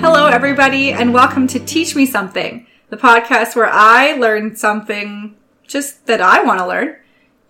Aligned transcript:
Hello, 0.00 0.26
everybody, 0.26 0.92
and 0.92 1.12
welcome 1.12 1.46
to 1.48 1.58
Teach 1.58 1.94
Me 1.94 2.06
Something, 2.06 2.66
the 2.88 2.96
podcast 2.96 3.54
where 3.54 3.68
I 3.68 4.12
learn 4.12 4.56
something 4.56 5.36
just 5.66 6.06
that 6.06 6.20
I 6.20 6.42
want 6.42 6.60
to 6.60 6.66
learn, 6.66 6.96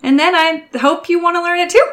and 0.02 0.18
then 0.18 0.34
I 0.34 0.66
hope 0.78 1.08
you 1.08 1.22
want 1.22 1.36
to 1.36 1.42
learn 1.42 1.60
it 1.60 1.70
too. 1.70 1.92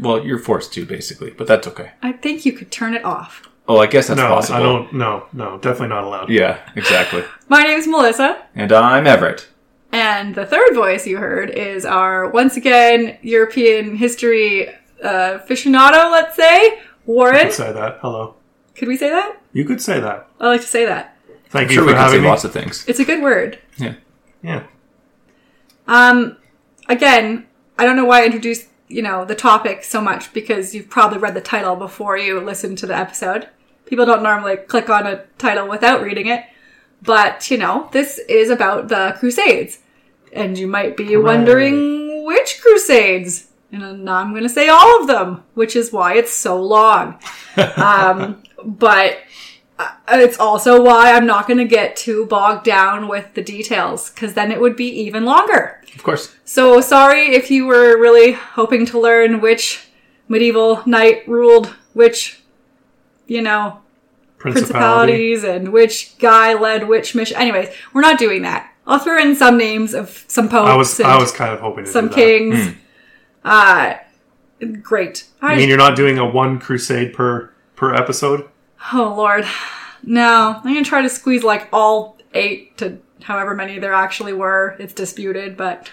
Well, 0.00 0.24
you're 0.24 0.38
forced 0.38 0.72
to, 0.74 0.86
basically, 0.86 1.30
but 1.32 1.46
that's 1.46 1.66
okay. 1.66 1.92
I 2.02 2.12
think 2.12 2.46
you 2.46 2.52
could 2.52 2.70
turn 2.70 2.94
it 2.94 3.04
off. 3.04 3.47
Oh, 3.70 3.78
I 3.78 3.86
guess 3.86 4.06
that's 4.08 4.18
no, 4.18 4.28
possible. 4.28 4.56
I 4.56 4.62
don't. 4.62 4.92
No, 4.94 5.26
no, 5.34 5.58
definitely 5.58 5.88
not 5.88 6.04
allowed. 6.04 6.30
Yeah, 6.30 6.58
exactly. 6.74 7.22
My 7.48 7.62
name's 7.62 7.86
Melissa, 7.86 8.42
and 8.54 8.72
I'm 8.72 9.06
Everett. 9.06 9.46
and 9.92 10.34
the 10.34 10.46
third 10.46 10.74
voice 10.74 11.06
you 11.06 11.18
heard 11.18 11.50
is 11.50 11.84
our, 11.84 12.28
once 12.30 12.56
again, 12.56 13.18
European 13.22 13.96
history 13.96 14.68
uh, 15.02 15.38
aficionado, 15.38 16.10
let's 16.10 16.34
say, 16.34 16.64
You 16.78 16.78
Warren. 17.06 17.44
could 17.46 17.52
say 17.52 17.72
that. 17.72 17.98
Hello. 18.00 18.36
Could 18.74 18.88
we 18.88 18.96
say 18.96 19.10
that? 19.10 19.40
You 19.52 19.64
could 19.64 19.82
say 19.82 20.00
that. 20.00 20.28
I 20.40 20.46
like 20.48 20.60
to 20.62 20.66
say 20.66 20.86
that. 20.86 21.16
Thank 21.50 21.64
I'm 21.66 21.70
you 21.70 21.74
sure 21.76 21.84
we 21.84 21.92
for 21.92 21.96
can 21.96 22.00
say 22.04 22.10
having 22.10 22.22
me. 22.22 22.28
lots 22.28 22.44
of 22.44 22.52
things. 22.52 22.84
It's 22.88 23.00
a 23.00 23.04
good 23.04 23.22
word. 23.22 23.58
Yeah. 23.76 23.94
yeah. 24.42 24.64
Um, 25.86 26.36
again, 26.88 27.46
I 27.78 27.84
don't 27.84 27.96
know 27.96 28.04
why 28.04 28.22
I 28.22 28.26
introduced, 28.26 28.66
you 28.88 29.02
know, 29.02 29.24
the 29.24 29.34
topic 29.34 29.84
so 29.84 30.00
much 30.00 30.32
because 30.32 30.74
you've 30.74 30.88
probably 30.90 31.18
read 31.18 31.34
the 31.34 31.40
title 31.40 31.76
before 31.76 32.16
you 32.18 32.40
listen 32.40 32.76
to 32.76 32.86
the 32.86 32.96
episode. 32.96 33.48
People 33.88 34.06
don't 34.06 34.22
normally 34.22 34.56
click 34.56 34.90
on 34.90 35.06
a 35.06 35.24
title 35.38 35.66
without 35.66 36.02
reading 36.02 36.26
it. 36.26 36.44
But, 37.00 37.50
you 37.50 37.56
know, 37.56 37.88
this 37.92 38.18
is 38.28 38.50
about 38.50 38.88
the 38.88 39.16
Crusades. 39.18 39.78
And 40.32 40.58
you 40.58 40.66
might 40.66 40.96
be 40.96 41.16
wondering 41.16 42.24
which 42.24 42.60
Crusades? 42.60 43.48
And 43.72 44.04
now 44.04 44.16
I'm 44.16 44.30
going 44.30 44.42
to 44.42 44.48
say 44.48 44.68
all 44.68 45.00
of 45.00 45.06
them, 45.06 45.44
which 45.54 45.74
is 45.74 45.92
why 45.92 46.14
it's 46.14 46.32
so 46.32 46.62
long. 46.62 47.18
um, 47.76 48.42
but 48.64 49.18
uh, 49.78 49.92
it's 50.10 50.38
also 50.38 50.82
why 50.82 51.12
I'm 51.12 51.26
not 51.26 51.46
going 51.46 51.58
to 51.58 51.64
get 51.64 51.96
too 51.96 52.26
bogged 52.26 52.64
down 52.64 53.08
with 53.08 53.32
the 53.34 53.42
details, 53.42 54.10
because 54.10 54.34
then 54.34 54.50
it 54.52 54.60
would 54.60 54.76
be 54.76 54.88
even 54.88 55.24
longer. 55.24 55.82
Of 55.94 56.02
course. 56.02 56.34
So 56.44 56.80
sorry 56.80 57.34
if 57.34 57.50
you 57.50 57.66
were 57.66 57.98
really 57.98 58.32
hoping 58.32 58.84
to 58.86 59.00
learn 59.00 59.40
which 59.40 59.88
medieval 60.28 60.82
knight 60.86 61.26
ruled 61.26 61.74
which, 61.98 62.37
you 63.28 63.40
know, 63.42 63.78
Principality. 64.38 65.12
principalities 65.12 65.44
and 65.44 65.72
which 65.72 66.18
guy 66.18 66.54
led 66.54 66.88
which 66.88 67.14
mission. 67.14 67.36
Anyways, 67.36 67.68
we're 67.92 68.00
not 68.02 68.18
doing 68.18 68.42
that. 68.42 68.72
I'll 68.86 68.98
throw 68.98 69.18
in 69.20 69.36
some 69.36 69.56
names 69.58 69.94
of 69.94 70.24
some 70.28 70.48
popes 70.48 70.68
I 70.70 70.74
was. 70.76 70.98
and 70.98 71.08
I 71.08 71.18
was 71.18 71.30
kind 71.30 71.52
of 71.52 71.60
hoping 71.60 71.84
to 71.84 71.90
some 71.90 72.06
do 72.08 72.10
that. 72.10 72.16
kings. 72.16 72.74
Uh, 73.44 73.94
great. 74.82 75.24
I 75.40 75.52
I 75.52 75.56
mean, 75.56 75.68
you're 75.68 75.78
not 75.78 75.96
doing 75.96 76.18
a 76.18 76.24
one 76.28 76.58
crusade 76.58 77.12
per 77.12 77.52
per 77.76 77.94
episode. 77.94 78.48
Oh 78.92 79.14
lord. 79.16 79.44
No, 80.02 80.54
I'm 80.56 80.62
gonna 80.62 80.84
try 80.84 81.02
to 81.02 81.08
squeeze 81.08 81.42
like 81.42 81.68
all 81.72 82.16
eight 82.34 82.76
to 82.78 82.98
however 83.22 83.54
many 83.54 83.78
there 83.78 83.92
actually 83.92 84.32
were. 84.32 84.76
It's 84.78 84.92
disputed, 84.94 85.56
but 85.56 85.90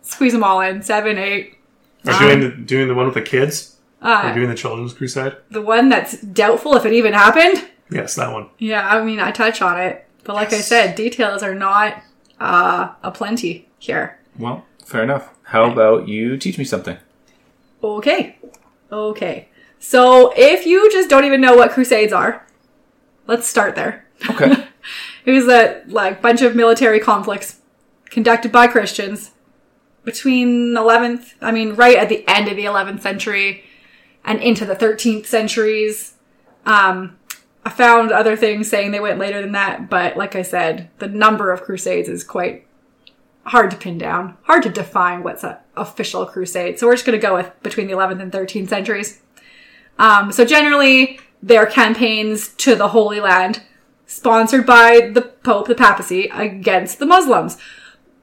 squeeze 0.00 0.32
them 0.32 0.42
all 0.42 0.60
in. 0.62 0.82
Seven, 0.82 1.18
eight. 1.18 1.58
Are 2.06 2.12
you 2.12 2.18
doing 2.28 2.40
the 2.40 2.50
doing 2.56 2.88
the 2.88 2.94
one 2.94 3.04
with 3.06 3.14
the 3.14 3.22
kids? 3.22 3.76
Are 4.02 4.24
Uh, 4.24 4.28
you 4.28 4.34
doing 4.34 4.48
the 4.48 4.54
children's 4.56 4.92
crusade? 4.92 5.36
the 5.50 5.62
one 5.62 5.88
that's 5.88 6.20
doubtful 6.20 6.74
if 6.76 6.84
it 6.84 6.92
even 6.92 7.12
happened. 7.12 7.68
Yes, 7.90 8.14
that 8.16 8.32
one. 8.32 8.48
Yeah, 8.58 8.86
I 8.88 9.02
mean, 9.04 9.20
I 9.20 9.30
touch 9.30 9.60
on 9.62 9.78
it, 9.80 10.06
but 10.24 10.34
like 10.34 10.52
I 10.52 10.60
said, 10.60 10.94
details 10.96 11.42
are 11.42 11.54
not 11.54 12.02
uh, 12.40 12.88
a 13.02 13.10
plenty 13.12 13.68
here. 13.78 14.18
Well, 14.38 14.64
fair 14.84 15.02
enough. 15.02 15.28
How 15.44 15.70
about 15.70 16.08
you 16.08 16.36
teach 16.36 16.58
me 16.58 16.64
something? 16.64 16.96
Okay. 17.84 18.36
Okay. 18.90 19.48
So 19.78 20.32
if 20.36 20.64
you 20.66 20.90
just 20.90 21.10
don't 21.10 21.24
even 21.24 21.40
know 21.40 21.54
what 21.56 21.72
crusades 21.72 22.12
are, 22.12 22.46
let's 23.26 23.46
start 23.48 23.74
there. 23.74 24.06
Okay. 24.30 24.66
It 25.24 25.30
was 25.30 25.46
a 25.46 25.82
like 25.86 26.20
bunch 26.20 26.42
of 26.42 26.56
military 26.56 26.98
conflicts 26.98 27.60
conducted 28.10 28.50
by 28.50 28.66
Christians 28.66 29.30
between 30.04 30.74
11th, 30.74 31.34
I 31.40 31.52
mean, 31.52 31.74
right 31.74 31.96
at 31.96 32.08
the 32.08 32.26
end 32.28 32.48
of 32.48 32.56
the 32.56 32.64
11th 32.64 33.02
century 33.02 33.62
and 34.24 34.40
into 34.40 34.64
the 34.64 34.76
13th 34.76 35.26
centuries. 35.26 36.14
Um, 36.66 37.18
I 37.64 37.70
found 37.70 38.10
other 38.10 38.36
things 38.36 38.68
saying 38.68 38.90
they 38.90 39.00
went 39.00 39.18
later 39.18 39.40
than 39.40 39.52
that, 39.52 39.88
but 39.88 40.16
like 40.16 40.34
I 40.34 40.42
said, 40.42 40.90
the 40.98 41.08
number 41.08 41.52
of 41.52 41.62
crusades 41.62 42.08
is 42.08 42.24
quite 42.24 42.66
hard 43.44 43.70
to 43.70 43.76
pin 43.76 43.98
down, 43.98 44.36
hard 44.44 44.62
to 44.64 44.68
define 44.68 45.22
what's 45.22 45.44
an 45.44 45.56
official 45.76 46.26
crusade. 46.26 46.78
So 46.78 46.86
we're 46.86 46.94
just 46.94 47.06
going 47.06 47.18
to 47.18 47.26
go 47.26 47.34
with 47.34 47.50
between 47.62 47.86
the 47.86 47.94
11th 47.94 48.20
and 48.20 48.32
13th 48.32 48.68
centuries. 48.68 49.20
Um, 49.98 50.32
so 50.32 50.44
generally, 50.44 51.20
they're 51.42 51.66
campaigns 51.66 52.48
to 52.54 52.74
the 52.74 52.88
Holy 52.88 53.20
Land, 53.20 53.62
sponsored 54.06 54.66
by 54.66 55.10
the 55.12 55.22
Pope, 55.22 55.68
the 55.68 55.74
papacy, 55.74 56.28
against 56.32 56.98
the 56.98 57.06
Muslims. 57.06 57.58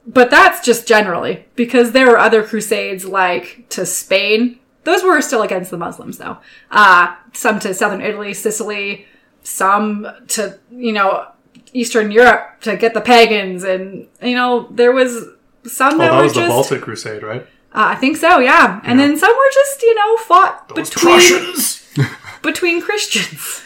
But 0.06 0.30
that's 0.30 0.64
just 0.64 0.88
generally, 0.88 1.44
because 1.54 1.92
there 1.92 2.06
were 2.06 2.18
other 2.18 2.42
crusades 2.42 3.04
like 3.04 3.66
to 3.70 3.84
Spain. 3.84 4.58
Those 4.84 5.02
were 5.02 5.20
still 5.20 5.42
against 5.42 5.70
the 5.70 5.76
Muslims, 5.76 6.18
though. 6.18 6.38
Uh, 6.70 7.14
some 7.32 7.58
to 7.60 7.74
southern 7.74 8.00
Italy, 8.00 8.32
Sicily, 8.34 9.06
some 9.42 10.06
to, 10.28 10.58
you 10.70 10.92
know, 10.92 11.26
Eastern 11.72 12.10
Europe 12.10 12.60
to 12.62 12.76
get 12.76 12.94
the 12.94 13.00
pagans. 13.00 13.62
And, 13.64 14.08
you 14.22 14.34
know, 14.34 14.68
there 14.70 14.92
was 14.92 15.26
some 15.66 15.94
Oh, 15.94 15.98
that, 15.98 16.10
that 16.10 16.16
were 16.16 16.22
was 16.24 16.32
just. 16.32 16.46
the 16.46 16.48
Baltic 16.48 16.82
crusade, 16.82 17.22
right? 17.22 17.42
Uh, 17.72 17.92
I 17.92 17.94
think 17.96 18.16
so, 18.16 18.38
yeah. 18.40 18.80
And 18.84 18.98
Yeah. 18.98 19.06
then 19.06 19.16
some 19.18 19.30
were 19.36 19.50
just, 19.52 19.82
you 19.82 19.94
know, 19.94 20.16
fought 20.16 20.68
Those 20.74 20.90
between 20.90 21.14
Prussians. 21.14 21.86
between 22.42 22.80
Christians. 22.82 23.62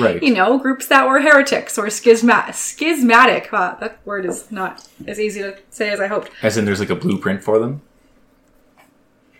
right. 0.00 0.22
You 0.22 0.34
know, 0.34 0.58
groups 0.58 0.86
that 0.88 1.06
were 1.06 1.20
heretics 1.20 1.78
or 1.78 1.86
schisma- 1.86 2.52
schismatic. 2.54 3.52
Wow, 3.52 3.76
that 3.80 4.00
word 4.04 4.24
is 4.24 4.50
not 4.50 4.88
as 5.06 5.20
easy 5.20 5.40
to 5.42 5.56
say 5.70 5.90
as 5.90 6.00
I 6.00 6.06
hoped. 6.08 6.30
As 6.42 6.56
in, 6.56 6.64
there's 6.64 6.80
like 6.80 6.90
a 6.90 6.96
blueprint 6.96 7.44
for 7.44 7.58
them. 7.58 7.82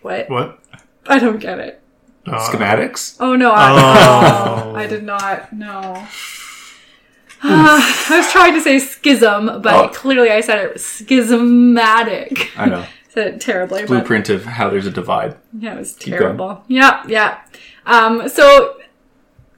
What? 0.03 0.29
What? 0.31 0.59
I 1.07 1.19
don't 1.19 1.39
get 1.39 1.59
it. 1.59 1.81
Uh, 2.27 2.39
Schematics. 2.51 3.17
Oh 3.21 3.35
no, 3.37 3.51
I, 3.53 3.73
Oh. 3.73 4.75
I 4.75 4.87
did 4.87 5.03
not. 5.03 5.53
No. 5.53 6.07
I 7.43 8.05
was 8.11 8.31
trying 8.33 8.55
to 8.55 8.61
say 8.61 8.79
schism, 8.79 9.47
but 9.63 9.75
Oh. 9.75 9.89
clearly 9.89 10.31
I 10.31 10.41
said 10.41 10.59
it 10.65 10.73
was 10.75 10.85
schismatic. 10.85 12.51
I 12.59 12.67
know. 12.67 12.85
said 13.09 13.35
it 13.35 13.41
terribly. 13.41 13.85
Blueprint 13.87 14.29
of 14.29 14.45
how 14.45 14.69
there's 14.69 14.87
a 14.87 14.91
divide. 14.91 15.37
Yeah, 15.59 15.75
it 15.75 15.79
was 15.79 15.95
Keep 15.95 16.15
terrible. 16.15 16.65
Yeah, 16.69 17.03
yeah. 17.07 17.39
Um, 17.87 18.29
so 18.29 18.77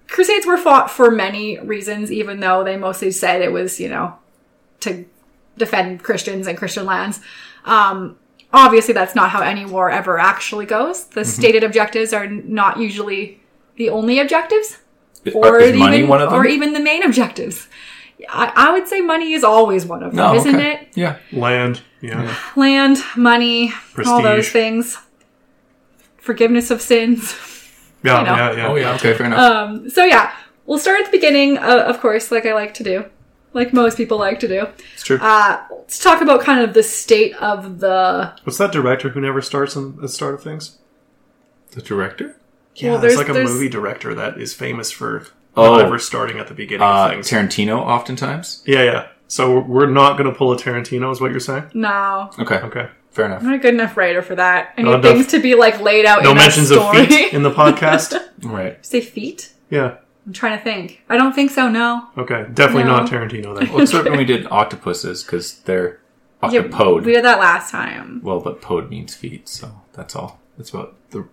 Crusades 0.09 0.47
were 0.47 0.57
fought 0.59 0.91
for 0.91 1.11
many 1.11 1.59
reasons, 1.59 2.13
even 2.13 2.41
though 2.41 2.63
they 2.63 2.77
mostly 2.77 3.11
said 3.11 3.41
it 3.41 3.51
was, 3.53 3.81
you 3.81 3.89
know, 3.89 4.15
to 4.81 5.05
defend 5.57 6.03
Christians 6.03 6.47
and 6.47 6.57
Christian 6.59 6.85
lands. 6.87 7.21
Um, 7.65 8.17
obviously, 8.53 8.95
that's 8.95 9.15
not 9.15 9.31
how 9.31 9.41
any 9.43 9.65
war 9.65 9.91
ever 9.91 10.19
actually 10.19 10.67
goes. 10.67 11.05
The 11.07 11.25
stated 11.25 11.63
objectives 11.65 12.13
are 12.13 12.27
not 12.27 12.79
usually 12.79 13.41
the 13.77 13.89
only 13.91 14.19
objectives, 14.19 14.79
or 15.35 15.59
is 15.61 15.77
money 15.77 15.99
even 15.99 16.09
one 16.09 16.21
of 16.23 16.31
them? 16.31 16.39
or 16.41 16.47
even 16.47 16.73
the 16.73 16.81
main 16.81 17.03
objectives. 17.03 17.69
I, 18.29 18.53
I 18.55 18.73
would 18.73 18.87
say 18.87 19.01
money 19.01 19.33
is 19.33 19.43
always 19.45 19.87
one 19.87 20.03
of 20.03 20.15
them, 20.15 20.27
Oh, 20.27 20.35
isn't 20.35 20.55
okay. 20.55 20.73
it? 20.75 20.89
Yeah. 20.95 21.17
Land. 21.33 21.81
Yeah. 22.03 22.37
land, 22.57 22.99
money, 23.17 23.73
all 24.07 24.23
those 24.23 24.51
things. 24.51 24.99
Forgiveness 26.19 26.71
of 26.71 26.81
sins. 26.83 27.35
Yeah. 28.03 28.21
You 28.21 28.25
know. 28.27 28.35
Yeah. 28.37 28.53
Yeah. 28.57 28.69
Oh 28.69 28.75
yeah. 28.77 28.95
Okay. 28.95 29.13
Fair 29.13 29.27
enough. 29.27 29.39
Um, 29.39 29.91
so 29.91 30.05
yeah, 30.07 30.33
we'll 30.65 30.79
start 30.79 31.01
at 31.01 31.05
the 31.05 31.11
beginning, 31.11 31.59
uh, 31.59 31.85
of 31.87 32.01
course, 32.01 32.31
like 32.33 32.47
I 32.47 32.55
like 32.55 32.73
to 32.75 32.83
do, 32.83 33.05
like 33.53 33.73
most 33.73 33.97
people 33.97 34.19
like 34.19 34.41
to 34.41 34.49
do. 34.49 34.67
it's 34.95 35.03
true. 35.05 35.19
Uh, 35.21 35.63
let's 35.71 35.99
talk 35.99 36.21
about 36.23 36.41
kind 36.41 36.63
of 36.63 36.75
the 36.75 36.83
state 36.83 37.35
of 37.37 37.81
the. 37.81 38.33
What's 38.45 38.59
that 38.59 38.73
director 38.73 39.09
who 39.11 39.21
never 39.21 39.41
starts 39.43 39.77
on 39.77 39.97
the 39.97 40.09
start 40.09 40.35
of 40.35 40.43
things? 40.43 40.79
the 41.73 41.83
director. 41.83 42.35
Yeah, 42.75 42.93
Well, 42.93 43.01
there's, 43.01 43.13
there's- 43.15 43.19
like 43.19 43.29
a 43.29 43.33
there's- 43.33 43.49
movie 43.51 43.69
director 43.69 44.13
that 44.15 44.39
is 44.41 44.53
famous 44.55 44.91
for 44.91 45.25
Oh. 45.57 45.77
never 45.79 45.99
starting 46.01 46.39
at 46.39 46.49
the 46.49 46.55
beginning 46.55 46.83
Uh, 46.87 47.07
of 47.07 47.11
things. 47.13 47.31
Tarantino, 47.31 47.79
oftentimes. 47.79 48.63
yeah, 48.67 48.83
yeah. 48.83 49.07
So 49.29 49.51
we're- 49.53 49.65
we're 49.69 49.87
not 49.87 50.17
going 50.19 50.29
to 50.29 50.37
pull 50.37 50.53
a 50.53 50.57
Tarantino, 50.57 51.13
is 51.13 51.21
what 51.21 51.31
you're 51.31 51.39
saying? 51.39 51.65
No, 51.75 52.31
Okay. 52.41 52.57
Okay. 52.57 52.89
Fair 53.13 53.27
enough. 53.27 53.41
I'm 53.43 53.47
not 53.47 53.55
a 53.57 53.59
good 53.59 53.75
enough 53.75 53.97
writer 53.97 54.23
for 54.23 54.35
that. 54.37 54.73
I 54.79 54.83
need 54.83 55.03
things 55.03 55.27
to 55.29 55.41
be 55.41 55.55
like 55.57 55.81
laid 55.81 56.07
out 56.07 56.23
No 56.25 56.31
in 56.31 56.37
mentions 56.37 56.71
a 56.73 56.81
of 56.81 56.91
feet 57.07 57.33
in 57.33 57.43
the 57.45 57.51
podcast. 57.63 58.21
Right. 58.43 58.85
Say 58.85 59.01
feet? 59.01 59.53
yeah. 59.69 59.95
I'm 60.27 60.33
trying 60.33 60.57
to 60.59 60.63
think. 60.63 61.03
I 61.09 61.17
don't 61.17 61.33
think 61.35 61.51
so. 61.51 61.69
No. 61.69 62.09
Okay. 62.19 62.47
Definitely 62.53 62.85
No. 62.85 62.99
not 62.99 63.11
Tarantino 63.11 63.59
then. 63.59 63.73
Well, 63.73 63.83
except 63.83 64.09
when 64.09 64.19
we 64.19 64.25
did 64.25 64.47
octopuses, 64.51 65.23
because 65.25 65.61
they're 65.61 65.99
Yeah, 66.43 66.63
octopode. 66.63 67.05
we 67.05 67.13
did 67.13 67.25
that 67.25 67.39
last 67.39 67.71
time. 67.71 68.21
well, 68.23 68.41
but 68.41 68.61
pod 68.61 68.91
means 68.91 69.15
feet, 69.15 69.49
so 69.49 69.83
that's 69.93 70.15
all. 70.15 70.39
That's 70.57 70.71
about 70.71 70.95
the 71.11 71.27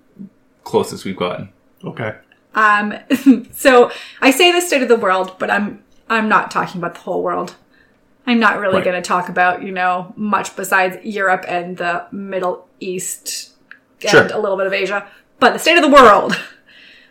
closest 0.63 1.05
we've 1.05 1.17
gotten. 1.17 1.49
Okay. 1.83 2.15
Um, 2.55 2.93
so 3.53 3.91
I 4.21 4.31
say 4.31 4.37
say 4.37 4.51
the 4.53 4.61
state 4.61 4.81
of 4.81 4.87
the 4.87 4.95
world, 4.95 5.35
but 5.37 5.51
I'm 5.51 5.83
I'm 6.09 6.29
not 6.29 6.49
talking 6.51 6.79
about 6.79 6.93
the 6.95 7.01
whole 7.01 7.21
world. 7.21 7.55
I'm 8.25 8.39
not 8.39 8.59
really 8.59 8.75
Right. 8.75 8.83
going 8.85 9.01
to 9.01 9.07
talk 9.07 9.29
about 9.29 9.61
you 9.63 9.71
know 9.71 10.13
much 10.15 10.55
besides 10.55 10.97
Europe 11.05 11.45
and 11.47 11.77
the 11.77 12.05
Middle 12.11 12.67
East 12.79 13.51
and 14.01 14.09
Sure. 14.09 14.27
a 14.33 14.39
little 14.39 14.57
bit 14.57 14.65
of 14.67 14.73
Asia, 14.73 15.07
but 15.39 15.51
the 15.53 15.59
state 15.59 15.75
of 15.77 15.83
the 15.83 15.89
world. 15.89 16.39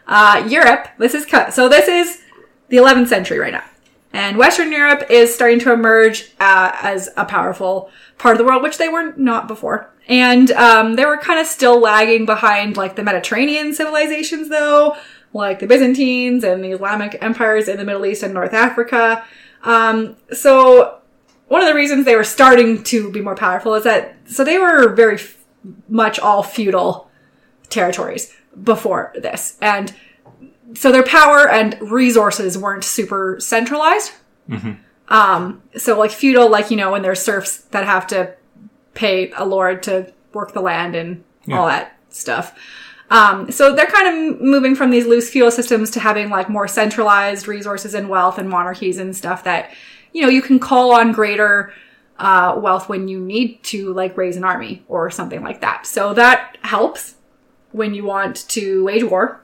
Uh, 0.07 0.47
Europe. 0.49 0.89
This 0.99 1.15
is 1.15 1.27
cut. 1.27 1.53
So 1.53 1.69
this 1.69 1.89
is 1.89 2.23
the 2.69 2.77
11th 2.77 3.09
century 3.09 3.39
right 3.39 3.53
now, 3.53 3.65
and 4.13 4.37
Western 4.37 4.71
Europe 4.73 5.11
is 5.11 5.35
starting 5.35 5.59
to 5.61 5.73
emerge 5.73 6.33
uh, 6.41 6.73
as 6.81 7.09
a 7.17 7.25
powerful 7.25 7.91
part 8.19 8.35
of 8.35 8.39
the 8.39 8.45
world, 8.45 8.63
which 8.63 8.79
they 8.79 8.89
were 8.89 9.13
not 9.17 9.49
before. 9.49 9.93
And 10.09 10.53
um, 10.53 10.95
they 10.95 11.05
were 11.05 11.19
kind 11.19 11.41
of 11.41 11.47
still 11.47 11.81
lagging 11.81 12.27
behind 12.27 12.77
like 12.77 12.95
the 12.95 13.03
Mediterranean 13.03 13.75
civilizations, 13.75 14.49
though, 14.49 14.97
like 15.33 15.59
the 15.59 15.67
Byzantines 15.67 16.45
and 16.45 16.63
the 16.63 16.71
Islamic 16.71 17.19
empires 17.21 17.69
in 17.69 17.77
the 17.77 17.85
Middle 17.85 18.07
East 18.07 18.23
and 18.23 18.33
North 18.33 18.55
Africa. 18.55 19.25
Um, 19.65 20.17
so 20.33 21.01
one 21.49 21.63
of 21.63 21.69
the 21.69 21.75
reasons 21.75 22.05
they 22.05 22.17
were 22.17 22.25
starting 22.25 22.83
to 22.85 23.11
be 23.11 23.21
more 23.21 23.35
powerful 23.35 23.75
is 23.75 23.85
that 23.85 24.17
so 24.27 24.45
they 24.45 24.59
were 24.59 24.95
very 24.95 25.17
f- 25.17 25.37
much 25.89 26.19
all 26.19 26.43
feudal 26.43 27.11
territories 27.69 28.33
before 28.63 29.13
this, 29.15 29.57
and 29.61 29.95
so 30.75 30.91
their 30.91 31.05
power 31.05 31.49
and 31.49 31.77
resources 31.81 32.59
weren't 32.59 32.85
super 32.85 33.37
centralized. 33.41 34.13
Um, 35.09 35.63
so 35.77 35.99
like 35.99 36.11
feudal, 36.11 36.51
like 36.51 36.71
you 36.71 36.77
know, 36.77 36.91
when 36.91 37.03
there's 37.03 37.23
serfs 37.23 37.59
that 37.71 37.85
have 37.85 38.07
to 38.09 38.35
pay 38.95 39.31
a 39.33 39.45
lord 39.45 39.83
to 39.85 40.13
work 40.33 40.53
the 40.53 40.61
land 40.61 40.95
and 40.95 41.25
all 41.53 41.67
that 41.67 41.97
stuff. 42.09 42.59
Um, 43.11 43.53
so 43.53 43.75
they're 43.75 43.87
kind 43.87 44.33
of 44.33 44.41
moving 44.41 44.75
from 44.75 44.91
these 44.91 45.07
loose 45.07 45.31
feudal 45.31 45.51
systems 45.51 45.91
to 45.93 46.01
having 46.01 46.29
like 46.29 46.49
more 46.49 46.67
centralized 46.67 47.47
resources 47.47 47.95
and 47.95 48.09
wealth 48.09 48.39
and 48.39 48.49
monarchies 48.49 48.99
and 48.99 49.17
stuff 49.17 49.45
that, 49.45 49.73
you 50.13 50.23
know, 50.23 50.29
you 50.29 50.43
can 50.43 50.59
call 50.59 50.93
on 50.93 51.13
greater 51.13 51.73
uh, 52.19 52.59
wealth 52.59 52.89
when 52.89 53.07
you 53.07 53.21
need 53.21 53.63
to 53.63 53.93
like 53.93 54.17
raise 54.17 54.37
an 54.37 54.45
army 54.45 54.83
or 54.89 55.11
something 55.11 55.43
like 55.43 55.61
that. 55.61 55.87
So 55.87 56.15
that 56.15 56.59
helps 56.63 57.16
when 57.77 57.95
you 57.95 58.05
want 58.05 58.49
to 58.49 58.85
wage 58.85 59.05
war. 59.05 59.41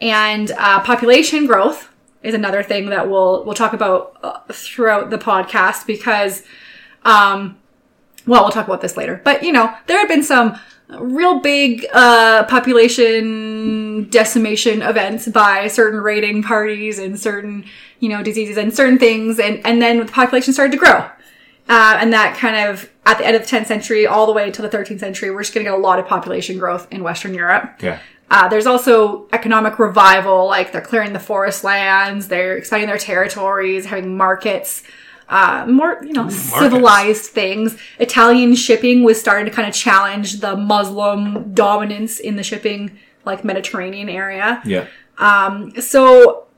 And 0.00 0.50
uh, 0.52 0.80
population 0.80 1.46
growth 1.46 1.88
is 2.22 2.34
another 2.34 2.62
thing 2.62 2.88
that 2.90 3.08
we'll 3.08 3.44
we'll 3.44 3.54
talk 3.54 3.72
about 3.72 4.16
uh, 4.22 4.40
throughout 4.50 5.10
the 5.10 5.18
podcast 5.18 5.86
because 5.86 6.42
um, 7.04 7.58
well, 8.26 8.42
we'll 8.42 8.52
talk 8.52 8.66
about 8.66 8.80
this 8.80 8.96
later. 8.96 9.20
But 9.24 9.42
you 9.42 9.52
know, 9.52 9.74
there 9.86 9.98
have 9.98 10.08
been 10.08 10.22
some 10.22 10.58
real 10.98 11.40
big 11.40 11.86
uh, 11.92 12.44
population 12.44 14.08
decimation 14.10 14.82
events 14.82 15.28
by 15.28 15.68
certain 15.68 16.00
raiding 16.00 16.42
parties 16.42 16.98
and 16.98 17.18
certain 17.18 17.64
you 18.00 18.08
know 18.08 18.22
diseases 18.22 18.56
and 18.56 18.74
certain 18.74 18.98
things, 18.98 19.38
and 19.38 19.64
and 19.66 19.80
then 19.80 19.98
the 19.98 20.06
population 20.06 20.52
started 20.52 20.72
to 20.72 20.78
grow. 20.78 21.08
Uh, 21.70 21.98
and 22.00 22.12
that 22.12 22.36
kind 22.36 22.68
of 22.68 22.90
at 23.06 23.18
the 23.18 23.24
end 23.24 23.36
of 23.36 23.42
the 23.42 23.48
10th 23.48 23.66
century, 23.66 24.04
all 24.04 24.26
the 24.26 24.32
way 24.32 24.50
to 24.50 24.60
the 24.60 24.68
13th 24.68 24.98
century, 24.98 25.30
we're 25.30 25.42
just 25.42 25.54
going 25.54 25.64
to 25.64 25.70
get 25.70 25.78
a 25.78 25.80
lot 25.80 26.00
of 26.00 26.06
population 26.06 26.58
growth 26.58 26.88
in 26.90 27.04
Western 27.04 27.32
Europe. 27.32 27.80
Yeah. 27.80 28.00
Uh, 28.28 28.48
there's 28.48 28.66
also 28.66 29.28
economic 29.32 29.78
revival, 29.78 30.46
like 30.46 30.72
they're 30.72 30.80
clearing 30.80 31.12
the 31.12 31.20
forest 31.20 31.62
lands, 31.62 32.26
they're 32.26 32.56
expanding 32.56 32.88
their 32.88 32.98
territories, 32.98 33.86
having 33.86 34.16
markets, 34.16 34.82
uh, 35.28 35.64
more, 35.68 36.02
you 36.02 36.12
know, 36.12 36.28
civilized 36.28 37.26
things. 37.26 37.76
Italian 38.00 38.56
shipping 38.56 39.04
was 39.04 39.20
starting 39.20 39.46
to 39.46 39.52
kind 39.52 39.68
of 39.68 39.74
challenge 39.74 40.40
the 40.40 40.56
Muslim 40.56 41.54
dominance 41.54 42.18
in 42.18 42.34
the 42.34 42.42
shipping, 42.42 42.98
like 43.24 43.44
Mediterranean 43.44 44.08
area. 44.08 44.60
Yeah. 44.64 44.86
So 45.78 46.48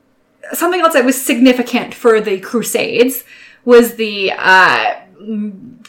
something 0.53 0.81
else 0.81 0.93
that 0.93 1.05
was 1.05 1.21
significant 1.21 1.93
for 1.93 2.19
the 2.19 2.39
Crusades 2.39 3.23
was 3.65 3.95
the 3.95 4.31
uh, 4.31 4.95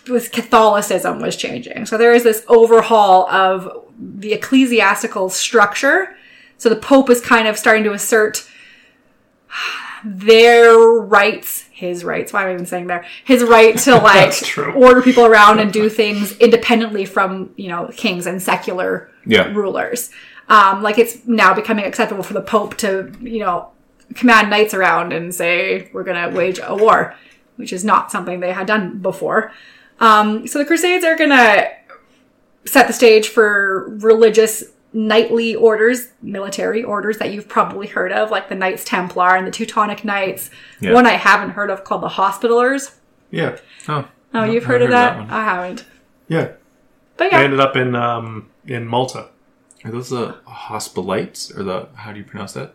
was 0.08 0.28
Catholicism 0.28 1.20
was 1.20 1.36
changing. 1.36 1.86
So 1.86 1.96
there 1.98 2.12
is 2.12 2.22
this 2.22 2.44
overhaul 2.48 3.28
of 3.28 3.84
the 3.98 4.32
ecclesiastical 4.32 5.28
structure. 5.30 6.16
So 6.58 6.68
the 6.68 6.76
Pope 6.76 7.10
is 7.10 7.20
kind 7.20 7.48
of 7.48 7.58
starting 7.58 7.84
to 7.84 7.92
assert 7.92 8.48
their 10.04 10.76
rights, 10.78 11.62
his 11.72 12.04
rights. 12.04 12.32
Why 12.32 12.42
am 12.42 12.48
I 12.48 12.52
even 12.54 12.66
saying 12.66 12.86
there? 12.88 13.04
His 13.24 13.42
right 13.42 13.76
to 13.78 13.96
like 13.98 14.34
order 14.76 15.00
people 15.02 15.24
around 15.24 15.60
and 15.60 15.72
do 15.72 15.88
things 15.88 16.36
independently 16.38 17.04
from 17.04 17.50
you 17.56 17.68
know 17.68 17.90
kings 17.96 18.26
and 18.26 18.42
secular 18.42 19.10
Yeah. 19.26 19.52
rulers. 19.52 20.10
Um, 20.48 20.82
like 20.82 20.98
it's 20.98 21.26
now 21.26 21.54
becoming 21.54 21.86
acceptable 21.86 22.22
for 22.22 22.34
the 22.34 22.42
Pope 22.42 22.76
to, 22.78 23.10
you 23.22 23.38
know, 23.38 23.70
command 24.14 24.50
knights 24.50 24.74
around 24.74 25.14
and 25.14 25.34
say, 25.34 25.88
we're 25.94 26.04
going 26.04 26.30
to 26.30 26.36
wage 26.36 26.60
a 26.62 26.76
war, 26.76 27.14
which 27.56 27.72
is 27.72 27.84
not 27.84 28.10
something 28.10 28.40
they 28.40 28.52
had 28.52 28.66
done 28.66 28.98
before. 28.98 29.52
Um, 30.00 30.46
so 30.46 30.58
the 30.58 30.64
Crusades 30.64 31.04
are 31.04 31.16
going 31.16 31.30
to 31.30 31.70
set 32.66 32.86
the 32.86 32.92
stage 32.92 33.28
for 33.28 33.88
religious 34.00 34.64
knightly 34.92 35.54
orders, 35.54 36.08
military 36.22 36.82
orders 36.84 37.18
that 37.18 37.32
you've 37.32 37.48
probably 37.48 37.86
heard 37.88 38.12
of, 38.12 38.30
like 38.30 38.48
the 38.48 38.54
Knights 38.54 38.84
Templar 38.84 39.34
and 39.36 39.46
the 39.46 39.50
Teutonic 39.50 40.04
Knights. 40.04 40.50
Yeah. 40.80 40.92
One 40.92 41.06
I 41.06 41.12
haven't 41.14 41.50
heard 41.50 41.70
of 41.70 41.84
called 41.84 42.02
the 42.02 42.08
Hospitallers. 42.08 42.94
Yeah. 43.30 43.58
Oh. 43.88 44.08
Oh, 44.32 44.44
you've 44.44 44.64
I 44.64 44.66
heard 44.66 44.82
of 44.82 44.90
that? 44.90 45.18
one. 45.18 45.30
I 45.30 45.44
haven't. 45.44 45.84
Yeah. 46.28 46.52
But 47.16 47.30
They 47.30 47.36
ended 47.36 47.60
up 47.60 47.76
in 47.76 47.94
um 47.94 48.50
in 48.66 48.86
Malta. 48.86 49.28
Are 49.84 49.90
those 49.90 50.10
the 50.10 50.36
hospitalites 50.48 51.56
or 51.56 51.62
the 51.62 51.88
how 51.94 52.12
do 52.12 52.18
you 52.18 52.24
pronounce 52.24 52.52
that? 52.54 52.74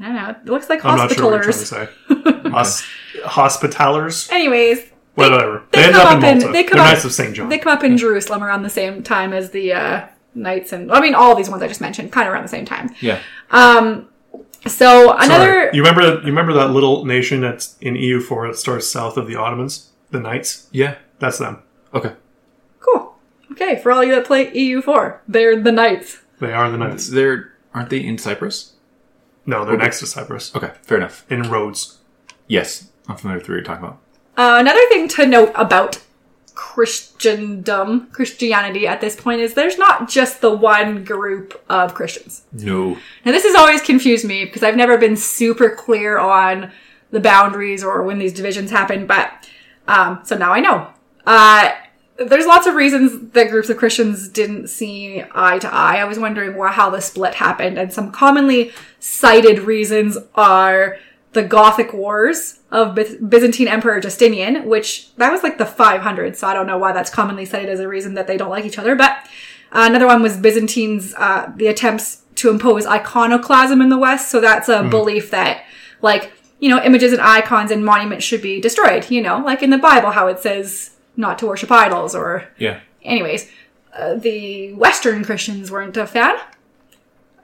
I 0.00 0.04
don't 0.04 0.14
know. 0.16 0.30
It 0.30 0.44
looks 0.46 0.68
like 0.68 0.84
I'm 0.84 0.96
not 0.98 1.12
sure 1.12 1.30
what 1.30 1.44
you're 1.44 1.52
trying 1.52 1.52
to 1.52 1.66
say. 1.66 1.88
Hos- 2.54 2.86
hospitalers? 3.24 4.28
Anyways, 4.30 4.80
Whatever. 5.14 5.62
they 5.70 5.78
They, 5.80 5.84
ended 5.86 6.00
come 6.02 6.06
up 6.08 6.16
up 6.18 6.24
in 6.24 6.28
in- 6.28 6.38
Malta. 6.38 6.52
they 6.52 6.64
come 6.64 6.76
They're 6.78 6.86
up- 6.86 6.92
Knights 6.92 7.04
of 7.04 7.12
St. 7.12 7.34
John. 7.34 7.48
They 7.48 7.58
come 7.58 7.72
up 7.72 7.84
in 7.84 7.96
Jerusalem 7.96 8.42
around 8.42 8.62
the 8.62 8.70
same 8.70 9.02
time 9.02 9.32
as 9.32 9.50
the 9.50 9.72
uh, 9.72 10.06
knights, 10.34 10.72
and 10.72 10.90
I 10.90 11.00
mean 11.00 11.14
all 11.14 11.34
these 11.36 11.48
ones 11.48 11.62
I 11.62 11.68
just 11.68 11.80
mentioned, 11.80 12.10
kind 12.12 12.26
of 12.26 12.34
around 12.34 12.42
the 12.42 12.48
same 12.48 12.64
time. 12.64 12.90
Yeah. 13.00 13.20
Um. 13.50 14.08
So 14.66 15.06
Sorry. 15.08 15.24
another, 15.26 15.70
You 15.74 15.82
remember 15.84 16.02
you 16.20 16.26
remember 16.26 16.52
that 16.54 16.70
little 16.70 17.04
nation 17.04 17.40
that's 17.42 17.76
in 17.82 17.94
EU4 17.94 18.48
that 18.48 18.56
starts 18.56 18.86
south 18.88 19.16
of 19.16 19.26
the 19.28 19.36
Ottomans? 19.36 19.90
The 20.10 20.20
Knights? 20.20 20.68
Yeah. 20.72 20.96
That's 21.18 21.38
them. 21.38 21.62
Okay. 21.92 22.12
cool. 22.80 23.14
Okay, 23.52 23.76
for 23.80 23.92
all 23.92 24.02
you 24.02 24.12
that 24.14 24.24
play 24.24 24.50
EU4, 24.52 25.18
they're 25.28 25.60
the 25.60 25.70
knights. 25.70 26.22
They 26.40 26.52
are 26.52 26.68
the 26.70 26.78
Knights. 26.78 27.08
They're 27.08 27.52
aren't 27.72 27.90
they 27.90 27.98
in 28.04 28.18
Cyprus? 28.18 28.72
No, 29.46 29.64
they're 29.64 29.76
next 29.76 30.00
to 30.00 30.06
Cyprus. 30.06 30.54
Okay, 30.56 30.72
fair 30.82 30.96
enough. 30.98 31.24
In 31.30 31.42
Rhodes. 31.50 31.98
Yes, 32.46 32.90
I'm 33.08 33.16
familiar 33.16 33.38
with 33.38 33.48
what 33.48 33.54
you're 33.54 33.64
talking 33.64 33.84
about. 33.84 33.98
Uh, 34.36 34.58
another 34.60 34.86
thing 34.88 35.08
to 35.08 35.26
note 35.26 35.52
about 35.54 36.02
Christendom, 36.54 38.08
Christianity 38.12 38.86
at 38.86 39.00
this 39.00 39.16
point 39.16 39.40
is 39.40 39.54
there's 39.54 39.78
not 39.78 40.08
just 40.08 40.40
the 40.40 40.54
one 40.54 41.04
group 41.04 41.62
of 41.68 41.94
Christians. 41.94 42.42
No. 42.52 42.96
Now, 43.24 43.32
this 43.32 43.44
has 43.44 43.54
always 43.54 43.80
confused 43.80 44.24
me 44.24 44.44
because 44.44 44.62
I've 44.62 44.76
never 44.76 44.98
been 44.98 45.16
super 45.16 45.70
clear 45.70 46.18
on 46.18 46.70
the 47.10 47.20
boundaries 47.20 47.82
or 47.82 48.02
when 48.02 48.18
these 48.18 48.32
divisions 48.32 48.70
happen, 48.70 49.06
but 49.06 49.32
um, 49.86 50.20
so 50.24 50.36
now 50.36 50.52
I 50.52 50.60
know. 50.60 50.88
Uh, 51.26 51.70
there's 52.16 52.46
lots 52.46 52.66
of 52.66 52.74
reasons 52.74 53.32
that 53.32 53.50
groups 53.50 53.68
of 53.70 53.76
Christians 53.76 54.28
didn't 54.28 54.68
see 54.68 55.22
eye 55.34 55.58
to 55.58 55.72
eye. 55.72 55.96
I 55.96 56.04
was 56.04 56.18
wondering 56.18 56.56
why, 56.56 56.70
how 56.70 56.90
the 56.90 57.00
split 57.00 57.34
happened, 57.34 57.78
and 57.78 57.92
some 57.92 58.12
commonly 58.12 58.72
cited 59.00 59.60
reasons 59.60 60.16
are 60.34 60.98
the 61.34 61.42
Gothic 61.42 61.92
Wars 61.92 62.60
of 62.70 62.94
Byz- 62.94 63.16
Byzantine 63.28 63.68
Emperor 63.68 64.00
Justinian, 64.00 64.64
which 64.66 65.14
that 65.16 65.30
was 65.30 65.42
like 65.42 65.58
the 65.58 65.64
500s, 65.64 66.36
so 66.36 66.46
I 66.48 66.54
don't 66.54 66.66
know 66.66 66.78
why 66.78 66.92
that's 66.92 67.10
commonly 67.10 67.44
cited 67.44 67.68
as 67.68 67.80
a 67.80 67.88
reason 67.88 68.14
that 68.14 68.26
they 68.26 68.36
don't 68.36 68.50
like 68.50 68.64
each 68.64 68.78
other. 68.78 68.94
But 68.96 69.10
uh, 69.72 69.86
another 69.88 70.06
one 70.06 70.22
was 70.22 70.36
Byzantines, 70.36 71.14
uh, 71.16 71.52
the 71.56 71.66
attempts 71.66 72.22
to 72.36 72.50
impose 72.50 72.86
iconoclasm 72.86 73.80
in 73.80 73.88
the 73.90 73.98
West. 73.98 74.30
So 74.30 74.40
that's 74.40 74.68
a 74.68 74.82
belief 74.84 75.30
that, 75.30 75.64
like, 76.02 76.32
you 76.60 76.68
know, 76.68 76.82
images 76.82 77.12
and 77.12 77.20
icons 77.20 77.70
and 77.70 77.84
monuments 77.84 78.24
should 78.24 78.42
be 78.42 78.60
destroyed. 78.60 79.10
You 79.10 79.20
know, 79.22 79.38
like 79.38 79.62
in 79.62 79.70
the 79.70 79.78
Bible, 79.78 80.10
how 80.12 80.26
it 80.28 80.38
says 80.40 80.90
not 81.16 81.38
to 81.40 81.46
worship 81.46 81.70
idols 81.70 82.14
or 82.14 82.48
Yeah. 82.58 82.80
anyways, 83.04 83.50
uh, 83.96 84.14
the 84.14 84.72
Western 84.74 85.24
Christians 85.24 85.70
weren't 85.70 85.96
a 85.96 86.06
fan. 86.06 86.34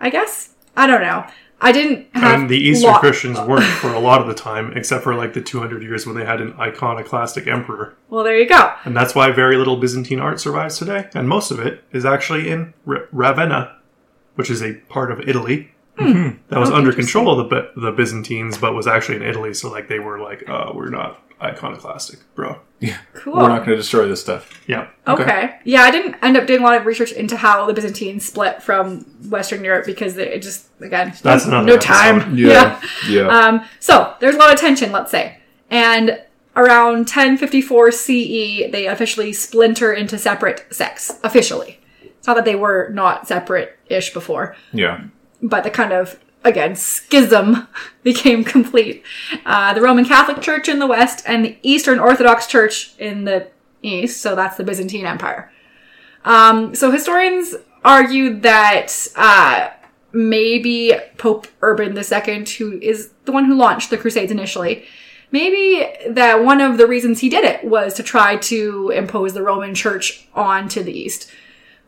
I 0.01 0.11
guess 0.11 0.51
I 0.77 0.87
don't 0.87 1.03
know. 1.03 1.27
I 1.63 1.73
didn't 1.73 2.09
have 2.15 2.41
And 2.41 2.49
the 2.51 2.57
Eastern 2.59 2.95
Christians 2.95 3.39
weren't 3.41 3.65
for 3.65 3.93
a 3.93 3.99
lot 3.99 4.21
of 4.21 4.27
the 4.27 4.35
time, 4.35 4.73
except 4.77 5.05
for 5.05 5.15
like 5.15 5.35
the 5.35 5.43
200 5.43 5.83
years 5.83 6.07
when 6.07 6.17
they 6.17 6.25
had 6.25 6.41
an 6.41 6.55
iconoclastic 6.59 7.47
emperor. 7.47 7.97
Well, 8.09 8.25
there 8.25 8.39
you 8.39 8.49
go. 8.49 8.73
And 8.85 8.97
that's 8.97 9.15
why 9.15 9.31
very 9.31 9.57
little 9.57 9.77
Byzantine 9.77 10.21
art 10.21 10.41
survives 10.41 10.79
today. 10.79 11.09
And 11.15 11.29
most 11.29 11.51
of 11.51 11.61
it 11.61 11.85
is 11.93 12.05
actually 12.05 12.49
in 12.51 12.73
R- 12.87 13.09
Ravenna, 13.13 13.77
which 14.37 14.51
is 14.51 14.63
a 14.63 14.75
part 14.89 15.11
of 15.13 15.21
Italy. 15.29 15.71
Hmm. 15.99 16.31
That 16.49 16.61
was 16.61 16.71
Oh, 16.71 16.77
under 16.77 16.93
control 16.93 17.39
of 17.39 17.51
the, 17.51 17.71
the 17.77 17.93
Byzantines, 17.93 18.57
but 18.57 18.75
was 18.75 18.87
actually 18.87 19.17
in 19.17 19.23
Italy. 19.23 19.53
So 19.53 19.71
like 19.71 19.89
they 19.89 19.99
were 19.99 20.19
like, 20.19 20.49
uh, 20.49 20.73
we're 20.75 20.89
not 20.89 21.23
iconoclastic, 21.43 22.19
bro. 22.35 22.61
Yeah. 22.81 22.99
Cool. 23.15 23.35
We're 23.35 23.49
not 23.49 23.59
going 23.59 23.71
to 23.71 23.77
destroy 23.77 24.09
this 24.09 24.21
stuff. 24.21 24.63
Yeah. 24.67 24.89
Okay. 25.07 25.23
Okay. 25.23 25.59
Yeah, 25.65 25.83
I 25.83 25.91
didn't 25.91 26.17
end 26.23 26.37
up 26.37 26.47
doing 26.47 26.61
a 26.61 26.63
lot 26.63 26.77
of 26.77 26.87
research 26.87 27.13
into 27.13 27.37
how 27.37 27.67
the 27.67 27.75
Byzantines 27.75 28.27
split 28.27 28.63
from 28.63 29.01
Western 29.29 29.63
Europe 29.63 29.85
because 29.87 30.17
it 30.17 30.41
just 30.43 30.69
again 30.81 31.13
That's 31.23 31.47
no, 31.47 31.63
episode. 31.63 31.81
time. 31.81 32.37
Yeah. 32.41 32.81
Yeah. 33.09 33.29
Um, 33.29 33.65
so 33.81 34.15
there's 34.21 34.35
a 34.35 34.39
lot 34.39 34.53
of 34.53 34.59
tension, 34.59 34.93
let's 34.93 35.11
say, 35.11 35.39
and 35.69 36.23
around 36.57 37.01
1054 37.01 37.93
CE, 37.93 38.07
they 38.71 38.87
officially 38.87 39.33
splinter 39.33 39.93
into 39.93 40.19
separate 40.19 40.67
sects 40.71 41.19
officially. 41.23 41.79
It's 42.03 42.27
not 42.27 42.35
that 42.37 42.45
they 42.45 42.57
were 42.57 42.91
not 42.93 43.27
separate-ish 43.29 44.13
before, 44.13 44.57
yeah. 44.73 45.05
but 45.43 45.65
the 45.65 45.71
kind 45.71 45.93
of 45.93 46.19
again 46.45 46.75
schism 46.75 47.69
became 48.03 48.45
complete. 48.45 49.03
Uh, 49.45 49.75
the 49.75 49.81
Roman 49.81 50.05
Catholic 50.05 50.41
Church 50.41 50.69
in 50.69 50.79
the 50.79 50.87
west 50.87 51.23
and 51.27 51.45
the 51.45 51.59
Eastern 51.63 51.99
Orthodox 51.99 52.47
Church 52.47 52.95
in 52.99 53.25
the 53.25 53.49
east. 53.83 54.21
So 54.21 54.35
that's 54.35 54.57
the 54.57 54.65
Byzantine 54.65 55.07
Empire. 55.07 55.51
Um, 56.25 56.75
so 56.75 56.91
historians 56.91 57.55
argue 57.85 58.39
that 58.41 58.93
uh, 59.17 59.71
maybe 60.13 60.93
Pope 61.17 61.47
Urban 61.63 61.97
II, 61.97 62.45
who 62.59 62.79
is 62.81 63.11
the 63.25 63.33
one 63.33 63.47
who 63.47 63.55
launched 63.55 63.91
the 63.91 63.97
Crusades 63.97 64.31
initially, 64.31 64.85
maybe 65.33 65.89
that 66.11 66.45
one 66.45 66.61
of 66.61 66.77
the 66.77 66.87
reasons 66.87 67.21
he 67.21 67.29
did 67.29 67.45
it 67.45 67.65
was 67.65 67.95
to 67.95 68.03
try 68.03 68.37
to 68.37 68.91
impose 68.91 69.33
the 69.33 69.43
Roman 69.43 69.75
Church 69.75 70.29
onto 70.35 70.83
the 70.83 70.93
East. 70.93 71.31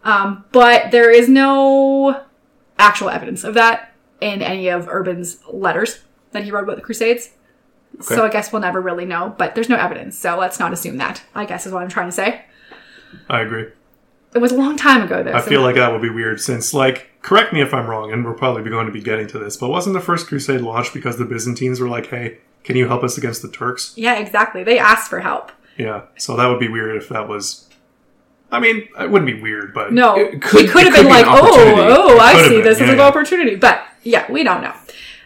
Um, 0.05 0.45
but 0.53 0.91
there 0.91 1.11
is 1.11 1.29
no 1.29 2.23
actual 2.79 3.11
evidence 3.11 3.45
of 3.45 3.55
that 3.55 3.92
in 4.23 4.41
any 4.43 4.69
of 4.69 4.89
Urban's 4.89 5.39
letters 5.51 6.01
that 6.31 6.45
he 6.45 6.51
wrote 6.51 6.65
about 6.65 6.77
the 6.77 6.83
Crusades. 6.83 7.31
So 8.01 8.25
I 8.25 8.31
guess 8.31 8.53
we'll 8.53 8.63
never 8.63 8.81
really 8.81 9.05
know, 9.05 9.35
but 9.37 9.55
there's 9.55 9.69
no 9.69 9.77
evidence, 9.77 10.17
so 10.17 10.39
let's 10.39 10.59
not 10.59 10.73
assume 10.73 10.97
that. 10.97 11.23
I 11.35 11.45
guess 11.45 11.67
is 11.67 11.73
what 11.73 11.83
I'm 11.83 11.91
trying 11.91 12.09
to 12.09 12.13
say. 12.13 12.43
I 13.29 13.43
agree. 13.43 13.67
It 14.35 14.39
was 14.39 14.51
a 14.51 14.57
long 14.57 14.79
time 14.79 15.03
ago, 15.03 15.23
though. 15.23 15.33
I 15.35 15.41
so- 15.43 15.49
feel 15.49 15.61
like 15.61 15.75
that 15.75 15.93
would 15.93 16.01
be 16.01 16.09
weird 16.09 16.41
since, 16.41 16.73
like, 16.73 17.11
correct 17.21 17.53
me 17.53 17.61
if 17.61 17.75
I'm 17.75 17.87
wrong, 17.87 18.11
and 18.11 18.25
we're 18.25 18.33
probably 18.33 18.69
going 18.71 18.87
to 18.87 18.93
be 18.93 19.03
getting 19.03 19.27
to 19.29 19.39
this, 19.39 19.59
but 19.59 19.69
wasn't 19.69 19.93
the 19.93 20.01
first 20.01 20.27
crusade 20.27 20.63
launched 20.63 20.95
because 20.95 21.19
the 21.19 21.27
Byzantines 21.27 21.81
were 21.81 21.89
like, 21.89 22.07
hey, 22.07 22.39
can 22.65 22.77
you 22.77 22.89
help 22.89 23.05
us 23.05 23.19
against 23.19 23.43
the 23.43 23.49
Turks? 23.51 23.93
yeah, 23.97 24.15
exactly. 24.19 24.65
They 24.65 24.79
asked 24.79 25.11
for 25.11 25.21
help. 25.21 25.53
Yeah. 25.77 26.03
So 26.17 26.37
that 26.37 26.47
would 26.47 26.61
be 26.61 26.69
weird 26.69 26.97
if 26.97 27.11
that 27.11 27.29
was. 27.29 27.69
I 28.51 28.61
mean, 28.61 28.89
it 28.99 29.11
wouldn't 29.11 29.27
be 29.35 29.41
weird, 29.41 29.75
but. 29.75 29.93
No, 29.93 30.17
It 30.17 30.41
could- 30.41 30.63
we 30.63 30.69
could 30.69 30.77
oh, 30.77 30.79
oh, 30.79 30.81
it 30.81 30.85
have 30.85 30.95
could 30.95 30.95
been 30.95 31.05
be 31.07 31.11
like, 31.11 31.27
oh, 31.27 32.15
oh, 32.15 32.19
I 32.19 32.43
see 32.49 32.57
been, 32.57 32.65
this 32.65 32.81
as 32.81 32.89
an 32.89 32.97
yeah. 32.97 33.03
opportunity. 33.05 33.57
But 33.57 33.83
yeah, 34.03 34.31
we 34.31 34.43
don't 34.45 34.63
know. 34.63 34.75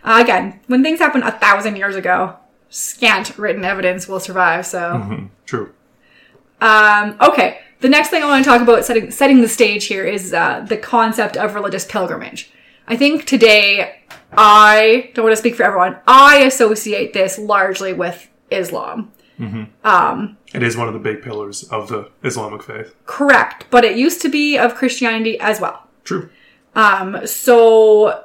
Uh, 0.05 0.21
again, 0.23 0.61
when 0.67 0.83
things 0.83 0.99
happen 1.01 1.23
a 1.23 1.33
thousand 1.33 1.77
years 1.77 1.97
ago, 1.97 2.37
scant 2.71 3.37
written 3.39 3.65
evidence 3.65 4.07
will 4.09 4.21
survive. 4.21 4.67
So, 4.67 4.79
Mhm. 4.79 5.29
True. 5.47 5.71
um, 6.61 7.17
okay. 7.21 7.59
The 7.81 7.89
next 7.89 8.09
thing 8.09 8.23
I 8.23 8.27
want 8.27 8.43
to 8.45 8.51
talk 8.51 8.63
about, 8.63 8.85
setting 8.85 9.11
setting 9.11 9.41
the 9.43 9.49
stage 9.49 9.85
here, 9.87 10.05
is 10.05 10.33
uh, 10.33 10.65
the 10.67 10.77
concept 10.79 11.37
of 11.37 11.55
religious 11.55 11.85
pilgrimage. 11.85 12.51
I 12.89 12.97
think 12.97 13.27
today, 13.27 14.01
I 14.37 15.11
don't 15.15 15.25
want 15.25 15.33
to 15.33 15.37
speak 15.37 15.57
for 15.57 15.63
everyone. 15.65 15.97
I 16.07 16.39
associate 16.39 17.13
this 17.13 17.39
largely 17.39 17.93
with 17.93 18.29
Islam. 18.51 19.13
It 19.39 20.63
is 20.63 20.77
one 20.77 20.89
of 20.89 20.95
the 20.95 21.01
big 21.01 21.21
pillars 21.23 21.65
of 21.65 21.89
the 21.89 22.09
Islamic 22.25 22.63
faith. 22.63 22.95
Correct, 23.05 23.67
but 23.71 23.85
it 23.85 23.97
used 23.97 24.23
to 24.23 24.31
be 24.31 24.57
of 24.57 24.75
Christianity 24.75 25.39
as 25.39 25.61
well. 25.61 25.83
True. 26.05 26.31
Um, 26.75 27.27
so 27.27 28.25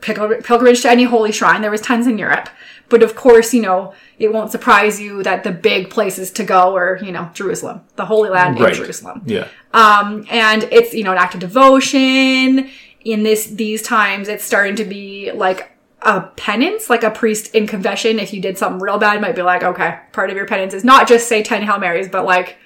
pilgrimage 0.00 0.82
to 0.82 0.90
any 0.90 1.04
holy 1.04 1.32
shrine. 1.32 1.62
There 1.62 1.70
was 1.70 1.80
tons 1.80 2.06
in 2.06 2.18
Europe, 2.18 2.48
but 2.88 3.02
of 3.02 3.14
course, 3.16 3.54
you 3.54 3.62
know, 3.62 3.94
it 4.18 4.32
won't 4.32 4.50
surprise 4.50 5.00
you 5.00 5.22
that 5.22 5.44
the 5.44 5.50
big 5.50 5.90
places 5.90 6.30
to 6.32 6.44
go 6.44 6.76
are, 6.76 6.98
you 7.02 7.12
know, 7.12 7.30
Jerusalem, 7.34 7.82
the 7.96 8.06
Holy 8.06 8.30
Land 8.30 8.60
Right. 8.60 8.70
in 8.70 8.76
Jerusalem. 8.76 9.22
Yeah. 9.26 9.48
Um, 9.72 10.26
and 10.30 10.64
it's 10.64 10.94
you 10.94 11.04
know 11.04 11.12
an 11.12 11.18
act 11.18 11.34
of 11.34 11.40
devotion. 11.40 12.70
In 13.04 13.22
this 13.22 13.46
these 13.46 13.82
times, 13.82 14.28
it's 14.28 14.44
starting 14.44 14.76
to 14.76 14.84
be 14.84 15.30
like 15.32 15.72
a 16.02 16.22
penance, 16.22 16.90
like 16.90 17.02
a 17.02 17.10
priest 17.10 17.54
in 17.54 17.66
confession. 17.66 18.18
If 18.18 18.32
you 18.34 18.40
did 18.40 18.58
something 18.58 18.80
real 18.80 18.98
bad, 18.98 19.20
might 19.20 19.36
be 19.36 19.42
like, 19.42 19.62
okay, 19.62 19.98
part 20.12 20.30
of 20.30 20.36
your 20.36 20.46
penance 20.46 20.74
is 20.74 20.84
not 20.84 21.08
just 21.08 21.28
say 21.28 21.42
ten 21.42 21.62
Hail 21.62 21.78
Marys, 21.78 22.08
but 22.08 22.24
like 22.24 22.56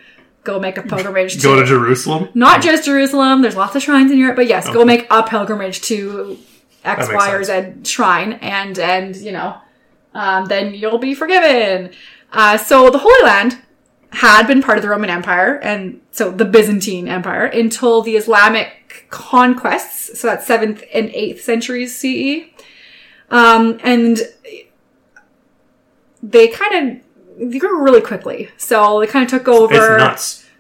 go 0.45 0.59
make 0.59 0.77
a 0.77 0.83
pilgrimage 0.83 1.43
Go 1.43 1.59
to 1.61 1.65
Jerusalem. 1.65 2.29
not 2.35 2.63
just 2.63 2.85
Jerusalem. 2.85 3.43
There's 3.43 3.57
lots 3.57 3.77
of 3.77 3.83
shrines 3.83 4.11
in 4.11 4.19
Europe, 4.19 4.37
but 4.37 4.47
yes, 4.47 4.69
go 4.69 4.85
make 4.85 5.07
a 5.11 5.23
pilgrimage 5.23 5.81
to 5.83 6.39
X, 6.85 7.09
That 7.09 7.35
or. 7.35 7.45
Z 7.45 7.85
shrine, 7.85 8.35
and 8.35 8.79
and 8.79 9.17
you 9.17 9.33
know, 9.33 9.57
um, 10.15 10.47
then 10.47 10.75
you'll 10.75 10.99
be 10.99 11.15
forgiven. 11.15 11.91
Uh, 12.33 12.57
so 12.57 12.91
the 12.91 12.99
Holy 12.99 13.23
Land 13.25 13.59
had 14.11 14.47
been 14.47 14.63
part 14.63 14.79
of 14.79 14.83
the 14.83 14.89
Roman 14.89 15.09
Empire, 15.11 15.59
and 15.63 16.01
so 16.11 16.31
the 16.31 16.45
Byzantine 16.45 17.09
Empire 17.09 17.47
until 17.47 18.03
the 18.03 18.17
Islamic 18.17 19.07
conquests. 19.11 20.19
So 20.21 20.27
that's 20.27 20.47
seventh 20.47 20.83
and 20.93 21.09
eighth 21.11 21.43
centuries 21.43 21.97
CE, 21.97 22.51
um, 23.31 23.79
and 23.83 24.19
they 26.23 26.49
kind 26.49 26.75
of 26.75 27.03
they 27.51 27.59
grew 27.59 27.83
really 27.83 28.01
quickly. 28.01 28.51
So 28.57 29.01
they 29.01 29.07
kind 29.07 29.25
of 29.25 29.31
took 29.31 29.49
over 29.49 29.75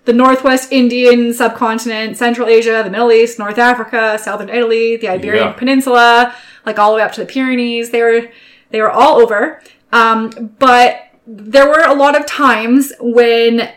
the 0.04 0.12
Northwest 0.12 0.72
Indian 0.72 1.32
subcontinent, 1.32 2.16
Central 2.16 2.48
Asia, 2.48 2.82
the 2.84 2.90
Middle 2.90 3.12
East, 3.12 3.38
North 3.38 3.58
Africa, 3.58 4.18
Southern 4.20 4.48
Italy, 4.48 4.96
the 4.96 5.08
Iberian 5.08 5.48
Yeah. 5.48 5.52
Peninsula, 5.52 6.34
like 6.66 6.78
all 6.78 6.90
the 6.90 6.96
way 6.96 7.02
up 7.02 7.12
to 7.12 7.20
the 7.20 7.26
Pyrenees. 7.26 7.90
They 7.90 8.02
were 8.02 8.28
they 8.70 8.80
were 8.80 8.90
all 8.90 9.20
over. 9.20 9.62
Um, 9.92 10.54
but 10.58 11.02
there 11.26 11.68
were 11.68 11.84
a 11.84 11.94
lot 11.94 12.18
of 12.18 12.26
times 12.26 12.92
when 13.00 13.70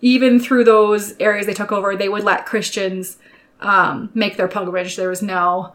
even 0.00 0.38
through 0.38 0.64
those 0.64 1.14
areas 1.18 1.46
they 1.46 1.54
took 1.54 1.72
over, 1.72 1.96
they 1.96 2.08
would 2.08 2.24
let 2.24 2.44
Christians 2.44 3.16
um, 3.60 4.10
make 4.14 4.36
their 4.36 4.48
pilgrimage. 4.48 4.96
There 4.96 5.08
was 5.08 5.22
no 5.22 5.74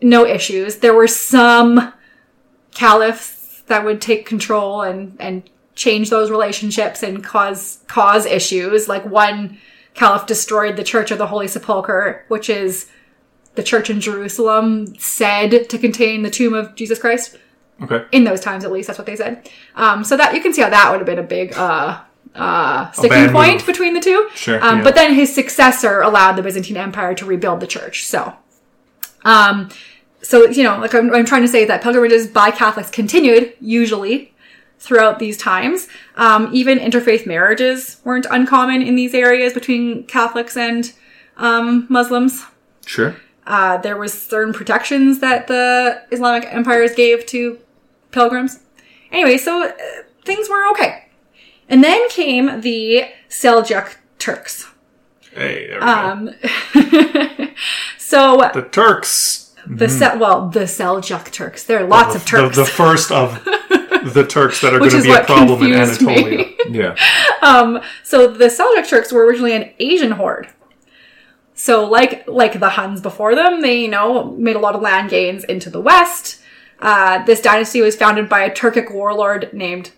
no 0.00 0.24
issues. 0.26 0.76
There 0.76 0.94
were 0.94 1.08
some 1.08 1.92
caliphs 2.72 3.35
that 3.66 3.84
would 3.84 4.00
take 4.00 4.26
control 4.26 4.82
and 4.82 5.16
and 5.20 5.42
change 5.74 6.08
those 6.10 6.30
relationships 6.30 7.02
and 7.02 7.22
cause 7.22 7.80
cause 7.86 8.24
issues. 8.26 8.88
Like 8.88 9.04
one 9.06 9.58
caliph 9.94 10.26
destroyed 10.26 10.76
the 10.76 10.84
Church 10.84 11.10
of 11.10 11.18
the 11.18 11.26
Holy 11.26 11.48
Sepulchre, 11.48 12.24
which 12.28 12.48
is 12.50 12.90
the 13.54 13.62
church 13.62 13.88
in 13.90 14.00
Jerusalem 14.00 14.94
said 14.98 15.70
to 15.70 15.78
contain 15.78 16.22
the 16.22 16.30
tomb 16.30 16.52
of 16.54 16.74
Jesus 16.74 16.98
Christ 16.98 17.36
Okay. 17.82 18.04
in 18.12 18.24
those 18.24 18.40
times 18.40 18.64
at 18.64 18.72
least 18.72 18.86
that's 18.86 18.98
what 18.98 19.04
they 19.06 19.16
said 19.16 19.50
um, 19.74 20.02
so 20.02 20.16
that 20.16 20.34
you 20.34 20.40
can 20.40 20.54
see 20.54 20.62
how 20.62 20.70
that 20.70 20.90
would 20.90 20.98
have 20.98 21.06
been 21.06 21.18
a 21.18 21.22
big 21.22 21.52
uh, 21.54 22.00
uh, 22.34 22.90
sticking 22.92 23.30
point 23.30 23.56
move. 23.58 23.66
between 23.66 23.92
the 23.92 24.00
two 24.00 24.28
Sure. 24.34 24.62
um, 24.64 24.78
Yeah. 24.78 24.84
but 24.84 24.94
then 24.94 25.12
his 25.14 25.34
successor 25.34 26.00
allowed 26.00 26.36
the 26.36 26.42
byzantine 26.42 26.78
empire 26.78 27.14
to 27.14 27.24
rebuild 27.26 27.60
the 27.60 27.66
church 27.66 28.06
so 28.06 28.32
um, 29.26 29.68
so 30.26 30.46
you 30.46 30.62
know 30.62 30.78
like 30.78 30.94
I'm, 30.94 31.12
I'm 31.14 31.24
trying 31.24 31.42
to 31.42 31.48
say 31.48 31.64
that 31.66 31.82
pilgrimages 31.82 32.26
by 32.26 32.50
catholics 32.50 32.90
continued 32.90 33.52
usually 33.60 34.32
throughout 34.78 35.18
these 35.18 35.36
times 35.38 35.88
um, 36.16 36.50
even 36.52 36.78
interfaith 36.78 37.26
marriages 37.26 37.98
weren't 38.04 38.26
uncommon 38.30 38.82
in 38.82 38.94
these 38.96 39.14
areas 39.14 39.52
between 39.52 40.04
catholics 40.04 40.56
and 40.56 40.92
um, 41.36 41.86
muslims 41.88 42.44
Sure. 42.86 43.16
uh, 43.46 43.78
there 43.78 43.96
was 43.96 44.12
certain 44.12 44.52
protections 44.52 45.18
that 45.20 45.46
the 45.48 46.02
Islamic 46.12 46.44
empires 46.52 46.94
gave 46.94 47.26
to 47.26 47.58
pilgrims. 48.12 48.60
Anyway, 49.10 49.36
so 49.38 49.66
uh, 49.66 49.72
things 50.24 50.48
were 50.48 50.68
okay. 50.70 51.08
And 51.68 51.82
then 51.82 52.08
came 52.08 52.60
the 52.60 53.06
Seljuk 53.28 53.96
Turks. 54.20 54.68
Hey, 55.32 55.66
there 55.66 55.80
we 55.80 55.84
go. 55.84 55.86
Um, 55.86 57.50
so 57.98 58.50
The 58.54 58.68
Turks. 58.70 59.45
The 59.68 59.88
Se- 59.88 60.16
well, 60.18 60.48
the 60.48 60.60
Seljuk 60.60 61.30
Turks. 61.32 61.64
There 61.64 61.80
are 61.84 61.86
lots 61.86 62.14
the, 62.14 62.20
of 62.20 62.24
Turks, 62.26 62.56
The, 62.56 62.62
the 62.64 62.68
first 62.70 63.10
of 63.12 63.44
the 64.14 64.26
Turks 64.28 64.60
that 64.60 64.74
are 64.74 64.80
which 64.80 64.92
going 64.92 65.00
is 65.00 65.04
to 65.04 65.08
be 65.08 65.14
a 65.14 65.18
what 65.18 65.26
problem 65.26 65.62
in 65.62 65.72
confused 65.78 66.02
Anatolia. 66.02 66.38
me. 66.38 66.52
Yeah. 66.68 66.96
um, 67.42 67.80
so 68.02 68.26
the 68.26 68.46
Seljuk 68.46 68.88
Turks 68.88 69.12
were 69.12 69.24
originally 69.24 69.52
an 69.54 69.70
Asian 69.78 70.10
horde. 70.12 70.48
So 71.54 71.88
like 71.88 72.26
like 72.26 72.58
the 72.60 72.70
Huns 72.70 73.00
before 73.00 73.34
them, 73.34 73.62
they 73.62 73.80
you 73.82 73.88
know 73.88 74.32
made 74.32 74.56
a 74.56 74.58
lot 74.58 74.74
of 74.74 74.82
land 74.82 75.10
gains 75.10 75.44
into 75.44 75.70
the 75.70 75.80
west. 75.80 76.42
Uh, 76.80 77.24
this 77.24 77.40
dynasty 77.40 77.80
was 77.80 77.96
founded 77.96 78.28
by 78.28 78.42
a 78.42 78.50
Turkic 78.50 78.92
warlord 78.92 79.50
named 79.54 79.92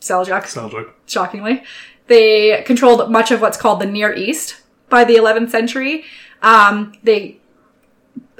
Seljuk. 0.00 0.42
Seljuk. 0.44 0.90
Shockingly, 1.06 1.64
they 2.06 2.62
controlled 2.64 3.10
much 3.10 3.30
of 3.30 3.40
what's 3.40 3.56
called 3.56 3.80
the 3.80 3.86
Near 3.86 4.12
East 4.14 4.60
by 4.88 5.02
the 5.02 5.16
11th 5.16 5.50
century. 5.50 6.04
Um, 6.42 6.92
they 7.02 7.38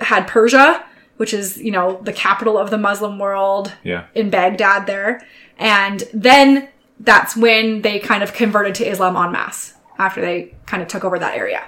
had 0.01 0.27
Persia, 0.27 0.85
which 1.17 1.33
is 1.33 1.59
you 1.59 1.71
know 1.71 2.01
the 2.03 2.13
capital 2.13 2.59
of 2.59 2.71
the 2.71 2.79
Muslim 2.79 3.19
world 3.19 3.73
Yeah. 3.83 4.05
in 4.15 4.31
Baghdad 4.31 4.87
there. 4.87 5.23
And 5.59 6.03
then 6.13 6.69
that's 7.01 7.37
when 7.37 7.83
they 7.83 7.99
kind 7.99 8.23
of 8.23 8.33
converted 8.33 8.75
to 8.77 8.85
Islam 8.89 9.17
en 9.17 9.33
masse 9.33 9.75
after 9.99 10.21
they 10.21 10.55
kind 10.67 10.83
of 10.83 10.89
took 10.89 11.05
over 11.05 11.19
that 11.19 11.37
area. 11.37 11.63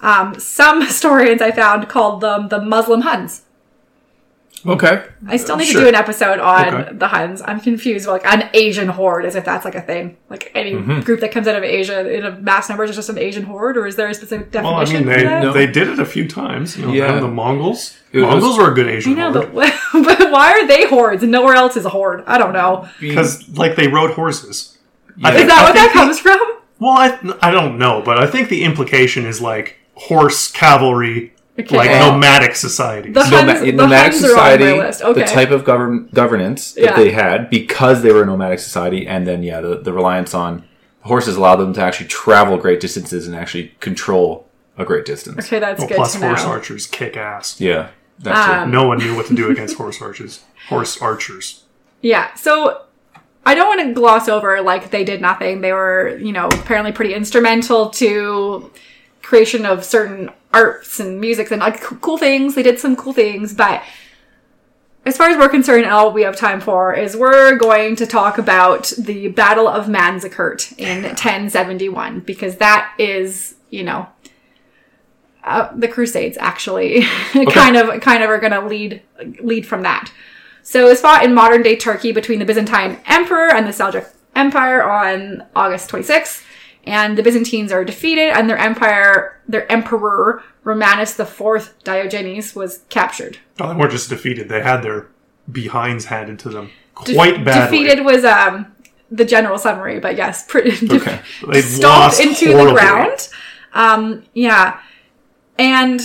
Um, 0.00 0.38
some 0.38 0.80
historians 0.86 1.40
I 1.42 1.50
found 1.52 1.88
called 1.88 2.20
them 2.20 2.48
the 2.48 2.60
Muslim 2.60 3.00
Huns. 3.02 3.42
Okay. 4.64 5.04
I 5.28 5.36
still 5.36 5.56
need 5.56 5.66
Sure. 5.66 5.80
to 5.80 5.84
do 5.84 5.88
an 5.88 5.94
episode 5.94 6.40
on 6.40 6.74
Okay. 6.74 6.92
the 6.94 7.08
Huns. 7.08 7.40
I'm 7.44 7.60
confused. 7.60 8.06
Like 8.08 8.24
an 8.26 8.48
Asian 8.54 8.88
horde, 8.88 9.24
as 9.24 9.36
if 9.36 9.44
that's 9.44 9.64
like 9.64 9.74
a 9.74 9.80
thing. 9.80 10.16
Like 10.28 10.50
any 10.54 10.72
Mm-hmm. 10.72 11.00
group 11.00 11.20
that 11.20 11.30
comes 11.30 11.46
out 11.46 11.54
of 11.56 11.62
Asia 11.62 12.10
in 12.10 12.24
a 12.24 12.32
mass 12.40 12.68
numbers 12.68 12.90
is 12.90 12.96
just 12.96 13.08
an 13.08 13.18
Asian 13.18 13.44
horde, 13.44 13.76
or 13.76 13.86
is 13.86 13.94
there 13.96 14.08
a 14.08 14.14
specific 14.14 14.48
Well, 14.52 14.66
I 14.66 14.80
definition 14.84 15.06
mean, 15.06 15.14
for 15.14 15.20
they 15.20 15.26
that? 15.28 15.42
No. 15.42 15.52
they 15.52 15.66
did 15.66 15.88
it 15.88 15.98
a 16.00 16.04
few 16.04 16.26
times. 16.26 16.76
You 16.76 16.86
know, 16.86 16.92
Yeah. 16.92 17.20
the 17.20 17.28
Mongols. 17.28 17.96
It 18.12 18.20
was- 18.20 18.28
Mongols 18.30 18.58
were 18.58 18.70
a 18.72 18.74
good 18.74 18.88
I 18.88 18.92
Asian 18.92 19.14
know, 19.14 19.30
horde 19.32 19.54
but, 19.54 19.74
but 19.92 20.30
why 20.32 20.52
are 20.52 20.66
they 20.66 20.86
hordes 20.88 21.22
and 21.22 21.30
nowhere 21.30 21.54
else 21.54 21.76
is 21.76 21.84
a 21.84 21.90
horde? 21.90 22.24
I 22.26 22.38
don't 22.38 22.52
know. 22.52 22.88
because, 22.98 23.48
like, 23.56 23.76
they 23.76 23.86
rode 23.88 24.12
horses. 24.12 24.78
I 25.22 25.32
Yeah. 25.32 25.38
Is 25.42 25.46
that 25.46 25.58
I 25.58 25.62
what 25.64 25.74
that 25.74 25.80
think 25.82 25.92
the- 25.92 25.98
comes 25.98 26.18
from? 26.20 26.38
Well, 26.78 26.92
I 26.92 27.18
I 27.40 27.50
don't 27.52 27.78
know, 27.78 28.02
but 28.04 28.18
I 28.18 28.26
think 28.26 28.48
the 28.48 28.62
implication 28.64 29.24
is 29.26 29.40
like 29.40 29.76
horse 29.94 30.50
cavalry, 30.50 31.32
Okay. 31.58 31.76
like 31.76 31.90
Well- 31.90 32.12
nomadic 32.12 32.54
societies. 32.54 33.14
The 33.14 33.28
Noma- 33.30 33.60
the 33.60 33.72
nomadic 33.72 34.12
Huns 34.12 34.24
are 34.24 34.26
on 34.26 34.30
society, 34.30 34.64
my 34.64 34.86
list. 34.86 35.02
Okay. 35.02 35.20
the 35.20 35.26
type 35.26 35.50
of 35.50 35.64
govern- 35.64 36.08
governance 36.12 36.72
that 36.72 36.82
Yeah. 36.82 36.96
they 36.96 37.10
had 37.10 37.48
because 37.50 38.02
they 38.02 38.12
were 38.12 38.22
a 38.22 38.26
nomadic 38.26 38.58
society, 38.58 39.06
and 39.06 39.26
then 39.26 39.42
yeah, 39.42 39.60
the, 39.60 39.76
the 39.78 39.92
reliance 39.92 40.34
on 40.34 40.64
horses 41.02 41.36
allowed 41.36 41.56
them 41.56 41.72
to 41.72 41.80
actually 41.80 42.08
travel 42.08 42.56
great 42.58 42.80
distances 42.80 43.26
and 43.26 43.34
actually 43.36 43.72
control 43.80 44.48
a 44.76 44.84
great 44.84 45.04
distance. 45.06 45.46
Okay, 45.46 45.58
that's 45.58 45.78
Well, 45.78 45.88
good 45.88 45.96
plus 45.96 46.12
to 46.14 46.18
know. 46.20 46.26
horse 46.28 46.44
archers 46.44 46.86
kick 46.86 47.16
ass. 47.16 47.58
Yeah, 47.60 47.86
that's 48.18 48.48
Um, 48.64 48.70
No 48.70 48.86
one 48.88 48.98
knew 48.98 49.14
what 49.16 49.26
to 49.26 49.34
do 49.34 49.48
against 49.50 49.76
horse 49.76 50.02
archers. 50.02 50.40
Horse 50.68 51.00
archers. 51.00 51.62
Yeah, 52.02 52.34
so 52.34 52.80
I 53.46 53.54
don't 53.54 53.68
want 53.68 53.80
to 53.88 53.94
gloss 53.94 54.28
over 54.28 54.60
like 54.60 54.90
they 54.90 55.04
did 55.04 55.20
nothing. 55.22 55.60
They 55.62 55.72
were, 55.72 56.18
you 56.20 56.32
know, 56.32 56.48
apparently 56.48 56.92
pretty 56.92 57.14
instrumental 57.14 57.88
to 57.90 58.70
creation 59.22 59.64
of 59.64 59.84
certain 59.84 60.30
arts 60.52 61.00
and 61.00 61.20
music 61.20 61.50
and 61.50 61.60
like 61.60 61.80
cool 61.80 62.18
things. 62.18 62.54
They 62.54 62.62
did 62.62 62.78
some 62.78 62.96
cool 62.96 63.12
things, 63.12 63.54
but 63.54 63.82
as 65.06 65.16
far 65.16 65.28
as 65.28 65.36
we're 65.36 65.48
concerned, 65.48 65.86
all 65.86 66.12
we 66.12 66.22
have 66.22 66.36
time 66.36 66.60
for 66.60 66.92
is 66.92 67.16
we're 67.16 67.56
going 67.56 67.94
to 67.96 68.06
talk 68.06 68.38
about 68.38 68.92
the 68.98 69.28
Battle 69.28 69.68
of 69.68 69.86
Manzikert 69.86 70.76
in 70.78 71.04
1071 71.04 72.20
because 72.20 72.56
that 72.56 72.92
is, 72.98 73.54
you 73.70 73.84
know, 73.84 74.08
uh, 75.44 75.70
the 75.76 75.86
Crusades 75.86 76.36
actually 76.40 77.02
kind 77.50 77.76
of 77.76 78.00
kind 78.00 78.24
of 78.24 78.30
are 78.30 78.40
going 78.40 78.52
to 78.52 78.66
lead 78.66 79.00
lead 79.40 79.64
from 79.64 79.82
that. 79.82 80.10
So 80.64 80.84
it 80.84 80.88
was 80.88 81.00
fought 81.00 81.24
in 81.24 81.32
modern 81.32 81.62
day 81.62 81.76
Turkey 81.76 82.10
between 82.10 82.40
the 82.40 82.44
Byzantine 82.44 82.98
Emperor 83.06 83.54
and 83.54 83.64
the 83.64 83.70
Seljuk 83.70 84.12
Empire 84.34 84.82
on 84.82 85.46
August 85.54 85.88
26th. 85.88 86.44
And 86.86 87.18
the 87.18 87.22
Byzantines 87.22 87.72
are 87.72 87.84
defeated, 87.84 88.30
and 88.30 88.48
their 88.48 88.58
empire, 88.58 89.40
their 89.48 89.70
emperor 89.70 90.42
Romanus 90.62 91.18
IV 91.18 91.74
Diogenes 91.82 92.54
was 92.54 92.82
captured. 92.90 93.38
Oh, 93.60 93.68
they 93.68 93.74
weren't 93.74 93.90
just 93.90 94.08
defeated; 94.08 94.48
they 94.48 94.62
had 94.62 94.82
their 94.82 95.08
behinds 95.50 96.06
handed 96.06 96.38
to 96.40 96.48
them 96.48 96.70
De- 97.04 97.14
quite 97.14 97.44
badly. 97.44 97.78
Defeated 97.84 98.04
was 98.04 98.24
um 98.24 98.66
the 99.10 99.24
general 99.24 99.58
summary, 99.58 99.98
but 100.00 100.16
yes, 100.16 100.44
pretty 100.48 100.70
Okay. 100.94 101.20
They 101.48 101.60
stomped 101.78 102.18
lost 102.18 102.20
into 102.20 102.46
the 102.46 102.52
horribly. 102.56 102.74
ground. 102.80 103.28
Um, 103.74 104.22
yeah, 104.32 104.80
and 105.58 106.00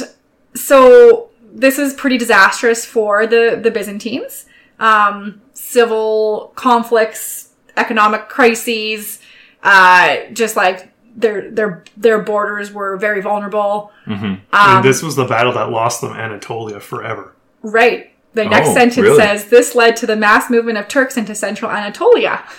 so 0.55 1.29
this 1.53 1.77
is 1.79 1.93
pretty 1.93 2.17
disastrous 2.17 2.85
for 2.85 3.27
the 3.27 3.59
the 3.61 3.69
Byzantines. 3.71 4.45
Um, 4.79 5.41
civil 5.53 6.51
conflicts, 6.55 7.49
economic 7.77 8.29
crises, 8.29 9.19
uh, 9.63 10.17
just 10.33 10.55
like 10.55 10.91
their 11.15 11.51
their 11.51 11.83
their 11.97 12.19
borders 12.19 12.71
were 12.71 12.97
very 12.97 13.21
vulnerable. 13.21 13.91
I 14.07 14.11
Um, 14.13 14.41
mean, 14.75 14.81
this 14.83 15.01
was 15.03 15.15
the 15.15 15.25
battle 15.25 15.53
that 15.53 15.69
lost 15.69 16.01
them 16.01 16.13
Anatolia 16.13 16.79
forever. 16.79 17.35
Right. 17.61 18.11
The 18.33 18.45
next 18.45 18.69
Oh, 18.69 18.73
sentence 18.73 18.97
really? 18.97 19.17
says 19.21 19.45
this 19.49 19.75
led 19.75 19.97
to 19.97 20.07
the 20.07 20.15
mass 20.15 20.49
movement 20.49 20.77
of 20.77 20.87
Turks 20.87 21.17
into 21.17 21.35
central 21.35 21.69
Anatolia. 21.71 22.43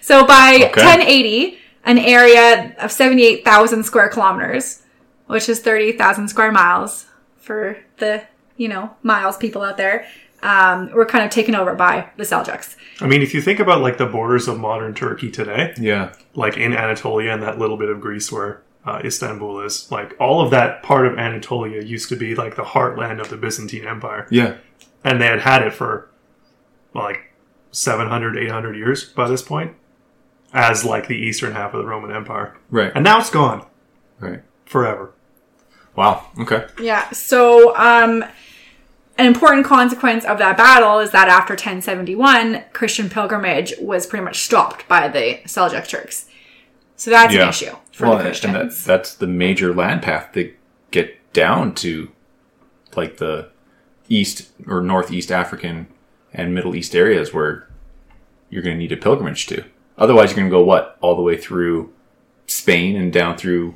So 0.00 0.24
by 0.24 0.54
Okay. 0.70 0.84
1080, 0.84 1.58
an 1.84 1.98
area 1.98 2.76
of 2.78 2.92
78,000 2.92 3.82
square 3.82 4.08
kilometers, 4.08 4.82
which 5.26 5.48
is 5.48 5.58
30,000 5.60 6.28
square 6.28 6.52
miles 6.52 7.06
for 7.40 7.78
the, 7.98 8.22
you 8.56 8.68
know, 8.68 8.90
miles 9.02 9.36
people 9.36 9.62
out 9.62 9.76
there, 9.76 10.06
um, 10.42 10.90
were 10.92 11.06
kind 11.06 11.24
of 11.24 11.30
taken 11.30 11.54
over 11.54 11.74
by 11.74 12.10
the 12.16 12.24
Seljuks. 12.24 12.76
I 13.00 13.06
mean, 13.06 13.22
if 13.22 13.34
you 13.34 13.40
think 13.40 13.60
about 13.60 13.80
like 13.80 13.98
the 13.98 14.06
borders 14.06 14.48
of 14.48 14.58
modern 14.58 14.94
Turkey 14.94 15.30
today, 15.30 15.74
yeah. 15.78 16.12
like 16.34 16.56
in 16.56 16.72
Anatolia 16.72 17.32
and 17.32 17.42
that 17.42 17.58
little 17.58 17.76
bit 17.76 17.88
of 17.88 18.00
Greece 18.00 18.32
where 18.32 18.62
uh, 18.84 19.00
Istanbul 19.04 19.60
is, 19.62 19.90
like 19.90 20.14
all 20.20 20.40
of 20.40 20.50
that 20.52 20.82
part 20.82 21.06
of 21.06 21.18
Anatolia 21.18 21.82
used 21.82 22.08
to 22.08 22.16
be 22.16 22.34
like 22.34 22.56
the 22.56 22.62
heartland 22.62 23.20
of 23.20 23.28
the 23.28 23.36
Byzantine 23.36 23.86
Empire. 23.86 24.26
Yeah. 24.30 24.56
And 25.04 25.20
they 25.20 25.26
had 25.26 25.40
had 25.40 25.62
it 25.62 25.72
for 25.72 26.10
well, 26.94 27.04
like 27.04 27.32
700, 27.72 28.38
800 28.38 28.76
years 28.76 29.04
by 29.04 29.28
this 29.28 29.42
point 29.42 29.74
as 30.52 30.84
like 30.84 31.08
the 31.08 31.16
eastern 31.16 31.52
half 31.52 31.74
of 31.74 31.82
the 31.82 31.86
Roman 31.86 32.14
Empire. 32.14 32.56
Right. 32.70 32.92
And 32.94 33.04
now 33.04 33.18
it's 33.18 33.30
gone 33.30 33.66
Right. 34.18 34.42
forever. 34.64 35.12
Wow. 35.94 36.26
Okay. 36.40 36.66
Yeah. 36.80 37.10
So, 37.10 37.76
um, 37.76 38.24
an 39.18 39.26
important 39.26 39.64
consequence 39.66 40.24
of 40.24 40.38
that 40.38 40.56
battle 40.56 40.98
is 40.98 41.10
that 41.12 41.28
after 41.28 41.52
1071, 41.54 42.64
Christian 42.72 43.08
pilgrimage 43.08 43.74
was 43.80 44.06
pretty 44.06 44.24
much 44.24 44.40
stopped 44.40 44.86
by 44.88 45.08
the 45.08 45.40
Seljuk 45.46 45.88
Turks. 45.88 46.26
So 46.96 47.10
that's 47.10 47.34
an 47.34 47.48
issue 47.48 47.76
for 47.92 48.06
Well, 48.08 48.18
the 48.18 48.18
and 48.18 48.26
that, 48.26 48.40
Christians. 48.40 48.84
that's 48.84 49.14
the 49.14 49.26
major 49.26 49.74
land 49.74 50.02
path 50.02 50.32
to 50.32 50.52
get 50.90 51.32
down 51.32 51.74
to 51.76 52.10
like 52.94 53.18
the 53.18 53.50
east 54.08 54.50
or 54.66 54.80
northeast 54.80 55.30
African 55.30 55.86
and 56.32 56.54
Middle 56.54 56.74
East 56.74 56.94
areas 56.94 57.34
where 57.34 57.68
you're 58.48 58.62
going 58.62 58.76
to 58.76 58.78
need 58.78 58.92
a 58.92 58.96
pilgrimage 58.96 59.46
to. 59.46 59.64
Otherwise, 59.98 60.30
you're 60.30 60.36
going 60.36 60.48
to 60.48 60.50
go 60.50 60.62
what 60.64 60.96
all 61.00 61.16
the 61.16 61.22
way 61.22 61.36
through 61.36 61.92
Spain 62.46 62.96
and 62.96 63.12
down 63.12 63.36
through 63.36 63.74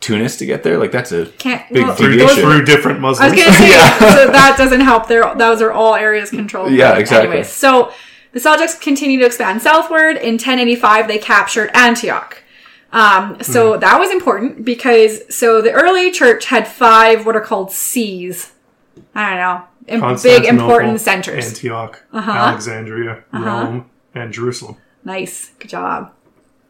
Tunis 0.00 0.36
to 0.38 0.46
get 0.46 0.62
there. 0.62 0.78
Like 0.78 0.92
that's 0.92 1.12
a 1.12 1.26
Can't 1.26 1.68
big 1.72 1.84
well, 1.84 1.94
Through, 1.94 2.12
deviation. 2.16 2.42
through 2.42 2.64
different 2.64 2.98
I 2.98 3.00
Muslims. 3.00 3.32
was 3.32 3.40
gonna 3.42 3.52
say 3.56 3.70
Yeah. 3.70 3.98
so 3.98 4.26
that 4.30 4.54
doesn't 4.56 4.80
help. 4.80 5.08
There, 5.08 5.34
those 5.34 5.60
are 5.60 5.72
all 5.72 5.94
areas 5.94 6.30
controlled. 6.30 6.72
Yeah, 6.72 6.96
exactly. 6.98 7.28
Anyways, 7.28 7.48
so 7.50 7.92
the 8.32 8.40
Seljuks 8.40 8.80
continue 8.80 9.18
to 9.18 9.26
expand 9.26 9.60
southward. 9.62 10.16
In 10.16 10.34
1085, 10.34 11.08
they 11.08 11.18
captured 11.18 11.70
Antioch. 11.74 12.42
Um, 12.92 13.36
so 13.42 13.74
Hmm. 13.74 13.80
that 13.80 13.98
was 13.98 14.10
important 14.10 14.64
because 14.64 15.34
so 15.34 15.60
the 15.60 15.72
early 15.72 16.10
church 16.10 16.46
had 16.46 16.66
five 16.68 17.26
what 17.26 17.36
are 17.36 17.40
called 17.40 17.70
sees. 17.72 18.52
I 19.14 19.28
don't 19.30 19.38
know, 20.00 20.06
im- 20.06 20.16
big 20.22 20.44
important 20.44 21.00
centers. 21.00 21.46
Antioch, 21.48 22.02
Uh-huh. 22.12 22.30
Alexandria, 22.30 23.24
Rome, 23.32 23.86
and 24.14 24.32
Jerusalem. 24.32 24.76
Nice, 25.04 25.50
good 25.58 25.68
job. 25.68 26.12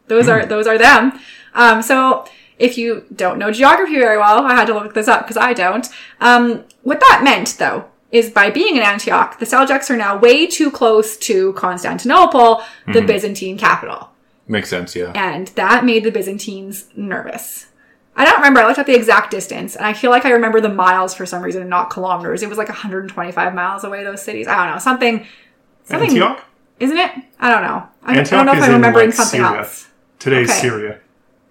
Those 0.07 0.27
are 0.27 0.45
those 0.45 0.65
are 0.67 0.77
them. 0.77 1.19
Um, 1.55 1.81
so 1.81 2.25
if 2.59 2.77
you 2.77 3.05
don't 3.15 3.39
know 3.39 3.51
geography 3.51 3.95
very 3.95 4.17
well, 4.17 4.43
I 4.45 4.53
had 4.53 4.65
to 4.67 4.73
look 4.73 4.93
this 4.93 5.07
up 5.07 5.21
because 5.23 5.37
I 5.37 5.53
don't. 5.53 5.87
Um, 6.19 6.65
what 6.83 6.99
that 6.99 7.21
meant, 7.23 7.55
though, 7.57 7.85
is 8.11 8.29
by 8.29 8.49
being 8.49 8.75
in 8.75 8.81
Antioch, 8.83 9.39
the 9.39 9.45
Seljuks 9.45 9.89
are 9.89 9.95
now 9.97 10.17
way 10.17 10.45
too 10.47 10.69
close 10.71 11.15
to 11.17 11.53
Constantinople, 11.53 12.61
the 12.91 13.01
Byzantine 13.01 13.57
capital, 13.57 14.09
makes 14.47 14.69
sense. 14.69 14.95
Yeah. 14.95 15.11
and 15.15 15.47
that 15.49 15.85
made 15.85 16.03
the 16.03 16.11
Byzantines 16.11 16.87
nervous. 16.95 17.67
I 18.15 18.25
don't 18.25 18.35
remember. 18.37 18.59
I 18.59 18.67
looked 18.67 18.79
up 18.79 18.87
the 18.87 18.95
exact 18.95 19.31
distance, 19.31 19.75
and 19.77 19.85
I 19.85 19.93
feel 19.93 20.11
like 20.11 20.25
I 20.25 20.31
remember 20.31 20.59
the 20.59 20.67
miles 20.73 21.13
for 21.13 21.25
some 21.25 21.41
reason, 21.41 21.69
not 21.69 21.89
kilometers. 21.89 22.43
It 22.43 22.49
was 22.49 22.57
like 22.57 22.67
125 22.67 23.53
miles 23.55 23.83
away. 23.85 24.03
Those 24.03 24.21
cities. 24.21 24.47
I 24.47 24.57
don't 24.65 24.73
know 24.75 24.79
something. 24.79 25.25
Something 25.85 26.09
Antioch? 26.09 26.43
isn't 26.79 26.97
it? 26.97 27.11
I 27.39 27.49
don't 27.49 27.61
know. 27.63 27.87
I, 28.03 28.15
I 28.15 28.17
Antioch 28.17 28.29
don't 28.31 28.45
know 28.47 28.51
if 28.53 28.57
I'm 28.63 28.69
in, 28.69 28.75
remembering 28.75 29.07
like, 29.09 29.15
something 29.15 29.39
Syria. 29.41 29.59
else. 29.59 29.87
Today's 30.17 30.49
Okay. 30.49 30.59
Syria. 30.59 30.99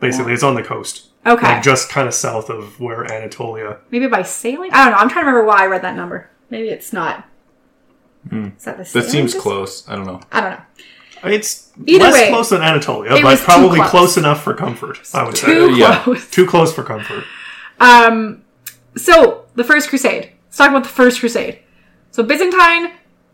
Basically, 0.01 0.33
it's 0.33 0.43
on 0.43 0.55
the 0.55 0.63
coast. 0.63 1.07
Okay. 1.27 1.47
Like 1.47 1.63
just 1.63 1.89
kind 1.91 2.07
of 2.09 2.15
south 2.15 2.49
of 2.51 2.79
where 2.81 3.05
Anatolia. 3.11 3.79
Maybe 3.91 4.07
by 4.07 4.23
sailing? 4.23 4.71
I 4.73 4.85
don't 4.85 4.93
know. 4.93 4.99
I'm 4.99 5.09
trying 5.09 5.25
to 5.25 5.31
remember 5.31 5.45
why 5.47 5.63
I 5.65 5.67
read 5.67 5.83
that 5.83 5.97
number. 5.97 6.31
Maybe 6.51 6.69
it's 6.69 6.93
not. 6.93 7.27
Is 8.31 8.65
that 8.65 8.77
the 8.77 8.83
That 8.83 8.87
sailing 8.87 9.09
seems 9.09 9.33
distance? 9.33 9.43
close. 9.43 9.89
I 9.89 9.97
don't 9.97 10.07
know. 10.07 10.21
I 10.33 10.41
don't 10.41 10.51
know. 10.51 10.61
It's 11.33 11.73
Either 11.85 12.05
less 12.05 12.15
way, 12.15 12.29
close 12.31 12.51
than 12.51 12.63
Anatolia, 12.63 13.15
it 13.17 13.23
but 13.23 13.37
too 13.39 13.45
probably 13.45 13.79
close. 13.81 13.91
close. 13.91 14.17
enough 14.19 14.43
for 14.45 14.55
comfort. 14.55 15.01
I 15.13 15.25
would 15.25 15.37
say 15.37 15.47
Too 15.47 15.75
yeah. 15.75 16.03
close. 16.05 16.31
too 16.31 16.47
close 16.47 16.73
for 16.73 16.85
comfort. 16.85 17.25
Um, 17.81 18.45
so 18.97 19.47
the 19.57 19.65
First 19.65 19.89
Crusade. 19.89 20.33
Let's 20.47 20.57
talk 20.57 20.71
about 20.71 20.85
the 20.85 20.89
First 20.89 21.19
Crusade. 21.21 21.59
So 22.13 22.23
Byzantine 22.23 22.93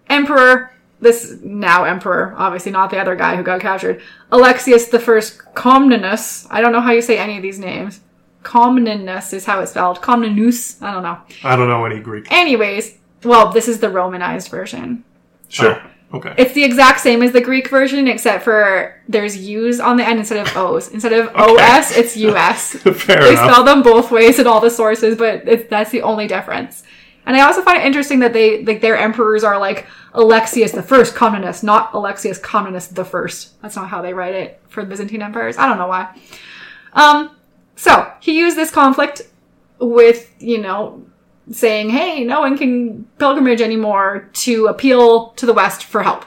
Emperor, 0.08 0.72
this 1.04 1.38
now 1.42 1.84
Emperor, 1.84 2.34
obviously 2.36 2.72
not 2.72 2.90
the 2.90 2.98
other 2.98 3.14
guy 3.14 3.36
who 3.36 3.44
got 3.44 3.60
captured, 3.60 4.02
Alexius 4.32 4.88
the 4.88 4.98
First 4.98 5.38
Comnenus. 5.54 6.48
I 6.50 6.60
don't 6.60 6.72
know 6.72 6.80
how 6.80 6.90
you 6.90 7.00
say 7.02 7.18
any 7.18 7.36
of 7.36 7.42
these 7.42 7.60
names. 7.60 8.00
Comnenus 8.42 9.32
is 9.32 9.44
how 9.46 9.60
it's 9.60 9.70
spelled. 9.70 10.02
Comnenus. 10.02 10.82
I 10.82 10.92
don't 10.92 11.02
know. 11.02 11.18
I 11.44 11.54
don't 11.56 11.68
know 11.68 11.84
any 11.84 12.00
Greek. 12.00 12.26
Anyways, 12.30 12.98
well, 13.22 13.52
this 13.52 13.68
is 13.68 13.78
the 13.80 13.88
Romanized 13.88 14.48
version. 14.48 15.04
Sure. 15.48 15.80
Oh, 16.12 16.18
okay. 16.18 16.34
It's 16.36 16.52
the 16.52 16.64
exact 16.64 17.00
same 17.00 17.22
as 17.22 17.32
the 17.32 17.40
Greek 17.40 17.68
version, 17.68 18.06
except 18.08 18.44
for 18.44 19.00
there's 19.08 19.36
U's 19.36 19.80
on 19.80 19.96
the 19.96 20.04
end 20.04 20.18
instead 20.18 20.46
of 20.46 20.56
O's. 20.56 20.88
Instead 20.88 21.12
of 21.12 21.34
OS, 21.34 21.96
it's 21.96 22.16
US. 22.16 22.72
Fair 22.76 23.22
they 23.22 23.30
enough. 23.30 23.50
spell 23.50 23.64
them 23.64 23.82
both 23.82 24.10
ways 24.10 24.38
in 24.38 24.46
all 24.46 24.60
the 24.60 24.70
sources, 24.70 25.16
but 25.16 25.46
it's, 25.48 25.68
that's 25.70 25.90
the 25.90 26.02
only 26.02 26.26
difference. 26.26 26.82
And 27.26 27.36
I 27.36 27.40
also 27.40 27.62
find 27.62 27.78
it 27.78 27.86
interesting 27.86 28.18
that 28.20 28.32
they 28.32 28.64
like 28.64 28.80
their 28.80 28.96
emperors 28.96 29.44
are 29.44 29.58
like 29.58 29.86
Alexius 30.12 30.72
the 30.72 30.82
First 30.82 31.14
Comnenus, 31.14 31.62
not 31.62 31.94
Alexius 31.94 32.38
Comnenus 32.38 32.88
the 32.88 33.04
First. 33.04 33.60
That's 33.62 33.76
not 33.76 33.88
how 33.88 34.02
they 34.02 34.12
write 34.12 34.34
it 34.34 34.60
for 34.68 34.82
the 34.82 34.88
Byzantine 34.88 35.22
empires. 35.22 35.56
I 35.56 35.66
don't 35.66 35.78
know 35.78 35.86
why. 35.86 36.14
Um, 36.92 37.36
so 37.76 38.12
he 38.20 38.38
used 38.38 38.56
this 38.56 38.70
conflict 38.70 39.22
with 39.78 40.34
you 40.38 40.58
know 40.58 41.04
saying, 41.50 41.90
"Hey, 41.90 42.24
no 42.24 42.40
one 42.40 42.58
can 42.58 43.04
pilgrimage 43.18 43.60
anymore," 43.60 44.28
to 44.34 44.66
appeal 44.66 45.30
to 45.30 45.46
the 45.46 45.54
West 45.54 45.84
for 45.84 46.02
help. 46.02 46.24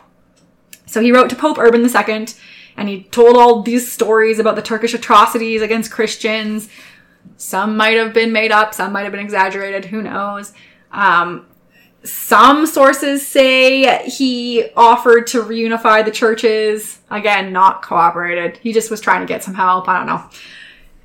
So 0.87 1.01
he 1.01 1.11
wrote 1.11 1.29
to 1.29 1.35
Pope 1.35 1.59
Urban 1.59 1.81
II, 1.81 2.27
and 2.75 2.89
he 2.89 3.03
told 3.03 3.37
all 3.37 3.61
these 3.61 3.91
stories 3.91 4.39
about 4.39 4.55
the 4.55 4.61
Turkish 4.61 4.93
atrocities 4.93 5.61
against 5.61 5.91
Christians. 5.91 6.69
Some 7.35 7.77
might 7.77 7.97
have 7.97 8.13
been 8.13 8.31
made 8.31 8.51
up, 8.51 8.73
some 8.73 8.93
might 8.93 9.03
have 9.03 9.11
been 9.11 9.21
exaggerated. 9.21 9.85
Who 9.85 10.01
knows? 10.01 10.53
Um, 10.97 11.45
some 12.03 12.65
sources 12.65 13.25
say 13.25 14.07
he 14.09 14.69
offered 14.75 15.27
to 15.27 15.43
reunify 15.43 16.03
the 16.03 16.11
churches. 16.11 16.99
Again, 17.11 17.53
not 17.53 17.81
cooperated. 17.81 18.57
He 18.57 18.73
just 18.73 18.89
was 18.91 19.01
trying 19.01 19.21
to 19.21 19.25
get 19.27 19.43
some 19.43 19.53
help. 19.53 19.87
I 19.87 19.97
don't 19.97 20.07
know. 20.07 20.23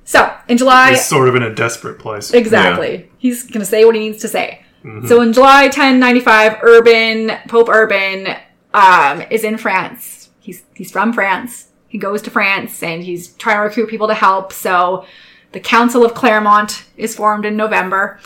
So 0.04 0.34
in 0.48 0.58
July, 0.58 0.90
He's 0.90 1.04
sort 1.06 1.28
of 1.28 1.34
in 1.36 1.42
a 1.42 1.54
desperate 1.54 1.98
place. 1.98 2.32
exactly, 2.32 3.08
he's 3.18 3.44
going 3.44 3.60
to 3.60 3.66
say 3.66 3.84
what 3.84 3.94
he 3.94 4.00
needs 4.00 4.18
to 4.22 4.28
say. 4.28 4.64
So 5.06 5.20
in 5.20 5.32
July 5.32 5.66
1095, 5.66 6.58
Urban 6.62 7.30
Pope 7.46 7.68
Urban 7.68 8.34
um, 8.74 9.22
is 9.30 9.44
in 9.44 9.56
France. 9.56 10.30
He's 10.40 10.64
he's 10.74 10.90
from 10.90 11.12
France. 11.12 11.68
He 11.86 11.98
goes 11.98 12.20
to 12.22 12.30
France 12.30 12.82
and 12.82 13.04
he's 13.04 13.28
trying 13.34 13.58
to 13.58 13.62
recruit 13.62 13.88
people 13.88 14.08
to 14.08 14.14
help. 14.14 14.52
So 14.52 15.04
the 15.52 15.60
Council 15.60 16.04
of 16.04 16.14
Clermont 16.14 16.84
is 16.96 17.14
formed 17.14 17.44
in 17.44 17.56
November, 17.56 18.18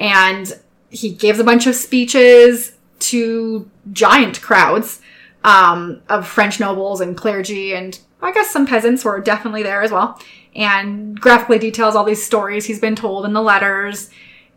and 0.00 0.52
he 0.90 1.10
gives 1.10 1.38
a 1.38 1.44
bunch 1.44 1.66
of 1.66 1.74
speeches 1.74 2.72
to 2.98 3.70
giant 3.92 4.42
crowds 4.42 5.00
um, 5.44 6.02
of 6.08 6.26
French 6.26 6.60
nobles 6.60 7.00
and 7.00 7.16
clergy, 7.16 7.74
and 7.74 7.98
I 8.20 8.32
guess 8.32 8.50
some 8.50 8.66
peasants 8.66 9.04
were 9.04 9.20
definitely 9.20 9.62
there 9.62 9.82
as 9.82 9.90
well. 9.90 10.20
And 10.54 11.18
graphically 11.18 11.58
details 11.58 11.94
all 11.94 12.04
these 12.04 12.24
stories 12.24 12.66
he's 12.66 12.80
been 12.80 12.96
told 12.96 13.24
in 13.24 13.32
the 13.32 13.40
letters. 13.40 14.10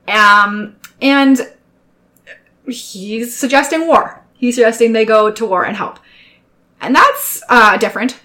Um, 0.07 0.75
and 1.01 1.39
he's 2.67 3.35
suggesting 3.35 3.87
war. 3.87 4.23
He's 4.33 4.55
suggesting 4.55 4.91
they 4.91 5.05
go 5.05 5.31
to 5.31 5.45
war 5.45 5.63
and 5.63 5.77
help. 5.77 5.99
And 6.81 6.95
that's 6.95 7.41
uh, 7.47 7.77
different. 7.77 8.19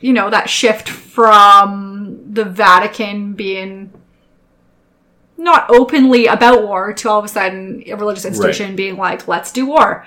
You 0.00 0.12
know, 0.12 0.30
that 0.30 0.48
shift 0.48 0.88
from 0.88 2.32
the 2.32 2.44
Vatican 2.44 3.34
being 3.34 3.92
not 5.38 5.70
openly 5.70 6.26
about 6.26 6.64
war 6.64 6.92
to 6.92 7.08
all 7.08 7.20
of 7.20 7.24
a 7.24 7.28
sudden 7.28 7.82
a 7.86 7.94
religious 7.94 8.24
institution 8.24 8.74
being 8.76 8.96
like, 8.96 9.26
let's 9.28 9.52
do 9.52 9.64
war. 9.66 10.04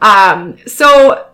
Um, 0.00 0.56
so 0.66 1.28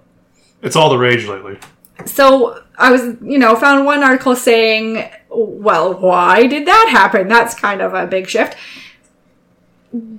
It's 0.60 0.76
all 0.76 0.90
the 0.90 0.98
rage 0.98 1.26
lately. 1.26 1.56
so 2.04 2.62
I 2.76 2.90
was, 2.90 3.02
you 3.22 3.38
know, 3.38 3.56
found 3.56 3.86
one 3.86 4.02
article 4.02 4.34
saying, 4.36 5.08
well, 5.30 5.94
why 5.94 6.46
did 6.46 6.66
that 6.66 6.88
happen? 6.90 7.28
That's 7.28 7.54
kind 7.54 7.80
of 7.80 7.94
a 7.94 8.06
big 8.06 8.28
shift. 8.28 8.56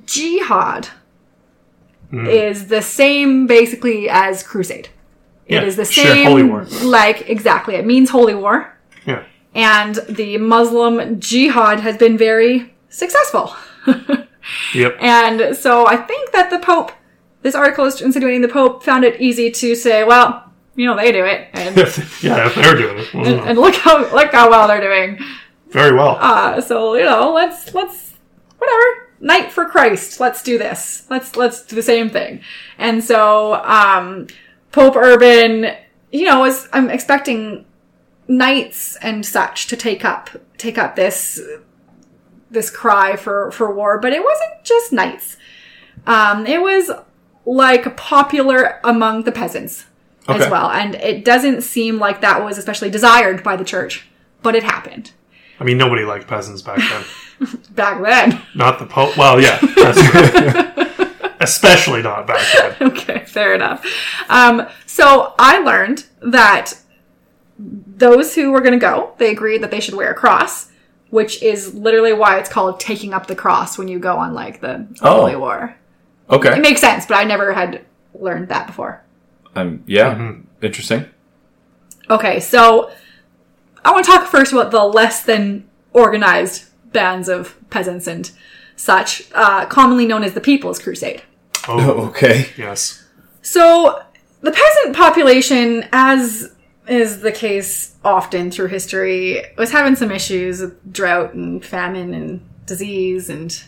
Jihad 0.06 0.90
is 2.12 2.68
the 2.68 2.82
same 2.82 3.46
basically 3.46 4.10
as 4.10 4.42
crusade. 4.42 4.90
Yeah, 5.48 5.62
it 5.62 5.68
is 5.68 5.76
the 5.76 5.86
sure, 5.86 6.06
same, 6.06 6.26
holy 6.28 6.44
war. 6.44 6.64
like 6.84 7.30
exactly. 7.30 7.76
It 7.76 7.86
means 7.86 8.10
holy 8.10 8.34
war, 8.36 8.76
Yeah. 9.06 9.24
and 9.54 9.96
the 10.10 10.38
Muslim 10.40 11.20
jihad 11.20 11.80
has 11.82 11.98
been 11.98 12.18
very 12.18 12.74
successful. 12.90 13.56
Yep. 14.74 14.98
And 15.00 15.56
so 15.56 15.88
I 15.88 15.98
think 15.98 16.32
that 16.32 16.50
the 16.50 16.60
Pope, 16.60 16.92
this 17.42 17.56
article 17.56 17.86
is 17.86 18.02
insinuating 18.02 18.42
the 18.42 18.48
Pope 18.48 18.84
found 18.84 19.04
it 19.04 19.20
easy 19.20 19.52
to 19.52 19.76
say, 19.76 20.04
well, 20.04 20.52
you 20.76 20.86
know, 20.86 20.96
they 20.96 21.12
do 21.12 21.26
it, 21.26 21.50
and, 21.54 21.76
yeah, 22.22 22.48
if 22.48 22.56
they're 22.56 22.76
doing 22.76 23.00
it. 23.00 23.14
and, 23.14 23.24
well, 23.24 23.44
and 23.44 23.60
look 23.60 23.76
how 23.76 24.14
look 24.14 24.32
how 24.32 24.50
well 24.50 24.68
they're 24.68 24.82
doing. 24.82 25.20
Very 25.70 25.96
well. 25.96 26.18
Uh, 26.20 26.62
so 26.62 26.96
you 26.96 27.04
know, 27.04 27.34
let's 27.34 27.74
let's 27.74 28.14
whatever 28.58 29.10
knight 29.20 29.52
for 29.52 29.66
Christ. 29.66 30.20
Let's 30.20 30.42
do 30.42 30.58
this. 30.58 31.06
Let's 31.10 31.36
let's 31.36 31.64
do 31.66 31.76
the 31.76 31.84
same 31.84 32.10
thing. 32.10 32.42
And 32.78 33.04
so 33.04 33.56
um, 33.56 34.28
Pope 34.72 34.96
Urban, 34.96 35.76
you 36.12 36.26
know, 36.26 36.40
was 36.40 36.70
I'm 36.72 36.90
expecting 36.90 37.66
knights 38.28 38.96
and 38.98 39.26
such 39.26 39.68
to 39.68 39.76
take 39.76 40.06
up 40.06 40.30
take 40.58 40.78
up 40.78 40.96
this 40.96 41.42
this 42.52 42.70
cry 42.70 43.16
for 43.16 43.52
for 43.52 43.74
war, 43.74 44.00
but 44.00 44.14
it 44.14 44.24
wasn't 44.24 44.64
just 44.64 44.94
knights. 44.94 45.38
Um, 46.08 46.46
it 46.46 46.62
was 46.62 46.92
like 47.46 47.96
popular 47.98 48.80
among 48.84 49.24
the 49.24 49.32
peasants 49.32 49.86
as 50.28 50.50
well, 50.50 50.70
and 50.70 50.96
it 50.96 51.26
doesn't 51.26 51.62
seem 51.62 51.98
like 51.98 52.22
that 52.22 52.44
was 52.44 52.58
especially 52.58 52.90
desired 52.92 53.44
by 53.44 53.56
the 53.56 53.66
church, 53.66 54.08
but 54.44 54.56
it 54.56 54.64
happened 54.64 55.12
I 55.60 55.66
mean, 55.66 55.78
nobody 55.78 56.04
liked 56.04 56.28
peasants 56.28 56.62
back 56.62 56.78
then. 56.78 57.50
back 57.72 58.02
then. 58.02 58.42
not 58.56 58.80
the 58.80 58.86
Pope. 58.86 59.18
Well, 59.18 59.42
yeah. 59.42 59.60
Especially 61.42 62.02
not 62.02 62.28
back 62.28 62.46
then. 62.54 62.76
okay, 62.92 63.26
fair 63.26 63.54
enough. 63.54 63.86
Um, 64.30 64.68
so 64.86 65.34
I 65.38 65.60
learned 65.60 66.06
that 66.22 66.74
those 67.58 68.36
who 68.36 68.52
were 68.52 68.62
going 68.62 68.74
to 68.74 68.80
go, 68.80 69.14
they 69.18 69.32
agreed 69.32 69.62
that 69.64 69.72
they 69.72 69.82
should 69.82 69.96
wear 69.96 70.12
a 70.12 70.16
cross, 70.16 70.70
which 71.10 71.42
is 71.42 71.74
literally 71.74 72.14
why 72.14 72.38
it's 72.40 72.50
called 72.50 72.80
taking 72.80 73.14
up 73.14 73.28
the 73.28 73.36
cross 73.36 73.78
when 73.78 73.88
you 73.88 74.00
go 74.00 74.16
on 74.18 74.34
like 74.34 74.62
the 74.62 74.88
Oh. 75.02 75.22
Holy 75.22 75.36
War. 75.36 75.76
Okay. 76.30 76.56
It 76.58 76.62
makes 76.62 76.82
sense, 76.82 77.06
but 77.06 77.16
I 77.16 77.24
never 77.24 77.54
had 77.54 77.84
learned 78.14 78.50
that 78.50 78.68
before. 78.68 79.04
Um, 79.56 79.84
yeah. 79.88 80.14
Mm-hmm. 80.14 80.42
Interesting. 80.64 81.06
Okay, 82.10 82.40
so 82.40 82.92
I 83.84 83.92
want 83.92 84.06
to 84.06 84.12
talk 84.12 84.28
first 84.28 84.52
about 84.52 84.72
the 84.72 84.84
less 84.84 85.24
than 85.24 85.68
organized 85.94 86.66
bands 86.92 87.30
of 87.30 87.56
peasants 87.70 88.08
and 88.08 88.30
such, 88.76 89.24
uh, 89.34 89.66
commonly 89.66 90.06
known 90.06 90.24
as 90.24 90.34
the 90.34 90.42
People's 90.42 90.80
Crusade. 90.80 91.22
Oh, 91.68 92.06
Okay. 92.10 92.50
yes. 92.58 93.06
So 93.42 94.02
the 94.42 94.52
peasant 94.52 94.96
population, 94.96 95.88
as 95.92 96.54
is 96.90 97.22
the 97.22 97.32
case 97.32 97.96
often 98.04 98.52
through 98.52 98.68
history, 98.68 99.44
was 99.58 99.72
having 99.72 99.96
some 99.96 100.12
issues 100.12 100.62
with 100.62 100.92
drought 100.94 101.34
and 101.34 101.64
famine 101.64 102.14
and 102.14 102.42
disease 102.66 103.30
and 103.30 103.64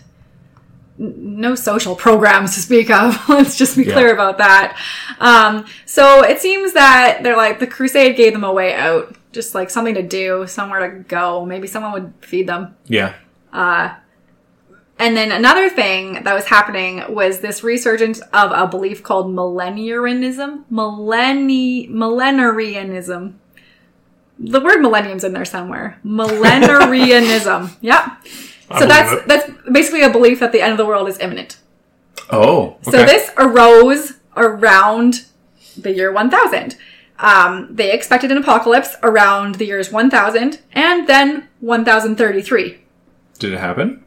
no 0.98 1.56
social 1.56 1.96
programs 1.96 2.54
to 2.56 2.62
speak 2.62 2.90
of. 2.92 3.18
Let's 3.30 3.58
just 3.58 3.76
be 3.78 3.84
Yeah. 3.84 3.94
clear 3.94 4.14
about 4.14 4.38
that. 4.40 4.78
Um, 5.20 5.66
so 5.86 6.24
it 6.24 6.40
seems 6.40 6.74
that 6.74 7.20
they're 7.24 7.38
like 7.38 7.60
the 7.60 7.68
crusade 7.68 8.16
gave 8.16 8.34
them 8.34 8.44
a 8.44 8.54
way 8.54 8.74
out, 8.76 9.16
just 9.32 9.56
like 9.56 9.70
something 9.70 9.96
to 9.96 10.04
do, 10.04 10.46
somewhere 10.48 10.92
to 10.92 11.00
go. 11.04 11.46
Maybe 11.46 11.68
someone 11.68 11.92
would 11.94 12.14
feed 12.22 12.48
them. 12.48 12.76
Yeah. 12.88 13.14
And 15.02 15.18
then 15.18 15.32
another 15.32 15.68
thing 15.68 16.22
that 16.24 16.34
was 16.36 16.46
happening 16.46 17.04
was 17.12 17.40
this 17.40 17.64
resurgence 17.64 18.20
of 18.34 18.52
a 18.52 18.68
belief 18.68 19.02
called 19.02 19.34
millenarianism. 19.34 20.66
Millenni- 20.72 21.90
millenarianism. 21.90 23.34
The 24.38 24.60
word 24.60 24.80
millennium's 24.80 25.24
in 25.24 25.34
there 25.34 25.44
somewhere. 25.44 26.00
Millenarianism. 26.06 27.78
yep. 27.82 28.12
So 28.78 28.86
that's 28.86 29.12
it. 29.12 29.28
that's 29.28 29.52
basically 29.72 30.04
a 30.04 30.10
belief 30.12 30.40
that 30.40 30.52
the 30.52 30.62
end 30.62 30.72
of 30.72 30.78
the 30.78 30.86
world 30.86 31.10
is 31.10 31.18
imminent. 31.18 31.58
Oh. 32.30 32.78
Okay. 32.88 32.92
So 32.92 32.98
this 33.04 33.32
arose 33.38 34.20
around 34.38 35.26
the 35.76 35.94
year 35.96 36.12
1000. 36.12 36.78
Um, 37.18 37.70
they 37.72 37.92
expected 37.92 38.32
an 38.32 38.38
apocalypse 38.38 38.96
around 39.02 39.56
the 39.56 39.66
years 39.66 39.92
1000 39.92 40.60
and 40.74 41.08
then 41.08 41.48
1033. 41.60 42.82
Did 43.40 43.54
it 43.54 43.60
happen? 43.60 44.04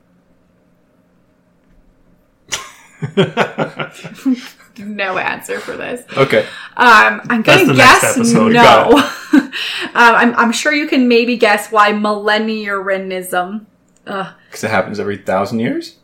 No 4.79 5.19
answer 5.19 5.61
for 5.61 5.77
this. 5.77 6.05
Okay. 6.17 6.41
Um, 6.77 7.21
I'm 7.31 7.43
gonna 7.43 7.75
guess 7.77 8.17
no. 8.17 8.53
Got 8.53 8.93
um, 9.35 9.51
I'm, 9.95 10.35
I'm 10.35 10.53
sure 10.53 10.73
you 10.73 10.89
can 10.89 11.07
maybe 11.07 11.37
guess 11.37 11.71
why 11.71 11.93
millenniarism. 11.93 13.67
Because 14.05 14.65
it 14.65 14.71
happens 14.71 14.99
every 14.99 15.17
thousand 15.19 15.61
years. 15.61 15.99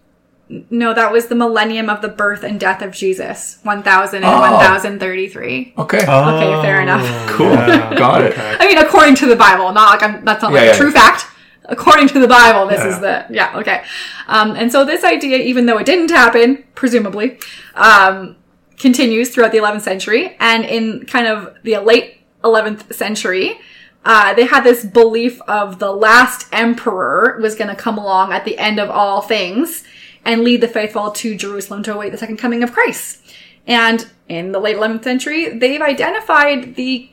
No, 0.68 0.94
that 0.94 1.12
was 1.12 1.26
the 1.26 1.34
millennium 1.34 1.88
of 1.88 2.00
the 2.02 2.08
birth 2.08 2.42
and 2.44 2.58
death 2.58 2.82
of 2.82 2.92
Jesus, 2.92 3.58
1000 3.62 4.16
and 4.22 4.24
Oh. 4.24 4.40
1033. 4.40 5.74
Okay. 5.78 5.98
Okay, 5.98 6.62
fair 6.62 6.80
enough. 6.80 7.06
Cool. 7.36 7.54
Got 7.54 8.22
it. 8.24 8.34
I 8.38 8.66
mean, 8.66 8.78
according 8.78 9.14
to 9.16 9.26
the 9.26 9.36
Bible, 9.36 9.72
not 9.72 9.90
like 9.90 10.02
I'm, 10.02 10.24
that's 10.24 10.42
not 10.42 10.52
like 10.52 10.62
Yeah, 10.62 10.68
a 10.70 10.72
yeah. 10.72 10.78
true 10.78 10.90
fact. 10.92 11.26
According 11.70 12.09
to 12.09 12.18
the 12.18 12.28
Bible, 12.28 12.66
this 12.66 12.80
Yeah. 12.80 12.88
is 12.88 13.00
the 13.00 13.26
yeah 13.30 13.56
okay. 13.59 13.83
Um, 14.26 14.52
and 14.52 14.70
so 14.70 14.85
this 14.85 15.04
idea, 15.04 15.38
even 15.38 15.66
though 15.66 15.78
it 15.78 15.87
didn't 15.87 16.11
happen, 16.11 16.64
presumably, 16.74 17.38
um, 17.74 18.37
continues 18.78 19.30
throughout 19.30 19.52
the 19.52 19.59
11th 19.59 19.83
century, 19.83 20.37
and 20.40 20.64
in 20.64 21.06
kind 21.06 21.26
of 21.26 21.54
the 21.62 21.78
late 21.78 22.18
11th 22.44 22.92
century. 22.94 23.59
Uh, 24.02 24.33
they 24.33 24.46
had 24.46 24.64
this 24.64 24.83
belief 24.83 25.42
of 25.42 25.78
the 25.78 25.92
last 25.92 26.48
emperor 26.52 27.38
was 27.42 27.54
going 27.54 27.68
to 27.68 27.76
come 27.76 27.98
along 27.98 28.33
at 28.33 28.46
the 28.46 28.56
end 28.56 28.80
of 28.80 28.88
all 28.88 29.20
things 29.20 29.85
and 30.24 30.42
lead 30.42 30.62
the 30.62 30.68
faithful 30.68 31.11
to 31.11 31.37
Jerusalem 31.37 31.83
to 31.83 31.92
await 31.94 32.11
the 32.11 32.16
second 32.16 32.38
coming 32.38 32.62
of 32.62 32.72
Christ. 32.72 33.18
And 33.66 34.06
in 34.26 34.52
the 34.52 34.59
late 34.59 34.76
11th 34.78 35.04
century, 35.04 35.50
they've 35.50 35.83
identified 35.83 36.76
the 36.76 37.11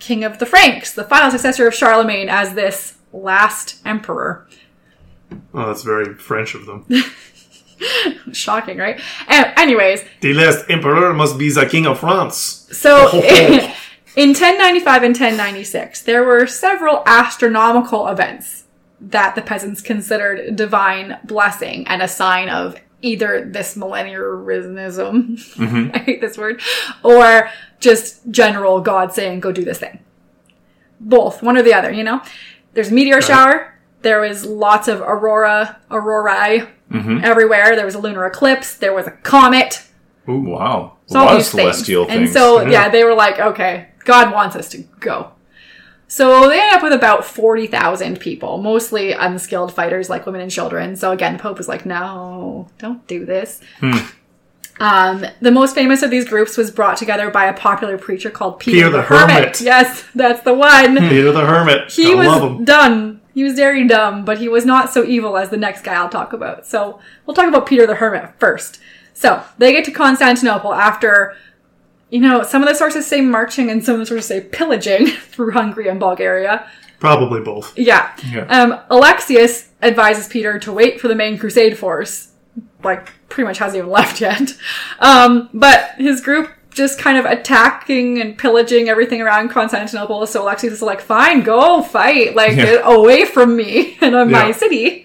king 0.00 0.22
of 0.22 0.38
the 0.38 0.44
Franks, 0.44 0.92
the 0.92 1.02
final 1.04 1.30
successor 1.30 1.66
of 1.66 1.74
Charlemagne, 1.74 2.28
as 2.28 2.52
this 2.52 2.97
last 3.12 3.80
emperor. 3.84 4.46
Oh, 5.52 5.66
that's 5.66 5.82
very 5.82 6.14
French 6.14 6.54
of 6.54 6.66
them. 6.66 6.86
Shocking, 8.32 8.78
right? 8.78 9.00
And 9.28 9.52
anyways, 9.56 10.04
the 10.20 10.34
last 10.34 10.64
emperor 10.68 11.12
must 11.14 11.38
be 11.38 11.50
the 11.50 11.66
king 11.66 11.86
of 11.86 12.00
France. 12.00 12.68
so 12.72 13.10
oh, 13.12 13.20
in 14.16 14.30
1095 14.30 15.02
and 15.02 15.14
1096, 15.14 16.02
there 16.02 16.24
were 16.24 16.46
several 16.46 17.02
astronomical 17.06 18.08
events 18.08 18.64
that 19.00 19.34
the 19.34 19.42
peasants 19.42 19.80
considered 19.80 20.56
divine 20.56 21.18
blessing 21.24 21.86
and 21.86 22.02
a 22.02 22.08
sign 22.08 22.48
of 22.48 22.76
either 23.00 23.44
this 23.44 23.76
millenniarism, 23.76 25.38
mm-hmm. 25.54 25.90
I 25.94 25.98
hate 25.98 26.20
this 26.20 26.36
word, 26.36 26.60
or 27.04 27.50
just 27.80 28.28
general 28.30 28.80
God 28.80 29.12
saying, 29.12 29.40
go 29.40 29.52
do 29.52 29.64
this 29.64 29.78
thing. 29.78 30.00
Both, 31.00 31.42
one 31.42 31.56
or 31.56 31.62
the 31.62 31.74
other, 31.74 31.92
you 31.92 32.02
know? 32.02 32.20
There's 32.74 32.90
a 32.90 32.94
meteor 32.94 33.20
shower. 33.20 33.74
There 34.02 34.20
was 34.20 34.44
lots 34.44 34.88
of 34.88 35.00
aurora, 35.00 35.80
aurorae 35.90 36.68
mm-hmm. 36.90 37.24
everywhere. 37.24 37.74
There 37.74 37.84
was 37.84 37.94
a 37.94 37.98
lunar 37.98 38.26
eclipse. 38.26 38.76
There 38.76 38.94
was 38.94 39.06
a 39.06 39.10
comet. 39.10 39.84
Ooh, 40.28 40.40
wow. 40.40 40.96
So 41.06 41.18
all 41.18 41.24
lot 41.24 41.32
of 41.32 41.38
these 41.38 41.50
things. 41.50 41.76
celestial 41.76 42.06
And 42.08 42.28
so, 42.28 42.60
Yeah. 42.60 42.70
yeah, 42.70 42.88
they 42.90 43.02
were 43.04 43.14
like, 43.14 43.38
okay, 43.40 43.88
God 44.04 44.32
wants 44.32 44.56
us 44.56 44.68
to 44.70 44.78
go. 45.00 45.32
So 46.06 46.48
they 46.48 46.58
ended 46.58 46.76
up 46.76 46.82
with 46.82 46.92
about 46.92 47.24
40,000 47.26 48.18
people, 48.18 48.58
mostly 48.58 49.12
unskilled 49.12 49.74
fighters 49.74 50.08
like 50.08 50.24
women 50.24 50.40
and 50.40 50.50
children. 50.50 50.96
So 50.96 51.12
again, 51.12 51.36
the 51.36 51.42
Pope 51.42 51.58
was 51.58 51.68
like, 51.68 51.84
no, 51.84 52.68
don't 52.78 53.06
do 53.06 53.26
this. 53.26 53.60
Hmm. 53.80 53.98
Um, 54.80 55.24
the 55.40 55.50
most 55.50 55.74
famous 55.74 56.02
of 56.02 56.10
these 56.10 56.24
groups 56.24 56.56
was 56.56 56.70
brought 56.70 56.96
together 56.96 57.30
by 57.30 57.46
a 57.46 57.52
popular 57.52 57.98
preacher 57.98 58.30
called 58.30 58.60
Peter, 58.60 58.76
Peter 58.76 58.90
the 58.90 59.02
Hermit. 59.02 59.60
Yes, 59.60 60.04
that's 60.14 60.42
the 60.42 60.54
one. 60.54 60.96
Peter 61.08 61.32
the 61.32 61.44
Hermit. 61.44 61.90
He 61.90 62.12
I 62.12 62.24
love 62.24 62.58
was 62.58 62.66
dumb. 62.66 63.20
He 63.34 63.44
was 63.44 63.54
very 63.54 63.86
dumb, 63.86 64.24
but 64.24 64.38
he 64.38 64.48
was 64.48 64.64
not 64.64 64.90
so 64.90 65.04
evil 65.04 65.36
as 65.36 65.50
the 65.50 65.56
next 65.56 65.82
guy 65.82 65.94
I'll 65.94 66.08
talk 66.08 66.32
about. 66.32 66.66
So 66.66 66.98
we'll 67.24 67.34
talk 67.34 67.48
about 67.48 67.66
Peter 67.66 67.86
the 67.86 67.94
Hermit 67.94 68.30
first. 68.38 68.80
So 69.14 69.42
they 69.58 69.72
get 69.72 69.84
to 69.86 69.90
Constantinople 69.90 70.72
after, 70.72 71.36
you 72.10 72.20
know, 72.20 72.42
some 72.42 72.62
of 72.62 72.68
the 72.68 72.74
sources 72.74 73.06
say 73.06 73.20
marching 73.20 73.70
and 73.70 73.84
some 73.84 73.94
of 73.94 74.00
the 74.00 74.06
sources 74.06 74.26
say 74.26 74.40
pillaging 74.40 75.06
through 75.30 75.52
Hungary 75.52 75.88
and 75.88 76.00
Bulgaria. 76.00 76.68
Probably 77.00 77.40
both. 77.40 77.76
Yeah. 77.76 78.14
Yeah. 78.28 78.44
Um, 78.46 78.80
Alexius 78.90 79.70
advises 79.82 80.26
Peter 80.26 80.58
to 80.60 80.72
wait 80.72 81.00
for 81.00 81.08
the 81.08 81.14
main 81.14 81.38
crusade 81.38 81.78
force. 81.78 82.27
Like, 82.82 83.10
pretty 83.28 83.46
much 83.46 83.58
hasn't 83.58 83.78
even 83.78 83.90
left 83.98 84.20
yet. 84.20 84.56
Um, 85.00 85.48
but 85.54 85.90
his 85.98 86.20
group 86.20 86.50
just 86.70 86.98
kind 86.98 87.18
of 87.18 87.24
attacking 87.24 88.20
and 88.20 88.38
pillaging 88.38 88.88
everything 88.88 89.20
around 89.20 89.48
Constantinople. 89.48 90.26
So 90.28 90.42
Alexius 90.44 90.74
is 90.74 90.82
like, 90.82 91.00
fine, 91.00 91.42
go 91.42 91.82
fight. 91.82 92.36
Like, 92.36 92.50
Yeah. 92.56 92.64
get 92.64 92.82
away 92.84 93.24
from 93.24 93.56
me 93.56 93.98
and 94.00 94.14
on 94.14 94.30
my 94.30 94.52
city. 94.52 95.04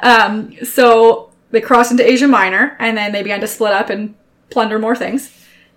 Um, 0.00 0.54
so 0.64 1.30
they 1.50 1.60
crossed 1.60 1.92
into 1.92 2.08
Asia 2.08 2.26
Minor 2.26 2.76
and 2.80 2.96
then 2.96 3.12
they 3.12 3.22
began 3.22 3.40
to 3.40 3.46
split 3.46 3.72
up 3.72 3.90
and 3.90 4.14
plunder 4.50 4.78
more 4.78 4.96
things. 4.96 5.30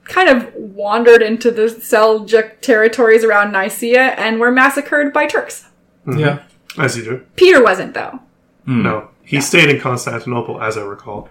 Kind 0.06 0.30
of 0.30 0.52
wandered 0.56 1.22
into 1.22 1.52
the 1.52 1.64
Seljuk 1.64 2.62
territories 2.62 3.24
around 3.24 3.52
Nicaea 3.52 4.12
and 4.18 4.40
were 4.40 4.52
massacred 4.52 5.14
by 5.14 5.28
Turks. 5.28 5.66
yeah. 6.08 6.44
As 6.80 6.98
you 6.98 7.04
do. 7.04 7.26
Peter 7.36 7.62
wasn't 7.64 7.94
though. 7.94 8.20
No. 8.66 9.10
He 9.28 9.42
stayed 9.42 9.68
in 9.68 9.82
Constantinople, 9.82 10.62
as 10.62 10.78
I 10.78 10.84
recall. 10.84 11.28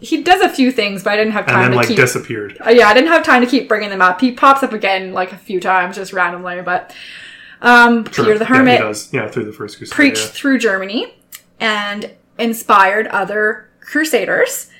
He 0.00 0.22
does 0.22 0.40
a 0.40 0.48
few 0.48 0.72
things, 0.72 1.02
but 1.02 1.12
I 1.12 1.16
didn't 1.16 1.32
have 1.32 1.44
time. 1.44 1.56
And 1.56 1.64
then, 1.64 1.70
to 1.72 1.76
like, 1.76 1.88
keep. 1.88 1.98
disappeared. 1.98 2.56
Uh, 2.64 2.70
yeah, 2.70 2.88
I 2.88 2.94
didn't 2.94 3.10
have 3.10 3.22
time 3.22 3.44
to 3.44 3.46
keep 3.46 3.68
bringing 3.68 3.90
them 3.90 4.00
up. 4.00 4.18
He 4.18 4.32
pops 4.32 4.62
up 4.62 4.72
again 4.72 5.12
like 5.12 5.32
a 5.32 5.36
few 5.36 5.60
times, 5.60 5.96
just 5.96 6.14
randomly. 6.14 6.62
But 6.62 6.94
um, 7.60 8.04
Peter 8.04 8.38
the 8.38 8.44
Yeah, 8.44 8.46
he 8.46 8.54
Hermit. 8.54 9.08
Yeah, 9.12 9.28
through 9.28 9.44
the 9.44 9.52
First 9.52 9.76
Crusade. 9.76 9.94
preached 9.94 10.24
yeah. 10.24 10.32
through 10.32 10.58
Germany 10.58 11.12
and 11.60 12.12
inspired 12.38 13.08
other 13.08 13.68
crusaders 13.80 14.70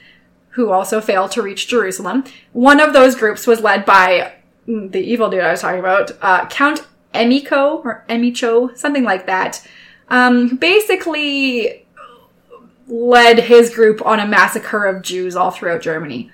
who 0.51 0.71
also 0.71 1.03
failed 1.03 1.33
to 1.33 1.43
reach 1.43 1.69
Jerusalem. 1.69 2.25
One 2.53 2.81
of 2.81 2.95
those 2.95 3.15
groups 3.15 3.47
was 3.47 3.61
led 3.61 3.85
by 3.85 4.33
mm, 4.67 4.91
the 4.91 5.01
evil 5.01 5.29
dude 5.29 5.43
I 5.43 5.51
was 5.51 5.61
talking 5.61 5.81
about, 5.81 6.13
uh, 6.23 6.47
Count 6.47 6.87
Emiko 7.13 7.85
or 7.85 8.07
Emicho, 8.09 8.75
something 8.75 9.05
like 9.05 9.27
that. 9.27 9.67
Um, 10.09 10.57
basically 10.57 11.85
led 12.89 13.39
his 13.41 13.75
group 13.75 14.05
on 14.05 14.19
a 14.21 14.27
massacre 14.27 14.85
of 14.87 15.03
Jews 15.03 15.37
all 15.37 15.51
throughout 15.51 15.81
Germany. 15.83 16.31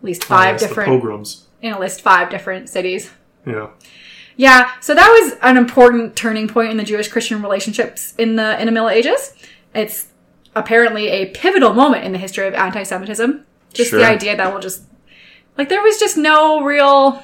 At 0.00 0.04
least 0.04 0.22
Oh, 0.24 0.26
five 0.26 0.54
yes, 0.54 0.62
the 0.62 0.68
different, 0.68 0.88
pogroms. 0.90 1.46
in 1.60 1.72
at 1.72 1.80
least 1.80 2.00
five 2.00 2.28
different 2.30 2.68
cities. 2.68 3.10
Yeah. 3.46 3.68
Yeah, 4.36 4.70
so 4.80 4.94
that 4.94 5.08
was 5.08 5.36
an 5.42 5.56
important 5.56 6.16
turning 6.16 6.48
point 6.48 6.70
in 6.70 6.76
the 6.78 6.84
Jewish-Christian 6.84 7.42
relationships 7.42 8.14
in 8.16 8.36
the 8.36 8.58
in 8.60 8.66
the 8.66 8.72
Middle 8.72 8.88
Ages. 8.88 9.34
It's 9.74 10.06
apparently 10.56 11.08
a 11.08 11.26
pivotal 11.26 11.72
moment 11.74 12.04
in 12.04 12.12
the 12.12 12.18
history 12.18 12.46
of 12.46 12.54
anti-Semitism. 12.54 13.44
Just 13.74 13.90
Sure. 13.90 13.98
the 14.00 14.06
idea 14.06 14.36
that 14.36 14.50
we'll 14.50 14.60
just 14.60 14.82
like 15.58 15.68
there 15.68 15.82
was 15.82 15.98
just 15.98 16.16
no 16.16 16.62
real 16.62 17.22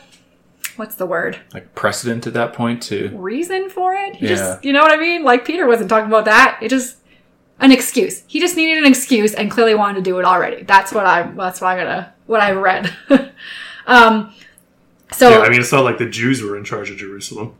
what's 0.76 0.94
the 0.94 1.06
word 1.06 1.38
Like 1.52 1.74
precedent 1.74 2.26
at 2.26 2.34
that 2.34 2.52
point 2.52 2.82
to. 2.84 3.10
reason 3.14 3.68
for 3.70 3.94
it. 3.94 4.16
He 4.16 4.26
Yeah. 4.26 4.34
just 4.36 4.64
you 4.64 4.72
know 4.72 4.82
what 4.82 4.92
I 4.92 4.96
mean. 4.96 5.24
Like 5.24 5.44
Peter 5.44 5.66
wasn't 5.66 5.88
talking 5.90 6.06
about 6.08 6.26
that. 6.26 6.58
It 6.62 6.68
just 6.68 6.96
an 7.60 7.72
excuse. 7.72 8.22
He 8.26 8.40
just 8.40 8.56
needed 8.56 8.78
an 8.78 8.86
excuse 8.90 9.34
and 9.34 9.50
clearly 9.50 9.74
wanted 9.74 9.96
to 9.96 10.02
do 10.02 10.18
it 10.18 10.24
already. 10.24 10.62
That's 10.62 10.92
what 10.92 11.06
I'm. 11.06 11.36
that's 11.36 11.60
what 11.60 11.68
I 11.68 11.76
gonna 11.76 12.14
what 12.26 12.40
I 12.40 12.52
read. 12.52 12.94
um, 13.86 14.32
so 15.12 15.30
Yeah, 15.30 15.38
I 15.40 15.48
mean, 15.48 15.60
it's 15.60 15.72
not 15.72 15.84
like 15.84 15.98
the 15.98 16.08
Jews 16.08 16.42
were 16.42 16.56
in 16.56 16.64
charge 16.64 16.90
of 16.90 16.96
Jerusalem. 16.96 17.54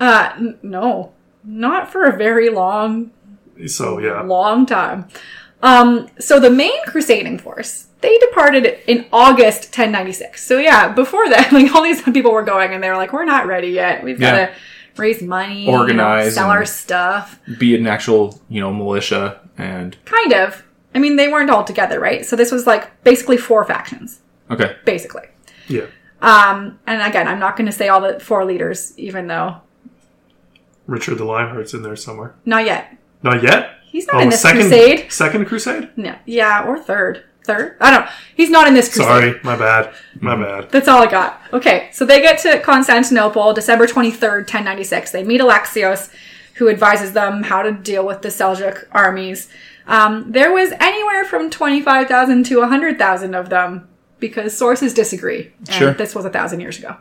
Uh, 0.00 0.32
n- 0.36 0.58
no, 0.62 1.12
not 1.44 1.90
for 1.90 2.04
a 2.04 2.16
very 2.16 2.50
long, 2.50 3.10
So, 3.66 3.98
yeah. 3.98 4.20
long 4.22 4.66
time. 4.66 5.08
Um, 5.62 6.08
so 6.18 6.38
the 6.38 6.50
main 6.50 6.84
crusading 6.84 7.38
force, 7.38 7.86
they 8.02 8.18
departed 8.18 8.78
in 8.86 9.06
August 9.12 9.66
1096. 9.66 10.44
So 10.44 10.58
yeah, 10.58 10.92
before 10.92 11.28
that, 11.30 11.52
like 11.52 11.72
all 11.74 11.82
these 11.82 12.02
people 12.02 12.32
were 12.32 12.42
going 12.42 12.74
and 12.74 12.82
they 12.82 12.90
were 12.90 12.96
like, 12.96 13.12
we're 13.12 13.24
not 13.24 13.46
ready 13.46 13.68
yet. 13.68 14.02
We've 14.04 14.20
got 14.20 14.32
to 14.32 14.36
Yeah. 14.38 14.54
Raise 14.98 15.22
money, 15.22 15.64
you 15.66 15.72
know, 15.72 15.78
Organize 15.78 16.34
sell 16.34 16.50
our 16.50 16.64
stuff. 16.64 17.38
Be 17.58 17.74
an 17.76 17.86
actual, 17.86 18.40
you 18.48 18.60
know, 18.60 18.72
militia 18.72 19.40
and. 19.58 19.96
Kind 20.04 20.32
of. 20.32 20.62
I 20.94 20.98
mean, 20.98 21.16
they 21.16 21.28
weren't 21.28 21.50
all 21.50 21.64
together, 21.64 22.00
right? 22.00 22.24
So 22.24 22.36
this 22.36 22.50
was 22.50 22.66
like 22.66 23.02
basically 23.04 23.36
four 23.36 23.64
factions, 23.64 24.20
Okay. 24.50 24.76
basically. 24.84 25.24
Yeah. 25.68 25.86
Um, 26.22 26.78
and 26.86 27.02
again, 27.02 27.28
I'm 27.28 27.38
not 27.38 27.56
going 27.56 27.66
to 27.66 27.72
say 27.72 27.88
all 27.88 28.00
the 28.00 28.18
four 28.18 28.44
leaders, 28.46 28.98
even 28.98 29.26
though 29.26 29.56
Richard 30.86 31.18
the 31.18 31.24
Lionheart's 31.24 31.74
in 31.74 31.82
there 31.82 31.96
somewhere. 31.96 32.34
not 32.44 32.64
yet. 32.64 32.96
Not 33.22 33.42
yet? 33.42 33.70
He's 33.84 34.06
not 34.06 34.16
Oh, 34.16 34.20
in 34.20 34.28
this 34.30 34.40
second, 34.42 34.60
crusade. 34.62 35.10
Second 35.12 35.46
crusade? 35.46 35.90
No, 35.96 36.16
yeah, 36.26 36.64
or 36.66 36.78
third. 36.78 37.24
Third? 37.46 37.76
I 37.80 37.90
don't 37.92 38.04
know. 38.04 38.10
He's 38.34 38.50
not 38.50 38.66
in 38.66 38.74
this 38.74 38.92
crusade. 38.92 39.06
Sorry, 39.06 39.40
my 39.44 39.56
bad. 39.56 39.94
My 40.20 40.34
bad. 40.36 40.70
That's 40.70 40.88
all 40.88 41.00
I 41.02 41.06
got. 41.10 41.40
Okay, 41.52 41.88
so 41.92 42.04
they 42.04 42.20
get 42.20 42.38
to 42.40 42.60
Constantinople 42.60 43.52
December 43.54 43.86
23rd, 43.86 44.38
1096. 44.40 45.12
They 45.12 45.22
meet 45.22 45.40
Alexios, 45.40 46.12
who 46.54 46.68
advises 46.68 47.12
them 47.12 47.44
how 47.44 47.62
to 47.62 47.70
deal 47.72 48.04
with 48.04 48.22
the 48.22 48.28
Seljuk 48.28 48.86
armies. 48.90 49.48
Um, 49.86 50.32
there 50.32 50.52
was 50.52 50.72
anywhere 50.80 51.24
from 51.24 51.48
25,000 51.48 52.44
to 52.46 52.58
100,000 52.58 53.34
of 53.34 53.48
them 53.48 53.88
because 54.18 54.56
sources 54.56 54.92
disagree. 54.92 55.52
And 55.60 55.68
Sure. 55.68 55.92
this 55.92 56.14
was 56.14 56.24
a 56.24 56.30
thousand 56.30 56.60
years 56.60 56.78
ago. 56.78 56.96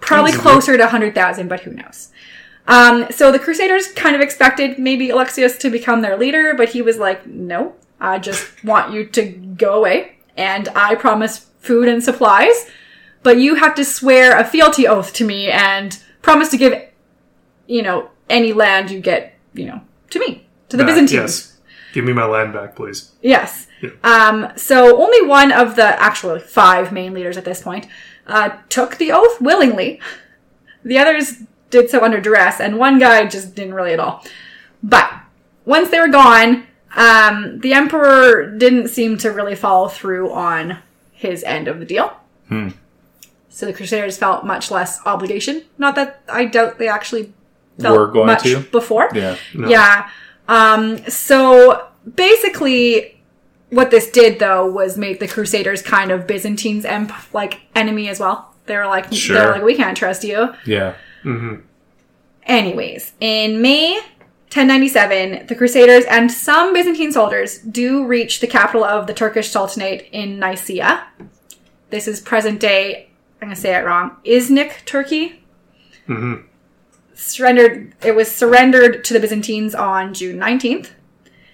Probably 0.00 0.32
Sounds 0.32 0.42
closer 0.42 0.76
to 0.76 0.82
100,000, 0.84 1.48
but 1.48 1.60
who 1.60 1.72
knows? 1.72 2.08
Um, 2.68 3.06
so 3.10 3.32
the 3.32 3.38
Crusaders 3.38 3.88
kind 3.92 4.14
of 4.14 4.20
expected 4.20 4.78
maybe 4.78 5.10
Alexius 5.10 5.56
to 5.58 5.70
become 5.70 6.02
their 6.02 6.16
leader, 6.18 6.52
but 6.54 6.70
he 6.70 6.82
was 6.82 6.98
like, 6.98 7.26
no, 7.26 7.74
I 8.00 8.18
just 8.18 8.64
want 8.64 8.92
you 8.92 9.06
to 9.06 9.22
go 9.22 9.74
away 9.74 10.16
and 10.36 10.68
I 10.74 10.94
promise 10.94 11.50
food 11.60 11.88
and 11.88 12.02
supplies, 12.02 12.70
but 13.22 13.38
you 13.38 13.56
have 13.56 13.74
to 13.74 13.84
swear 13.84 14.38
a 14.38 14.44
fealty 14.44 14.86
oath 14.86 15.12
to 15.14 15.26
me 15.26 15.50
and 15.50 15.98
promise 16.22 16.48
to 16.50 16.56
give, 16.56 16.88
you 17.66 17.82
know, 17.82 18.10
any 18.28 18.52
land 18.52 18.90
you 18.90 19.00
get, 19.00 19.34
you 19.52 19.66
know, 19.66 19.80
to 20.10 20.18
me, 20.18 20.46
to 20.70 20.76
the 20.76 20.84
Back, 20.84 20.94
Byzantines. 20.94 21.12
Yes. 21.12 21.56
Give 21.92 22.04
me 22.04 22.12
my 22.12 22.24
land 22.24 22.52
back, 22.52 22.76
please. 22.76 23.12
Yes. 23.20 23.66
Yeah. 23.82 23.90
Um, 24.04 24.52
so 24.56 24.96
only 24.96 25.26
one 25.26 25.52
of 25.52 25.76
the 25.76 26.00
actually 26.00 26.40
five 26.40 26.92
main 26.92 27.12
leaders 27.12 27.36
at 27.36 27.44
this 27.44 27.62
point 27.62 27.88
uh, 28.26 28.50
took 28.68 28.96
the 28.96 29.12
oath 29.12 29.40
willingly. 29.40 30.00
The 30.84 30.98
others 30.98 31.42
did 31.70 31.90
so 31.90 32.02
under 32.02 32.20
duress, 32.20 32.60
and 32.60 32.78
one 32.78 32.98
guy 32.98 33.26
just 33.26 33.54
didn't 33.54 33.74
really 33.74 33.92
at 33.92 34.00
all. 34.00 34.24
But 34.82 35.12
once 35.64 35.90
they 35.90 36.00
were 36.00 36.08
gone, 36.08 36.66
um, 36.96 37.60
the 37.60 37.72
emperor 37.72 38.50
didn't 38.56 38.88
seem 38.88 39.16
to 39.18 39.30
really 39.30 39.54
follow 39.54 39.88
through 39.88 40.32
on 40.32 40.78
his 41.12 41.42
end 41.44 41.68
of 41.68 41.78
the 41.78 41.84
deal. 41.84 42.12
So 43.48 43.66
the 43.66 43.72
Crusaders 43.72 44.16
felt 44.16 44.44
much 44.44 44.70
less 44.70 45.04
obligation. 45.06 45.62
Not 45.78 45.94
that 45.96 46.22
I 46.28 46.46
doubt 46.46 46.78
they 46.78 46.88
actually 46.88 47.32
felt 47.78 47.96
Were 47.98 48.06
going 48.08 48.26
much 48.26 48.42
to? 48.44 48.60
before. 48.60 49.08
Yeah. 49.14 49.36
No. 49.54 49.68
Yeah. 49.68 50.08
Um, 50.48 50.98
so 51.08 51.88
basically, 52.14 53.20
what 53.68 53.90
this 53.92 54.10
did 54.10 54.38
though 54.40 54.66
was 54.68 54.96
make 54.98 55.20
the 55.20 55.28
Crusaders 55.28 55.82
kind 55.82 56.10
of 56.10 56.26
Byzantine's 56.26 56.84
emp- 56.84 57.12
like 57.34 57.60
enemy 57.76 58.08
as 58.08 58.18
well. 58.18 58.52
They 58.66 58.76
were 58.76 58.86
like, 58.86 59.12
Sure. 59.12 59.36
they're 59.36 59.52
like, 59.52 59.62
we 59.62 59.74
can't 59.76 59.96
trust 59.96 60.24
you. 60.24 60.52
Yeah. 60.64 60.94
Anyways, 62.44 63.12
in 63.20 63.60
May 63.62 64.00
1097, 64.50 65.46
the 65.46 65.54
Crusaders 65.54 66.04
and 66.06 66.32
some 66.32 66.72
Byzantine 66.72 67.12
soldiers 67.12 67.58
do 67.58 68.04
reach 68.04 68.40
the 68.40 68.48
capital 68.48 68.82
of 68.82 69.06
the 69.06 69.14
Turkish 69.14 69.48
Sultanate 69.48 70.08
in 70.10 70.40
Nicaea. 70.40 71.06
This 71.90 72.08
is 72.08 72.20
present 72.20 72.58
day, 72.58 73.10
I'm 73.40 73.46
going 73.46 73.54
to 73.54 73.60
say 73.60 73.76
it 73.76 73.84
wrong, 73.84 74.16
Iznik, 74.26 74.84
Turkey. 74.86 75.44
Mm-hmm. 76.08 76.46
Surrendered, 77.14 77.94
it 78.02 78.16
was 78.16 78.28
surrendered 78.28 79.04
to 79.04 79.14
the 79.14 79.20
Byzantines 79.20 79.72
on 79.72 80.12
June 80.14 80.36
19th. 80.40 80.90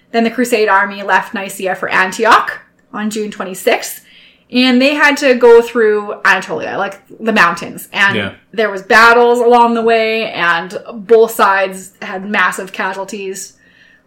Then 0.09 0.23
the 0.23 0.31
Crusade 0.31 0.67
army 0.67 1.03
left 1.03 1.35
Nicaea 1.35 1.75
for 1.75 1.89
Antioch 1.89 2.61
on 2.91 3.11
June 3.11 3.29
26th. 3.29 4.05
And 4.49 4.81
they 4.81 4.93
had 4.93 5.17
to 5.17 5.35
go 5.35 5.61
through 5.61 6.21
Anatolia, 6.23 6.77
like 6.77 7.01
the 7.19 7.33
mountains. 7.33 7.89
And 7.91 8.15
Yeah. 8.15 8.33
there 8.53 8.69
was 8.69 8.81
battles 8.81 9.39
along 9.39 9.73
the 9.73 9.81
way, 9.81 10.31
and 10.31 10.77
both 10.93 11.31
sides 11.31 11.91
had 12.01 12.25
massive 12.25 12.71
casualties 12.71 13.57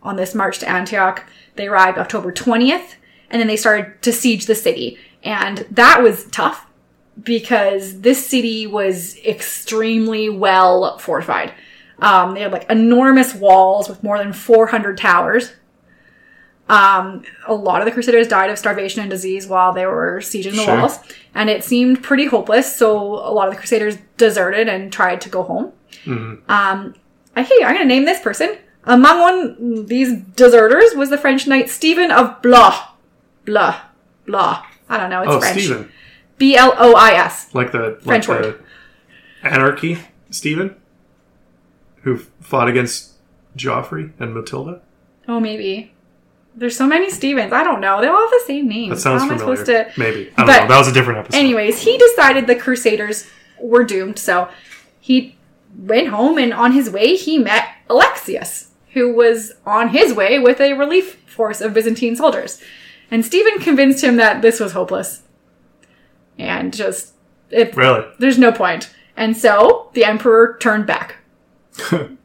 on 0.02 0.16
this 0.16 0.34
march 0.34 0.58
to 0.60 0.68
Antioch. 0.68 1.24
They 1.56 1.68
arrived 1.68 1.98
October 1.98 2.32
20th, 2.32 2.96
and 3.30 3.38
then 3.38 3.48
they 3.48 3.56
started 3.56 4.00
to 4.02 4.12
siege 4.12 4.46
the 4.46 4.54
city. 4.54 4.98
And 5.22 5.66
that 5.70 6.02
was 6.02 6.24
tough 6.26 6.66
because 7.22 8.00
this 8.00 8.26
city 8.26 8.66
was 8.66 9.18
extremely 9.26 10.30
well 10.30 10.96
fortified. 10.98 11.52
Um, 11.98 12.32
they 12.32 12.40
had 12.40 12.52
like 12.52 12.70
enormous 12.70 13.34
walls 13.34 13.90
with 13.90 14.02
more 14.02 14.16
than 14.16 14.32
400 14.32 14.96
towers. 14.96 15.52
Um, 16.70 17.22
a 17.48 17.54
lot 17.54 17.80
of 17.80 17.86
the 17.86 17.90
Crusaders 17.90 18.28
died 18.28 18.48
of 18.50 18.56
starvation 18.58 19.00
and 19.00 19.10
disease 19.10 19.46
while 19.48 19.72
they 19.72 19.86
were 19.86 20.20
sieging 20.20 20.52
the 20.52 20.62
Sure. 20.64 20.78
walls, 20.78 20.98
and 21.34 21.50
it 21.50 21.64
seemed 21.64 22.02
pretty 22.02 22.26
hopeless. 22.26 22.76
So 22.76 22.96
a 22.96 23.32
lot 23.32 23.48
of 23.48 23.54
the 23.54 23.58
Crusaders 23.58 23.96
deserted 24.16 24.68
and 24.68 24.92
tried 24.92 25.20
to 25.22 25.28
go 25.28 25.42
home. 25.42 25.72
Um, 26.06 26.94
I 27.36 27.42
hey, 27.42 27.64
I'm 27.64 27.74
going 27.74 27.78
to 27.78 27.84
name 27.86 28.04
this 28.04 28.20
person. 28.20 28.56
Among 28.84 29.20
one 29.20 29.86
these 29.86 30.14
deserters 30.36 30.94
was 30.94 31.10
the 31.10 31.18
French 31.18 31.46
knight 31.46 31.68
Stephen 31.70 32.10
of 32.10 32.40
Blois. 32.40 32.74
Blois, 33.44 33.76
Blois. 34.26 34.62
I 34.88 34.96
don't 34.96 35.10
know. 35.10 35.22
It's 35.22 35.32
Oh, 35.32 35.40
French. 35.40 35.58
Stephen. 35.60 35.90
B 36.38 36.56
L 36.56 36.72
O 36.78 36.94
I 36.94 37.12
S. 37.12 37.52
Like 37.54 37.72
the 37.72 37.78
like 37.90 38.02
French 38.02 38.26
the 38.26 38.32
word. 38.32 38.64
anarchy 39.42 39.98
Stephen, 40.30 40.76
who 42.02 42.16
fought 42.40 42.68
against 42.68 43.14
Joffrey 43.56 44.12
and 44.18 44.32
Matilda. 44.34 44.80
Oh, 45.28 45.40
maybe. 45.40 45.92
There's 46.54 46.76
so 46.76 46.86
many 46.86 47.10
Stevens. 47.10 47.52
I 47.52 47.62
don't 47.64 47.80
know. 47.80 48.00
They 48.00 48.08
all 48.08 48.20
have 48.20 48.30
the 48.30 48.42
same 48.46 48.68
name. 48.68 48.90
That 48.90 48.98
sounds 48.98 49.22
How 49.22 49.28
am 49.28 49.34
I 49.34 49.38
familiar. 49.38 49.56
supposed 49.64 49.94
to? 49.94 50.00
Maybe 50.00 50.30
I 50.36 50.36
don't 50.36 50.46
But 50.46 50.60
know. 50.62 50.68
That 50.68 50.78
was 50.78 50.88
a 50.88 50.92
different 50.92 51.20
episode. 51.20 51.38
Anyways, 51.38 51.80
he 51.82 51.96
decided 51.96 52.46
the 52.46 52.56
Crusaders 52.56 53.26
were 53.60 53.84
doomed, 53.84 54.18
so 54.18 54.48
he 54.98 55.36
went 55.78 56.08
home 56.08 56.38
and 56.38 56.52
on 56.52 56.72
his 56.72 56.90
way 56.90 57.14
he 57.16 57.38
met 57.38 57.68
Alexius, 57.88 58.70
who 58.92 59.12
was 59.14 59.52
on 59.64 59.90
his 59.90 60.12
way 60.12 60.38
with 60.38 60.60
a 60.60 60.72
relief 60.74 61.16
force 61.26 61.60
of 61.60 61.72
Byzantine 61.74 62.16
soldiers. 62.16 62.60
And 63.10 63.24
Stephen 63.24 63.60
convinced 63.60 64.02
him 64.04 64.16
that 64.16 64.42
this 64.42 64.60
was 64.60 64.72
hopeless. 64.72 65.22
And 66.38 66.72
just 66.74 67.14
it 67.50 67.74
really, 67.76 68.04
there's 68.18 68.38
no 68.38 68.50
point. 68.52 68.92
And 69.16 69.36
so 69.36 69.90
the 69.94 70.04
emperor 70.04 70.56
turned 70.60 70.86
back. 70.86 71.16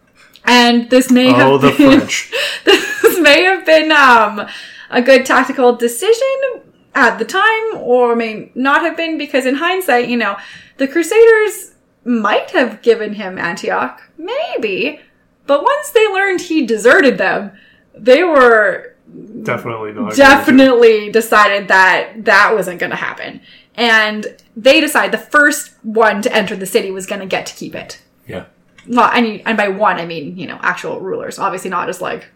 and 0.45 0.89
this 0.89 1.11
may 1.11 1.27
have 1.27 1.51
oh 1.51 1.57
the 1.57 1.69
been 1.69 1.99
French. 1.99 2.31
this 2.65 3.19
may 3.19 3.43
have 3.43 3.65
been 3.65 3.91
um, 3.91 4.47
a 4.89 5.01
good 5.01 5.25
tactical 5.25 5.75
decision 5.75 6.61
at 6.93 7.17
the 7.17 7.25
time, 7.25 7.77
or 7.77 8.15
may 8.15 8.51
not 8.55 8.81
have 8.81 8.95
been, 8.95 9.17
because 9.17 9.45
in 9.45 9.55
hindsight, 9.55 10.07
you 10.07 10.17
know, 10.17 10.37
the 10.77 10.87
Crusaders 10.87 11.73
might 12.05 12.51
have 12.51 12.81
given 12.81 13.13
him 13.15 13.37
Antioch, 13.37 14.01
maybe, 14.17 14.99
but 15.47 15.63
once 15.63 15.89
they 15.91 16.07
learned 16.07 16.41
he 16.41 16.65
deserted 16.65 17.17
them, 17.17 17.51
they 17.93 18.23
were 18.23 18.95
Definitely 19.43 19.93
not. 19.93 20.15
definitely 20.15 21.11
decided 21.11 21.67
that 21.67 22.25
that 22.25 22.53
wasn't 22.55 22.79
going 22.79 22.89
to 22.89 22.95
happen. 22.95 23.41
And 23.75 24.37
they 24.55 24.79
decided 24.81 25.11
the 25.11 25.17
first 25.23 25.73
one 25.83 26.21
to 26.23 26.33
enter 26.33 26.55
the 26.55 26.65
city 26.65 26.91
was 26.91 27.05
going 27.05 27.21
to 27.21 27.27
get 27.27 27.45
to 27.47 27.53
keep 27.55 27.75
it 27.75 28.01
Yeah. 28.27 28.45
Well, 28.87 29.09
and, 29.11 29.41
and 29.45 29.57
by 29.57 29.69
one, 29.69 29.97
I 29.97 30.05
mean, 30.05 30.37
you 30.37 30.47
know, 30.47 30.59
actual 30.61 30.99
rulers. 30.99 31.39
Obviously 31.39 31.69
not 31.69 31.87
just 31.87 32.01
like 32.01 32.27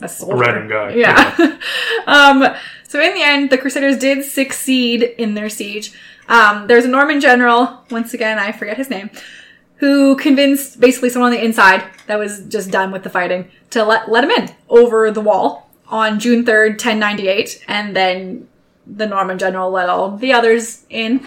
a 0.00 0.08
soldier. 0.08 0.36
random 0.36 0.68
guy. 0.68 0.94
Yeah. 0.94 1.58
um, 2.06 2.44
so 2.86 3.00
in 3.00 3.14
the 3.14 3.22
end, 3.22 3.50
the 3.50 3.58
Crusaders 3.58 3.98
did 3.98 4.24
succeed 4.24 5.02
in 5.02 5.34
their 5.34 5.48
siege. 5.48 5.92
Um, 6.28 6.66
there's 6.66 6.84
a 6.84 6.88
Norman 6.88 7.20
general, 7.20 7.84
once 7.90 8.14
again, 8.14 8.38
I 8.38 8.52
forget 8.52 8.76
his 8.76 8.90
name, 8.90 9.10
who 9.76 10.16
convinced 10.16 10.80
basically 10.80 11.10
someone 11.10 11.32
on 11.32 11.38
the 11.38 11.44
inside 11.44 11.84
that 12.06 12.18
was 12.18 12.44
just 12.46 12.70
done 12.70 12.92
with 12.92 13.02
the 13.02 13.10
fighting 13.10 13.50
to 13.70 13.84
let, 13.84 14.10
let 14.10 14.24
him 14.24 14.30
in 14.30 14.54
over 14.68 15.10
the 15.10 15.20
wall 15.20 15.70
on 15.88 16.18
June 16.18 16.44
3rd, 16.44 16.70
1098. 16.70 17.64
And 17.68 17.94
then 17.94 18.48
the 18.86 19.06
Norman 19.06 19.38
general 19.38 19.70
let 19.70 19.88
all 19.88 20.16
the 20.16 20.32
others 20.32 20.84
in 20.88 21.26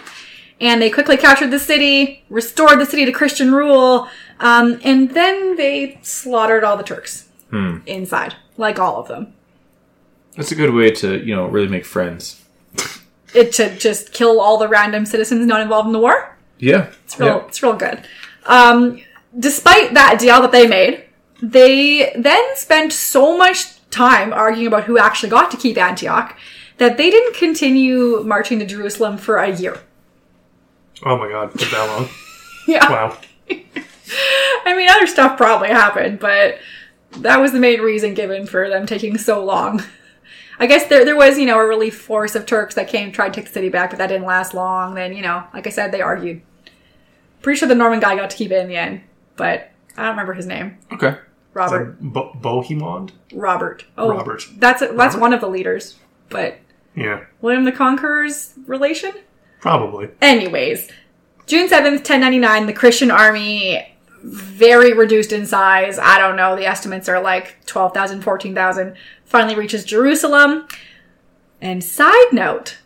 and 0.60 0.82
they 0.82 0.90
quickly 0.90 1.16
captured 1.16 1.50
the 1.50 1.58
city, 1.58 2.24
restored 2.28 2.80
the 2.80 2.86
city 2.86 3.04
to 3.04 3.12
Christian 3.12 3.52
rule, 3.52 4.08
um, 4.40 4.80
and 4.84 5.10
then 5.10 5.56
they 5.56 5.98
slaughtered 6.02 6.64
all 6.64 6.76
the 6.76 6.82
Turks 6.82 7.28
inside, 7.86 8.34
like 8.56 8.78
all 8.78 8.96
of 9.00 9.08
them. 9.08 9.32
That's 10.36 10.52
a 10.52 10.54
good 10.54 10.72
way 10.72 10.90
to, 10.92 11.18
you 11.24 11.34
know, 11.34 11.46
really 11.46 11.68
make 11.68 11.84
friends. 11.84 12.44
It 13.34 13.52
to 13.54 13.76
just 13.76 14.12
kill 14.12 14.40
all 14.40 14.56
the 14.58 14.68
random 14.68 15.04
citizens 15.04 15.46
not 15.46 15.60
involved 15.60 15.86
in 15.86 15.92
the 15.92 15.98
war. 15.98 16.36
Yeah. 16.58 16.90
It's 17.04 17.18
real, 17.18 17.44
it's 17.48 17.62
real 17.62 17.74
good. 17.74 18.06
Um, 18.46 19.00
despite 19.38 19.94
that 19.94 20.18
deal 20.18 20.40
that 20.42 20.52
they 20.52 20.66
made, 20.66 21.04
they 21.42 22.12
then 22.16 22.56
spent 22.56 22.92
so 22.92 23.36
much 23.36 23.66
time 23.90 24.32
arguing 24.32 24.66
about 24.68 24.84
who 24.84 24.98
actually 24.98 25.28
got 25.30 25.50
to 25.50 25.56
keep 25.56 25.76
Antioch 25.76 26.36
that 26.78 26.96
they 26.96 27.10
didn't 27.10 27.34
continue 27.36 28.22
marching 28.24 28.58
to 28.60 28.66
Jerusalem 28.66 29.18
for 29.18 29.36
a 29.38 29.54
year. 29.54 29.80
Oh 31.04 31.16
my 31.18 31.28
god, 31.28 31.50
took 31.58 31.70
that 31.70 31.86
long. 31.86 32.08
Yeah. 32.66 32.90
Wow. 32.90 33.18
I 34.64 34.74
mean, 34.76 34.88
other 34.88 35.06
stuff 35.06 35.36
probably 35.36 35.68
happened, 35.68 36.18
but 36.20 36.58
that 37.18 37.40
was 37.40 37.52
the 37.52 37.58
main 37.60 37.80
reason 37.80 38.14
given 38.14 38.46
for 38.46 38.68
them 38.68 38.86
taking 38.86 39.18
so 39.18 39.44
long. 39.44 39.82
I 40.60 40.66
guess 40.66 40.88
there 40.88 41.04
there 41.04 41.16
was, 41.16 41.38
you 41.38 41.46
know, 41.46 41.58
a 41.58 41.66
relief 41.66 42.00
force 42.00 42.34
of 42.34 42.44
Turks 42.46 42.74
that 42.74 42.88
came 42.88 43.12
tried 43.12 43.28
to 43.32 43.40
take 43.40 43.46
the 43.46 43.52
city 43.52 43.68
back, 43.68 43.90
but 43.90 43.98
that 43.98 44.08
didn't 44.08 44.26
last 44.26 44.54
long. 44.54 44.94
Then, 44.94 45.14
you 45.14 45.22
know, 45.22 45.44
like 45.54 45.66
I 45.66 45.70
said, 45.70 45.92
they 45.92 46.00
argued. 46.02 46.42
Pretty 47.42 47.58
sure 47.60 47.68
the 47.68 47.74
Norman 47.76 48.00
guy 48.00 48.16
got 48.16 48.30
to 48.30 48.36
keep 48.36 48.50
it 48.50 48.60
in 48.60 48.68
the 48.68 48.76
end, 48.76 49.02
but 49.36 49.70
I 49.96 50.02
don't 50.02 50.10
remember 50.10 50.32
his 50.34 50.46
name. 50.46 50.76
Okay. 50.92 51.16
Robert. 51.54 52.00
Bo- 52.00 52.32
Bohemond? 52.40 53.12
Robert. 53.32 53.84
Oh, 53.96 54.10
Robert. 54.10 54.44
That's 54.58 54.80
that's 54.80 54.92
Robert? 54.96 55.20
one 55.20 55.32
of 55.32 55.40
the 55.40 55.48
leaders, 55.48 55.96
but 56.28 56.58
Yeah, 56.96 57.24
William 57.40 57.64
the 57.64 57.72
Conqueror's 57.72 58.54
relation. 58.66 59.12
probably. 59.60 60.08
Anyways, 60.20 60.90
June 61.46 61.68
7th, 61.68 61.98
1099, 62.04 62.66
the 62.66 62.72
Christian 62.72 63.10
army, 63.12 63.96
very 64.22 64.92
reduced 64.92 65.32
in 65.32 65.46
size. 65.46 65.98
I 65.98 66.18
don't 66.18 66.36
know. 66.36 66.56
The 66.56 66.66
estimates 66.66 67.08
are 67.08 67.20
like 67.20 67.64
12,000, 67.66 68.22
14,000. 68.22 68.94
Finally 69.24 69.54
reaches 69.54 69.84
Jerusalem. 69.84 70.66
And 71.60 71.82
side 71.82 72.32
note, 72.32 72.78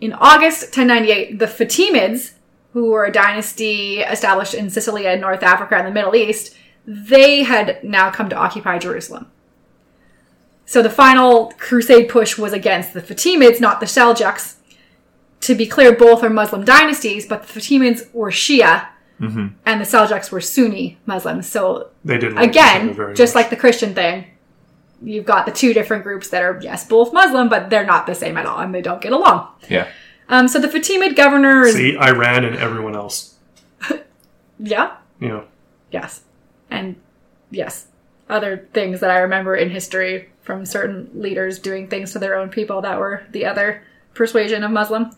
in 0.00 0.12
August 0.12 0.76
1098, 0.76 1.38
the 1.38 1.46
Fatimids, 1.46 2.32
who 2.72 2.90
were 2.90 3.04
a 3.04 3.12
dynasty 3.12 4.00
established 4.00 4.54
in 4.54 4.70
Sicily 4.70 5.06
and 5.06 5.20
North 5.20 5.42
Africa 5.42 5.76
and 5.76 5.86
the 5.86 5.92
Middle 5.92 6.14
East, 6.14 6.56
they 6.86 7.42
had 7.42 7.82
now 7.82 8.10
come 8.10 8.28
to 8.28 8.36
occupy 8.36 8.78
Jerusalem. 8.78 9.30
So 10.66 10.82
the 10.82 10.90
final 10.90 11.52
crusade 11.58 12.08
push 12.08 12.38
was 12.38 12.52
against 12.52 12.94
the 12.94 13.02
Fatimids, 13.02 13.60
not 13.60 13.80
the 13.80 13.86
Seljuks 13.86 14.56
to 15.44 15.54
be 15.54 15.66
clear, 15.66 15.94
both 15.94 16.22
are 16.22 16.30
Muslim 16.30 16.64
dynasties, 16.64 17.26
but 17.26 17.46
the 17.46 17.60
Fatimids 17.60 18.12
were 18.14 18.30
Shia 18.30 18.88
and 19.20 19.54
the 19.80 19.84
Seljuks 19.84 20.30
were 20.30 20.40
Sunni 20.40 20.98
Muslims. 21.06 21.48
So 21.48 21.90
They 22.04 22.18
didn't 22.18 22.36
like 22.36 22.50
again, 22.50 22.94
just 23.14 23.34
much. 23.34 23.42
like 23.44 23.50
the 23.50 23.56
Christian 23.56 23.94
thing, 23.94 24.26
you've 25.02 25.24
got 25.24 25.46
the 25.46 25.52
two 25.52 25.72
different 25.72 26.02
groups 26.02 26.28
that 26.30 26.42
are 26.42 26.58
yes, 26.62 26.86
both 26.86 27.12
Muslim, 27.12 27.48
but 27.48 27.70
they're 27.70 27.86
not 27.86 28.06
the 28.06 28.14
same 28.14 28.36
at 28.36 28.44
all, 28.46 28.58
and 28.58 28.74
they 28.74 28.82
don't 28.82 29.00
get 29.00 29.12
along. 29.12 29.48
Yeah. 29.68 29.88
Um, 30.28 30.48
so 30.48 30.58
the 30.58 30.68
Fatimid 30.68 31.16
governor 31.16 31.62
is 31.64 31.74
See, 31.74 31.96
Iran 31.98 32.44
and 32.44 32.56
everyone 32.56 32.94
else. 32.96 33.36
yeah, 34.58 34.96
Yeah. 35.20 35.42
yes, 35.90 36.22
and 36.70 36.96
yes, 37.50 37.88
other 38.28 38.68
things 38.72 39.00
that 39.00 39.10
I 39.10 39.18
remember 39.18 39.54
in 39.54 39.70
history 39.70 40.30
from 40.42 40.64
certain 40.66 41.10
leaders 41.14 41.58
doing 41.58 41.88
things 41.88 42.12
to 42.12 42.18
their 42.18 42.36
own 42.36 42.48
people 42.48 42.80
that 42.82 42.98
were 42.98 43.22
the 43.30 43.46
other 43.46 43.82
persuasion 44.14 44.64
of 44.64 44.70
Muslim. 44.70 45.10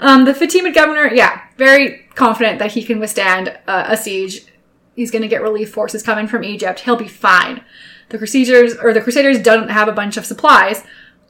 Um, 0.00 0.24
the 0.24 0.32
Fatimid 0.32 0.74
governor, 0.74 1.12
yeah, 1.14 1.41
very 1.64 2.06
confident 2.14 2.58
that 2.58 2.72
he 2.72 2.82
can 2.82 2.98
withstand 2.98 3.56
uh, 3.66 3.84
a 3.88 3.96
siege. 3.96 4.46
He's 4.94 5.10
going 5.10 5.22
to 5.22 5.28
get 5.28 5.42
relief 5.42 5.72
forces 5.72 6.02
coming 6.02 6.26
from 6.26 6.44
Egypt. 6.44 6.80
He'll 6.80 6.96
be 6.96 7.08
fine. 7.08 7.64
The 8.10 8.18
Crusaders 8.18 8.76
or 8.76 8.92
the 8.92 9.00
Crusaders 9.00 9.40
don't 9.40 9.70
have 9.70 9.88
a 9.88 9.92
bunch 9.92 10.16
of 10.16 10.26
supplies, 10.26 10.84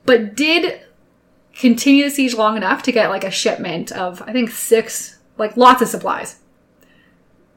but 0.04 0.34
did 0.34 0.80
continue 1.54 2.04
the 2.04 2.10
siege 2.10 2.34
long 2.34 2.56
enough 2.56 2.82
to 2.84 2.92
get 2.92 3.10
like 3.10 3.24
a 3.24 3.30
shipment 3.30 3.92
of 3.92 4.22
I 4.22 4.32
think 4.32 4.50
six, 4.50 5.18
like 5.38 5.56
lots 5.56 5.82
of 5.82 5.88
supplies. 5.88 6.40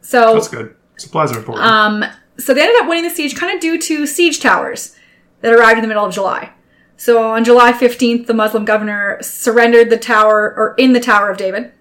So 0.01 0.35
That's 0.35 0.47
good. 0.47 0.75
Supplies 0.97 1.31
are 1.31 1.39
important. 1.39 1.65
um, 1.65 2.05
so 2.37 2.53
they 2.53 2.61
ended 2.61 2.81
up 2.81 2.87
winning 2.87 3.03
the 3.03 3.09
siege 3.09 3.35
kind 3.35 3.53
of 3.53 3.59
due 3.59 3.81
to 3.81 4.05
siege 4.05 4.39
towers 4.39 4.95
that 5.41 5.53
arrived 5.53 5.77
in 5.77 5.81
the 5.81 5.87
middle 5.87 6.05
of 6.05 6.13
July. 6.13 6.51
So 6.97 7.31
on 7.31 7.43
July 7.43 7.73
15th, 7.73 8.25
the 8.25 8.33
Muslim 8.33 8.65
governor 8.65 9.17
surrendered 9.21 9.89
the 9.89 9.97
tower, 9.97 10.53
or 10.55 10.75
in 10.77 10.93
the 10.93 10.99
Tower 10.99 11.29
of 11.29 11.37
David, 11.37 11.71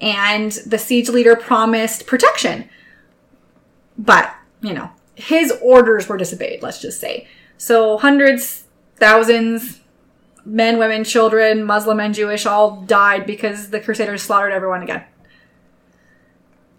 and 0.00 0.52
the 0.66 0.78
siege 0.78 1.08
leader 1.08 1.36
promised 1.36 2.06
protection. 2.06 2.68
But, 3.98 4.34
you 4.60 4.74
know, 4.74 4.90
his 5.14 5.52
orders 5.62 6.08
were 6.08 6.16
disobeyed, 6.16 6.62
let's 6.62 6.80
just 6.80 7.00
say. 7.00 7.26
So 7.56 7.96
hundreds, 7.96 8.64
thousands, 8.96 9.80
men, 10.44 10.78
women, 10.78 11.04
children, 11.04 11.64
Muslim 11.64 12.00
and 12.00 12.14
Jewish 12.14 12.46
all 12.46 12.82
died 12.82 13.26
because 13.26 13.70
the 13.70 13.80
Crusaders 13.80 14.22
slaughtered 14.22 14.52
everyone 14.52 14.82
again. 14.82 15.04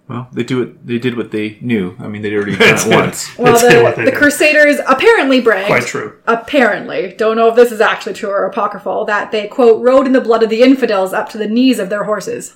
Well, 0.07 0.29
they 0.31 0.43
do 0.43 0.61
it. 0.61 0.87
They 0.87 0.99
did 0.99 1.17
what 1.17 1.31
they 1.31 1.57
knew. 1.59 1.97
I 1.99 2.07
mean, 2.07 2.21
they'd 2.21 2.33
already 2.33 2.55
done 2.57 2.75
it 2.75 2.95
once. 2.95 3.37
Well, 3.37 3.53
That's 3.53 3.83
what 3.83 3.95
the, 3.97 4.11
the. 4.11 4.17
Crusaders 4.17 4.79
apparently 4.87 5.41
bragged. 5.41 5.67
Quite 5.67 5.83
true. 5.83 6.17
apparently, 6.27 7.13
don't 7.17 7.35
know 7.35 7.49
if 7.49 7.55
this 7.55 7.73
is 7.73 7.81
actually 7.81 8.13
true 8.13 8.29
or 8.29 8.45
apocryphal, 8.45 9.03
that 9.05 9.31
they, 9.31 9.47
quote, 9.47 9.83
rode 9.83 10.07
in 10.07 10.13
the 10.13 10.21
blood 10.21 10.43
of 10.43 10.49
the 10.49 10.61
infidels 10.61 11.11
up 11.11 11.27
to 11.29 11.37
the 11.37 11.47
knees 11.47 11.77
of 11.77 11.89
their 11.89 12.05
horses. 12.05 12.55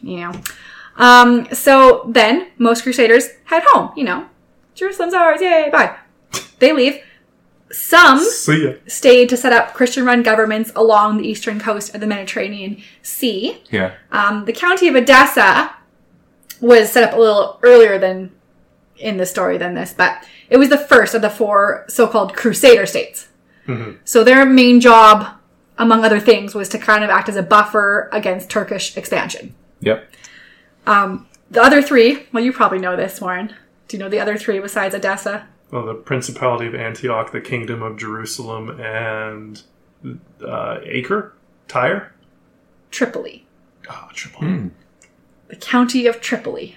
You 0.00 0.16
know. 0.20 0.32
Um, 0.96 1.46
so 1.52 2.04
then, 2.08 2.48
most 2.58 2.82
crusaders 2.82 3.28
head 3.44 3.62
home, 3.68 3.92
you 3.96 4.04
know. 4.04 4.28
Jerusalem's 4.74 5.14
ours, 5.14 5.40
yay, 5.40 5.68
bye. 5.70 5.96
They 6.58 6.72
leave. 6.72 7.02
Some 7.70 8.20
stayed 8.86 9.28
to 9.28 9.36
set 9.36 9.52
up 9.52 9.74
Christian 9.74 10.04
run 10.04 10.22
governments 10.22 10.72
along 10.74 11.18
the 11.18 11.28
eastern 11.28 11.60
coast 11.60 11.94
of 11.94 12.00
the 12.00 12.06
Mediterranean 12.06 12.82
Sea. 13.02 13.62
Yeah. 13.70 13.94
Um, 14.10 14.44
the 14.44 14.52
county 14.52 14.88
of 14.88 14.94
Edessa 14.94 15.74
was 16.60 16.90
set 16.90 17.04
up 17.04 17.16
a 17.16 17.20
little 17.20 17.60
earlier 17.62 17.98
than 17.98 18.32
in 18.96 19.18
the 19.18 19.26
story 19.26 19.58
than 19.58 19.74
this, 19.74 19.92
but 19.92 20.26
it 20.50 20.56
was 20.56 20.70
the 20.70 20.78
first 20.78 21.14
of 21.14 21.22
the 21.22 21.30
four 21.30 21.84
so-called 21.88 22.34
Crusader 22.34 22.86
states. 22.86 23.28
So 24.04 24.24
their 24.24 24.46
main 24.46 24.80
job, 24.80 25.37
among 25.78 26.04
other 26.04 26.20
things, 26.20 26.54
was 26.54 26.68
to 26.70 26.78
kind 26.78 27.04
of 27.04 27.10
act 27.10 27.28
as 27.28 27.36
a 27.36 27.42
buffer 27.42 28.08
against 28.12 28.50
Turkish 28.50 28.96
expansion. 28.96 29.54
Yep. 29.80 30.10
Um, 30.86 31.26
the 31.50 31.62
other 31.62 31.80
three, 31.80 32.26
well, 32.32 32.44
you 32.44 32.52
probably 32.52 32.78
know 32.78 32.96
this, 32.96 33.20
Warren. 33.20 33.54
Do 33.86 33.96
you 33.96 34.02
know 34.02 34.08
the 34.08 34.20
other 34.20 34.36
three 34.36 34.58
besides 34.58 34.94
Edessa? 34.94 35.46
Well, 35.70 35.86
the 35.86 35.94
Principality 35.94 36.66
of 36.66 36.74
Antioch, 36.74 37.32
the 37.32 37.40
Kingdom 37.40 37.82
of 37.82 37.96
Jerusalem, 37.96 38.80
and 38.80 39.62
uh, 40.44 40.78
Acre? 40.84 41.34
Tyre? 41.68 42.12
Tripoli. 42.90 43.46
Oh, 43.90 44.08
Tripoli. 44.12 44.48
Hmm. 44.48 44.68
The 45.48 45.56
county 45.56 46.06
of 46.06 46.20
Tripoli. 46.20 46.76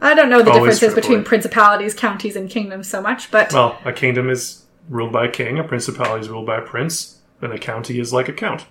I 0.00 0.14
don't 0.14 0.28
know 0.28 0.42
the 0.42 0.50
Always 0.50 0.80
differences 0.80 0.94
between 0.94 1.22
principalities, 1.22 1.94
counties, 1.94 2.34
and 2.34 2.50
kingdoms 2.50 2.88
so 2.88 3.00
much, 3.00 3.30
but 3.30 3.52
Well, 3.52 3.78
a 3.84 3.92
kingdom 3.92 4.28
is 4.28 4.64
ruled 4.88 5.12
by 5.12 5.26
a 5.26 5.30
king, 5.30 5.58
a 5.60 5.64
principality 5.64 6.22
is 6.22 6.28
ruled 6.28 6.46
by 6.46 6.58
a 6.58 6.62
prince, 6.62 7.20
and 7.42 7.52
a 7.52 7.58
county 7.58 7.98
is 7.98 8.12
like 8.12 8.28
a 8.28 8.32
count. 8.32 8.66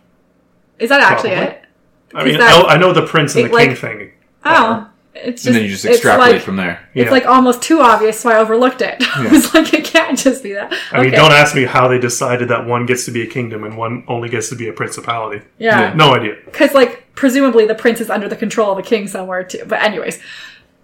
is 0.79 0.89
that 0.89 1.01
actually 1.01 1.31
probably. 1.31 1.47
it? 1.53 1.65
I 2.13 2.23
mean, 2.25 2.37
that- 2.39 2.65
I, 2.65 2.73
I 2.75 2.77
know 2.77 2.91
the 2.93 3.05
prince 3.05 3.35
and 3.35 3.45
it, 3.45 3.51
the 3.51 3.57
king 3.57 3.69
like- 3.69 3.77
thing. 3.77 4.11
Oh, 4.43 4.87
it's 5.13 5.43
just, 5.43 5.47
and 5.47 5.55
then 5.57 5.63
you 5.63 5.69
just 5.69 5.85
extrapolate 5.85 6.33
like- 6.35 6.41
from 6.41 6.55
there. 6.55 6.87
It's 6.93 7.05
Yeah. 7.05 7.11
like 7.11 7.25
almost 7.25 7.61
too 7.61 7.79
obvious, 7.81 8.19
so 8.19 8.29
I 8.31 8.37
overlooked 8.37 8.81
it. 8.81 8.95
I 9.15 9.27
was 9.29 9.53
like, 9.53 9.73
it 9.73 9.85
can't 9.85 10.17
just 10.17 10.41
be 10.41 10.53
that. 10.53 10.73
I 10.91 11.01
mean, 11.01 11.11
don't 11.11 11.31
ask 11.33 11.53
me 11.55 11.63
how 11.65 11.87
they 11.87 11.99
decided 11.99 12.47
that 12.49 12.65
one 12.65 12.85
gets 12.85 13.05
to 13.05 13.11
be 13.11 13.21
a 13.21 13.27
kingdom 13.27 13.63
and 13.63 13.77
one 13.77 14.03
only 14.07 14.29
gets 14.29 14.49
to 14.49 14.55
be 14.55 14.67
a 14.69 14.73
principality. 14.73 15.45
Yeah. 15.59 15.93
No 15.93 16.13
idea. 16.15 16.35
Because, 16.45 16.73
like, 16.73 17.13
presumably 17.13 17.65
the 17.67 17.75
prince 17.75 17.99
is 18.01 18.09
under 18.09 18.27
the 18.29 18.35
control 18.37 18.71
of 18.71 18.77
a 18.77 18.81
king 18.83 19.07
somewhere, 19.07 19.43
too. 19.43 19.63
But, 19.67 19.83
anyways. 19.83 20.19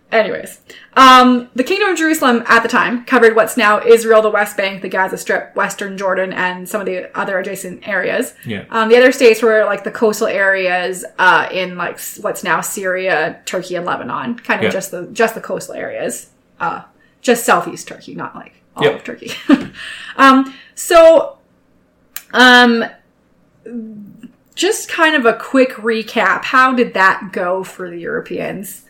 Anyways. 0.10 0.62
Um, 0.94 1.50
the 1.54 1.66
Kingdom 1.66 1.90
of 1.90 1.98
Jerusalem 1.98 2.42
at 2.48 2.64
the 2.64 2.70
time 2.70 3.04
covered 3.04 3.36
what's 3.36 3.58
now 3.58 3.82
Israel, 3.86 4.22
the 4.22 4.30
West 4.30 4.56
Bank, 4.56 4.82
the 4.82 4.88
Gaza 4.88 5.18
Strip, 5.18 5.54
Western 5.54 5.98
Jordan, 5.98 6.32
and 6.32 6.68
some 6.68 6.80
of 6.80 6.86
the 6.88 7.16
other 7.18 7.38
adjacent 7.40 7.86
areas. 7.86 8.34
Yeah. 8.46 8.64
Um, 8.70 8.88
the 8.88 8.96
other 8.96 9.12
states 9.12 9.42
were, 9.42 9.66
like, 9.66 9.84
the 9.84 9.92
coastal 9.92 10.28
areas 10.28 11.04
uh, 11.20 11.50
in, 11.52 11.76
like, 11.76 12.00
what's 12.22 12.42
now 12.42 12.62
Syria, 12.62 13.42
Turkey, 13.46 13.76
and 13.76 13.86
Lebanon. 13.86 14.36
Kind 14.40 14.62
of 14.62 14.66
Yeah. 14.66 14.70
just 14.72 14.92
the 14.92 15.08
just 15.12 15.36
the 15.36 15.42
coastal 15.42 15.76
areas. 15.76 16.30
Uh, 16.60 16.84
just 17.22 17.44
southeast 17.44 17.88
Turkey, 17.90 18.16
not, 18.16 18.34
like, 18.34 18.54
all 18.78 18.86
Yep. 18.86 18.96
of 18.96 19.04
Turkey. 19.04 19.32
um, 20.18 20.54
so, 20.74 21.38
um, 22.34 22.86
just 24.56 24.88
kind 24.90 25.16
of 25.16 25.26
a 25.26 25.34
quick 25.34 25.72
recap. 25.74 26.46
How 26.46 26.74
did 26.74 26.94
that 26.94 27.32
go 27.34 27.64
for 27.66 27.90
the 27.90 27.98
Europeans? 27.98 28.84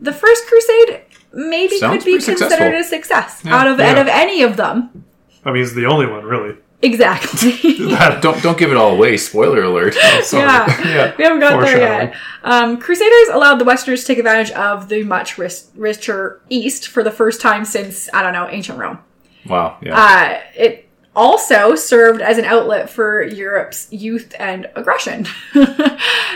The 0.00 0.12
First 0.12 0.46
Crusade 0.46 1.02
maybe 1.32 1.78
Sounds 1.78 1.98
could 1.98 2.04
be 2.06 2.12
considered 2.12 2.38
successful. 2.38 2.74
a 2.80 2.84
success 2.84 3.42
Yeah. 3.44 3.56
out 3.56 3.66
of 3.66 3.78
Yeah. 3.78 3.90
out 3.90 3.98
of 3.98 4.08
any 4.08 4.42
of 4.42 4.56
them. 4.56 5.04
I 5.44 5.52
mean, 5.52 5.62
it's 5.62 5.72
the 5.74 5.86
only 5.86 6.06
one, 6.06 6.24
really. 6.24 6.56
Exactly. 6.80 7.52
Don't 8.20 8.40
don't 8.40 8.56
give 8.56 8.70
it 8.70 8.76
all 8.76 8.92
away. 8.92 9.16
Spoiler 9.16 9.64
alert. 9.64 9.94
sorry. 10.22 10.42
Yeah. 10.44 10.88
yeah. 10.88 11.12
we 11.18 11.24
haven't 11.24 11.40
got 11.40 11.60
there 11.60 11.72
Foreshadowing. 11.72 12.08
yet. 12.10 12.14
Um, 12.44 12.78
Crusaders 12.78 13.28
allowed 13.32 13.56
the 13.58 13.64
Westerners 13.64 14.02
to 14.02 14.06
take 14.06 14.18
advantage 14.18 14.52
of 14.52 14.88
the 14.88 15.02
much 15.02 15.38
ris- 15.38 15.70
richer 15.74 16.40
East 16.48 16.86
for 16.86 17.02
the 17.02 17.10
first 17.10 17.40
time 17.40 17.64
since 17.64 18.08
I 18.14 18.22
don't 18.22 18.32
know 18.32 18.46
ancient 18.48 18.78
Rome. 18.78 19.00
Wow. 19.46 19.78
Yeah. 19.82 19.98
Uh, 19.98 20.40
it 20.54 20.88
also 21.16 21.74
served 21.74 22.20
as 22.20 22.38
an 22.38 22.44
outlet 22.44 22.88
for 22.88 23.22
Europe's 23.24 23.88
youth 23.92 24.32
and 24.38 24.68
aggression. 24.76 25.26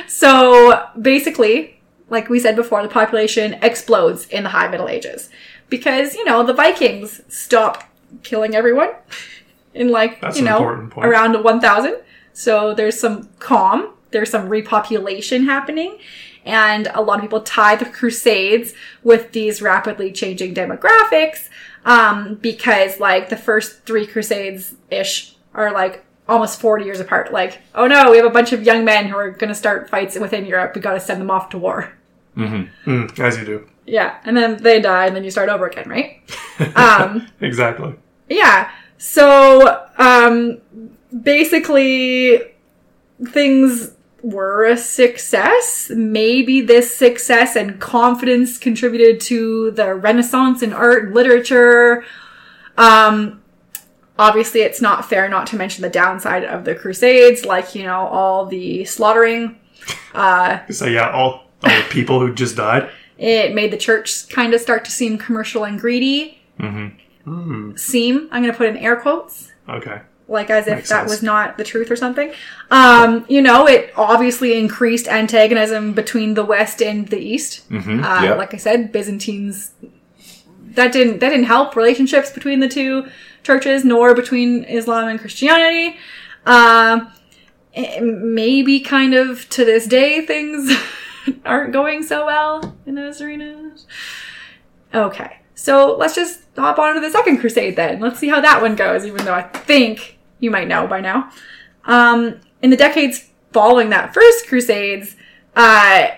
so 0.08 0.88
basically, 1.00 1.80
like 2.12 2.28
we 2.28 2.38
said 2.38 2.54
before, 2.54 2.82
the 2.82 2.88
population 2.88 3.54
explodes 3.62 4.28
in 4.28 4.42
the 4.42 4.50
High 4.50 4.68
Middle 4.68 4.88
Ages 4.88 5.30
because 5.70 6.14
you 6.14 6.24
know 6.26 6.44
the 6.44 6.52
Vikings 6.52 7.22
stopped 7.26 7.86
killing 8.22 8.54
everyone 8.54 8.90
in 9.74 9.88
like 9.88 10.20
That's 10.20 10.36
you 10.36 10.44
know 10.44 10.90
around 10.98 11.42
1000. 11.42 11.96
So 12.34 12.74
there's 12.74 13.00
some 13.00 13.30
calm, 13.38 13.94
there's 14.10 14.30
some 14.30 14.48
repopulation 14.48 15.46
happening. 15.46 15.98
And 16.44 16.88
a 16.88 17.00
lot 17.00 17.16
of 17.16 17.22
people 17.22 17.40
tie 17.40 17.76
the 17.76 17.84
Crusades 17.86 18.74
with 19.02 19.32
these 19.32 19.62
rapidly 19.62 20.10
changing 20.10 20.54
demographics 20.54 21.48
um, 21.84 22.34
because, 22.34 22.98
like, 22.98 23.28
the 23.28 23.36
first 23.36 23.84
three 23.84 24.08
Crusades 24.08 24.74
ish 24.90 25.36
are 25.54 25.70
like 25.70 26.04
almost 26.28 26.60
40 26.60 26.84
years 26.84 26.98
apart. 26.98 27.32
Like, 27.32 27.60
oh 27.76 27.86
no, 27.86 28.10
we 28.10 28.16
have 28.16 28.26
a 28.26 28.30
bunch 28.30 28.52
of 28.52 28.64
young 28.64 28.84
men 28.84 29.06
who 29.06 29.16
are 29.16 29.30
going 29.30 29.48
to 29.48 29.54
start 29.54 29.88
fights 29.88 30.18
within 30.18 30.44
Europe. 30.44 30.74
We 30.74 30.80
got 30.80 30.94
to 30.94 31.00
send 31.00 31.20
them 31.20 31.30
off 31.30 31.50
to 31.50 31.58
war. 31.58 31.92
Mm, 32.36 33.18
as 33.18 33.38
you 33.38 33.44
do. 33.44 33.68
Yeah. 33.86 34.18
And 34.24 34.36
then 34.36 34.56
they 34.62 34.80
die, 34.80 35.06
and 35.06 35.14
then 35.16 35.24
you 35.24 35.30
start 35.30 35.48
over 35.48 35.66
again, 35.66 35.88
right? 35.88 36.20
um, 36.76 37.28
Exactly. 37.40 37.94
yeah. 38.28 38.70
So, 38.98 39.84
um, 39.98 40.58
basically, 41.22 42.40
things 43.26 43.92
were 44.22 44.64
a 44.66 44.76
success. 44.76 45.90
Maybe 45.94 46.60
this 46.60 46.94
success 46.94 47.56
and 47.56 47.80
confidence 47.80 48.58
contributed 48.58 49.20
to 49.22 49.72
the 49.72 49.94
renaissance 49.94 50.62
in 50.62 50.72
art 50.72 51.06
and 51.06 51.14
literature. 51.14 52.04
Um, 52.78 53.42
obviously, 54.18 54.60
it's 54.60 54.80
not 54.80 55.08
fair 55.08 55.28
not 55.28 55.48
to 55.48 55.56
mention 55.56 55.82
the 55.82 55.90
downside 55.90 56.44
of 56.44 56.64
the 56.64 56.74
Crusades, 56.76 57.44
like, 57.44 57.74
you 57.74 57.82
know, 57.82 58.06
all 58.06 58.46
the 58.46 58.84
slaughtering. 58.84 59.58
Uh, 60.14 60.60
So, 60.70 60.86
yeah, 60.86 61.10
all, 61.10 61.41
all 61.62 61.70
the 61.76 61.86
people 61.90 62.20
who 62.20 62.34
just 62.34 62.56
died. 62.56 62.90
It 63.18 63.54
made 63.54 63.70
the 63.72 63.76
church 63.76 64.28
kind 64.28 64.52
of 64.54 64.60
start 64.60 64.84
to 64.86 64.90
seem 64.90 65.16
commercial 65.18 65.64
and 65.64 65.78
greedy. 65.78 66.40
Mm-hmm. 66.58 67.76
Seem, 67.76 68.28
I'm 68.32 68.42
going 68.42 68.52
to 68.52 68.58
put 68.58 68.68
in 68.68 68.76
air 68.76 68.96
quotes. 68.96 69.50
Okay. 69.68 70.00
like 70.28 70.50
as 70.50 70.66
if 70.66 70.76
Makes 70.76 70.88
that 70.88 71.00
sense. 71.00 71.10
was 71.10 71.22
not 71.22 71.56
the 71.58 71.64
truth 71.64 71.90
or 71.90 71.96
something. 71.96 72.32
Um, 72.70 73.24
you 73.28 73.42
know, 73.42 73.66
it 73.68 73.92
obviously 73.96 74.58
increased 74.58 75.06
antagonism 75.06 75.92
between 75.92 76.34
the 76.34 76.44
West 76.44 76.80
and 76.82 77.06
the 77.08 77.18
East. 77.18 77.68
Mhm, 77.70 78.02
Uh, 78.02 78.24
yeah. 78.24 78.34
Like 78.34 78.54
I 78.54 78.56
said, 78.56 78.92
Byzantines 78.92 79.72
that 80.74 80.90
didn't 80.92 81.18
that 81.18 81.28
didn't 81.30 81.44
help 81.46 81.76
relationships 81.76 82.30
between 82.30 82.60
the 82.60 82.68
two 82.68 83.06
churches, 83.42 83.84
nor 83.84 84.14
between 84.14 84.64
Islam 84.64 85.08
and 85.08 85.20
Christianity. 85.20 85.96
Um, 86.46 87.12
eh, 87.74 88.00
maybe 88.00 88.80
kind 88.80 89.12
of 89.14 89.48
to 89.50 89.64
this 89.66 89.86
day 89.86 90.24
things 90.24 90.72
aren't 91.44 91.72
going 91.72 92.02
so 92.02 92.26
well 92.26 92.76
in 92.86 92.94
those 92.94 93.20
arenas. 93.20 93.86
Okay, 94.94 95.38
so 95.54 95.96
let's 95.96 96.14
just 96.14 96.42
hop 96.56 96.78
on 96.78 96.94
to 96.94 97.00
the 97.00 97.10
second 97.10 97.38
crusade 97.38 97.76
then. 97.76 98.00
Let's 98.00 98.18
see 98.18 98.28
how 98.28 98.40
that 98.40 98.60
one 98.60 98.76
goes, 98.76 99.06
even 99.06 99.24
though 99.24 99.34
I 99.34 99.42
think 99.42 100.18
you 100.38 100.50
might 100.50 100.68
know 100.68 100.86
by 100.86 101.00
now. 101.00 101.30
Um, 101.84 102.40
in 102.60 102.70
the 102.70 102.76
decades 102.76 103.30
following 103.52 103.90
that 103.90 104.14
first 104.14 104.48
crusades, 104.48 105.16
uh, 105.56 106.08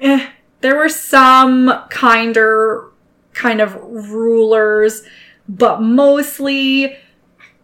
eh, 0.00 0.30
there 0.60 0.76
were 0.76 0.88
some 0.88 1.84
kinder 1.90 2.90
kind 3.32 3.60
of 3.60 3.74
rulers, 4.10 5.02
but 5.48 5.80
mostly 5.80 6.96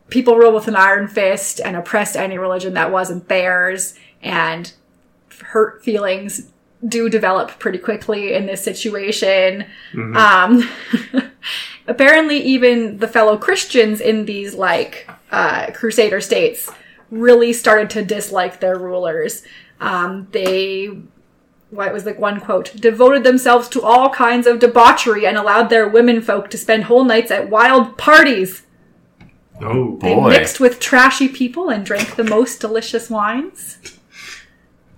people 0.08 0.36
ruled 0.36 0.54
with 0.54 0.68
an 0.68 0.76
iron 0.76 1.08
fist 1.08 1.60
and 1.64 1.74
oppressed 1.74 2.16
any 2.16 2.36
religion 2.36 2.74
that 2.74 2.92
wasn't 2.92 3.28
theirs, 3.28 3.94
and 4.22 4.72
hurt 5.42 5.84
feelings 5.84 6.52
do 6.86 7.08
develop 7.08 7.58
pretty 7.58 7.78
quickly 7.78 8.34
in 8.34 8.46
this 8.46 8.62
situation. 8.62 9.66
Um, 10.16 10.68
apparently, 11.86 12.38
even 12.38 12.98
the 12.98 13.08
fellow 13.08 13.36
Christians 13.36 14.00
in 14.00 14.24
these 14.24 14.54
like 14.54 15.08
uh, 15.30 15.70
crusader 15.72 16.20
states 16.20 16.70
really 17.10 17.52
started 17.52 17.90
to 17.90 18.04
dislike 18.04 18.60
their 18.60 18.78
rulers. 18.78 19.42
Um, 19.80 20.28
they 20.32 20.90
what 21.70 21.92
was 21.92 22.04
like 22.04 22.18
one 22.18 22.38
quote 22.38 22.74
devoted 22.76 23.24
themselves 23.24 23.66
to 23.66 23.82
all 23.82 24.10
kinds 24.10 24.46
of 24.46 24.58
debauchery 24.58 25.26
and 25.26 25.38
allowed 25.38 25.70
their 25.70 25.88
women 25.88 26.20
folk 26.20 26.50
to 26.50 26.58
spend 26.58 26.84
whole 26.84 27.04
nights 27.04 27.30
at 27.30 27.48
wild 27.48 27.96
parties. 27.96 28.62
Oh, 29.60 29.92
boy! 29.92 30.00
They 30.00 30.38
mixed 30.38 30.60
with 30.60 30.80
trashy 30.80 31.28
people 31.28 31.70
and 31.70 31.86
drank 31.86 32.16
the 32.16 32.24
most 32.24 32.60
delicious 32.60 33.08
wines. 33.08 33.78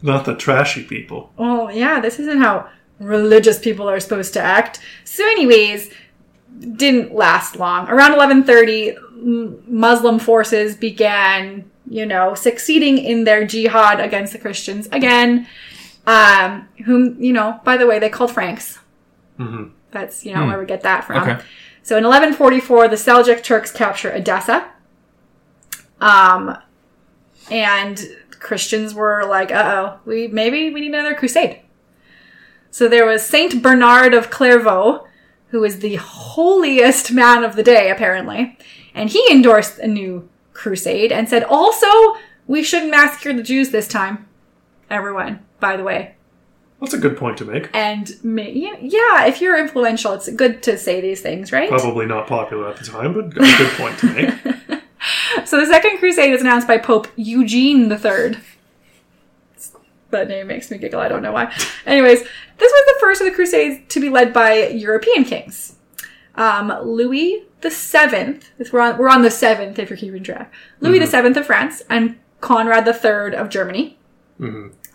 Not 0.04 0.26
the 0.26 0.36
trashy 0.36 0.84
people. 0.84 1.32
Oh, 1.38 1.70
yeah, 1.70 1.98
this 1.98 2.20
isn't 2.20 2.38
how 2.38 2.68
religious 3.00 3.58
people 3.58 3.88
are 3.88 3.98
supposed 3.98 4.34
to 4.34 4.40
act. 4.40 4.78
So, 5.04 5.24
anyways, 5.24 5.90
didn't 6.76 7.14
last 7.14 7.56
long. 7.56 7.88
Around 7.88 8.12
1130, 8.16 8.96
Muslim 9.66 10.18
forces 10.18 10.76
began, 10.76 11.68
you 11.88 12.04
know, 12.04 12.34
succeeding 12.34 12.98
in 12.98 13.24
their 13.24 13.46
jihad 13.46 13.98
against 13.98 14.34
the 14.34 14.38
Christians 14.38 14.88
again. 14.92 15.48
Um, 16.06 16.68
whom, 16.84 17.16
you 17.18 17.32
know, 17.32 17.60
by 17.64 17.78
the 17.78 17.86
way, 17.86 17.98
they 17.98 18.10
called 18.10 18.30
Franks. 18.30 18.78
Mhm. 19.40 19.70
That's, 19.90 20.26
you 20.26 20.34
know, 20.34 20.44
where 20.46 20.58
we 20.58 20.66
get 20.66 20.82
that 20.82 21.04
from. 21.04 21.22
Okay. 21.22 21.38
So 21.82 21.96
in 21.96 22.04
1144, 22.04 22.88
the 22.88 22.96
Seljuk 22.96 23.42
Turks 23.42 23.72
capture 23.72 24.10
Edessa. 24.10 24.66
Um, 25.98 26.58
and 27.50 28.04
Christians 28.44 28.94
were 28.94 29.24
like, 29.26 29.50
"Uh 29.50 29.64
oh, 29.64 29.98
we 30.04 30.28
maybe 30.28 30.70
we 30.72 30.80
need 30.82 30.94
another 30.94 31.14
crusade." 31.14 31.60
So 32.70 32.86
there 32.88 33.06
was 33.06 33.24
Saint 33.24 33.62
Bernard 33.62 34.14
of 34.14 34.30
Clairvaux, 34.30 35.06
who 35.48 35.60
was 35.60 35.78
the 35.78 35.96
holiest 35.96 37.10
man 37.12 37.42
of 37.42 37.56
the 37.56 37.62
day, 37.62 37.90
apparently, 37.90 38.56
and 38.94 39.10
he 39.10 39.26
endorsed 39.30 39.78
a 39.78 39.86
new 39.88 40.28
crusade 40.52 41.10
and 41.10 41.28
said, 41.28 41.42
"Also, 41.44 41.88
we 42.46 42.62
shouldn't 42.62 42.90
massacre 42.90 43.32
the 43.32 43.42
Jews 43.42 43.70
this 43.70 43.88
time." 43.88 44.26
Everyone, 44.90 45.40
by 45.60 45.76
the 45.76 45.82
way, 45.82 46.14
That's 46.80 46.92
a 46.94 46.98
good 46.98 47.16
point 47.16 47.38
to 47.38 47.44
make. 47.46 47.70
and 47.74 48.10
yeah, 48.22 49.24
if 49.26 49.40
you're 49.40 49.58
influential, 49.58 50.12
it's 50.12 50.28
good 50.30 50.62
to 50.64 50.76
say 50.76 51.00
these 51.00 51.22
things, 51.22 51.50
right? 51.50 51.70
Probably 51.70 52.06
not 52.06 52.26
popular 52.26 52.68
at 52.68 52.76
the 52.76 52.84
time, 52.84 53.14
but 53.14 53.24
a 53.26 53.28
good 53.30 53.70
point 53.78 53.98
to 54.00 54.06
make. 54.12 54.80
So 55.44 55.60
the 55.60 55.66
Second 55.66 55.98
Crusade 55.98 56.32
is 56.32 56.40
announced 56.40 56.66
by 56.66 56.78
Pope 56.78 57.08
Eugene 57.16 57.90
III. 57.90 58.36
That 60.10 60.28
name 60.28 60.46
makes 60.46 60.70
me 60.70 60.78
giggle. 60.78 61.00
I 61.00 61.08
don't 61.08 61.22
know 61.22 61.32
why. 61.32 61.52
Anyways, 61.86 62.20
this 62.20 62.30
was 62.72 62.86
the 62.86 63.00
first 63.00 63.20
of 63.20 63.26
the 63.26 63.32
Crusades 63.34 63.82
to 63.88 64.00
be 64.00 64.08
led 64.08 64.32
by 64.32 64.68
European 64.68 65.24
kings. 65.24 65.76
Um, 66.36 66.72
Louis 66.82 67.44
the 67.60 67.70
Seventh. 67.70 68.50
We're 68.72 68.80
on, 68.80 68.98
we're 68.98 69.08
on 69.08 69.22
the 69.22 69.30
seventh, 69.30 69.78
if 69.78 69.90
you're 69.90 69.96
keeping 69.96 70.22
track. 70.22 70.52
Louis 70.80 70.98
the 70.98 71.06
Seventh 71.06 71.36
of 71.36 71.46
France 71.46 71.82
and 71.90 72.18
Conrad 72.40 72.84
the 72.84 72.92
Third 72.92 73.34
of 73.34 73.48
Germany. 73.48 73.98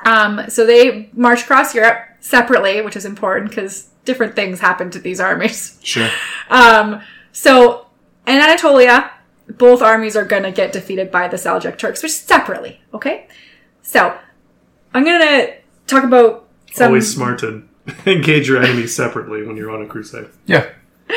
Um, 0.05 0.41
so 0.47 0.65
they 0.65 1.09
marched 1.13 1.43
across 1.43 1.75
Europe 1.75 1.99
separately, 2.19 2.81
which 2.81 2.95
is 2.95 3.05
important 3.05 3.49
because 3.49 3.89
different 4.05 4.35
things 4.35 4.59
happened 4.59 4.93
to 4.93 4.99
these 4.99 5.19
armies. 5.19 5.79
Sure. 5.83 6.09
Um, 6.49 7.01
so 7.31 7.87
in 8.27 8.37
Anatolia, 8.37 9.11
both 9.57 9.81
armies 9.81 10.15
are 10.15 10.25
going 10.25 10.43
to 10.43 10.51
get 10.51 10.71
defeated 10.71 11.11
by 11.11 11.27
the 11.27 11.37
Seljuk 11.37 11.77
Turks, 11.77 12.03
which 12.03 12.11
separately. 12.11 12.81
Okay, 12.93 13.27
so 13.81 14.17
I'm 14.93 15.03
going 15.03 15.21
to 15.21 15.53
talk 15.87 16.03
about 16.03 16.47
some. 16.71 16.87
Always 16.87 17.13
smart 17.13 17.39
to 17.39 17.67
engage 18.05 18.47
your 18.47 18.61
enemies 18.61 18.95
separately 18.95 19.45
when 19.45 19.57
you're 19.57 19.71
on 19.71 19.81
a 19.81 19.87
crusade. 19.87 20.27
Yeah. 20.45 20.69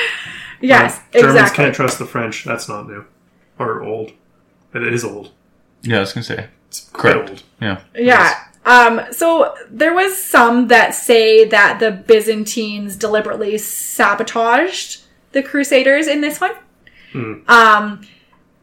Yes, 0.64 1.00
Germans 1.12 1.34
exactly. 1.34 1.64
can't 1.64 1.74
trust 1.74 1.98
the 1.98 2.06
French. 2.06 2.44
That's 2.44 2.68
not 2.68 2.86
new. 2.86 3.04
Or 3.58 3.82
old. 3.82 4.12
But 4.70 4.84
it 4.84 4.94
is 4.94 5.04
old. 5.04 5.32
Yeah, 5.82 5.96
I 5.96 6.00
was 6.00 6.12
gonna 6.12 6.22
say. 6.22 6.46
It's 6.68 6.88
quite 6.90 7.16
old. 7.16 7.42
Yeah. 7.60 7.80
Yeah. 7.96 8.44
Um, 8.64 9.00
so 9.10 9.56
there 9.68 9.92
was 9.92 10.16
some 10.16 10.68
that 10.68 10.94
say 10.94 11.44
that 11.46 11.80
the 11.80 11.90
Byzantines 11.90 12.94
deliberately 12.94 13.58
sabotaged 13.58 15.02
the 15.32 15.42
Crusaders 15.42 16.06
in 16.06 16.20
this 16.20 16.40
one. 16.40 16.52
Um, 17.48 18.02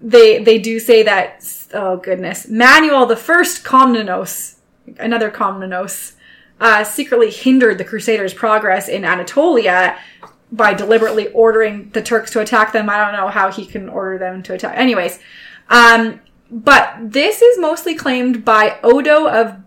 they 0.01 0.43
they 0.43 0.57
do 0.59 0.79
say 0.79 1.03
that. 1.03 1.45
Oh 1.73 1.97
goodness, 1.97 2.47
Manuel 2.47 3.05
the 3.05 3.15
First 3.15 3.63
Komnenos, 3.63 4.55
another 4.97 5.29
Komnenos, 5.29 6.13
uh, 6.59 6.83
secretly 6.83 7.29
hindered 7.29 7.77
the 7.77 7.85
Crusaders' 7.85 8.33
progress 8.33 8.87
in 8.89 9.05
Anatolia 9.05 9.97
by 10.51 10.73
deliberately 10.73 11.27
ordering 11.27 11.89
the 11.91 12.01
Turks 12.01 12.31
to 12.31 12.39
attack 12.39 12.71
them. 12.71 12.89
I 12.89 12.97
don't 12.97 13.13
know 13.13 13.27
how 13.27 13.51
he 13.51 13.65
can 13.65 13.87
order 13.87 14.17
them 14.17 14.41
to 14.43 14.53
attack. 14.53 14.77
Anyways, 14.77 15.19
um, 15.69 16.21
but 16.49 16.95
this 16.99 17.41
is 17.41 17.59
mostly 17.59 17.93
claimed 17.93 18.43
by 18.43 18.79
Odo 18.83 19.27
of 19.27 19.57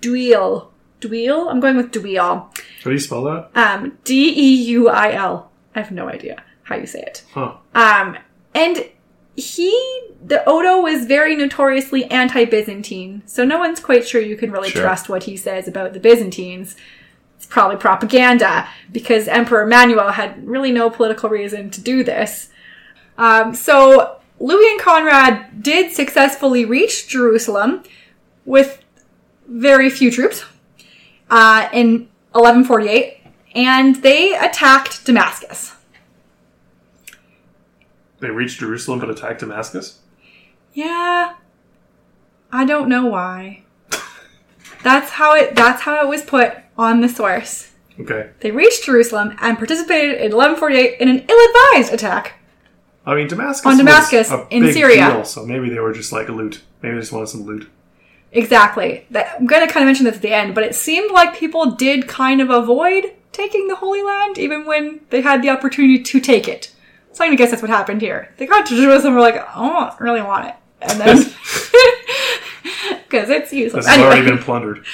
Duil. 0.00 0.70
Duil? 1.00 1.50
I'm 1.50 1.60
going 1.60 1.76
with 1.76 1.92
Duil. 1.92 2.16
How 2.24 2.50
do 2.84 2.92
you 2.92 2.98
spell 2.98 3.22
that? 3.24 3.50
Um, 3.54 3.98
D 4.04 4.32
E 4.36 4.54
U 4.70 4.88
I 4.88 5.12
L. 5.12 5.50
I 5.74 5.80
have 5.80 5.92
no 5.92 6.08
idea 6.08 6.42
how 6.64 6.76
you 6.76 6.86
say 6.86 7.00
it. 7.00 7.24
Huh. 7.32 7.56
Um, 7.74 8.16
and 8.54 8.88
he, 9.36 9.70
the 10.24 10.48
Odo 10.48 10.80
was 10.80 11.06
very 11.06 11.34
notoriously 11.36 12.04
anti-Byzantine, 12.10 13.22
so 13.26 13.44
no 13.44 13.58
one's 13.58 13.80
quite 13.80 14.06
sure 14.06 14.20
you 14.20 14.36
can 14.36 14.50
really 14.50 14.70
Sure. 14.70 14.82
trust 14.82 15.08
what 15.08 15.24
he 15.24 15.36
says 15.36 15.66
about 15.68 15.92
the 15.92 16.00
Byzantines. 16.00 16.76
It's 17.36 17.46
probably 17.46 17.76
propaganda 17.76 18.68
because 18.92 19.28
Emperor 19.28 19.66
Manuel 19.66 20.12
had 20.12 20.46
really 20.46 20.72
no 20.72 20.88
political 20.88 21.28
reason 21.28 21.70
to 21.70 21.80
do 21.80 22.04
this. 22.04 22.48
Um, 23.18 23.54
so 23.54 24.18
Louis 24.40 24.70
and 24.70 24.80
Conrad 24.80 25.62
did 25.62 25.92
successfully 25.92 26.64
reach 26.64 27.08
Jerusalem 27.08 27.82
with 28.44 28.82
very 29.46 29.90
few 29.90 30.10
troops 30.10 30.44
uh, 31.30 31.68
in 31.72 32.08
1148, 32.32 33.18
and 33.54 33.96
they 33.96 34.34
attacked 34.34 35.04
Damascus. 35.04 35.73
They 38.24 38.30
reached 38.30 38.60
Jerusalem 38.60 39.00
but 39.00 39.10
attacked 39.10 39.40
Damascus? 39.40 40.00
Yeah. 40.72 41.34
I 42.50 42.64
don't 42.64 42.88
know 42.88 43.06
why. 43.06 43.64
That's 44.82 45.10
how 45.10 45.34
it 45.34 45.54
that's 45.54 45.82
how 45.82 46.04
it 46.04 46.08
was 46.08 46.22
put 46.22 46.54
on 46.76 47.00
the 47.00 47.08
source. 47.08 47.72
Okay. 47.98 48.30
They 48.40 48.50
reached 48.50 48.84
Jerusalem 48.84 49.36
and 49.40 49.56
participated 49.56 50.20
in 50.20 50.36
1148 50.36 51.00
in 51.00 51.08
an 51.08 51.24
ill-advised 51.28 51.92
attack. 51.92 52.40
I 53.06 53.14
mean, 53.14 53.28
Damascus 53.28 53.66
On 53.66 53.76
Damascus, 53.76 54.32
in 54.50 54.72
Syria. 54.72 55.10
deal, 55.10 55.24
so 55.24 55.44
maybe 55.44 55.68
they 55.68 55.78
were 55.78 55.92
just 55.92 56.12
like 56.12 56.28
loot. 56.28 56.62
Maybe 56.82 56.94
they 56.94 57.00
just 57.00 57.12
wanted 57.12 57.28
some 57.28 57.42
loot. 57.42 57.70
Exactly. 58.32 59.06
That, 59.10 59.36
I'm 59.38 59.46
going 59.46 59.66
to 59.66 59.72
kind 59.72 59.84
of 59.84 59.88
mention 59.88 60.06
this 60.06 60.16
at 60.16 60.22
the 60.22 60.34
end, 60.34 60.54
but 60.54 60.64
it 60.64 60.74
seemed 60.74 61.12
like 61.12 61.36
people 61.36 61.72
did 61.72 62.08
kind 62.08 62.40
of 62.40 62.50
avoid 62.50 63.12
taking 63.32 63.68
the 63.68 63.76
Holy 63.76 64.02
Land 64.02 64.38
even 64.38 64.64
when 64.64 65.00
they 65.10 65.20
had 65.20 65.42
the 65.42 65.50
opportunity 65.50 66.02
to 66.02 66.20
take 66.20 66.48
it. 66.48 66.73
So 67.14 67.24
I'm 67.24 67.30
to 67.30 67.36
guess 67.36 67.50
that's 67.50 67.62
what 67.62 67.70
happened 67.70 68.00
here. 68.00 68.34
They 68.38 68.46
got 68.46 68.66
to 68.66 68.76
Jerusalem 68.76 69.14
and 69.14 69.14
were 69.14 69.20
like, 69.20 69.36
I 69.36 69.54
don't 69.54 70.00
really 70.00 70.20
want 70.20 70.48
it. 70.48 70.56
And 70.82 71.00
then, 71.00 71.16
because 73.04 73.30
it's 73.30 73.52
useless. 73.52 73.86
This 73.86 73.94
has 73.94 74.04
already 74.04 74.28
been 74.28 74.38
plundered. 74.38 74.84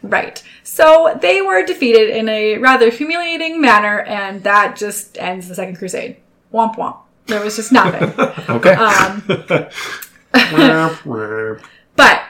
Right. 0.00 0.40
So 0.62 1.18
they 1.20 1.42
were 1.42 1.66
defeated 1.66 2.10
in 2.10 2.28
a 2.28 2.58
rather 2.58 2.90
humiliating 2.90 3.60
manner, 3.60 4.02
and 4.02 4.44
that 4.44 4.76
just 4.76 5.18
ends 5.18 5.48
the 5.48 5.56
Second 5.56 5.76
Crusade. 5.76 6.16
Womp 6.52 6.76
womp. 6.76 6.98
There 7.26 7.42
was 7.42 7.56
just 7.56 7.72
nothing. 7.72 8.12
Okay. 8.48 8.74
um, 8.74 9.22
but, 11.96 12.22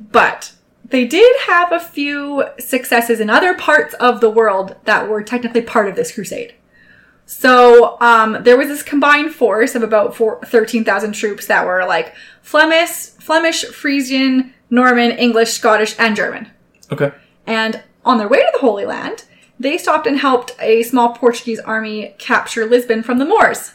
but 0.00 0.52
they 0.84 1.06
did 1.06 1.40
have 1.46 1.72
a 1.72 1.80
few 1.80 2.44
successes 2.58 3.18
in 3.18 3.30
other 3.30 3.54
parts 3.54 3.94
of 3.94 4.20
the 4.20 4.30
world 4.30 4.76
that 4.84 5.08
were 5.08 5.22
technically 5.22 5.62
part 5.62 5.88
of 5.88 5.96
this 5.96 6.12
crusade. 6.12 6.54
So 7.30 7.96
um, 8.00 8.38
there 8.42 8.56
was 8.56 8.66
this 8.66 8.82
combined 8.82 9.32
force 9.32 9.76
of 9.76 9.84
about 9.84 10.16
13,000 10.16 11.12
troops 11.12 11.46
that 11.46 11.64
were 11.64 11.86
like 11.86 12.12
Flemish, 12.42 12.90
Flemish, 13.20 13.64
Frisian, 13.66 14.52
Norman, 14.68 15.12
English, 15.12 15.52
Scottish, 15.52 15.94
and 15.96 16.16
German. 16.16 16.50
okay. 16.90 17.12
And 17.46 17.84
on 18.04 18.18
their 18.18 18.26
way 18.26 18.40
to 18.40 18.50
the 18.52 18.58
Holy 18.58 18.84
Land, 18.84 19.26
they 19.60 19.78
stopped 19.78 20.08
and 20.08 20.18
helped 20.18 20.56
a 20.58 20.82
small 20.82 21.14
Portuguese 21.14 21.60
army 21.60 22.16
capture 22.18 22.66
Lisbon 22.66 23.04
from 23.04 23.18
the 23.18 23.24
Moors. 23.24 23.74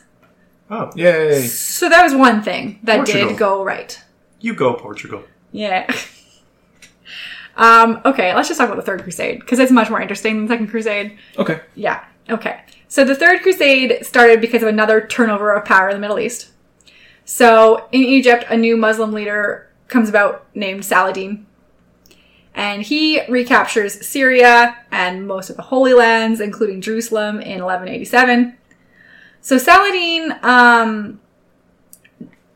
Oh, 0.70 0.92
Yay. 0.94 1.40
So 1.40 1.88
that 1.88 2.04
was 2.04 2.14
one 2.14 2.42
thing 2.42 2.80
that 2.84 2.98
Portugal. 2.98 3.30
did 3.30 3.38
go 3.38 3.64
right. 3.64 4.04
you 4.42 4.54
go, 4.54 4.74
Portugal. 4.74 5.24
Yeah. 5.54 5.90
um, 7.56 8.02
okay, 8.04 8.36
let's 8.36 8.50
just 8.50 8.60
talk 8.60 8.68
about 8.68 8.76
the 8.76 8.86
Third 8.86 9.04
Crusade 9.04 9.40
because 9.40 9.60
it's 9.60 9.72
much 9.72 9.90
more 9.90 10.02
interesting 10.02 10.36
than 10.36 10.46
the 10.48 10.54
Second 10.54 10.68
Crusade. 10.68 11.18
Okay. 11.38 11.62
Yeah. 11.76 12.04
Okay. 12.30 12.60
So 12.88 13.04
the 13.04 13.16
Third 13.16 13.42
Crusade 13.42 14.06
started 14.06 14.42
because 14.42 14.62
of 14.62 14.70
another 14.70 15.06
turnover 15.06 15.54
of 15.54 15.66
power 15.66 15.90
in 15.90 15.96
the 15.96 16.02
Middle 16.02 16.20
East. 16.20 16.52
So 17.26 17.88
in 17.92 18.02
Egypt, 18.02 18.46
a 18.50 18.58
new 18.58 18.78
Muslim 18.78 19.12
leader 19.12 19.70
comes 19.88 20.10
about 20.10 20.46
named 20.56 20.86
Saladin. 20.86 21.46
And 22.54 22.84
he 22.84 23.26
recaptures 23.28 24.06
Syria 24.06 24.78
and 24.92 25.28
most 25.28 25.50
of 25.50 25.58
the 25.58 25.64
Holy 25.64 25.94
Lands, 25.94 26.40
including 26.40 26.80
Jerusalem, 26.80 27.42
in 27.42 27.64
1187. 27.64 28.58
So 29.42 29.58
Saladin 29.58 30.36
um, 30.42 31.20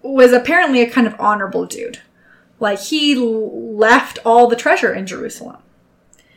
was 0.01 0.31
apparently 0.31 0.81
a 0.81 0.89
kind 0.89 1.05
of 1.05 1.15
honorable 1.19 1.65
dude. 1.65 1.99
Like 2.59 2.79
he 2.79 3.15
left 3.15 4.19
all 4.25 4.47
the 4.47 4.55
treasure 4.55 4.93
in 4.93 5.05
Jerusalem. 5.05 5.57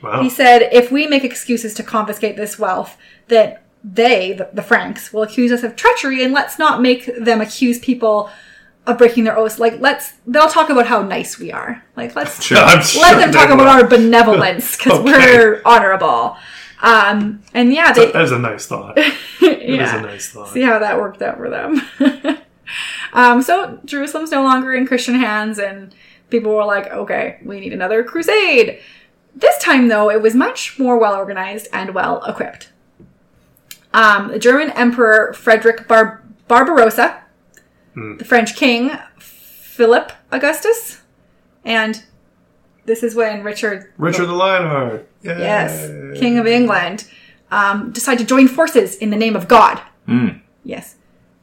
Wow. 0.02 0.22
He 0.22 0.28
said, 0.28 0.68
if 0.72 0.90
we 0.90 1.06
make 1.06 1.22
excuses 1.22 1.74
to 1.74 1.82
confiscate 1.84 2.36
this 2.36 2.58
wealth, 2.58 2.96
that 3.28 3.61
they, 3.84 4.32
the, 4.32 4.50
the 4.52 4.62
Franks, 4.62 5.12
will 5.12 5.22
accuse 5.22 5.50
us 5.52 5.62
of 5.62 5.76
treachery, 5.76 6.22
and 6.22 6.32
let's 6.32 6.58
not 6.58 6.80
make 6.80 7.10
them 7.18 7.40
accuse 7.40 7.78
people 7.78 8.30
of 8.86 8.98
breaking 8.98 9.24
their 9.24 9.36
oaths. 9.36 9.58
Like, 9.58 9.80
let's, 9.80 10.12
they'll 10.26 10.48
talk 10.48 10.70
about 10.70 10.86
how 10.86 11.02
nice 11.02 11.38
we 11.38 11.52
are. 11.52 11.82
Like, 11.96 12.16
let's 12.16 12.42
Sure, 12.42 12.58
I'm 12.58 12.82
sure 12.82 13.02
let 13.02 13.18
them 13.18 13.32
talk 13.32 13.50
about 13.50 13.66
our 13.66 13.86
benevolence, 13.86 14.76
because 14.76 14.98
Okay. 15.00 15.12
we're 15.12 15.62
honorable. 15.64 16.36
Um, 16.80 17.42
and 17.54 17.72
yeah, 17.72 17.92
they, 17.92 18.10
That 18.10 18.22
is 18.22 18.32
a 18.32 18.38
nice 18.38 18.66
thought. 18.66 18.98
It 19.42 19.70
is 19.70 19.76
yeah. 19.76 19.98
a 19.98 20.02
nice 20.02 20.30
thought. 20.30 20.48
See 20.48 20.62
how 20.62 20.80
that 20.80 20.98
worked 20.98 21.22
out 21.22 21.36
for 21.36 21.48
them. 21.48 21.80
um, 23.12 23.42
so 23.42 23.78
Jerusalem's 23.84 24.32
no 24.32 24.42
longer 24.42 24.74
in 24.74 24.86
Christian 24.86 25.14
hands, 25.14 25.58
and 25.58 25.94
people 26.30 26.52
were 26.52 26.64
like, 26.64 26.88
okay, 26.92 27.38
we 27.44 27.60
need 27.60 27.72
another 27.72 28.02
crusade. 28.02 28.80
This 29.34 29.56
time, 29.62 29.88
though, 29.88 30.10
it 30.10 30.20
was 30.20 30.34
much 30.34 30.78
more 30.78 30.98
well 30.98 31.14
organized 31.14 31.68
and 31.72 31.94
well 31.94 32.24
equipped. 32.24 32.70
Um, 33.94 34.28
the 34.28 34.38
German 34.38 34.70
Emperor 34.70 35.32
Frederick 35.34 35.86
Bar- 35.86 36.22
Barbarossa, 36.48 37.22
the 37.94 38.24
French 38.24 38.56
King 38.56 38.90
Philip 39.18 40.12
Augustus, 40.30 41.02
and 41.64 42.02
this 42.86 43.02
is 43.02 43.14
when 43.14 43.42
Richard 43.44 43.92
Richard 43.98 44.26
the 44.26 44.32
Lionheart. 44.32 45.06
Yay. 45.22 45.38
Yes, 45.38 46.18
King 46.18 46.38
of 46.38 46.46
England, 46.46 47.04
um, 47.50 47.92
decide 47.92 48.18
to 48.18 48.24
join 48.24 48.48
forces 48.48 48.96
in 48.96 49.10
the 49.10 49.16
name 49.16 49.36
of 49.36 49.46
God. 49.46 49.80
Mm. 50.08 50.40
Yes, 50.64 50.96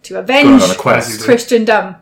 to 0.04 0.18
avenge 0.18 0.62
on 0.64 0.72
a 0.72 0.76
quest. 0.76 1.24
Christendom. 1.24 1.96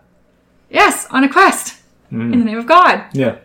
Yes, 0.70 1.08
on 1.12 1.24
a 1.24 1.30
quest 1.30 1.82
in 2.10 2.32
the 2.32 2.38
name 2.46 2.58
of 2.58 2.66
God. 2.66 3.04
Yeah. 3.14 3.38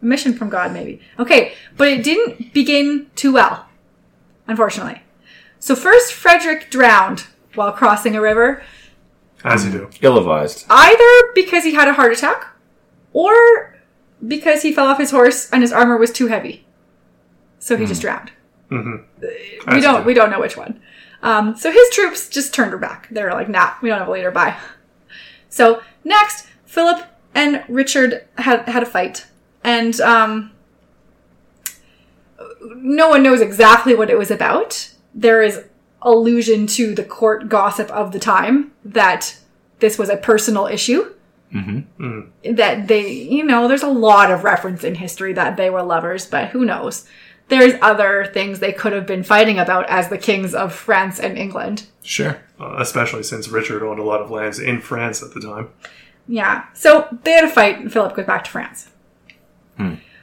A 0.00 0.04
mission 0.04 0.32
from 0.32 0.48
God, 0.48 0.72
maybe. 0.72 1.00
Okay, 1.18 1.54
but 1.76 1.88
it 1.88 2.04
didn't 2.04 2.52
begin 2.52 3.10
too 3.16 3.32
well, 3.32 3.66
unfortunately. 4.46 5.02
So 5.66 5.74
first, 5.74 6.12
Frederick 6.12 6.70
drowned 6.70 7.26
while 7.56 7.72
crossing 7.72 8.14
a 8.14 8.20
river, 8.20 8.62
As 9.42 9.64
you 9.64 9.72
do. 9.72 9.90
Ill-advised. 10.00 10.64
either 10.70 11.32
because 11.34 11.64
he 11.64 11.74
had 11.74 11.88
a 11.88 11.92
heart 11.94 12.12
attack 12.12 12.46
or 13.12 13.76
because 14.28 14.62
he 14.62 14.72
fell 14.72 14.86
off 14.86 14.98
his 14.98 15.10
horse 15.10 15.50
and 15.50 15.62
his 15.62 15.72
armor 15.72 15.96
was 15.96 16.12
too 16.12 16.28
heavy. 16.28 16.64
So 17.58 17.76
he 17.76 17.84
just 17.84 18.00
drowned. 18.00 18.30
Mhm. 18.70 19.06
We 19.66 19.80
don't 19.80 20.02
do. 20.02 20.06
we 20.06 20.14
don't 20.14 20.30
know 20.30 20.38
which 20.38 20.56
one. 20.56 20.80
Um, 21.24 21.56
so 21.56 21.72
his 21.72 21.90
troops 21.90 22.28
just 22.28 22.54
turned 22.54 22.70
her 22.70 22.78
back. 22.78 23.08
They 23.10 23.24
were 23.24 23.32
like, 23.32 23.48
"Nah, 23.48 23.72
we 23.82 23.88
don't 23.88 23.98
have 23.98 24.06
a 24.06 24.12
leader. 24.12 24.30
Bye." 24.30 24.54
So 25.48 25.82
next, 26.04 26.46
Philip 26.64 27.02
and 27.34 27.64
Richard 27.68 28.24
had 28.38 28.68
had 28.68 28.84
a 28.84 28.86
fight, 28.86 29.26
and 29.64 30.00
um, 30.00 30.52
no 32.60 33.08
one 33.08 33.24
knows 33.24 33.40
exactly 33.40 33.96
what 33.96 34.10
it 34.10 34.16
was 34.18 34.30
about. 34.30 34.92
There 35.16 35.42
is 35.42 35.64
allusion 36.02 36.68
to 36.68 36.94
the 36.94 37.02
court 37.02 37.48
gossip 37.48 37.90
of 37.90 38.12
the 38.12 38.20
time 38.20 38.70
that 38.84 39.36
this 39.80 39.98
was 39.98 40.08
a 40.08 40.16
personal 40.16 40.66
issue. 40.66 41.12
That 42.44 42.86
they, 42.86 43.10
you 43.10 43.42
know, 43.42 43.66
there's 43.66 43.82
a 43.82 43.88
lot 43.88 44.30
of 44.30 44.44
reference 44.44 44.84
in 44.84 44.94
history 44.94 45.32
that 45.32 45.56
they 45.56 45.70
were 45.70 45.82
lovers, 45.82 46.26
but 46.26 46.50
who 46.50 46.64
knows? 46.64 47.06
There's 47.48 47.74
other 47.80 48.30
things 48.34 48.58
they 48.58 48.72
could 48.72 48.92
have 48.92 49.06
been 49.06 49.22
fighting 49.22 49.58
about 49.58 49.88
as 49.88 50.08
the 50.08 50.18
kings 50.18 50.54
of 50.54 50.74
France 50.74 51.18
and 51.18 51.38
England. 51.38 51.86
Sure. 52.02 52.42
Uh, 52.60 52.76
especially 52.78 53.22
since 53.22 53.48
Richard 53.48 53.82
owned 53.82 53.98
a 54.00 54.04
lot 54.04 54.20
of 54.20 54.30
lands 54.30 54.58
in 54.58 54.80
France 54.80 55.22
at 55.22 55.32
the 55.32 55.40
time. 55.40 55.70
Yeah. 56.28 56.66
So 56.74 57.08
they 57.22 57.32
had 57.32 57.44
a 57.44 57.48
fight, 57.48 57.78
and 57.78 57.92
Philip 57.92 58.14
goes 58.16 58.26
back 58.26 58.44
to 58.44 58.50
France. 58.50 58.90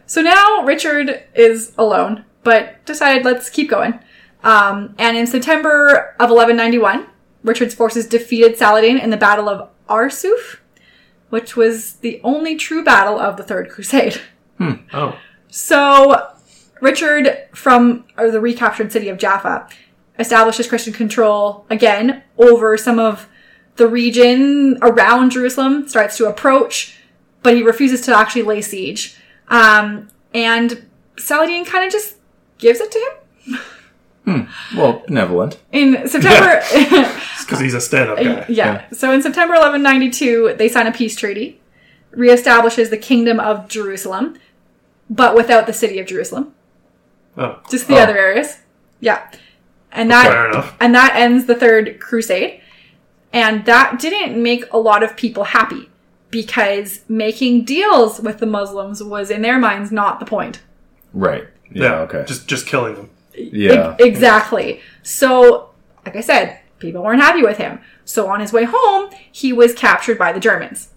So 0.06 0.22
now 0.22 0.64
Richard 0.66 1.24
is 1.34 1.72
alone, 1.78 2.26
but 2.44 2.86
decided 2.86 3.24
let's 3.24 3.50
keep 3.50 3.70
going. 3.70 4.00
Um, 4.44 4.96
and 4.98 5.16
in 5.16 5.26
September 5.28 6.16
of 6.20 6.30
1191, 6.30 7.08
Richard's 7.44 7.74
forces 7.74 8.08
defeated 8.08 8.58
Saladin 8.58 8.98
in 8.98 9.10
the 9.10 9.18
Battle 9.18 9.50
of 9.50 9.70
Arsuf, 9.90 10.58
which 11.30 11.56
was 11.56 11.94
the 11.96 12.20
only 12.24 12.56
true 12.56 12.84
battle 12.84 13.20
of 13.20 13.38
the 13.38 13.44
Third 13.44 13.70
Crusade. 13.70 14.22
Oh. 14.94 15.18
So 15.48 16.34
Richard, 16.82 17.48
from 17.54 18.06
the 18.18 18.42
recaptured 18.42 18.92
city 18.92 19.10
of 19.10 19.18
Jaffa, 19.18 19.68
establishes 20.20 20.68
Christian 20.68 20.94
control 20.94 21.66
again 21.70 22.24
over 22.38 22.78
some 22.78 23.00
of 23.00 23.28
the 23.76 23.88
region 23.88 24.78
around 24.82 25.32
Jerusalem, 25.32 25.88
starts 25.88 26.18
to 26.18 26.28
approach, 26.28 26.98
but 27.42 27.56
he 27.56 27.64
refuses 27.64 28.02
to 28.02 28.16
actually 28.16 28.44
lay 28.44 28.62
siege. 28.62 29.18
Um, 29.48 30.10
and 30.34 30.88
Saladin 31.18 31.66
kind 31.66 31.86
of 31.86 31.92
just 31.92 32.18
gives 32.58 32.80
it 32.80 32.92
to 32.92 33.00
him. 33.00 33.23
Hmm. 34.26 34.42
Well, 34.78 35.04
benevolent. 35.08 35.60
In 35.72 36.08
September, 36.08 36.62
Because 37.40 37.60
he's 37.62 37.74
a 37.74 37.82
stand 37.82 38.10
up 38.10 38.18
guy. 38.18 38.24
Uh, 38.42 38.46
yeah. 38.48 38.86
So 38.92 39.12
in 39.12 39.22
September 39.22 39.54
1192, 39.56 40.56
they 40.58 40.70
sign 40.70 40.88
a 40.88 40.92
peace 40.94 41.16
treaty, 41.16 41.60
reestablishes 42.16 42.90
the 42.90 42.98
kingdom 42.98 43.40
of 43.40 43.68
Jerusalem, 43.68 44.38
but 45.10 45.36
without 45.36 45.68
the 45.68 45.74
city 45.74 46.00
of 46.00 46.08
Jerusalem, 46.08 46.54
Oh. 47.38 47.60
just 47.70 47.88
the 47.88 47.96
Oh. 47.96 48.04
other 48.04 48.18
areas. 48.18 48.60
Yeah. 49.02 49.20
And 49.92 50.10
that 50.10 50.28
Fair 50.32 50.50
enough. 50.50 50.76
and 50.80 50.96
that 50.96 51.16
ends 51.16 51.46
the 51.46 51.56
third 51.56 52.00
crusade. 52.00 52.62
And 53.34 53.66
that 53.66 54.00
didn't 54.00 54.42
make 54.42 54.66
a 54.72 54.78
lot 54.78 55.04
of 55.04 55.18
people 55.18 55.44
happy 55.46 55.90
because 56.30 57.02
making 57.10 57.66
deals 57.66 58.20
with 58.22 58.38
the 58.40 58.46
Muslims 58.46 59.04
was 59.04 59.30
in 59.30 59.42
their 59.42 59.60
minds 59.60 59.92
not 59.92 60.20
the 60.20 60.26
point. 60.26 60.62
Right. 61.14 61.46
Yeah. 61.72 61.84
Yeah. 61.84 62.00
okay. 62.02 62.24
Just 62.28 62.48
just 62.48 62.66
killing 62.68 62.96
them. 62.96 63.10
Yeah. 63.36 63.96
E- 64.00 64.04
exactly. 64.04 64.82
So, 65.04 65.72
like 66.06 66.16
I 66.16 66.22
said, 66.22 66.60
people 66.80 67.04
weren't 67.04 67.22
happy 67.22 67.42
with 67.44 67.58
him. 67.58 67.80
So 68.06 68.28
on 68.28 68.40
his 68.40 68.52
way 68.54 68.66
home, 68.68 69.10
he 69.32 69.54
was 69.54 69.74
captured 69.74 70.18
by 70.18 70.32
the 70.34 70.40
Germans. 70.40 70.90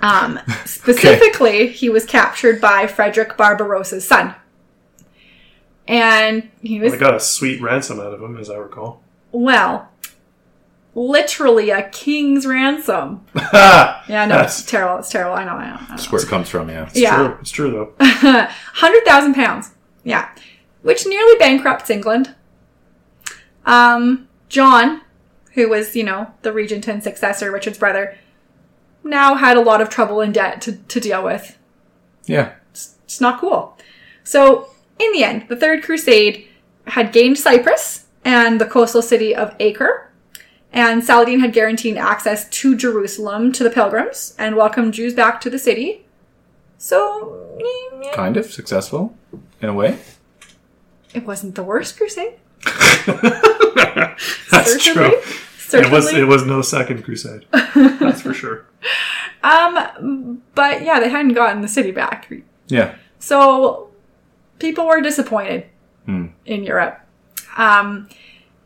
Um, 0.00 0.38
specifically, 0.64 1.68
he 1.68 1.88
was 1.88 2.04
captured 2.06 2.60
by 2.60 2.86
Frederick 2.86 3.36
Barbarossa's 3.36 4.06
son. 4.06 4.34
And 5.88 6.48
he 6.62 6.80
was, 6.80 6.92
They 6.92 6.98
got 6.98 7.14
a 7.14 7.20
sweet 7.20 7.60
ransom 7.62 8.00
out 8.00 8.12
of 8.12 8.20
him, 8.20 8.36
as 8.38 8.50
I 8.50 8.56
recall. 8.56 9.02
well, 9.32 9.90
literally 10.94 11.68
a 11.70 11.88
king's 11.90 12.46
ransom. 12.46 13.24
Yeah, 14.08 14.24
no, 14.26 14.40
it's 14.42 14.62
terrible. 14.64 14.98
It's 15.00 15.10
terrible. 15.10 15.34
I 15.36 15.44
know, 15.44 15.50
I 15.52 15.68
know. 15.70 15.76
I 15.76 15.80
know. 15.80 15.86
That's 15.90 16.10
where 16.12 16.22
it 16.22 16.28
comes 16.28 16.48
from. 16.48 16.68
Yeah. 16.70 16.86
It's 16.86 16.96
Yeah. 16.96 17.16
true. 17.16 17.36
It's 17.40 17.50
true 17.50 17.70
though. 17.72 17.92
hundred 18.74 19.04
thousand 19.04 19.34
pounds. 19.34 19.72
Yeah, 20.04 20.28
which 20.86 21.04
nearly 21.04 21.36
bankrupts 21.36 21.90
England. 21.90 22.32
Um, 23.64 24.28
John, 24.48 25.00
who 25.54 25.68
was 25.68 25.96
you 25.96 26.04
know 26.04 26.32
the 26.42 26.52
regent 26.52 26.86
and 26.86 27.02
successor, 27.02 27.50
Richard's 27.50 27.78
brother, 27.78 28.16
now 29.02 29.34
had 29.34 29.56
a 29.56 29.62
lot 29.62 29.80
of 29.80 29.90
trouble 29.90 30.20
and 30.20 30.32
debt 30.32 30.60
to, 30.62 30.76
to 30.76 31.00
deal 31.00 31.24
with. 31.24 31.58
Yeah. 32.26 32.52
It's 32.70 33.20
not 33.20 33.40
cool. 33.40 33.76
So 34.22 34.68
in 35.00 35.10
the 35.12 35.24
end, 35.24 35.46
the 35.48 35.56
Third 35.56 35.82
Crusade 35.82 36.46
had 36.86 37.12
gained 37.12 37.36
Cyprus 37.36 38.06
and 38.24 38.60
the 38.60 38.66
coastal 38.66 39.02
city 39.02 39.34
of 39.34 39.56
Acre. 39.58 40.08
And 40.72 41.02
Saladin 41.02 41.40
had 41.40 41.52
guaranteed 41.52 41.96
access 41.96 42.48
to 42.48 42.76
Jerusalem 42.76 43.50
to 43.52 43.64
the 43.64 43.70
pilgrims 43.70 44.36
and 44.38 44.54
welcomed 44.54 44.94
Jews 44.94 45.14
back 45.14 45.40
to 45.40 45.50
the 45.50 45.58
city. 45.58 46.04
So, 46.78 47.58
Kind 48.14 48.36
of 48.36 48.46
successful 48.46 49.16
in 49.60 49.68
a 49.68 49.74
way. 49.74 49.98
It 51.16 51.24
wasn't 51.26 51.54
the 51.54 51.62
worst 51.62 51.96
crusade. 51.96 52.34
That's 53.06 54.84
Certainly. 54.84 55.10
true. 55.10 55.22
Certainly. 55.58 55.88
It 55.88 55.92
was 55.92 56.12
it 56.12 56.26
was 56.28 56.44
no 56.46 56.62
second 56.62 57.02
crusade. 57.04 57.46
That's 57.74 58.20
for 58.22 58.34
sure. 58.34 58.66
um, 59.42 60.42
but 60.54 60.82
yeah, 60.82 61.00
they 61.00 61.08
hadn't 61.08 61.32
gotten 61.32 61.62
the 61.62 61.68
city 61.68 61.90
back. 61.90 62.30
Yeah. 62.68 62.94
So 63.18 63.90
people 64.58 64.86
were 64.86 65.00
disappointed 65.00 65.66
in 66.06 66.34
Europe. 66.62 67.00
Um, 67.56 68.08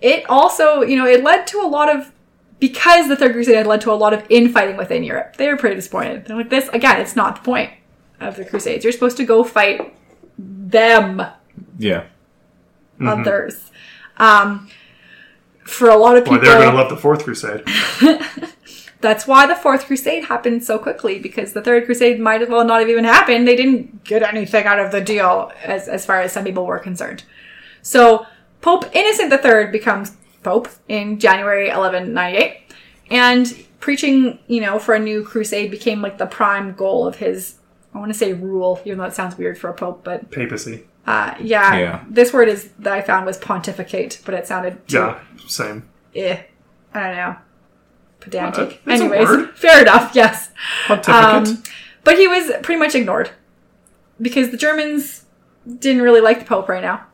it 0.00 0.28
also, 0.28 0.82
you 0.82 0.96
know, 0.96 1.06
it 1.06 1.22
led 1.24 1.46
to 1.48 1.58
a 1.60 1.66
lot 1.68 1.88
of 1.94 2.12
because 2.58 3.08
the 3.08 3.16
Third 3.16 3.32
Crusade 3.32 3.56
had 3.56 3.66
led 3.66 3.80
to 3.82 3.92
a 3.92 3.94
lot 3.94 4.12
of 4.12 4.26
infighting 4.28 4.76
within 4.76 5.02
Europe. 5.04 5.36
They 5.36 5.48
were 5.48 5.56
pretty 5.56 5.76
disappointed. 5.76 6.26
They're 6.26 6.36
like, 6.36 6.50
this 6.50 6.68
again, 6.70 7.00
it's 7.00 7.16
not 7.16 7.36
the 7.36 7.42
point 7.42 7.70
of 8.18 8.36
the 8.36 8.44
Crusades. 8.44 8.84
You're 8.84 8.92
supposed 8.92 9.16
to 9.18 9.24
go 9.24 9.42
fight 9.44 9.94
them, 10.38 11.22
Yeah. 11.78 12.04
Others. 13.08 13.70
Um, 14.16 14.68
for 15.64 15.88
a 15.88 15.96
lot 15.96 16.16
of 16.16 16.24
Boy, 16.24 16.32
people, 16.32 16.46
they're 16.46 16.58
going 16.58 16.70
to 16.70 16.76
love 16.76 16.90
the 16.90 16.96
fourth 16.96 17.24
crusade. 17.24 17.62
That's 19.00 19.26
why 19.26 19.46
the 19.46 19.56
Fourth 19.56 19.86
Crusade 19.86 20.24
happened 20.24 20.62
so 20.62 20.78
quickly 20.78 21.18
because 21.18 21.54
the 21.54 21.62
Third 21.62 21.86
Crusade 21.86 22.20
might 22.20 22.42
as 22.42 22.50
well 22.50 22.64
not 22.66 22.80
have 22.80 22.90
even 22.90 23.04
happened. 23.04 23.48
They 23.48 23.56
didn't 23.56 24.04
get 24.04 24.22
anything 24.22 24.66
out 24.66 24.78
of 24.78 24.92
the 24.92 25.00
deal 25.00 25.52
as, 25.64 25.88
as 25.88 26.04
far 26.04 26.20
as 26.20 26.32
some 26.32 26.44
people 26.44 26.66
were 26.66 26.78
concerned. 26.78 27.24
So 27.80 28.26
Pope 28.60 28.94
Innocent 28.94 29.32
III 29.32 29.70
becomes 29.70 30.16
Pope 30.42 30.68
in 30.88 31.18
January 31.18 31.68
1198 31.68 32.60
and 33.10 33.64
preaching, 33.80 34.38
you 34.46 34.60
know, 34.60 34.78
for 34.78 34.94
a 34.94 34.98
new 34.98 35.24
crusade 35.24 35.70
became 35.70 36.02
like 36.02 36.18
the 36.18 36.26
prime 36.26 36.74
goal 36.74 37.06
of 37.06 37.16
his, 37.16 37.56
I 37.94 37.98
want 37.98 38.12
to 38.12 38.18
say 38.18 38.34
rule, 38.34 38.80
even 38.84 38.98
though 38.98 39.04
it 39.04 39.14
sounds 39.14 39.38
weird 39.38 39.58
for 39.58 39.70
a 39.70 39.74
Pope, 39.74 40.04
but 40.04 40.30
Papacy. 40.30 40.84
Uh, 41.10 41.34
yeah, 41.40 41.76
Yeah. 41.76 42.04
this 42.08 42.32
word 42.32 42.48
is 42.48 42.70
that 42.78 42.92
I 42.92 43.00
found 43.02 43.26
was 43.26 43.38
pontificate, 43.38 44.20
but 44.24 44.34
it 44.34 44.46
sounded 44.46 44.86
too 44.88 44.96
Yeah, 44.98 45.18
same. 45.46 45.88
eh, 46.14 46.38
I 46.94 47.00
don't 47.00 47.16
know, 47.16 47.36
pedantic. 48.20 48.68
Uh, 48.86 48.90
it's 48.92 49.00
a 49.00 49.04
Anyways, 49.04 49.28
word. 49.28 49.50
fair 49.56 49.82
enough. 49.82 50.14
Yes, 50.14 50.50
Pontificate. 50.86 51.24
um, 51.56 51.62
but 52.04 52.16
he 52.18 52.26
was 52.28 52.50
pretty 52.62 52.78
much 52.78 52.94
ignored 52.94 53.30
because 54.20 54.50
the 54.50 54.56
Germans 54.56 55.24
didn't 55.78 56.02
really 56.02 56.20
like 56.20 56.38
the 56.40 56.44
Pope 56.44 56.68
right 56.68 56.82
now. 56.82 57.06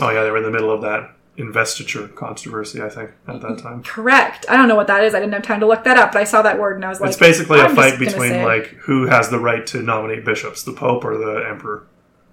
oh 0.00 0.10
yeah, 0.10 0.22
they 0.22 0.30
were 0.30 0.38
in 0.38 0.42
the 0.44 0.50
middle 0.50 0.70
of 0.70 0.82
that 0.82 1.10
investiture 1.38 2.08
controversy. 2.08 2.80
I 2.82 2.88
think 2.88 3.10
at 3.28 3.40
that 3.42 3.58
time. 3.58 3.82
Correct. 3.82 4.46
I 4.48 4.56
don't 4.56 4.68
know 4.68 4.74
what 4.74 4.86
that 4.86 5.04
is. 5.04 5.14
I 5.14 5.20
didn't 5.20 5.34
have 5.34 5.42
time 5.42 5.60
to 5.60 5.66
look 5.66 5.84
that 5.84 5.98
up, 5.98 6.12
but 6.12 6.20
I 6.20 6.24
saw 6.24 6.40
that 6.42 6.58
word 6.58 6.76
and 6.76 6.84
I 6.84 6.88
was 6.88 7.00
like, 7.00 7.08
it's 7.08 7.18
basically 7.18 7.58
a 7.60 7.64
I'm 7.64 7.74
just 7.74 7.76
fight 7.76 7.92
gonna 7.98 8.06
between 8.10 8.30
say- 8.30 8.44
like 8.44 8.66
who 8.86 9.06
has 9.06 9.28
the 9.28 9.38
right 9.38 9.66
to 9.68 9.82
nominate 9.82 10.24
bishops, 10.24 10.62
the 10.62 10.72
Pope 10.72 11.04
or 11.04 11.16
the 11.18 11.46
Emperor. 11.48 11.86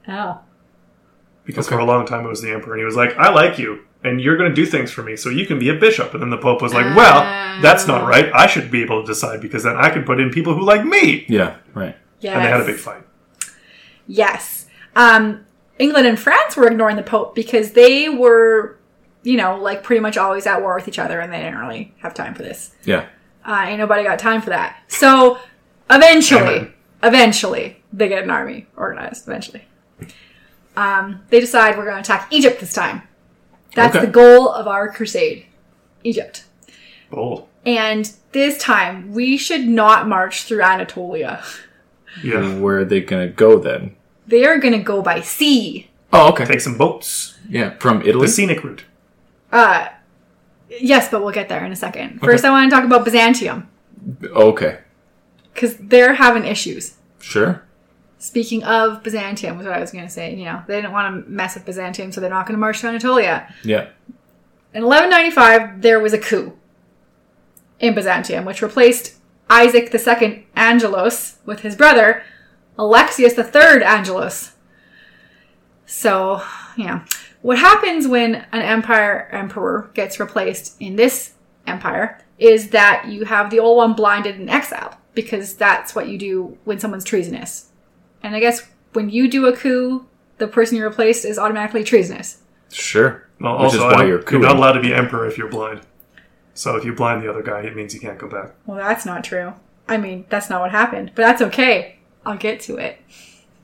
oh, 0.07 0.39
Because 1.45 1.67
Okay. 1.67 1.75
for 1.75 1.79
a 1.81 1.85
long 1.85 2.05
time 2.05 2.25
it 2.25 2.29
was 2.29 2.41
the 2.41 2.51
Emperor, 2.51 2.73
and 2.73 2.79
he 2.81 2.85
was 2.85 2.95
like, 2.95 3.15
"I 3.17 3.29
like 3.31 3.59
you, 3.59 3.79
and 4.03 4.21
you're 4.21 4.37
going 4.37 4.49
to 4.49 4.55
do 4.55 4.65
things 4.65 4.91
for 4.91 5.03
me, 5.03 5.15
so 5.17 5.29
you 5.29 5.45
can 5.45 5.59
be 5.59 5.69
a 5.69 5.73
bishop." 5.73 6.13
And 6.13 6.21
then 6.23 6.29
the 6.29 6.37
Pope 6.37 6.61
was 6.61 6.73
like, 6.73 6.95
"Well, 6.95 7.21
that's 7.61 7.85
not 7.87 8.07
right. 8.07 8.31
I 8.33 8.47
should 8.47 8.71
be 8.71 8.81
able 8.81 9.01
to 9.01 9.07
decide 9.07 9.41
because 9.41 9.63
then 9.63 9.75
I 9.75 9.89
can 9.89 10.03
put 10.03 10.19
in 10.19 10.29
people 10.29 10.53
who 10.55 10.63
like 10.65 10.85
me." 10.85 11.25
Yeah, 11.27 11.55
right. 11.73 11.95
yes. 12.21 12.35
And 12.35 12.45
they 12.45 12.49
had 12.49 12.61
a 12.61 12.65
big 12.65 12.77
fight. 12.77 13.03
Yes. 14.07 14.67
Um, 14.95 15.45
England 15.79 16.07
and 16.07 16.19
France 16.19 16.55
were 16.55 16.67
ignoring 16.67 16.95
the 16.95 17.03
Pope 17.03 17.35
because 17.35 17.71
they 17.71 18.09
were, 18.09 18.77
you 19.23 19.37
know, 19.37 19.57
like 19.57 19.83
pretty 19.83 19.99
much 20.01 20.17
always 20.17 20.45
at 20.45 20.61
war 20.61 20.75
with 20.75 20.87
each 20.87 20.99
other 20.99 21.19
and 21.19 21.31
they 21.33 21.37
didn't 21.39 21.57
really 21.57 21.93
have 21.99 22.13
time 22.13 22.33
for 22.35 22.43
this. 22.43 22.75
Yeah. 22.83 23.05
Uh, 23.45 23.65
ain't 23.67 23.79
nobody 23.79 24.03
got 24.03 24.19
time 24.19 24.41
for 24.41 24.51
that. 24.51 24.77
So 24.87 25.37
eventually, 25.89 26.41
Amen. 26.57 26.73
eventually, 27.01 27.83
they 27.91 28.07
get 28.07 28.23
an 28.23 28.29
army 28.29 28.67
organized. 28.77 29.27
Eventually. 29.27 29.63
Um, 30.75 31.21
they 31.29 31.39
decide 31.39 31.77
we're 31.77 31.85
going 31.85 31.95
to 31.95 32.01
attack 32.01 32.27
Egypt 32.31 32.59
this 32.59 32.73
time. 32.73 33.03
That's 33.75 33.95
Okay. 33.95 34.05
the 34.05 34.11
goal 34.11 34.49
of 34.49 34.67
our 34.67 34.91
crusade. 34.91 35.45
Egypt. 36.03 36.45
Bold. 37.09 37.47
And 37.65 38.11
this 38.33 38.57
time, 38.57 39.11
we 39.13 39.37
should 39.37 39.67
not 39.67 40.07
march 40.07 40.43
through 40.43 40.61
Anatolia. 40.61 41.41
Yeah. 42.23 42.55
Where 42.59 42.79
are 42.79 42.85
they 42.85 43.01
gonna 43.01 43.27
go 43.27 43.57
then? 43.57 43.95
They 44.27 44.45
are 44.45 44.57
going 44.57 44.73
to 44.73 44.79
go 44.83 45.01
by 45.01 45.21
sea. 45.21 45.89
Oh, 46.11 46.29
okay. 46.31 46.45
Take 46.45 46.61
some 46.61 46.77
boats. 46.77 47.37
Yeah, 47.49 47.71
from 47.79 48.01
Italy. 48.03 48.27
The 48.27 48.31
scenic 48.31 48.63
route. 48.63 48.83
Uh, 49.51 49.87
yes, 50.69 51.09
but 51.09 51.23
we'll 51.23 51.33
get 51.33 51.49
there 51.49 51.63
in 51.65 51.71
a 51.71 51.75
second. 51.75 52.19
First, 52.21 52.45
I 52.45 52.49
want 52.51 52.69
to 52.69 52.75
talk 52.75 52.85
about 52.85 53.03
Byzantium 53.05 53.67
Okay, 54.23 54.79
because 55.53 55.75
they're 55.77 56.13
having 56.15 56.45
issues. 56.45 56.95
sure. 57.19 57.63
Speaking 58.23 58.63
of 58.63 59.03
Byzantium, 59.03 59.57
was 59.57 59.65
what 59.65 59.75
I 59.75 59.81
was 59.81 59.91
going 59.91 60.05
to 60.05 60.09
say. 60.09 60.33
You 60.33 60.45
know, 60.45 60.63
they 60.65 60.77
didn't 60.77 60.93
want 60.93 61.25
to 61.25 61.29
mess 61.29 61.55
with 61.55 61.65
Byzantium, 61.65 62.13
so 62.13 62.21
they're 62.21 62.29
not 62.29 62.47
going 62.47 62.55
to 62.55 62.59
march 62.59 62.79
to 62.79 62.87
Anatolia. 62.87 63.53
Yeah. 63.65 63.89
In 64.73 64.85
1195, 64.85 65.81
there 65.81 65.99
was 65.99 66.13
a 66.13 66.17
coup 66.17 66.57
in 67.81 67.93
Byzantium, 67.93 68.45
which 68.45 68.61
replaced 68.61 69.17
Isaac 69.49 69.93
II 69.93 70.47
Angelos 70.55 71.39
with 71.45 71.59
his 71.63 71.75
brother 71.75 72.23
Alexius 72.77 73.37
III 73.37 73.83
Angelos. 73.83 74.53
So, 75.85 76.41
yeah. 76.77 77.03
What 77.41 77.59
happens 77.59 78.07
when 78.07 78.35
an 78.53 78.61
empire 78.61 79.27
emperor 79.33 79.91
gets 79.93 80.17
replaced 80.17 80.77
in 80.79 80.95
this 80.95 81.33
empire 81.67 82.21
is 82.39 82.69
that 82.69 83.07
you 83.09 83.25
have 83.25 83.49
the 83.49 83.59
old 83.59 83.75
one 83.75 83.95
blinded 83.95 84.39
and 84.39 84.49
exiled 84.49 84.95
because 85.13 85.55
that's 85.55 85.93
what 85.93 86.07
you 86.07 86.17
do 86.17 86.57
when 86.63 86.79
someone's 86.79 87.03
treasonous. 87.03 87.71
And 88.23 88.35
I 88.35 88.39
guess 88.39 88.67
when 88.93 89.09
you 89.09 89.29
do 89.29 89.45
a 89.47 89.55
coup, 89.55 90.05
the 90.37 90.47
person 90.47 90.77
you 90.77 90.83
replaced 90.85 91.25
is 91.25 91.37
automatically 91.37 91.83
treasonous. 91.83 92.39
Sure. 92.71 93.27
Well, 93.39 93.59
Which 93.63 93.73
is 93.73 93.79
also, 93.79 93.95
why 93.95 94.03
I- 94.03 94.07
you're 94.07 94.23
you're 94.31 94.39
not 94.39 94.55
allowed 94.55 94.73
to 94.73 94.81
be 94.81 94.93
emperor 94.93 95.27
if 95.27 95.37
you're 95.37 95.49
blind. 95.49 95.81
So 96.55 96.75
if 96.75 96.85
you 96.85 96.93
blind 96.93 97.23
the 97.23 97.29
other 97.29 97.41
guy, 97.41 97.61
it 97.61 97.75
means 97.75 97.93
you 97.93 97.99
can't 97.99 98.17
go 98.17 98.27
back. 98.27 98.51
Well, 98.65 98.77
that's 98.77 99.05
not 99.05 99.23
true. 99.23 99.53
I 99.87 99.97
mean, 99.97 100.25
that's 100.29 100.49
not 100.49 100.61
what 100.61 100.71
happened, 100.71 101.11
but 101.15 101.23
that's 101.23 101.41
okay. 101.41 101.97
I'll 102.25 102.37
get 102.37 102.61
to 102.61 102.77
it. 102.77 102.99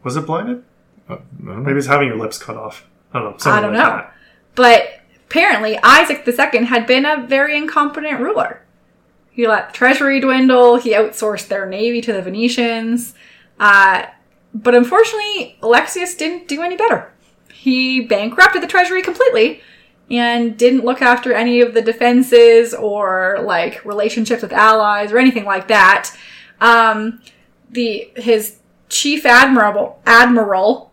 Was 0.03 0.17
it 0.17 0.25
blinded? 0.25 0.63
Uh, 1.09 1.13
I 1.13 1.17
don't 1.17 1.45
know. 1.45 1.55
Maybe 1.63 1.77
it's 1.77 1.87
having 1.87 2.07
your 2.07 2.17
lips 2.17 2.37
cut 2.37 2.57
off. 2.57 2.85
I 3.13 3.19
don't 3.19 3.43
know. 3.45 3.51
I 3.51 3.61
don't 3.61 3.73
like 3.73 3.81
know. 3.83 3.89
that. 3.89 4.13
But 4.55 4.83
apparently, 5.27 5.77
Isaac 5.81 6.27
II 6.27 6.65
had 6.65 6.85
been 6.87 7.05
a 7.05 7.25
very 7.25 7.55
incompetent 7.57 8.19
ruler. 8.19 8.61
He 9.31 9.47
let 9.47 9.69
the 9.69 9.73
treasury 9.77 10.19
dwindle, 10.19 10.75
he 10.77 10.91
outsourced 10.93 11.47
their 11.47 11.65
navy 11.65 12.01
to 12.01 12.11
the 12.11 12.21
Venetians. 12.21 13.13
Uh, 13.59 14.07
but 14.53 14.75
unfortunately, 14.75 15.57
Alexius 15.61 16.15
didn't 16.15 16.47
do 16.47 16.61
any 16.61 16.75
better. 16.75 17.11
He 17.53 18.01
bankrupted 18.01 18.63
the 18.63 18.67
treasury 18.67 19.01
completely 19.01 19.61
and 20.09 20.57
didn't 20.57 20.83
look 20.85 21.01
after 21.01 21.33
any 21.33 21.61
of 21.61 21.73
the 21.73 21.81
defenses 21.81 22.73
or 22.73 23.39
like 23.43 23.83
relationships 23.85 24.41
with 24.41 24.51
allies 24.51 25.11
or 25.11 25.19
anything 25.19 25.45
like 25.45 25.67
that. 25.67 26.15
Um, 26.61 27.21
the 27.69 28.09
his 28.15 28.57
chief 28.89 29.25
admiral 29.25 30.01
admiral, 30.05 30.91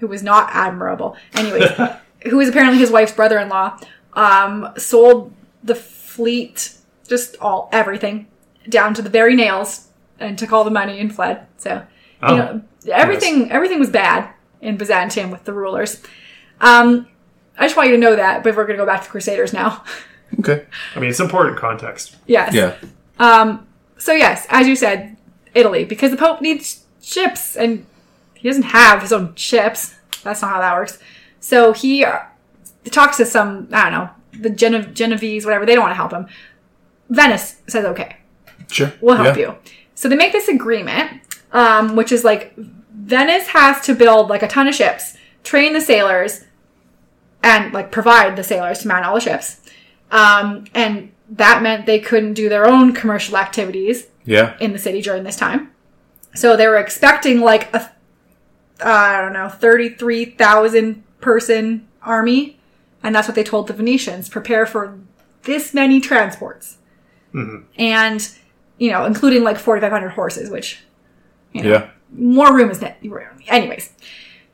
who 0.00 0.08
was 0.08 0.22
not 0.22 0.50
admirable, 0.52 1.16
anyways, 1.34 1.70
who 2.24 2.36
was 2.36 2.48
apparently 2.48 2.78
his 2.78 2.90
wife's 2.90 3.12
brother-in-law, 3.12 3.78
um, 4.14 4.72
sold 4.76 5.32
the 5.62 5.76
fleet, 5.76 6.74
just 7.06 7.36
all 7.40 7.68
everything, 7.70 8.26
down 8.68 8.94
to 8.94 9.02
the 9.02 9.10
very 9.10 9.36
nails, 9.36 9.88
and 10.18 10.36
took 10.36 10.52
all 10.52 10.64
the 10.64 10.70
money 10.70 10.98
and 10.98 11.14
fled. 11.14 11.46
So 11.56 11.86
Oh, 12.22 12.30
you 12.30 12.36
know, 12.38 12.62
everything 12.88 13.50
everything 13.50 13.78
was 13.78 13.90
bad 13.90 14.30
in 14.60 14.76
Byzantium 14.76 15.30
with 15.30 15.44
the 15.44 15.52
rulers. 15.52 16.02
Um, 16.60 17.08
I 17.58 17.64
just 17.66 17.76
want 17.76 17.88
you 17.88 17.94
to 17.94 18.00
know 18.00 18.16
that, 18.16 18.42
but 18.44 18.54
we're 18.56 18.66
going 18.66 18.78
to 18.78 18.82
go 18.82 18.86
back 18.86 19.02
to 19.04 19.08
Crusaders 19.10 19.52
now. 19.52 19.84
Okay. 20.40 20.66
I 20.96 20.98
mean, 20.98 21.08
it's 21.08 21.20
important 21.20 21.56
context. 21.56 22.16
yes. 22.26 22.52
Yeah. 22.52 22.74
Um, 23.20 23.66
so 23.96 24.12
yes, 24.12 24.44
as 24.50 24.66
you 24.66 24.74
said, 24.74 25.16
Italy, 25.54 25.84
because 25.84 26.10
the 26.10 26.16
Pope 26.16 26.40
needs 26.42 26.84
ships, 27.00 27.54
and 27.56 27.86
he 28.34 28.48
doesn't 28.48 28.64
have 28.64 29.02
his 29.02 29.12
own 29.12 29.36
ships. 29.36 29.94
That's 30.24 30.42
not 30.42 30.50
how 30.50 30.58
that 30.60 30.74
works. 30.74 30.98
So 31.38 31.72
he 31.72 32.04
uh, 32.04 32.18
talks 32.90 33.18
to 33.18 33.24
some, 33.24 33.68
I 33.72 33.84
don't 33.88 33.92
know, 33.92 34.10
the 34.40 34.50
Gene- 34.50 34.92
Genovese, 34.94 35.44
whatever. 35.46 35.64
They 35.64 35.76
don't 35.76 35.84
want 35.84 35.92
to 35.92 35.96
help 35.96 36.10
him. 36.12 36.26
Venice 37.08 37.62
says, 37.68 37.84
okay, 37.84 38.16
Sure. 38.68 38.92
we'll 39.00 39.14
help 39.16 39.36
Yeah. 39.36 39.42
you. 39.52 39.54
So 39.94 40.08
they 40.08 40.16
make 40.16 40.32
this 40.32 40.48
agreement, 40.48 41.22
um, 41.52 41.94
which 41.94 42.10
is 42.10 42.24
like 42.24 42.52
Venice 42.96 43.48
has 43.48 43.84
to 43.86 43.94
build 43.94 44.28
like 44.28 44.42
a 44.42 44.48
ton 44.48 44.66
of 44.66 44.74
ships, 44.74 45.16
train 45.44 45.72
the 45.74 45.80
sailors, 45.80 46.44
and 47.42 47.72
like 47.72 47.92
provide 47.92 48.36
the 48.36 48.42
sailors 48.42 48.80
to 48.80 48.88
man 48.88 49.04
all 49.04 49.14
the 49.14 49.20
ships. 49.20 49.60
Um, 50.10 50.64
and 50.74 51.12
that 51.30 51.62
meant 51.62 51.86
they 51.86 52.00
couldn't 52.00 52.34
do 52.34 52.48
their 52.48 52.66
own 52.66 52.92
commercial 52.94 53.36
activities 53.36 54.06
Yeah. 54.24 54.56
in 54.60 54.72
the 54.72 54.78
city 54.78 55.02
during 55.02 55.24
this 55.24 55.36
time. 55.36 55.72
So 56.34 56.56
they 56.56 56.66
were 56.68 56.78
expecting 56.78 57.40
like 57.40 57.72
a, 57.74 57.90
I 58.84 59.20
don't 59.20 59.32
know, 59.32 59.48
33,000 59.48 61.02
person 61.20 61.86
army. 62.02 62.58
And 63.02 63.14
that's 63.14 63.28
what 63.28 63.34
they 63.34 63.44
told 63.44 63.66
the 63.68 63.72
Venetians 63.74 64.28
prepare 64.28 64.66
for 64.66 64.98
this 65.42 65.72
many 65.74 66.00
transports. 66.00 66.78
And, 67.78 68.28
you 68.78 68.90
know, 68.90 69.04
including 69.04 69.44
like 69.44 69.58
4,500 69.58 70.10
horses, 70.10 70.48
which, 70.50 70.80
you 71.52 71.62
know, 71.62 71.68
Yeah. 71.70 71.90
More 72.12 72.54
room 72.54 72.70
is 72.70 72.80
net. 72.80 72.98
Anyways, 73.48 73.92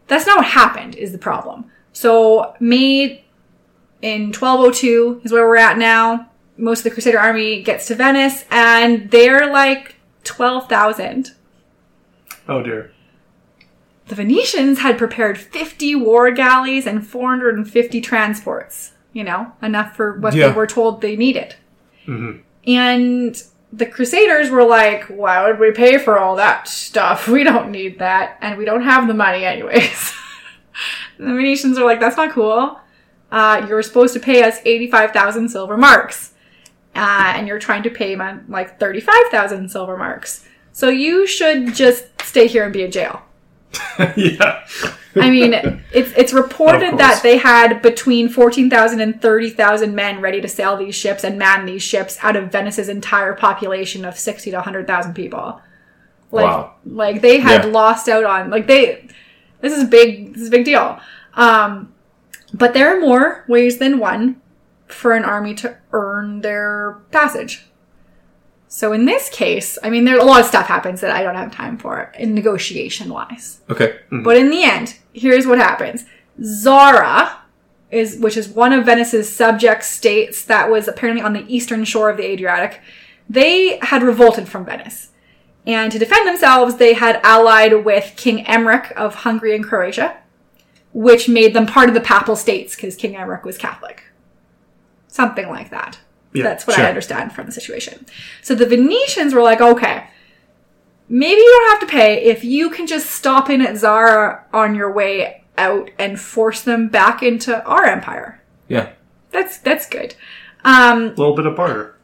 that's 0.08 0.26
not 0.26 0.38
what 0.38 0.46
happened, 0.46 0.94
is 0.96 1.12
the 1.12 1.18
problem. 1.18 1.64
So, 1.92 2.54
May 2.60 3.24
in 4.00 4.26
1202 4.32 5.22
is 5.24 5.32
where 5.32 5.46
we're 5.46 5.56
at 5.56 5.78
now. 5.78 6.28
Most 6.56 6.80
of 6.80 6.84
the 6.84 6.90
Crusader 6.90 7.18
army 7.18 7.62
gets 7.62 7.86
to 7.86 7.94
Venice, 7.94 8.44
and 8.50 9.10
they're 9.10 9.50
like 9.50 9.96
12,000. 10.24 11.32
Oh 12.48 12.62
dear. 12.62 12.92
The 14.08 14.14
Venetians 14.16 14.80
had 14.80 14.98
prepared 14.98 15.38
50 15.38 15.94
war 15.94 16.30
galleys 16.32 16.86
and 16.86 17.06
450 17.06 18.00
transports. 18.00 18.92
You 19.12 19.24
know, 19.24 19.52
enough 19.62 19.94
for 19.94 20.18
what 20.18 20.34
Yeah. 20.34 20.48
they 20.48 20.54
were 20.54 20.66
told 20.66 21.00
they 21.00 21.16
needed. 21.16 21.54
Mm-hmm. 22.06 22.40
And 22.66 23.42
the 23.72 23.86
Crusaders 23.86 24.50
were 24.50 24.64
like, 24.64 25.04
why 25.04 25.46
would 25.46 25.58
we 25.58 25.70
pay 25.72 25.96
for 25.98 26.18
all 26.18 26.36
that 26.36 26.68
stuff? 26.68 27.26
We 27.32 27.42
don't 27.44 27.70
need 27.70 27.98
that, 28.00 28.38
and 28.40 28.58
we 28.58 28.64
don't 28.64 28.82
have 28.82 29.08
the 29.08 29.14
money 29.14 29.44
anyways. 29.44 30.12
the 31.18 31.24
Venetians 31.24 31.78
are 31.78 31.84
like, 31.84 32.00
that's 32.00 32.16
not 32.16 32.32
cool. 32.32 32.78
Uh, 33.30 33.64
you're 33.66 33.82
supposed 33.82 34.12
to 34.14 34.20
pay 34.20 34.42
us 34.42 34.58
85,000 34.64 35.48
silver 35.48 35.76
marks. 35.78 36.34
uh, 36.94 37.32
and 37.34 37.48
you're 37.48 37.58
trying 37.58 37.82
to 37.84 37.90
pay 37.90 38.12
him 38.12 38.44
like 38.48 38.78
35,000 38.78 39.70
silver 39.70 39.96
marks. 39.96 40.44
So 40.72 40.90
you 40.90 41.26
should 41.26 41.74
just 41.74 42.04
stay 42.22 42.46
here 42.46 42.64
and 42.64 42.72
be 42.72 42.82
in 42.82 42.90
jail. 42.90 43.22
yeah. 44.16 44.64
I 45.14 45.30
mean, 45.30 45.52
it's 45.92 46.10
it's 46.16 46.32
reported 46.32 46.96
that 46.98 47.22
they 47.22 47.36
had 47.36 47.82
between 47.82 48.28
14,000 48.30 49.00
and 49.00 49.20
30,000 49.20 49.94
men 49.94 50.20
ready 50.20 50.40
to 50.40 50.48
sail 50.48 50.76
these 50.76 50.94
ships 50.94 51.22
and 51.22 51.38
man 51.38 51.66
these 51.66 51.82
ships 51.82 52.16
out 52.22 52.34
of 52.36 52.50
Venice's 52.50 52.88
entire 52.88 53.34
population 53.34 54.04
of 54.04 54.18
60 54.18 54.50
to 54.50 54.56
100,000 54.56 55.14
people. 55.14 55.60
Like 56.30 56.44
Wow. 56.46 56.74
like 56.86 57.20
they 57.20 57.40
had 57.40 57.64
Yeah. 57.64 57.70
lost 57.70 58.08
out 58.08 58.24
on 58.24 58.48
like 58.48 58.66
they 58.66 59.06
this 59.60 59.76
is 59.76 59.84
big 59.84 60.32
this 60.32 60.42
is 60.42 60.48
a 60.48 60.50
big 60.50 60.64
deal. 60.64 60.98
Um 61.34 61.92
but 62.54 62.72
there 62.72 62.96
are 62.96 63.00
more 63.00 63.44
ways 63.48 63.78
than 63.78 63.98
one 63.98 64.40
for 64.86 65.12
an 65.12 65.24
army 65.24 65.54
to 65.56 65.76
earn 65.92 66.40
their 66.40 66.98
passage. 67.10 67.66
So 68.74 68.94
in 68.94 69.04
this 69.04 69.28
case, 69.28 69.76
I 69.82 69.90
mean 69.90 70.06
there 70.06 70.18
a 70.18 70.24
lot 70.24 70.40
of 70.40 70.46
stuff 70.46 70.66
happens 70.66 71.02
that 71.02 71.10
I 71.10 71.22
don't 71.22 71.34
have 71.34 71.54
time 71.54 71.76
for 71.76 72.10
in 72.18 72.34
negotiation 72.34 73.10
wise. 73.10 73.60
Okay. 73.68 73.98
Mm-hmm. 74.06 74.22
But 74.22 74.38
in 74.38 74.48
the 74.48 74.64
end, 74.64 74.96
here's 75.12 75.46
what 75.46 75.58
happens. 75.58 76.06
Zara 76.42 77.42
is 77.90 78.16
which 78.18 78.34
is 78.34 78.48
one 78.48 78.72
of 78.72 78.86
Venice's 78.86 79.30
subject 79.30 79.84
states 79.84 80.42
that 80.46 80.70
was 80.70 80.88
apparently 80.88 81.22
on 81.22 81.34
the 81.34 81.44
eastern 81.54 81.84
shore 81.84 82.08
of 82.08 82.16
the 82.16 82.24
Adriatic. 82.24 82.80
They 83.28 83.78
had 83.82 84.02
revolted 84.02 84.48
from 84.48 84.64
Venice. 84.64 85.10
And 85.66 85.92
to 85.92 85.98
defend 85.98 86.26
themselves, 86.26 86.76
they 86.76 86.94
had 86.94 87.20
allied 87.22 87.84
with 87.84 88.14
King 88.16 88.46
Emmerich 88.46 88.90
of 88.96 89.16
Hungary 89.16 89.54
and 89.54 89.62
Croatia, 89.62 90.16
which 90.94 91.28
made 91.28 91.52
them 91.52 91.66
part 91.66 91.90
of 91.90 91.94
the 91.94 92.00
papal 92.00 92.36
states 92.36 92.74
because 92.74 92.96
King 92.96 93.16
Emmerich 93.16 93.44
was 93.44 93.58
Catholic. 93.58 94.04
Something 95.08 95.50
like 95.50 95.68
that. 95.68 95.98
Yeah, 96.34 96.44
That's 96.44 96.66
what 96.66 96.76
sure. 96.76 96.84
I 96.84 96.88
understand 96.88 97.32
from 97.32 97.46
the 97.46 97.52
situation. 97.52 98.06
So 98.42 98.54
the 98.54 98.66
Venetians 98.66 99.34
were 99.34 99.42
like, 99.42 99.60
okay, 99.60 100.06
maybe 101.08 101.40
you 101.40 101.50
don't 101.60 101.80
have 101.80 101.88
to 101.88 101.92
pay 101.94 102.22
if 102.24 102.42
you 102.44 102.70
can 102.70 102.86
just 102.86 103.10
stop 103.10 103.50
in 103.50 103.60
at 103.60 103.76
Zara 103.76 104.44
on 104.52 104.74
your 104.74 104.90
way 104.92 105.44
out 105.58 105.90
and 105.98 106.18
force 106.18 106.62
them 106.62 106.88
back 106.88 107.22
into 107.22 107.62
our 107.64 107.84
empire. 107.84 108.40
Yeah. 108.68 108.92
That's 109.30 109.58
that's 109.58 109.86
good. 109.88 110.14
Um, 110.64 111.02
A 111.04 111.08
little 111.08 111.34
bit 111.36 111.46
of 111.46 111.56
barter. 111.56 111.96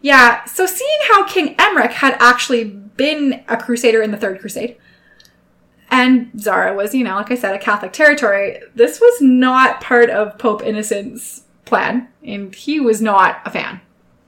yeah. 0.00 0.44
So 0.44 0.66
seeing 0.66 0.98
how 1.08 1.24
King 1.26 1.54
Emmerich 1.58 1.92
had 1.92 2.16
actually 2.18 2.64
been 2.64 3.44
a 3.48 3.56
crusader 3.56 4.02
in 4.02 4.10
the 4.10 4.16
Third 4.16 4.40
Crusade, 4.40 4.76
and 5.90 6.30
Zara 6.40 6.74
was, 6.74 6.94
you 6.94 7.04
know, 7.04 7.14
like 7.16 7.30
I 7.30 7.34
said, 7.36 7.54
a 7.54 7.58
Catholic 7.58 7.92
territory, 7.92 8.60
this 8.74 9.00
was 9.00 9.20
not 9.20 9.80
part 9.80 10.10
of 10.10 10.36
Pope 10.38 10.62
Innocent's 10.62 11.42
plan, 11.68 12.08
and 12.24 12.54
he 12.54 12.80
was 12.80 13.00
not 13.00 13.40
a 13.44 13.50
fan. 13.50 13.80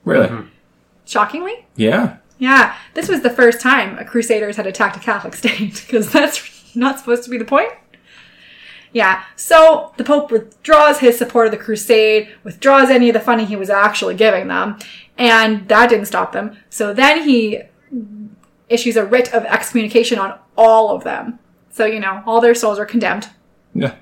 Really? 0.05 0.47
Shockingly, 1.07 1.67
Yeah. 1.77 2.17
yeah, 2.39 2.77
this 2.95 3.09
was 3.09 3.23
the 3.23 3.31
first 3.31 3.61
time 3.61 3.99
a 3.99 4.05
Crusaders 4.05 4.57
had 4.57 4.67
attacked 4.67 4.97
a 4.97 5.01
Catholic 5.01 5.35
state 5.43 5.83
because 5.87 6.13
that's 6.13 6.75
not 6.77 6.99
supposed 6.99 7.25
to 7.25 7.31
be 7.31 7.39
the 7.39 7.45
point. 7.45 7.73
Yeah, 8.93 9.23
so 9.37 9.93
the 9.99 10.05
Pope 10.05 10.31
withdraws 10.33 10.99
his 10.99 11.17
support 11.17 11.47
of 11.47 11.53
the 11.53 11.59
Crusade, 11.59 12.29
withdraws 12.43 12.91
any 12.91 13.09
of 13.09 13.15
the 13.15 13.21
funding 13.21 13.47
he 13.47 13.55
was 13.57 13.71
actually 13.71 14.15
giving 14.17 14.49
them, 14.49 14.79
and 15.17 15.69
that 15.69 15.89
didn't 15.91 16.07
stop 16.07 16.33
them. 16.33 16.57
So 16.71 16.93
then 16.93 17.23
he 17.23 17.63
issues 18.69 18.97
a 18.97 19.05
writ 19.05 19.33
of 19.35 19.45
excommunication 19.45 20.19
on 20.19 20.39
all 20.57 20.95
of 20.95 21.05
them. 21.05 21.39
So, 21.71 21.87
you 21.87 22.01
know, 22.01 22.23
all 22.27 22.41
their 22.41 22.55
souls 22.55 22.79
are 22.81 22.87
condemned. 22.87 23.29
Yeah. 23.75 23.95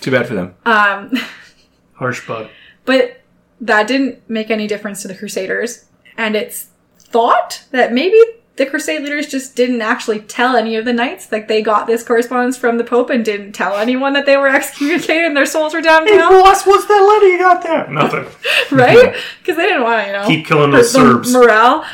Too 0.00 0.10
bad 0.10 0.26
for 0.26 0.34
them. 0.34 0.54
Um, 0.66 1.12
Harsh 1.94 2.26
bud. 2.26 2.50
But 2.86 3.20
that 3.60 3.86
didn't 3.86 4.28
make 4.28 4.50
any 4.50 4.66
difference 4.66 5.02
to 5.02 5.08
the 5.08 5.14
Crusaders. 5.14 5.84
And 6.16 6.34
it's 6.34 6.68
thought 6.98 7.64
that 7.72 7.92
maybe 7.92 8.20
the 8.56 8.64
Crusade 8.66 9.02
leaders 9.02 9.26
just 9.26 9.54
didn't 9.54 9.82
actually 9.82 10.20
tell 10.20 10.56
any 10.56 10.76
of 10.76 10.86
the 10.86 10.92
knights. 10.94 11.30
Like 11.30 11.46
they 11.46 11.60
got 11.60 11.86
this 11.86 12.02
correspondence 12.02 12.56
from 12.56 12.78
the 12.78 12.84
Pope 12.84 13.10
and 13.10 13.22
didn't 13.24 13.52
tell 13.52 13.76
anyone 13.76 14.14
that 14.14 14.24
they 14.24 14.36
were 14.38 14.48
excommunicated 14.54 15.24
and 15.26 15.36
their 15.36 15.44
souls 15.46 15.74
were 15.74 15.82
down 15.82 16.06
Hey, 16.06 16.16
now. 16.16 16.30
boss, 16.30 16.66
what's 16.66 16.86
that 16.86 17.00
letter 17.00 17.28
you 17.28 17.38
got 17.38 17.62
there? 17.62 17.86
Nothing. 17.90 18.24
right? 18.78 19.14
Because 19.40 19.56
they 19.58 19.64
didn't 19.68 19.82
want 19.82 20.02
to, 20.02 20.06
you 20.06 20.12
know. 20.14 20.26
Keep 20.26 20.46
killing 20.46 20.70
those 20.70 20.92
the 20.92 20.98
Serbs. 21.00 21.32
Morale. 21.32 21.84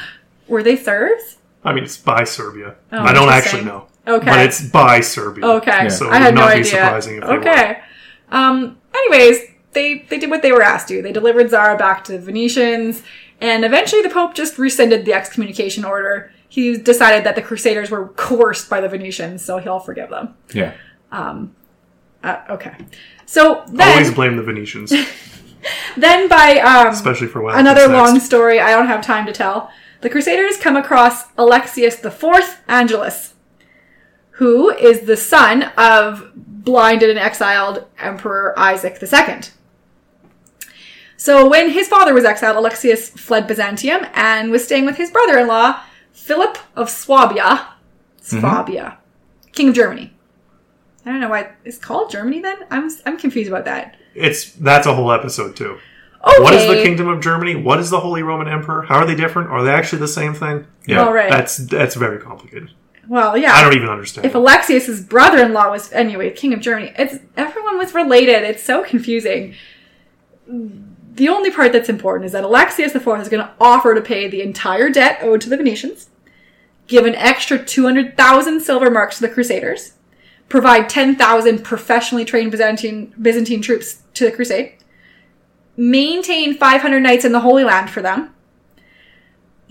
Were 0.48 0.62
they 0.62 0.76
Serbs? 0.76 1.38
I 1.64 1.72
mean, 1.72 1.84
it's 1.84 1.96
by 1.98 2.24
Serbia. 2.24 2.76
Oh, 2.92 2.98
I 3.02 3.12
don't 3.12 3.28
actually 3.28 3.64
know. 3.64 3.86
Okay. 4.06 4.26
But 4.26 4.40
it's 4.40 4.62
by 4.68 5.00
Serbia. 5.00 5.46
Okay. 5.46 5.88
So 5.88 6.06
it 6.08 6.12
I 6.12 6.16
had 6.18 6.26
would 6.26 6.34
no 6.34 6.40
not 6.42 6.52
be 6.54 6.58
idea. 6.60 6.70
surprising 6.70 7.16
if 7.16 7.22
they 7.24 7.28
were. 7.28 7.38
okay. 7.40 7.80
Um, 8.30 8.78
anyways, 8.94 9.38
they, 9.72 9.98
they 10.08 10.18
did 10.18 10.30
what 10.30 10.42
they 10.42 10.52
were 10.52 10.62
asked 10.62 10.88
to. 10.88 11.02
They 11.02 11.12
delivered 11.12 11.50
Zara 11.50 11.76
back 11.76 12.04
to 12.04 12.12
the 12.12 12.18
Venetians, 12.18 13.02
and 13.40 13.64
eventually 13.64 14.02
the 14.02 14.10
Pope 14.10 14.34
just 14.34 14.58
rescinded 14.58 15.04
the 15.04 15.12
excommunication 15.14 15.84
order. 15.84 16.32
He 16.48 16.76
decided 16.76 17.24
that 17.24 17.34
the 17.34 17.42
Crusaders 17.42 17.90
were 17.90 18.08
coerced 18.08 18.68
by 18.68 18.80
the 18.80 18.88
Venetians, 18.88 19.44
so 19.44 19.58
he'll 19.58 19.80
forgive 19.80 20.10
them. 20.10 20.34
Yeah. 20.52 20.74
Uh, 22.22 22.42
okay. 22.50 22.74
So 23.26 23.64
then, 23.68 23.88
Always 23.88 24.14
blame 24.14 24.36
the 24.36 24.42
Venetians, 24.42 24.90
then 25.96 26.28
by 26.28 26.58
um, 26.58 26.92
especially 26.92 27.28
for 27.28 27.42
what 27.42 27.58
another 27.58 27.88
long 27.88 28.20
story 28.20 28.60
I 28.60 28.70
don't 28.70 28.86
have 28.86 29.04
time 29.04 29.26
to 29.26 29.32
tell. 29.32 29.70
The 30.00 30.10
Crusaders 30.10 30.56
come 30.56 30.76
across 30.76 31.32
Alexius 31.38 32.04
IV 32.04 32.60
Angelus, 32.68 33.34
who 34.30 34.70
is 34.70 35.02
the 35.02 35.16
son 35.16 35.64
of 35.76 36.32
blinded 36.34 37.10
and 37.10 37.18
exiled 37.18 37.86
Emperor 37.98 38.58
Isaac 38.58 38.98
II. 39.02 39.40
So 41.22 41.48
when 41.48 41.70
his 41.70 41.86
father 41.86 42.12
was 42.14 42.24
exiled, 42.24 42.56
Alexius 42.56 43.10
fled 43.10 43.46
Byzantium 43.46 44.04
and 44.12 44.50
was 44.50 44.64
staying 44.64 44.86
with 44.86 44.96
his 44.96 45.12
brother-in-law, 45.12 45.80
Philip 46.10 46.58
of 46.74 46.90
Swabia, 46.90 47.74
Swabia, 48.20 48.82
mm-hmm. 48.82 49.50
king 49.52 49.68
of 49.68 49.74
Germany. 49.76 50.12
I 51.06 51.10
don't 51.10 51.20
know 51.20 51.28
why 51.28 51.52
it's 51.64 51.78
called 51.78 52.10
Germany 52.10 52.40
then. 52.40 52.66
I'm 52.72 52.90
I'm 53.06 53.16
confused 53.16 53.48
about 53.48 53.66
that. 53.66 53.98
It's 54.16 54.50
that's 54.54 54.88
a 54.88 54.94
whole 54.96 55.12
episode 55.12 55.54
too. 55.54 55.78
Okay. 56.24 56.42
What 56.42 56.54
is 56.54 56.66
the 56.66 56.82
kingdom 56.82 57.06
of 57.06 57.20
Germany? 57.20 57.54
What 57.54 57.78
is 57.78 57.88
the 57.88 58.00
Holy 58.00 58.24
Roman 58.24 58.48
Emperor? 58.48 58.82
How 58.82 58.96
are 58.96 59.06
they 59.06 59.14
different? 59.14 59.48
Are 59.50 59.62
they 59.62 59.70
actually 59.70 60.00
the 60.00 60.08
same 60.08 60.34
thing? 60.34 60.66
Yeah. 60.88 61.04
All 61.04 61.12
right. 61.12 61.30
That's 61.30 61.56
that's 61.56 61.94
very 61.94 62.18
complicated. 62.18 62.72
well, 63.06 63.36
yeah. 63.36 63.52
I 63.52 63.62
don't 63.62 63.76
even 63.76 63.90
understand. 63.90 64.26
if 64.26 64.34
Alexius's 64.34 65.04
brother-in-law 65.04 65.70
was 65.70 65.92
anyway 65.92 66.32
king 66.32 66.52
of 66.52 66.58
Germany, 66.58 66.92
it's 66.98 67.20
everyone 67.36 67.78
was 67.78 67.94
related. 67.94 68.42
It's 68.42 68.64
so 68.64 68.82
confusing. 68.82 69.54
The 71.14 71.28
only 71.28 71.50
part 71.50 71.72
that's 71.72 71.88
important 71.90 72.24
is 72.26 72.32
that 72.32 72.44
Alexius 72.44 72.94
IV 72.94 73.06
is 73.20 73.28
going 73.28 73.44
to 73.44 73.50
offer 73.60 73.94
to 73.94 74.00
pay 74.00 74.28
the 74.28 74.40
entire 74.42 74.88
debt 74.88 75.18
owed 75.22 75.42
to 75.42 75.50
the 75.50 75.56
Venetians, 75.58 76.08
give 76.86 77.04
an 77.04 77.14
extra 77.16 77.62
two 77.62 77.84
hundred 77.84 78.16
thousand 78.16 78.60
silver 78.60 78.90
marks 78.90 79.16
to 79.16 79.22
the 79.22 79.28
Crusaders, 79.32 79.92
provide 80.48 80.88
ten 80.88 81.14
thousand 81.16 81.62
professionally 81.64 82.24
trained 82.24 82.50
Byzantine 82.50 83.12
Byzantine 83.20 83.60
troops 83.60 84.02
to 84.14 84.24
the 84.24 84.32
Crusade, 84.32 84.74
maintain 85.76 86.56
five 86.56 86.80
hundred 86.80 87.00
knights 87.00 87.24
in 87.26 87.32
the 87.32 87.40
Holy 87.40 87.64
Land 87.64 87.90
for 87.90 88.00
them, 88.00 88.34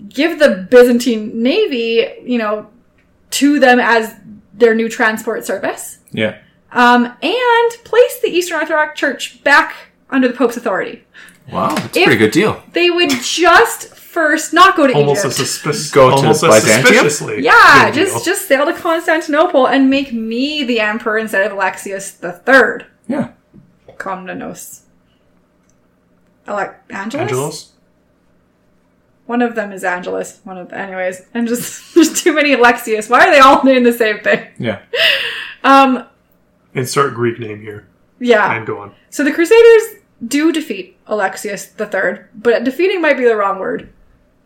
give 0.08 0.38
the 0.38 0.66
Byzantine 0.70 1.42
navy, 1.42 2.06
you 2.24 2.38
know, 2.38 2.68
to 3.30 3.58
them 3.58 3.80
as 3.80 4.14
their 4.54 4.74
new 4.74 4.88
transport 4.88 5.44
service, 5.44 5.98
Yeah. 6.12 6.38
um, 6.70 7.06
and 7.22 7.70
place 7.84 8.20
the 8.20 8.28
Eastern 8.28 8.60
Orthodox 8.60 8.98
Church 9.00 9.42
back 9.42 9.74
under 10.10 10.28
the 10.28 10.34
Pope's 10.34 10.56
authority. 10.56 11.04
Wow. 11.50 11.74
That's 11.74 11.96
a 11.96 12.00
If- 12.00 12.04
pretty 12.06 12.18
good 12.18 12.30
deal. 12.32 12.62
They 12.72 12.90
would 12.90 13.10
just 13.10 13.94
first 13.96 14.52
not 14.52 14.76
go 14.76 14.86
to 14.86 14.92
almost 14.92 15.24
Egypt. 15.24 15.34
a 15.40 15.44
suspicious. 15.44 15.90
Go 15.90 16.10
to 16.10 16.16
almost 16.16 16.42
a 16.42 16.48
Byzantium? 16.48 17.08
suspiciously. 17.08 17.42
yeah, 17.44 17.86
big 17.86 17.94
just 17.94 18.12
deal. 18.24 18.34
just 18.34 18.46
sail 18.48 18.66
to 18.66 18.72
Constantinople 18.74 19.66
and 19.66 19.88
make 19.90 20.12
me 20.12 20.62
the 20.64 20.80
emperor 20.80 21.18
instead 21.18 21.44
of 21.46 21.52
Alexius 21.52 22.10
the 22.12 22.32
Third. 22.32 22.86
Yeah. 23.08 23.30
Komnenos. 23.96 24.80
Ale- 26.48 26.74
Angelus? 26.90 27.22
Angelos. 27.22 27.68
One 29.26 29.40
of 29.42 29.54
them 29.54 29.72
is 29.72 29.84
Angelus. 29.84 30.40
One 30.44 30.58
of 30.58 30.72
anyways, 30.72 31.22
and 31.32 31.46
just 31.48 31.94
there's 31.94 32.20
too 32.22 32.32
many 32.34 32.52
Alexius. 32.52 33.08
Why 33.08 33.26
are 33.28 33.30
they 33.30 33.38
all 33.38 33.62
doing 33.62 33.82
the 33.84 33.92
same 33.92 34.20
thing? 34.20 34.46
Yeah. 34.58 34.80
Um, 35.64 36.06
Insert 36.74 37.14
Greek 37.14 37.38
name 37.38 37.60
here 37.60 37.86
yeah. 38.18 38.52
and 38.56 38.66
go 38.66 38.78
on. 38.80 38.94
So 39.10 39.22
the 39.24 39.32
Crusaders 39.32 40.01
do 40.26 40.52
defeat 40.52 40.96
Alexius 41.06 41.72
III, 41.78 42.20
but 42.34 42.64
defeating 42.64 43.00
might 43.00 43.16
be 43.16 43.24
the 43.24 43.36
wrong 43.36 43.58
word. 43.58 43.92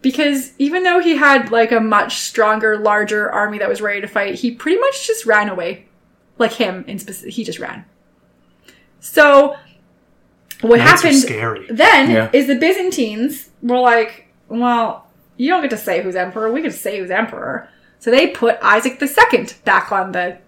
Because 0.02 0.52
even 0.58 0.84
though 0.84 1.00
he 1.00 1.16
had 1.16 1.50
like 1.50 1.72
a 1.72 1.80
much 1.80 2.18
stronger, 2.20 2.76
larger 2.78 3.30
army 3.30 3.58
that 3.58 3.68
was 3.68 3.80
ready 3.80 4.00
to 4.00 4.06
fight, 4.06 4.36
he 4.36 4.52
pretty 4.52 4.78
much 4.78 5.06
just 5.06 5.26
ran 5.26 5.48
away. 5.48 5.86
Like 6.38 6.52
him 6.52 6.84
in 6.86 6.98
specific, 6.98 7.34
he 7.34 7.44
just 7.44 7.58
ran. 7.58 7.84
So 9.00 9.56
what 10.60 10.78
Knights 10.78 11.02
happened 11.02 11.18
scary. 11.18 11.66
then 11.70 12.10
Yeah. 12.10 12.30
is 12.32 12.46
the 12.46 12.54
Byzantines 12.56 13.50
were 13.62 13.78
like, 13.78 14.28
well, 14.48 15.08
you 15.36 15.50
don't 15.50 15.62
get 15.62 15.70
to 15.70 15.76
say 15.78 16.02
who's 16.02 16.16
emperor, 16.16 16.52
we 16.52 16.62
get 16.62 16.72
to 16.72 16.78
say 16.78 16.98
who's 16.98 17.10
emperor. 17.10 17.68
So 17.98 18.10
they 18.10 18.28
put 18.28 18.58
Isaac 18.62 19.00
II 19.02 19.46
back 19.64 19.90
on 19.92 20.12
the 20.12 20.38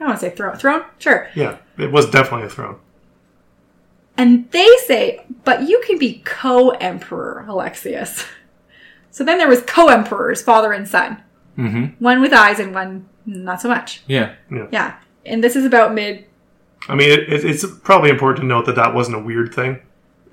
I 0.00 0.02
don't 0.02 0.08
want 0.10 0.20
to 0.20 0.30
say 0.30 0.34
throne. 0.34 0.56
Throne? 0.56 0.84
Sure. 0.98 1.28
Yeah, 1.34 1.58
it 1.76 1.90
was 1.90 2.08
definitely 2.08 2.46
a 2.46 2.50
throne. 2.50 2.78
And 4.18 4.50
they 4.50 4.68
say, 4.86 5.24
but 5.44 5.68
you 5.68 5.80
can 5.86 5.96
be 5.98 6.20
co-emperor, 6.24 7.44
Alexius. 7.48 8.24
So 9.10 9.24
then 9.24 9.38
there 9.38 9.48
was 9.48 9.62
co-emperors, 9.62 10.42
father 10.42 10.72
and 10.72 10.86
son. 10.86 11.22
Mm-hmm. 11.56 12.02
One 12.04 12.20
with 12.20 12.32
eyes 12.32 12.60
and 12.60 12.74
one 12.74 13.08
not 13.26 13.60
so 13.60 13.68
much. 13.68 14.02
Yeah. 14.06 14.34
Yeah. 14.50 14.66
yeah. 14.70 14.96
And 15.24 15.42
this 15.42 15.56
is 15.56 15.64
about 15.64 15.94
mid 15.94 16.24
I 16.88 16.94
mean, 16.94 17.10
it, 17.10 17.20
it, 17.32 17.44
it's 17.44 17.64
probably 17.80 18.10
important 18.10 18.42
to 18.42 18.46
note 18.46 18.66
that 18.66 18.76
that 18.76 18.94
wasn't 18.94 19.16
a 19.16 19.20
weird 19.20 19.52
thing. 19.54 19.80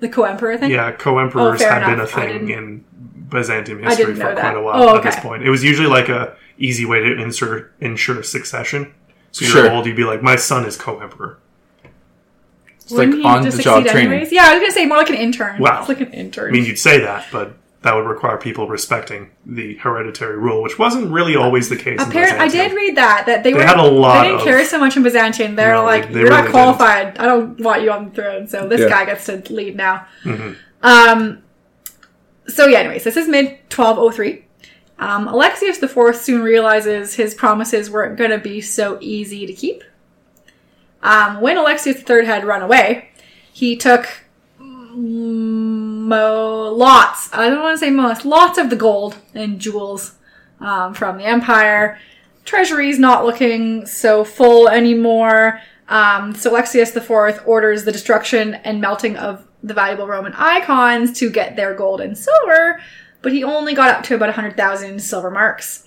the 0.00 0.08
co-emperor 0.08 0.56
thing. 0.58 0.70
Yeah, 0.70 0.92
co-emperors 0.92 1.60
Oh, 1.60 1.64
fair 1.64 1.80
had 1.80 1.86
been 1.90 2.00
a 2.00 2.06
thing 2.06 2.50
in 2.50 2.84
Byzantium 3.28 3.82
history 3.82 4.04
for 4.14 4.18
know 4.20 4.24
quite 4.32 4.36
that. 4.36 4.56
a 4.56 4.62
while 4.62 4.82
Oh, 4.82 4.96
at 4.96 5.02
this 5.02 5.18
point. 5.18 5.42
It 5.42 5.50
was 5.50 5.64
usually 5.64 5.88
like 5.88 6.08
a 6.08 6.36
easy 6.58 6.84
way 6.86 7.00
to 7.00 7.20
insert 7.22 7.72
ensure 7.80 8.22
succession. 8.22 8.94
So 9.32 9.44
you're 9.44 9.52
Sure. 9.52 9.70
old, 9.72 9.86
you'd 9.86 9.96
be 9.96 10.04
like, 10.04 10.22
my 10.22 10.36
son 10.36 10.64
is 10.64 10.76
co-emperor. 10.76 11.38
It's 12.86 12.92
like 12.92 13.08
Wouldn't 13.08 13.18
he 13.22 13.28
on 13.28 13.42
the 13.42 13.50
just 13.50 13.62
job 13.62 13.78
succeed 13.82 13.90
training. 13.92 14.12
anyways? 14.12 14.32
Yeah, 14.32 14.44
I 14.46 14.54
was 14.54 14.60
gonna 14.60 14.72
say 14.72 14.86
more 14.86 14.96
like 14.98 15.10
an 15.10 15.16
intern. 15.16 15.58
Wow. 15.60 15.80
It's 15.80 15.88
like 15.88 16.00
an 16.00 16.12
intern. 16.12 16.50
I 16.50 16.52
mean, 16.52 16.64
you'd 16.64 16.78
say 16.78 17.00
that, 17.00 17.26
but 17.32 17.54
that 17.82 17.94
would 17.96 18.06
require 18.06 18.36
people 18.36 18.68
respecting 18.68 19.30
the 19.44 19.74
hereditary 19.74 20.36
rule, 20.38 20.62
which 20.62 20.78
wasn't 20.78 21.10
really 21.10 21.34
always 21.34 21.68
the 21.68 21.76
case. 21.76 22.00
Apparently, 22.00 22.38
I 22.38 22.48
did 22.48 22.72
read 22.72 22.96
that 22.96 23.26
that 23.26 23.42
they, 23.42 23.52
were 23.54 23.62
had 23.64 23.78
a 23.78 23.82
lot 23.82 24.22
They 24.22 24.28
didn't 24.28 24.40
of- 24.40 24.44
care 24.46 24.64
so 24.64 24.78
much 24.78 24.96
in 24.96 25.02
Byzantium. 25.02 25.56
They're 25.56 25.72
No, 25.74 25.82
like, 25.84 26.06
they- 26.08 26.14
they 26.14 26.20
you're 26.20 26.30
not 26.30 26.42
really 26.42 26.50
qualified. 26.52 27.18
I 27.18 27.26
don't 27.26 27.60
want 27.60 27.82
you 27.82 27.90
on 27.90 28.04
the 28.06 28.10
throne. 28.12 28.46
So 28.46 28.68
this 28.68 28.80
Yeah. 28.82 28.88
guy 28.88 29.04
gets 29.04 29.26
to 29.26 29.42
lead 29.50 29.76
now. 29.76 30.06
Mm-hmm. 30.24 30.52
Um. 30.82 31.42
So 32.48 32.66
yeah. 32.68 32.78
Anyways, 32.78 33.02
this 33.04 33.16
is 33.16 33.26
mid 33.28 33.58
twelve 33.68 33.98
oh 33.98 34.10
three. 34.12 34.44
Um, 34.98 35.28
Alexius 35.28 35.82
IV 35.82 36.16
soon 36.16 36.42
realizes 36.42 37.14
his 37.14 37.34
promises 37.34 37.90
weren't 37.90 38.16
going 38.16 38.30
to 38.30 38.38
be 38.38 38.60
so 38.62 38.96
easy 39.02 39.44
to 39.46 39.52
keep. 39.52 39.84
Um, 41.06 41.40
when 41.40 41.56
Alexius 41.56 42.08
III 42.08 42.26
had 42.26 42.44
run 42.44 42.62
away, 42.62 43.10
he 43.52 43.76
took 43.76 44.08
mo- 44.58 46.72
lots, 46.72 47.32
I 47.32 47.48
don't 47.48 47.62
want 47.62 47.78
to 47.78 47.80
say 47.86 47.90
most, 47.90 48.24
lots 48.24 48.58
of 48.58 48.70
the 48.70 48.76
gold 48.76 49.16
and 49.32 49.60
jewels 49.60 50.14
um, 50.58 50.94
from 50.94 51.18
the 51.18 51.24
empire. 51.24 52.00
Treasury's 52.44 52.98
not 52.98 53.24
looking 53.24 53.86
so 53.86 54.24
full 54.24 54.68
anymore. 54.68 55.60
Um, 55.88 56.34
so 56.34 56.50
Alexius 56.50 56.96
IV 56.96 57.42
orders 57.46 57.84
the 57.84 57.92
destruction 57.92 58.54
and 58.54 58.80
melting 58.80 59.16
of 59.16 59.46
the 59.62 59.74
valuable 59.74 60.08
Roman 60.08 60.32
icons 60.32 61.16
to 61.20 61.30
get 61.30 61.54
their 61.54 61.74
gold 61.74 62.00
and 62.00 62.18
silver, 62.18 62.80
but 63.22 63.32
he 63.32 63.44
only 63.44 63.74
got 63.74 63.94
up 63.94 64.02
to 64.04 64.16
about 64.16 64.26
100,000 64.26 65.00
silver 65.00 65.30
marks. 65.30 65.86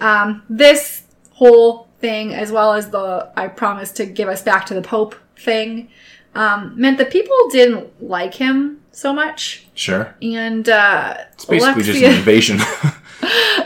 Um, 0.00 0.42
this 0.48 1.02
whole 1.32 1.88
thing, 2.00 2.34
as 2.34 2.50
well 2.52 2.72
as 2.74 2.90
the 2.90 3.30
I 3.36 3.48
promise 3.48 3.90
to 3.92 4.06
give 4.06 4.28
us 4.28 4.42
back 4.42 4.66
to 4.66 4.74
the 4.74 4.82
Pope 4.82 5.14
thing, 5.38 5.88
um, 6.34 6.74
meant 6.76 6.98
that 6.98 7.10
people 7.10 7.36
didn't 7.50 8.02
like 8.02 8.34
him 8.34 8.80
so 8.92 9.12
much. 9.12 9.66
Sure. 9.74 10.14
And 10.22 10.68
uh, 10.68 11.16
It's 11.32 11.44
basically 11.44 11.82
just 11.82 12.02
an 12.02 12.14
invasion 12.14 12.58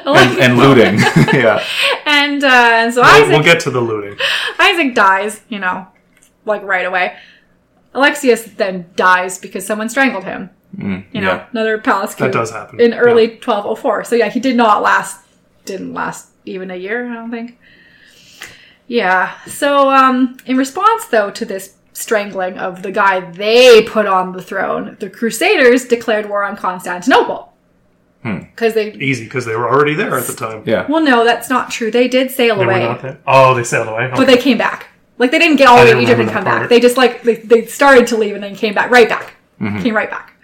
and, 0.06 0.38
and 0.38 0.56
looting. 0.58 0.98
yeah. 1.34 1.62
and 2.06 2.42
uh, 2.44 2.90
so 2.90 3.02
We'll, 3.02 3.10
Isaac, 3.10 3.28
we'll 3.28 3.42
get 3.42 3.60
to 3.60 3.70
the 3.70 3.80
looting. 3.80 4.18
Isaac 4.58 4.94
dies, 4.94 5.42
you 5.48 5.58
know, 5.58 5.86
like 6.44 6.62
right 6.62 6.86
away. 6.86 7.16
Alexius 7.94 8.44
then 8.44 8.86
dies 8.96 9.38
because 9.38 9.66
someone 9.66 9.88
strangled 9.88 10.24
him. 10.24 10.50
Mm, 10.76 11.04
You 11.12 11.22
know, 11.22 11.32
yeah. 11.32 11.46
another 11.50 11.78
palace 11.78 12.14
coup 12.14 12.24
That 12.24 12.32
does 12.32 12.50
happen. 12.50 12.80
in 12.80 12.92
early 12.94 13.24
Yeah. 13.24 13.30
1204. 13.44 14.04
So 14.04 14.14
yeah, 14.16 14.28
he 14.28 14.38
did 14.40 14.56
not 14.56 14.82
last. 14.82 15.24
Didn't 15.64 15.92
last 15.94 16.28
even 16.44 16.70
a 16.70 16.76
year, 16.76 17.10
I 17.10 17.14
don't 17.14 17.30
think. 17.30 17.58
Yeah. 18.88 19.34
So 19.46 19.90
um, 19.90 20.36
in 20.46 20.56
response, 20.56 21.06
though, 21.06 21.30
to 21.30 21.44
this 21.44 21.76
strangling 21.92 22.58
of 22.58 22.82
the 22.82 22.90
guy 22.92 23.20
they 23.30 23.82
put 23.82 24.06
on 24.06 24.32
the 24.32 24.42
throne, 24.42 24.96
the 24.98 25.08
Crusaders 25.10 25.84
declared 25.86 26.28
war 26.28 26.42
on 26.44 26.56
Constantinople 26.56 27.52
because 28.22 28.74
they. 28.74 28.92
Easy, 28.94 29.24
because 29.24 29.44
they 29.46 29.54
were 29.56 29.68
already 29.68 29.94
there 29.94 30.16
at 30.18 30.26
the 30.26 30.34
time. 30.34 30.62
Yeah. 30.66 30.86
Well, 30.88 31.02
no, 31.02 31.24
that's 31.24 31.48
not 31.48 31.70
true. 31.70 31.90
They 31.90 32.08
did 32.08 32.30
sail 32.30 32.56
They 32.56 32.66
were 32.66 32.72
away. 32.72 32.82
not 32.84 33.02
there. 33.02 33.18
Oh, 33.26 33.54
they 33.54 33.64
sailed 33.64 33.88
away. 33.88 34.10
But 34.14 34.26
they 34.26 34.36
came 34.36 34.58
back. 34.58 34.88
Like 35.18 35.30
they 35.30 35.38
didn't 35.38 35.56
get 35.56 35.68
all 35.68 35.78
the 35.78 35.84
way 35.84 35.92
to 35.94 36.00
Egypt 36.00 36.20
and 36.20 36.30
come 36.30 36.44
that 36.44 36.60
back. 36.60 36.68
They 36.68 36.78
just 36.80 36.96
like 36.96 37.22
they, 37.22 37.36
they 37.36 37.66
started 37.66 38.06
to 38.08 38.16
leave 38.16 38.34
and 38.34 38.42
then 38.42 38.54
came 38.54 38.74
back 38.74 38.90
right 38.90 39.08
back. 39.08 39.34
Came 39.58 39.96
right 39.96 40.08
back. 40.10 40.34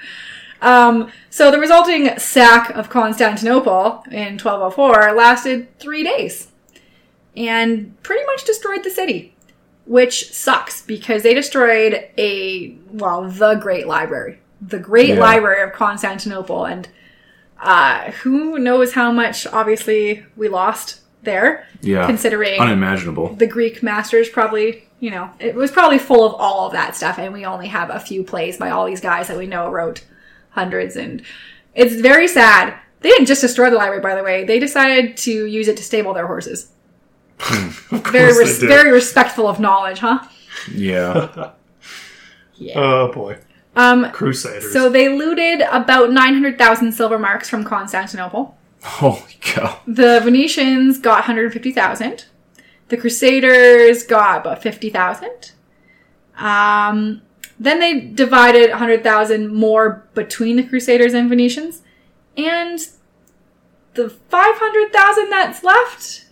Um, 0.61 1.11
so 1.31 1.51
the 1.53 1.59
resulting 1.61 2.19
sack 2.19 2.71
of 2.71 2.89
Constantinople 2.89 4.03
in 4.11 4.39
1204 4.39 5.13
lasted 5.15 5.79
three 5.79 6.03
days, 6.03 6.49
and 7.37 8.01
pretty 8.03 8.25
much 8.27 8.45
destroyed 8.45 8.85
the 8.85 8.91
city, 8.91 9.35
which 9.87 10.33
sucks 10.33 10.83
because 10.83 11.23
they 11.23 11.35
destroyed 11.35 12.09
a 12.17 12.77
well 12.91 13.29
the 13.29 13.55
Great 13.57 13.87
Library, 13.87 14.39
the 14.61 14.79
Great 14.79 15.11
Yeah. 15.11 15.21
Library 15.21 15.63
of 15.63 15.73
Constantinople, 15.73 16.65
and 16.65 16.89
uh, 17.61 18.11
who 18.23 18.59
knows 18.59 18.93
how 18.95 19.11
much 19.13 19.47
obviously 19.47 20.25
we 20.37 20.49
lost 20.49 21.01
there, 21.23 21.67
Yeah. 21.81 22.07
considering 22.07 22.61
Unimaginable. 22.61 23.35
the 23.35 23.47
Greek 23.47 23.83
masters 23.83 24.29
probably, 24.29 24.85
you 25.01 25.11
know, 25.11 25.31
it 25.41 25.55
was 25.55 25.71
probably 25.71 25.99
full 25.99 26.25
of 26.27 26.35
all 26.35 26.67
of 26.67 26.73
that 26.73 26.95
stuff, 26.95 27.19
and 27.19 27.33
we 27.33 27.45
only 27.47 27.69
have 27.69 27.89
a 27.91 27.99
few 28.01 28.23
plays 28.23 28.59
by 28.59 28.71
all 28.71 28.85
these 28.87 29.01
guys 29.01 29.29
that 29.29 29.39
we 29.39 29.47
know 29.47 29.71
wrote 29.71 30.05
hundreds, 30.51 30.97
and 30.97 31.23
it's 31.75 31.95
very 31.95 32.29
sad. 32.29 32.75
They 33.01 33.09
didn't 33.11 33.27
just 33.27 33.41
destroy 33.41 33.71
the 33.71 33.77
library, 33.77 34.01
by 34.03 34.15
the 34.15 34.23
way. 34.23 34.45
They 34.45 34.59
decided 34.59 35.17
to 35.19 35.47
use 35.47 35.69
it 35.69 35.77
to 35.79 35.83
stable 35.83 36.15
their 36.15 36.27
horses. 36.27 36.69
very, 37.91 38.37
res- 38.39 38.59
very 38.63 38.91
respectful 38.93 39.47
of 39.49 39.59
knowledge, 39.61 39.99
huh? 40.01 40.21
Yeah. 40.73 41.53
Yeah. 42.57 42.75
Oh 42.77 43.13
boy, 43.13 43.39
Um, 43.75 44.13
Crusaders. 44.13 44.73
so 44.73 44.89
they 44.89 45.09
looted 45.09 45.61
about 45.73 46.13
nine 46.13 46.35
hundred 46.35 46.57
thousand 46.57 46.93
silver 46.93 47.19
marks 47.19 47.49
from 47.51 47.65
Constantinople. 47.65 48.57
Holy 48.85 49.37
cow. 49.41 49.81
The 49.89 50.21
Venetians 50.23 50.99
got 51.01 51.27
150,000. 51.27 52.27
The 52.91 52.97
Crusaders 52.97 54.05
got 54.05 54.43
about 54.43 54.63
50,000. 54.63 55.51
Um, 56.39 57.23
then 57.59 57.81
they 57.81 57.99
divided 58.01 58.71
100,000 58.71 59.53
more 59.53 60.07
between 60.15 60.55
the 60.57 60.63
Crusaders 60.63 61.13
and 61.13 61.29
Venetians. 61.29 61.83
And 62.37 62.79
the 63.95 64.09
500,000 64.11 65.31
that's 65.31 65.65
left, 65.65 66.24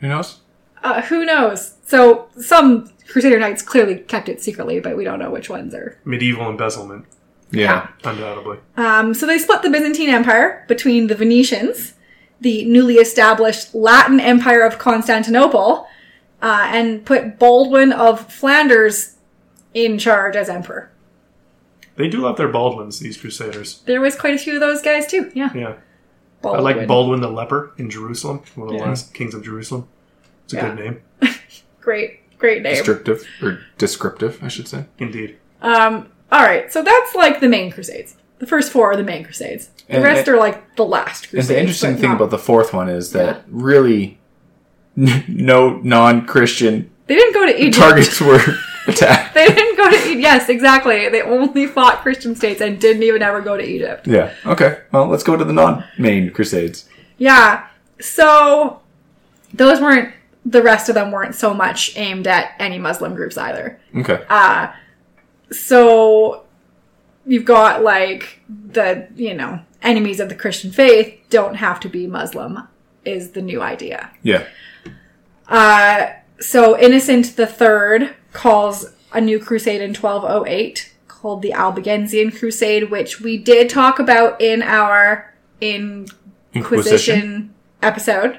Who 0.00 0.08
knows? 0.08 0.40
uh, 0.82 1.02
who 1.02 1.24
knows? 1.24 1.74
So 1.84 2.28
some 2.38 2.90
Crusader 3.08 3.38
knights 3.38 3.62
clearly 3.62 3.96
kept 3.96 4.28
it 4.28 4.40
secretly, 4.42 4.78
but 4.80 4.96
we 4.96 5.02
don't 5.04 5.18
know 5.18 5.30
which 5.30 5.48
ones 5.50 5.74
are. 5.74 5.98
medieval 6.04 6.48
embezzlement, 6.48 7.06
Yeah. 7.50 7.88
undoubtedly. 8.04 8.58
Um, 8.76 9.14
so 9.14 9.26
they 9.26 9.38
split 9.38 9.62
the 9.62 9.70
Byzantine 9.70 10.10
Empire 10.10 10.64
between 10.68 11.06
the 11.08 11.14
Venetians, 11.14 11.94
the 12.40 12.64
newly 12.66 12.94
established 12.96 13.74
Latin 13.74 14.20
Empire 14.20 14.62
of 14.62 14.78
Constantinople, 14.78 15.86
uh, 16.42 16.66
and 16.70 17.04
put 17.04 17.38
Baldwin 17.38 17.90
of 17.92 18.32
Flanders 18.32 19.16
in 19.74 19.98
charge 19.98 20.36
as 20.36 20.48
emperor. 20.48 20.90
They 21.96 22.08
do 22.08 22.18
love 22.20 22.36
their 22.36 22.48
Baldwins, 22.48 23.00
these 23.00 23.16
Crusaders. 23.16 23.80
There 23.86 24.00
was 24.00 24.14
quite 24.14 24.34
a 24.34 24.38
few 24.38 24.54
of 24.54 24.60
those 24.60 24.80
guys 24.82 25.06
too. 25.08 25.32
Yeah, 25.34 25.50
Yeah, 25.54 25.74
I 26.44 26.58
like 26.60 26.86
Baldwin 26.86 27.20
the 27.20 27.30
Leper 27.30 27.72
in 27.78 27.90
Jerusalem, 27.90 28.42
one 28.54 28.68
of 28.68 28.72
the 28.74 28.78
Yeah. 28.80 28.86
last 28.88 29.12
kings 29.14 29.34
of 29.34 29.42
Jerusalem. 29.42 29.88
It's 30.44 30.54
a 30.54 30.56
Yeah. 30.56 30.74
good 30.74 30.78
name, 30.84 31.00
Great, 31.80 32.38
great 32.38 32.62
name. 32.62 32.74
Descriptive 32.74 33.24
or 33.42 33.60
descriptive, 33.78 34.38
I 34.42 34.48
should 34.48 34.68
say. 34.68 34.84
indeed. 34.98 35.36
Um, 35.62 36.08
all 36.30 36.42
right, 36.44 36.72
so 36.72 36.82
that's 36.82 37.14
like 37.14 37.40
the 37.40 37.48
main 37.48 37.70
Crusades. 37.72 38.14
The 38.38 38.46
first 38.46 38.70
four 38.70 38.92
are 38.92 38.96
the 38.96 39.02
main 39.02 39.24
Crusades. 39.24 39.70
The 39.88 39.94
And- 39.96 40.04
rest 40.04 40.28
and- 40.28 40.36
are 40.36 40.38
like 40.38 40.76
the 40.76 40.84
last 40.84 41.30
crusades. 41.30 41.48
And 41.50 41.56
the 41.56 41.60
interesting 41.60 41.96
thing 41.96 42.10
not- 42.10 42.16
about 42.16 42.30
the 42.30 42.38
fourth 42.38 42.72
one 42.72 42.88
is 42.88 43.12
that 43.12 43.26
Yeah. 43.36 43.42
really 43.48 44.18
no 44.96 45.80
non-Christian 45.82 46.90
they 47.06 47.14
didn't 47.14 47.32
go 47.34 47.46
to 47.46 47.58
Egypt. 47.60 47.76
targets 47.76 48.20
were 48.20 48.40
attacked. 48.88 49.34
They 49.34 49.46
didn't 49.46 49.76
go 49.76 49.88
to 49.90 49.96
Egypt. 49.96 50.20
Yes, 50.20 50.48
exactly. 50.48 51.08
They 51.08 51.22
only 51.22 51.66
fought 51.66 52.02
Christian 52.02 52.34
states 52.34 52.60
and 52.60 52.80
didn't 52.80 53.02
even 53.02 53.22
ever 53.22 53.40
go 53.40 53.56
to 53.56 53.62
Egypt. 53.64 54.06
Yeah. 54.06 54.32
Okay. 54.46 54.80
Well, 54.92 55.06
let's 55.06 55.22
go 55.22 55.36
to 55.36 55.44
the 55.44 55.52
non-main 55.52 56.30
crusades. 56.32 56.88
Yeah. 57.18 57.66
So 58.00 58.80
those 59.54 59.80
weren't 59.80 60.14
the 60.44 60.62
rest 60.62 60.88
of 60.88 60.94
them 60.94 61.10
weren't 61.10 61.34
so 61.34 61.52
much 61.52 61.96
aimed 61.96 62.26
at 62.26 62.52
any 62.58 62.78
Muslim 62.78 63.14
groups 63.14 63.36
either. 63.36 63.78
Okay. 63.96 64.24
Uh 64.28 64.72
so 65.50 66.44
you've 67.26 67.44
got 67.44 67.82
like 67.82 68.40
the, 68.48 69.08
you 69.16 69.34
know, 69.34 69.60
enemies 69.82 70.20
of 70.20 70.28
the 70.28 70.34
Christian 70.34 70.70
faith 70.70 71.18
don't 71.30 71.56
have 71.56 71.80
to 71.80 71.88
be 71.88 72.06
Muslim 72.06 72.66
is 73.04 73.30
the 73.32 73.42
new 73.42 73.60
idea. 73.62 74.10
yeah. 74.22 74.44
Uh 75.48 76.10
so 76.40 76.78
Innocent 76.78 77.36
the 77.36 77.46
Third 77.46 78.14
calls 78.38 78.86
a 79.12 79.20
new 79.20 79.40
crusade 79.40 79.80
in 79.80 79.92
1208 79.92 80.92
called 81.08 81.42
the 81.42 81.52
Albigensian 81.52 82.30
Crusade, 82.30 82.88
which 82.88 83.20
we 83.20 83.36
did 83.36 83.68
talk 83.68 83.98
about 83.98 84.40
in 84.40 84.62
our 84.62 85.34
in 85.60 86.06
Inquisition 86.54 87.52
episode. 87.82 88.38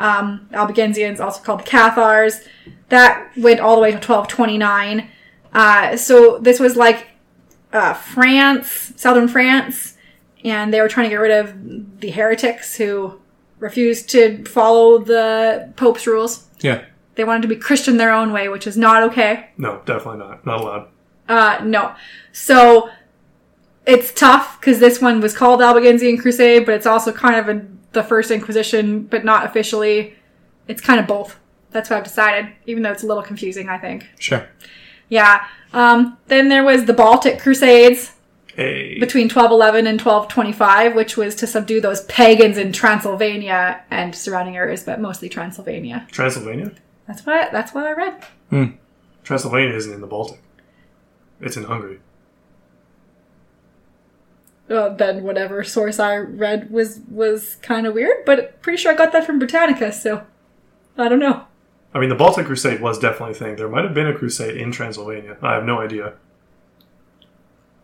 Um, 0.00 0.48
Albigensians, 0.52 1.20
also 1.20 1.40
called 1.40 1.60
the 1.60 1.64
Cathars, 1.64 2.40
that 2.88 3.30
went 3.36 3.60
all 3.60 3.76
the 3.76 3.82
way 3.82 3.90
to 3.92 3.96
1229. 3.96 5.08
Uh, 5.52 5.96
so 5.96 6.38
this 6.38 6.58
was 6.58 6.74
like 6.74 7.06
uh, 7.72 7.94
France, 7.94 8.92
southern 8.96 9.28
France, 9.28 9.96
and 10.44 10.74
they 10.74 10.80
were 10.80 10.88
trying 10.88 11.04
to 11.04 11.10
get 11.10 11.20
rid 11.20 11.30
of 11.30 12.00
the 12.00 12.10
heretics 12.10 12.76
who 12.76 13.20
refused 13.60 14.10
to 14.10 14.44
follow 14.46 14.98
the 14.98 15.72
Pope's 15.76 16.08
rules. 16.08 16.48
Yeah. 16.60 16.84
They 17.18 17.24
wanted 17.24 17.42
to 17.42 17.48
be 17.48 17.56
Christian 17.56 17.96
their 17.96 18.12
own 18.12 18.30
way, 18.32 18.48
which 18.48 18.64
is 18.64 18.76
not 18.76 19.02
okay. 19.02 19.48
No, 19.58 19.82
definitely 19.84 20.20
not. 20.20 20.46
Not 20.46 20.60
allowed. 20.60 20.88
Uh, 21.28 21.60
no. 21.64 21.96
So 22.30 22.90
it's 23.84 24.12
tough 24.12 24.60
because 24.60 24.78
this 24.78 25.00
one 25.02 25.20
was 25.20 25.36
called 25.36 25.60
Albigensian 25.60 26.16
Crusade, 26.18 26.64
but 26.64 26.76
it's 26.76 26.86
also 26.86 27.10
kind 27.10 27.34
of 27.34 27.48
a, 27.48 27.66
the 27.90 28.04
first 28.04 28.30
Inquisition, 28.30 29.02
but 29.02 29.24
not 29.24 29.44
officially. 29.44 30.14
It's 30.68 30.80
kind 30.80 31.00
of 31.00 31.08
both. 31.08 31.40
That's 31.72 31.90
what 31.90 31.96
I've 31.96 32.04
decided, 32.04 32.52
even 32.66 32.84
though 32.84 32.92
it's 32.92 33.02
a 33.02 33.06
little 33.08 33.24
confusing, 33.24 33.68
I 33.68 33.78
think. 33.78 34.06
Sure. 34.20 34.48
Yeah. 35.08 35.44
Um, 35.72 36.18
then 36.28 36.48
there 36.48 36.62
was 36.62 36.84
the 36.84 36.92
Baltic 36.92 37.40
Crusades 37.40 38.12
Hey. 38.54 38.96
between 39.00 39.24
1211 39.24 39.88
and 39.88 40.00
1225, 40.00 40.94
which 40.94 41.16
was 41.16 41.34
to 41.34 41.48
subdue 41.48 41.80
those 41.80 42.02
pagans 42.04 42.58
in 42.58 42.70
Transylvania 42.72 43.82
and 43.90 44.14
surrounding 44.14 44.56
areas, 44.56 44.84
but 44.84 45.00
mostly 45.00 45.28
Transylvania. 45.28 46.06
Transylvania? 46.12 46.70
That's 47.08 47.26
what 47.26 47.36
I, 47.36 47.50
that's 47.50 47.74
what 47.74 47.86
I 47.86 47.92
read. 47.92 48.74
Transylvania 49.24 49.74
isn't 49.74 49.92
in 49.92 50.00
the 50.00 50.06
Baltic. 50.06 50.40
It's 51.40 51.56
in 51.56 51.64
Hungary. 51.64 51.98
uh, 54.70 54.90
then 54.90 55.22
whatever 55.22 55.64
source 55.64 55.98
I 55.98 56.16
read 56.16 56.70
was 56.70 57.00
was 57.10 57.56
kind 57.56 57.86
of 57.86 57.94
weird, 57.94 58.24
but 58.26 58.60
pretty 58.62 58.76
sure 58.76 58.92
I 58.92 58.94
got 58.96 59.12
that 59.12 59.24
from 59.24 59.38
Britannica, 59.38 59.90
so 59.92 60.24
I 60.96 61.08
don't 61.08 61.18
know. 61.18 61.44
I 61.94 62.00
mean, 62.00 62.10
the 62.10 62.14
Baltic 62.14 62.46
Crusade 62.46 62.80
was 62.82 62.98
definitely 62.98 63.32
a 63.32 63.38
thing. 63.38 63.56
There 63.56 63.68
might 63.68 63.84
have 63.84 63.94
been 63.94 64.06
a 64.06 64.12
crusade 64.14 64.58
in 64.58 64.70
Transylvania. 64.70 65.38
I 65.40 65.54
have 65.54 65.64
no 65.64 65.80
idea. 65.80 66.14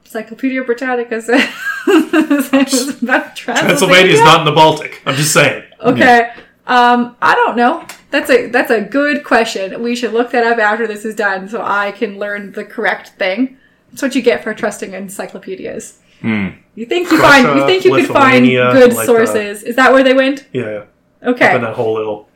Encyclopedia 0.05 0.63
Britannica 0.63 1.23
says 1.23 1.41
Transylvania. 1.85 3.33
Transylvania 3.35 4.13
is 4.13 4.21
not 4.21 4.41
in 4.41 4.45
the 4.45 4.53
Baltic. 4.53 5.01
I'm 5.07 5.15
just 5.15 5.33
saying. 5.33 5.65
Okay. 5.81 6.31
Um, 6.67 7.17
I 7.23 7.35
don't 7.35 7.57
know. 7.57 7.87
That's 8.15 8.31
a 8.31 8.47
that's 8.47 8.71
a 8.71 8.81
good 8.81 9.25
question. 9.25 9.83
We 9.83 9.97
should 9.97 10.13
look 10.13 10.31
that 10.31 10.45
up 10.45 10.59
after 10.59 10.87
this 10.87 11.05
is 11.05 11.17
done, 11.17 11.49
so 11.49 11.61
I 11.61 11.91
can 11.91 12.17
learn 12.17 12.53
the 12.53 12.65
correct 12.65 13.09
thing. 13.19 13.59
That's 13.91 14.03
what 14.03 14.15
you 14.15 14.23
get 14.23 14.45
for 14.45 14.55
trusting 14.55 14.93
encyclopedias. 14.93 15.99
You 16.23 16.87
think 16.87 17.11
you 17.11 17.19
Prussia, 17.19 17.43
find 17.43 17.59
you 17.59 17.67
think 17.67 17.85
you 17.85 17.91
could 17.93 18.07
find 18.07 18.47
good 18.47 18.95
like 18.95 19.05
sources? 19.05 19.65
Is 19.65 19.75
that 19.75 19.93
where 19.93 20.05
they 20.05 20.15
went? 20.15 20.47
Yeah, 20.53 20.63
yeah. 20.63 20.77
Up 20.79 20.89
Okay, 21.35 21.57
in 21.57 21.63
that 21.63 21.75
whole 21.75 21.95
little 21.95 22.29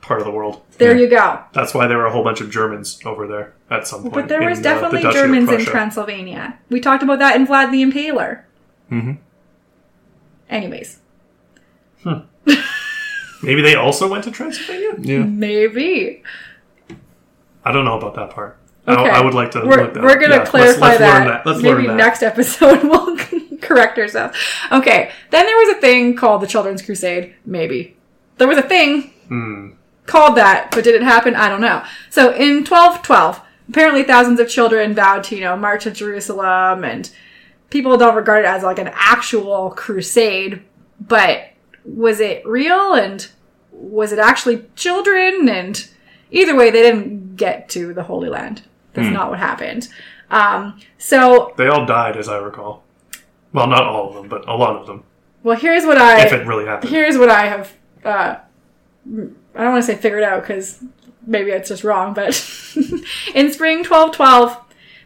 part 0.00 0.20
of 0.20 0.26
the 0.26 0.32
world. 0.32 0.62
there 0.78 0.94
Yeah. 0.96 1.02
you 1.02 1.08
go. 1.10 1.40
That's 1.52 1.74
why 1.74 1.86
there 1.86 1.98
were 1.98 2.06
a 2.06 2.12
whole 2.12 2.24
bunch 2.24 2.40
of 2.40 2.50
Germans 2.50 2.98
over 3.04 3.26
there 3.26 3.52
at 3.70 3.86
some 3.86 4.00
point. 4.04 4.14
But 4.14 4.28
there 4.28 4.42
was 4.48 4.60
uh, 4.60 4.62
definitely 4.62 5.02
the 5.02 5.08
of 5.08 5.14
Germans 5.14 5.50
in 5.50 5.66
Transylvania. 5.66 6.58
We 6.70 6.80
talked 6.80 7.02
about 7.02 7.18
that 7.18 7.36
in 7.36 7.46
Vlad 7.46 7.72
the 7.72 7.82
Impaler. 7.84 8.44
Mm-hmm. 8.90 9.12
Anyways, 10.48 11.00
Maybe 13.42 13.62
they 13.62 13.74
also 13.74 14.08
went 14.08 14.24
to 14.24 14.30
Transylvania? 14.30 14.94
Yeah. 14.98 15.24
maybe 15.24 16.22
I 17.64 17.72
don't 17.72 17.84
know 17.84 17.98
about 17.98 18.14
that 18.14 18.30
part. 18.30 18.58
I, 18.86 18.92
Okay. 18.94 19.10
I 19.10 19.20
would 19.20 19.34
like 19.34 19.50
to 19.52 19.60
we're, 19.64 19.82
look 19.82 19.94
that 19.94 20.02
we're 20.02 20.10
up. 20.10 20.20
gonna 20.20 20.34
Yeah, 20.36 20.50
let's- 20.52 20.78
let's 20.80 20.98
that. 20.98 21.18
Learn 21.18 21.28
that. 21.28 21.46
Let's 21.46 21.60
maybe 21.62 21.78
learn 21.82 21.86
that. 21.88 21.96
next 21.96 22.22
episode 22.22 22.82
we'll 22.84 23.16
correct 23.60 23.98
ourselves. 23.98 24.36
Okay, 24.70 25.10
then 25.30 25.46
there 25.46 25.56
was 25.56 25.76
a 25.76 25.80
thing 25.80 26.14
called 26.14 26.40
the 26.42 26.46
Children's 26.46 26.82
Crusade. 26.82 27.34
Maybe 27.44 27.96
there 28.38 28.46
was 28.48 28.58
a 28.58 28.62
thing 28.62 29.10
Hmm. 29.28 29.70
called 30.06 30.36
that, 30.36 30.70
but 30.70 30.84
did 30.84 30.94
it 30.94 31.02
happen? 31.02 31.34
I 31.34 31.48
don't 31.48 31.60
know. 31.60 31.82
So 32.10 32.32
in 32.32 32.64
1212, 32.64 33.40
apparently 33.68 34.04
thousands 34.04 34.38
of 34.38 34.48
children 34.48 34.94
vowed 34.94 35.24
to, 35.24 35.34
you 35.34 35.40
know, 35.42 35.56
march 35.56 35.82
to 35.82 35.90
Jerusalem, 35.90 36.84
and 36.84 37.10
people 37.70 37.96
don't 37.96 38.14
regard 38.14 38.44
it 38.44 38.48
as 38.48 38.62
like 38.62 38.78
an 38.78 38.90
actual 38.94 39.70
crusade, 39.70 40.62
but 41.00 41.40
was 41.86 42.20
it 42.20 42.46
real 42.46 42.94
and 42.94 43.28
was 43.70 44.12
it 44.12 44.18
actually 44.18 44.64
children? 44.74 45.48
And 45.48 45.88
either 46.30 46.54
way, 46.56 46.70
they 46.70 46.82
didn't 46.82 47.36
get 47.36 47.68
to 47.70 47.94
the 47.94 48.02
Holy 48.02 48.28
Land. 48.28 48.62
That's 48.94 49.12
not 49.12 49.30
what 49.30 49.38
happened. 49.38 49.88
Um, 50.30 50.80
so, 50.98 51.52
They 51.56 51.68
all 51.68 51.84
died, 51.86 52.16
as 52.16 52.28
I 52.28 52.38
recall. 52.38 52.82
Well, 53.52 53.66
not 53.66 53.82
all 53.84 54.08
of 54.08 54.14
them, 54.14 54.28
but 54.28 54.48
a 54.48 54.54
lot 54.54 54.76
of 54.76 54.86
them. 54.86 55.04
well, 55.42 55.56
here's 55.56 55.84
what 55.84 55.98
I 55.98 56.24
If 56.26 56.32
it 56.32 56.46
really 56.46 56.64
happened. 56.64 56.90
here's 56.90 57.16
what 57.18 57.28
I 57.28 57.46
have. 57.46 57.72
Uh, 58.04 58.36
I 59.06 59.62
don't 59.62 59.72
want 59.72 59.84
to 59.84 59.92
say 59.92 59.96
figured 59.96 60.22
out 60.24 60.42
because 60.42 60.82
maybe 61.26 61.50
it's 61.50 61.68
just 61.68 61.84
wrong, 61.84 62.12
but 62.14 62.28
in 63.34 63.52
spring 63.52 63.78
1212, 63.84 64.56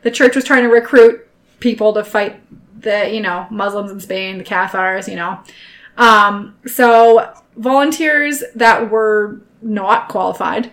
the 0.03 0.11
church 0.11 0.35
was 0.37 0.45
trying 0.45 0.63
to 0.63 0.69
recruit 0.69 1.29
people 1.61 1.93
to 1.95 2.03
fight 2.05 2.41
the 2.81 3.13
you 3.13 3.21
know 3.21 3.47
Muslims 3.51 3.91
in 3.91 4.01
Spain, 4.01 4.39
the 4.39 4.45
Cathars, 4.45 5.07
you 5.09 5.17
know. 5.17 5.39
Um, 5.97 6.57
so 6.67 7.33
volunteers 7.57 8.43
that 8.55 8.91
were 8.91 9.41
not 9.63 10.09
qualified 10.09 10.73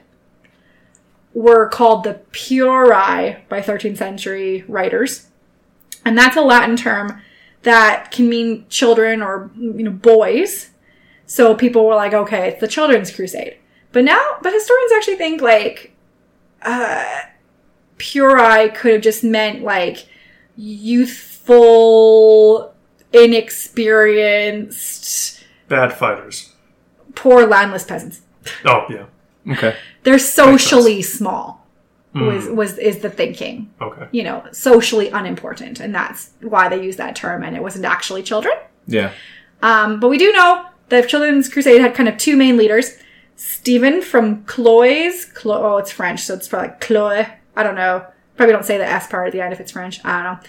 were 1.33 1.67
called 1.69 2.03
the 2.03 2.19
pueri 2.31 3.37
by 3.49 3.61
13th 3.61 3.97
century 3.97 4.63
writers, 4.67 5.27
and 6.05 6.17
that's 6.17 6.37
a 6.37 6.41
Latin 6.41 6.75
term 6.75 7.21
that 7.63 8.11
can 8.11 8.29
mean 8.29 8.65
children 8.69 9.21
or 9.21 9.51
you 9.55 9.83
know 9.83 9.91
boys. 9.91 10.69
So 11.25 11.53
people 11.53 11.85
were 11.85 11.95
like, 11.95 12.13
okay, 12.13 12.47
it's 12.47 12.61
the 12.61 12.67
children's 12.67 13.11
crusade. 13.11 13.57
But 13.91 14.05
now, 14.05 14.37
but 14.41 14.53
historians 14.53 14.91
actually 14.95 15.17
think 15.17 15.41
like, 15.41 15.91
uh, 16.61 17.21
pueri 17.97 18.73
could 18.73 18.93
have 18.93 19.01
just 19.01 19.23
meant 19.23 19.63
like 19.63 20.07
youthful, 20.55 21.53
inexperienced, 23.13 25.43
Bad 25.67 25.93
fighters. 25.93 26.53
poor 27.15 27.45
landless 27.45 27.83
peasants. 27.83 28.21
Oh, 28.65 28.85
yeah. 28.89 29.05
Okay. 29.53 29.75
They're 30.03 30.19
socially 30.19 31.01
small. 31.01 31.65
Was 32.13 32.47
was 32.47 32.77
is 32.79 32.99
the 32.99 33.11
thinking? 33.11 33.71
Okay. 33.79 34.07
You 34.11 34.23
know, 34.23 34.43
socially 34.51 35.09
unimportant, 35.09 35.79
and 35.79 35.93
that's 35.93 36.31
why 36.41 36.67
they 36.67 36.83
use 36.83 36.95
that 36.95 37.15
term. 37.15 37.43
And 37.43 37.55
it 37.55 37.61
wasn't 37.61 37.85
actually 37.85 38.23
children. 38.23 38.55
Yeah. 38.87 39.11
Um, 39.61 39.99
but 39.99 40.07
we 40.07 40.17
do 40.17 40.31
know 40.31 40.65
that 40.89 41.01
the 41.03 41.07
Children's 41.07 41.47
Crusade 41.47 41.79
had 41.79 41.93
kind 41.93 42.09
of 42.09 42.17
two 42.17 42.35
main 42.35 42.57
leaders. 42.57 42.97
Stephen 43.35 44.01
from 44.01 44.43
Cloyes. 44.45 45.25
Clo- 45.25 45.75
oh, 45.75 45.77
it's 45.77 45.91
French, 45.91 46.21
so 46.21 46.33
it's 46.33 46.47
probably 46.47 46.69
Cloy. 46.79 47.27
I 47.55 47.61
don't 47.61 47.75
know. 47.75 48.03
Probably 48.35 48.53
don't 48.53 48.65
say 48.65 48.79
the 48.79 48.87
S 48.87 49.05
part 49.05 49.27
at 49.27 49.33
the 49.33 49.41
end 49.41 49.53
if 49.53 49.59
it's 49.59 49.73
French. 49.73 50.03
I 50.03 50.23
don't 50.23 50.33
know. 50.33 50.39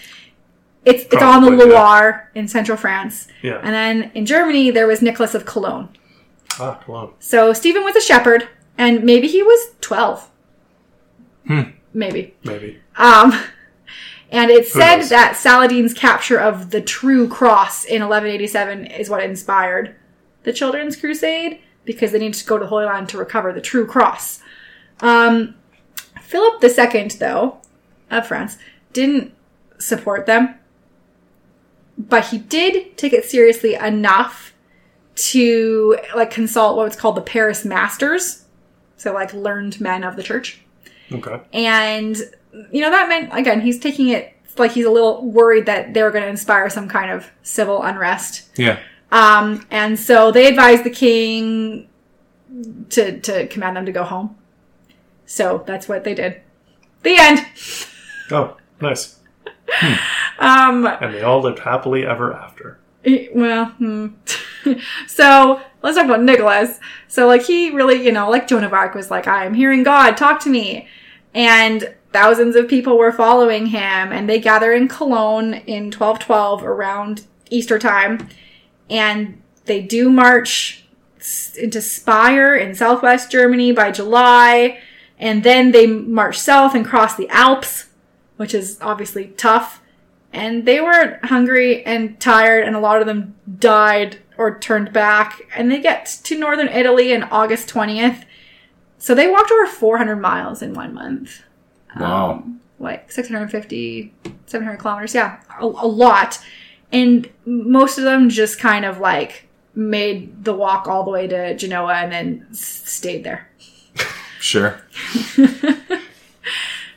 It's 0.85 1.03
it's 1.03 1.21
on 1.21 1.43
the 1.43 1.49
Probably, 1.49 1.67
yeah. 1.67 1.79
Loire 1.79 2.31
in 2.35 2.47
central 2.47 2.77
France. 2.77 3.27
Yeah. 3.41 3.59
And 3.61 3.73
then 3.73 4.11
in 4.15 4.25
Germany, 4.25 4.71
there 4.71 4.87
was 4.87 5.01
Nicholas 5.01 5.35
of 5.35 5.45
Cologne. 5.45 5.89
Ah, 6.59 6.75
Cologne. 6.75 7.13
So 7.19 7.53
Stephen 7.53 7.83
was 7.83 7.95
a 7.95 8.01
shepherd, 8.01 8.47
and 8.77 9.03
maybe 9.03 9.27
he 9.27 9.43
was 9.43 9.75
12. 9.81 10.29
Hmm. 11.47 11.61
Maybe. 11.93 12.35
Maybe. 12.43 12.79
Um, 12.95 13.33
and 14.31 14.51
it 14.51 14.67
said 14.67 14.97
knows? 14.97 15.09
that 15.09 15.35
Saladin's 15.35 15.93
capture 15.93 16.39
of 16.39 16.69
the 16.69 16.81
True 16.81 17.27
Cross 17.27 17.85
in 17.85 18.01
1187 18.01 18.85
is 18.85 19.09
what 19.09 19.23
inspired 19.23 19.95
the 20.43 20.53
Children's 20.53 20.95
Crusade 20.95 21.59
because 21.85 22.11
they 22.11 22.19
needed 22.19 22.35
to 22.35 22.45
go 22.45 22.57
to 22.57 22.65
the 22.65 22.69
Holy 22.69 22.85
Land 22.85 23.09
to 23.09 23.17
recover 23.17 23.51
the 23.51 23.61
True 23.61 23.85
Cross. 23.85 24.41
Um, 25.01 25.55
Philip 26.21 26.63
II, 26.63 27.07
though, 27.19 27.57
of 28.11 28.27
France, 28.27 28.57
didn't 28.93 29.33
support 29.79 30.25
them, 30.25 30.55
but 31.99 32.27
he 32.27 32.37
did 32.39 32.97
take 32.97 33.13
it 33.13 33.25
seriously 33.25 33.75
enough 33.75 34.53
to 35.15 35.99
like 36.15 36.31
consult 36.31 36.77
what 36.77 36.85
was 36.85 36.95
called 36.95 37.15
the 37.15 37.21
Paris 37.21 37.65
Masters, 37.65 38.45
so 38.95 39.13
like 39.13 39.33
learned 39.33 39.79
men 39.81 40.03
of 40.03 40.15
the 40.15 40.23
church. 40.23 40.61
Okay. 41.11 41.41
And, 41.51 42.15
you 42.71 42.81
know, 42.81 42.89
that 42.89 43.09
meant, 43.09 43.33
again, 43.33 43.61
he's 43.61 43.79
taking 43.79 44.09
it 44.09 44.33
like 44.57 44.71
he's 44.71 44.85
a 44.85 44.91
little 44.91 45.25
worried 45.25 45.65
that 45.65 45.93
they 45.93 46.03
were 46.03 46.11
going 46.11 46.23
to 46.23 46.29
inspire 46.29 46.69
some 46.69 46.87
kind 46.87 47.11
of 47.11 47.29
civil 47.43 47.81
unrest. 47.83 48.49
Yeah. 48.57 48.79
Um, 49.11 49.65
and 49.71 49.99
so 49.99 50.31
they 50.31 50.47
advised 50.47 50.83
the 50.83 50.89
king 50.89 51.89
to, 52.89 53.19
to 53.19 53.47
command 53.47 53.77
them 53.77 53.85
to 53.85 53.91
go 53.91 54.03
home. 54.03 54.37
So 55.25 55.63
that's 55.65 55.87
what 55.87 56.03
they 56.03 56.13
did. 56.13 56.41
The 57.03 57.15
end. 57.17 57.45
Oh, 58.31 58.57
nice. 58.81 59.18
Um, 60.39 60.85
And 60.85 61.13
they 61.13 61.21
all 61.21 61.41
lived 61.41 61.59
happily 61.59 62.05
ever 62.05 62.33
after. 62.33 62.79
Well, 63.33 63.65
hmm. 63.65 64.07
so 65.07 65.61
let's 65.81 65.97
talk 65.97 66.05
about 66.05 66.23
Nicholas. 66.23 66.79
So, 67.07 67.27
like, 67.27 67.43
he 67.43 67.71
really, 67.71 68.03
you 68.03 68.11
know, 68.11 68.29
like 68.29 68.47
Joan 68.47 68.63
of 68.63 68.73
Arc 68.73 68.95
was 68.95 69.11
like, 69.11 69.27
I 69.27 69.45
am 69.45 69.53
hearing 69.53 69.83
God, 69.83 70.15
talk 70.17 70.39
to 70.41 70.49
me. 70.49 70.87
And 71.33 71.93
thousands 72.11 72.55
of 72.55 72.67
people 72.67 72.97
were 72.97 73.11
following 73.11 73.67
him, 73.67 74.11
and 74.11 74.29
they 74.29 74.39
gather 74.39 74.73
in 74.73 74.87
Cologne 74.87 75.53
in 75.53 75.91
1212 75.91 76.63
around 76.63 77.27
Easter 77.49 77.77
time. 77.77 78.29
And 78.89 79.41
they 79.65 79.81
do 79.81 80.09
march 80.09 80.85
into 81.57 81.81
Speyer 81.81 82.55
in 82.55 82.75
southwest 82.75 83.29
Germany 83.29 83.71
by 83.71 83.91
July. 83.91 84.79
And 85.17 85.43
then 85.43 85.71
they 85.71 85.85
march 85.85 86.39
south 86.39 86.75
and 86.75 86.85
cross 86.85 87.15
the 87.15 87.29
Alps 87.29 87.88
which 88.39 88.53
is 88.53 88.77
obviously 88.79 89.27
tough. 89.35 89.81
And 90.31 90.65
they 90.65 90.79
were 90.79 91.19
hungry 91.23 91.83
and 91.85 92.17
tired, 92.21 92.63
and 92.63 92.73
a 92.73 92.79
lot 92.79 93.01
of 93.01 93.05
them 93.07 93.35
died 93.59 94.19
or 94.37 94.57
turned 94.59 94.93
back. 94.93 95.41
And 95.53 95.69
they 95.69 95.81
get 95.81 96.05
to 96.23 96.39
northern 96.39 96.69
Italy 96.69 97.13
on 97.13 97.23
August 97.23 97.67
20th. 97.67 98.23
So 98.97 99.13
they 99.13 99.27
walked 99.27 99.51
over 99.51 99.65
400 99.65 100.15
miles 100.15 100.61
in 100.61 100.73
one 100.73 100.93
month. 100.93 101.41
Um, 101.95 102.01
wow. 102.01 102.43
Like 102.79 103.11
650, 103.11 104.13
700 104.45 104.77
kilometers. 104.77 105.13
Yeah, 105.13 105.41
a, 105.59 105.65
a 105.65 105.67
lot. 105.87 106.39
And 106.93 107.29
most 107.45 107.97
of 107.97 108.05
them 108.05 108.29
just 108.29 108.57
kind 108.57 108.85
of 108.85 108.99
like 108.99 109.47
made 109.75 110.45
the 110.45 110.53
walk 110.53 110.87
all 110.87 111.03
the 111.03 111.11
way 111.11 111.27
to 111.27 111.55
Genoa 111.57 111.95
and 111.95 112.11
then 112.11 112.47
s- 112.51 112.59
stayed 112.61 113.25
there. 113.25 113.49
Sure. 114.39 114.79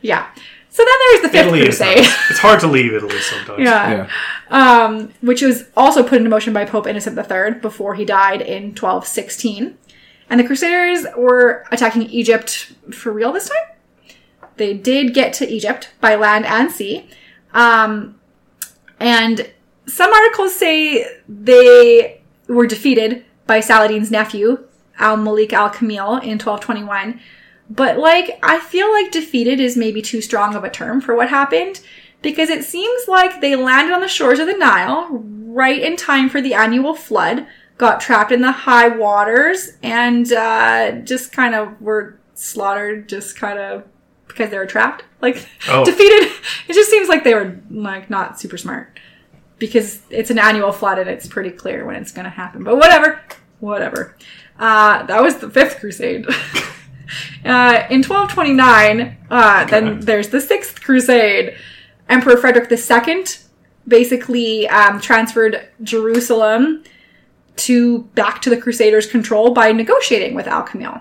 Yeah. 0.04 0.26
So 0.74 0.82
then 0.82 0.94
there's 1.10 1.22
the 1.22 1.28
Fifth 1.28 1.46
Italy 1.48 1.60
is 1.60 1.66
Crusade. 1.78 1.96
nice. 1.98 2.30
It's 2.30 2.38
hard 2.38 2.58
to 2.60 2.66
leave 2.66 2.94
Italy 2.94 3.18
sometimes. 3.20 3.58
yeah. 3.60 4.08
Yeah. 4.50 4.84
um, 4.84 5.12
which 5.20 5.42
was 5.42 5.64
also 5.76 6.02
put 6.02 6.16
into 6.16 6.30
motion 6.30 6.54
by 6.54 6.64
Pope 6.64 6.86
Innocent 6.86 7.18
III 7.18 7.60
before 7.60 7.94
he 7.94 8.06
died 8.06 8.40
in 8.40 8.68
1216. 8.74 9.76
And 10.30 10.40
the 10.40 10.44
Crusaders 10.44 11.04
were 11.14 11.66
attacking 11.70 12.04
Egypt 12.04 12.72
for 12.90 13.12
real 13.12 13.32
this 13.32 13.50
time. 13.50 14.14
They 14.56 14.72
did 14.72 15.12
get 15.12 15.34
to 15.34 15.46
Egypt 15.46 15.90
by 16.00 16.14
land 16.14 16.46
and 16.46 16.70
sea. 16.72 17.06
Um, 17.52 18.18
and 18.98 19.50
some 19.86 20.10
articles 20.10 20.54
say 20.56 21.06
they 21.28 22.22
were 22.48 22.66
defeated 22.66 23.26
by 23.46 23.60
Saladin's 23.60 24.10
nephew, 24.10 24.66
Al 24.98 25.18
Malik 25.18 25.52
al 25.52 25.68
Kamil, 25.68 26.12
in 26.22 26.38
1221. 26.38 27.20
But, 27.70 27.98
like, 27.98 28.38
I 28.42 28.60
feel 28.60 28.90
like 28.92 29.10
defeated 29.12 29.60
is 29.60 29.76
maybe 29.76 30.02
too 30.02 30.20
strong 30.20 30.54
of 30.54 30.64
a 30.64 30.70
term 30.70 31.00
for 31.00 31.14
what 31.14 31.28
happened 31.30 31.80
because 32.20 32.50
it 32.50 32.64
seems 32.64 33.08
like 33.08 33.40
they 33.40 33.56
landed 33.56 33.94
on 33.94 34.00
the 34.00 34.08
shores 34.08 34.38
of 34.38 34.46
the 34.46 34.52
Nile 34.56 35.08
right 35.46 35.80
in 35.80 35.96
time 35.96 36.28
for 36.28 36.40
the 36.40 36.54
annual 36.54 36.94
flood, 36.94 37.46
got 37.78 38.00
trapped 38.00 38.30
in 38.32 38.42
the 38.42 38.52
high 38.52 38.88
waters, 38.88 39.72
and 39.82 40.32
uh, 40.32 40.92
just 41.02 41.32
kind 41.32 41.54
of 41.54 41.80
were 41.80 42.18
slaughtered 42.34 43.08
just 43.08 43.36
kind 43.36 43.58
of 43.58 43.84
because 44.28 44.50
they 44.50 44.58
were 44.58 44.66
trapped. 44.66 45.04
Like, 45.20 45.46
Oh. 45.68 45.84
defeated. 45.84 46.30
It 46.68 46.74
just 46.74 46.90
seems 46.90 47.08
like 47.08 47.24
they 47.24 47.34
were, 47.34 47.58
like, 47.70 48.10
not 48.10 48.38
super 48.40 48.56
smart 48.58 48.98
because 49.58 50.00
it's 50.10 50.30
an 50.30 50.38
annual 50.38 50.72
flood 50.72 50.98
and 50.98 51.08
it's 51.08 51.26
pretty 51.26 51.50
clear 51.50 51.84
when 51.86 51.94
it's 51.96 52.10
going 52.12 52.24
to 52.24 52.30
happen. 52.30 52.64
But 52.64 52.76
whatever, 52.76 53.20
whatever. 53.60 54.16
Uh, 54.58 55.04
that 55.04 55.22
was 55.22 55.36
the 55.38 55.48
Fifth 55.50 55.78
Crusade. 55.80 56.26
uh, 57.44 57.86
in 57.90 58.02
1229, 58.02 59.16
uh, 59.30 59.64
then 59.66 60.00
there's 60.00 60.28
the 60.28 60.40
Sixth 60.40 60.80
Crusade. 60.82 61.56
Emperor 62.08 62.36
Frederick 62.36 62.70
II 62.70 63.24
basically 63.88 64.68
um, 64.68 65.00
transferred 65.00 65.68
Jerusalem 65.82 66.84
to 67.56 68.00
back 68.14 68.40
to 68.42 68.50
the 68.50 68.56
Crusaders' 68.56 69.06
control 69.06 69.52
by 69.52 69.72
negotiating 69.72 70.34
with 70.34 70.46
Al 70.46 70.62
Kamil. 70.62 71.00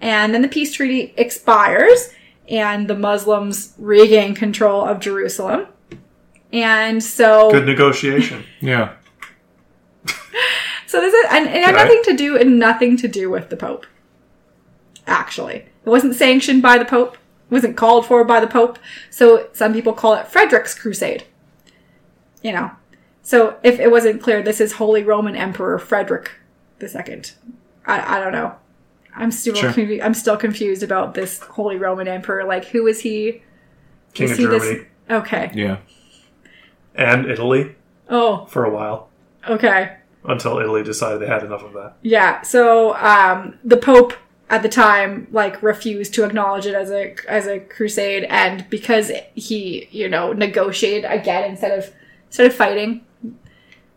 And 0.00 0.32
then 0.34 0.42
the 0.42 0.48
peace 0.48 0.72
treaty 0.72 1.12
expires, 1.16 2.10
and 2.48 2.88
the 2.88 2.94
Muslims 2.96 3.74
regain 3.78 4.34
control 4.34 4.84
of 4.84 5.00
Jerusalem. 5.00 5.66
And 6.52 7.02
so, 7.02 7.50
Good 7.50 7.66
negotiation. 7.66 8.44
Yeah. 8.60 8.94
so 10.86 11.00
this 11.00 11.12
is, 11.12 11.26
and 11.30 11.46
it 11.46 11.62
had 11.64 11.74
Okay. 11.74 11.82
nothing 11.84 12.02
to 12.04 12.16
do, 12.16 12.36
and 12.38 12.58
nothing 12.58 12.96
to 12.98 13.08
do 13.08 13.28
with 13.30 13.50
the 13.50 13.56
Pope. 13.56 13.86
Actually, 15.08 15.56
it 15.56 15.88
wasn't 15.90 16.14
sanctioned 16.14 16.62
by 16.62 16.78
the 16.78 16.84
Pope. 16.84 17.14
It 17.14 17.52
wasn't 17.54 17.76
called 17.76 18.06
for 18.06 18.22
by 18.24 18.40
the 18.40 18.46
Pope. 18.46 18.78
So 19.10 19.48
some 19.52 19.72
people 19.72 19.92
call 19.94 20.14
it 20.14 20.28
Frederick's 20.28 20.78
Crusade. 20.78 21.24
You 22.42 22.52
know, 22.52 22.70
so 23.22 23.58
if 23.64 23.80
it 23.80 23.90
wasn't 23.90 24.22
clear, 24.22 24.42
this 24.42 24.60
is 24.60 24.74
Holy 24.74 25.02
Roman 25.02 25.34
Emperor 25.34 25.78
Frederick 25.78 26.30
Second. 26.86 27.32
I, 27.84 28.16
I 28.18 28.20
don't 28.20 28.30
know. 28.32 28.54
I'm 29.16 29.32
still 29.32 29.54
Sure. 29.56 29.72
confu- 29.72 30.00
I'm 30.00 30.14
still 30.14 30.36
confused 30.36 30.84
about 30.84 31.14
this 31.14 31.40
Holy 31.40 31.76
Roman 31.76 32.06
Emperor. 32.06 32.44
Like, 32.44 32.66
who 32.66 32.86
is 32.86 33.00
he? 33.00 33.42
King 34.14 34.26
is 34.26 34.30
of 34.32 34.38
he 34.38 34.44
Germany 34.44 34.60
this? 34.74 34.84
Okay. 35.10 35.50
Yeah. 35.54 35.78
and 36.94 37.26
Italy 37.28 37.74
Oh, 38.08 38.46
for 38.46 38.64
a 38.64 38.70
while 38.70 39.08
okay. 39.48 39.96
until 40.24 40.58
Italy 40.58 40.82
decided 40.84 41.20
they 41.20 41.26
had 41.26 41.42
enough 41.42 41.62
of 41.64 41.72
that. 41.72 41.96
Yeah. 42.02 42.42
So 42.42 42.94
um, 42.96 43.58
the 43.64 43.76
Pope 43.76 44.12
at 44.50 44.62
the 44.62 44.68
time 44.68 45.26
like 45.30 45.62
refused 45.62 46.14
to 46.14 46.24
acknowledge 46.24 46.66
it 46.66 46.74
as 46.74 46.90
a 46.90 47.14
as 47.28 47.46
a 47.46 47.60
crusade, 47.60 48.24
and 48.24 48.68
because 48.70 49.10
he 49.34 49.88
you 49.90 50.08
know 50.08 50.32
negotiated 50.32 51.04
again 51.10 51.50
instead 51.50 51.78
of 51.78 51.92
instead 52.28 52.46
of 52.46 52.54
fighting, 52.54 53.04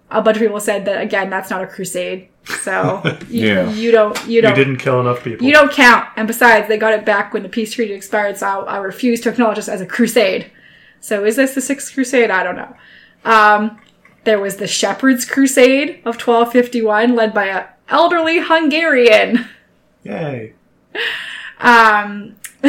a 0.09 0.21
bunch 0.21 0.37
of 0.37 0.41
people 0.41 0.59
said 0.59 0.85
that 0.85 1.01
again 1.01 1.29
that's 1.29 1.49
not 1.49 1.63
a 1.63 1.67
crusade. 1.67 2.27
So 2.61 3.01
you, 3.29 3.47
Yeah. 3.47 3.71
you 3.71 3.91
don't 3.91 4.17
you 4.25 4.33
You 4.35 4.41
don't 4.41 4.57
you 4.57 4.63
didn't 4.65 4.77
kill 4.79 4.99
enough 4.99 5.23
people. 5.23 5.45
you 5.45 5.53
don't 5.53 5.71
count. 5.71 6.07
And 6.17 6.27
besides, 6.27 6.67
they 6.67 6.77
got 6.77 6.93
it 6.93 7.05
back 7.05 7.33
when 7.33 7.43
the 7.43 7.49
peace 7.49 7.73
treaty 7.73 7.93
expired, 7.93 8.37
so 8.37 8.47
I, 8.65 8.75
I 8.75 8.77
refuse 8.77 9.21
to 9.21 9.29
acknowledge 9.29 9.57
this 9.57 9.69
as 9.69 9.79
a 9.81 9.85
crusade. 9.85 10.51
So 10.99 11.23
is 11.25 11.35
this 11.35 11.55
the 11.55 11.61
Sixth 11.61 11.93
Crusade? 11.93 12.29
I 12.29 12.43
don't 12.43 12.55
know. 12.55 12.75
Um, 13.25 13.79
there 14.23 14.39
was 14.39 14.57
the 14.57 14.67
Shepherd's 14.67 15.25
Crusade 15.25 15.97
of 16.05 16.15
1251, 16.15 17.15
led 17.15 17.33
by 17.33 17.45
an 17.47 17.65
elderly 17.89 18.39
Hungarian. 18.39 19.45
Yay. 20.03 20.53
Um, 21.59 22.35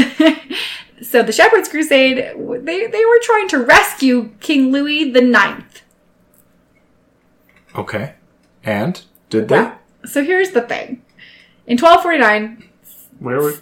so 1.03 1.23
the 1.23 1.33
Shepherd's 1.33 1.69
Crusade, 1.69 2.17
they, 2.19 2.87
they 2.87 3.05
were 3.05 3.19
trying 3.23 3.49
to 3.49 3.59
rescue 3.59 4.31
King 4.41 4.71
Louis 4.73 5.11
the 5.13 5.21
Ninth. 5.23 5.83
Okay. 7.75 8.15
And 8.65 9.03
did 9.31 9.49
they? 9.49 9.57
Well, 9.57 9.79
so 10.05 10.23
here's 10.25 10.51
the 10.51 10.61
thing. 10.63 11.03
In 11.67 11.79
1249, 11.79 12.69
Where 13.19 13.41
were? 13.41 13.55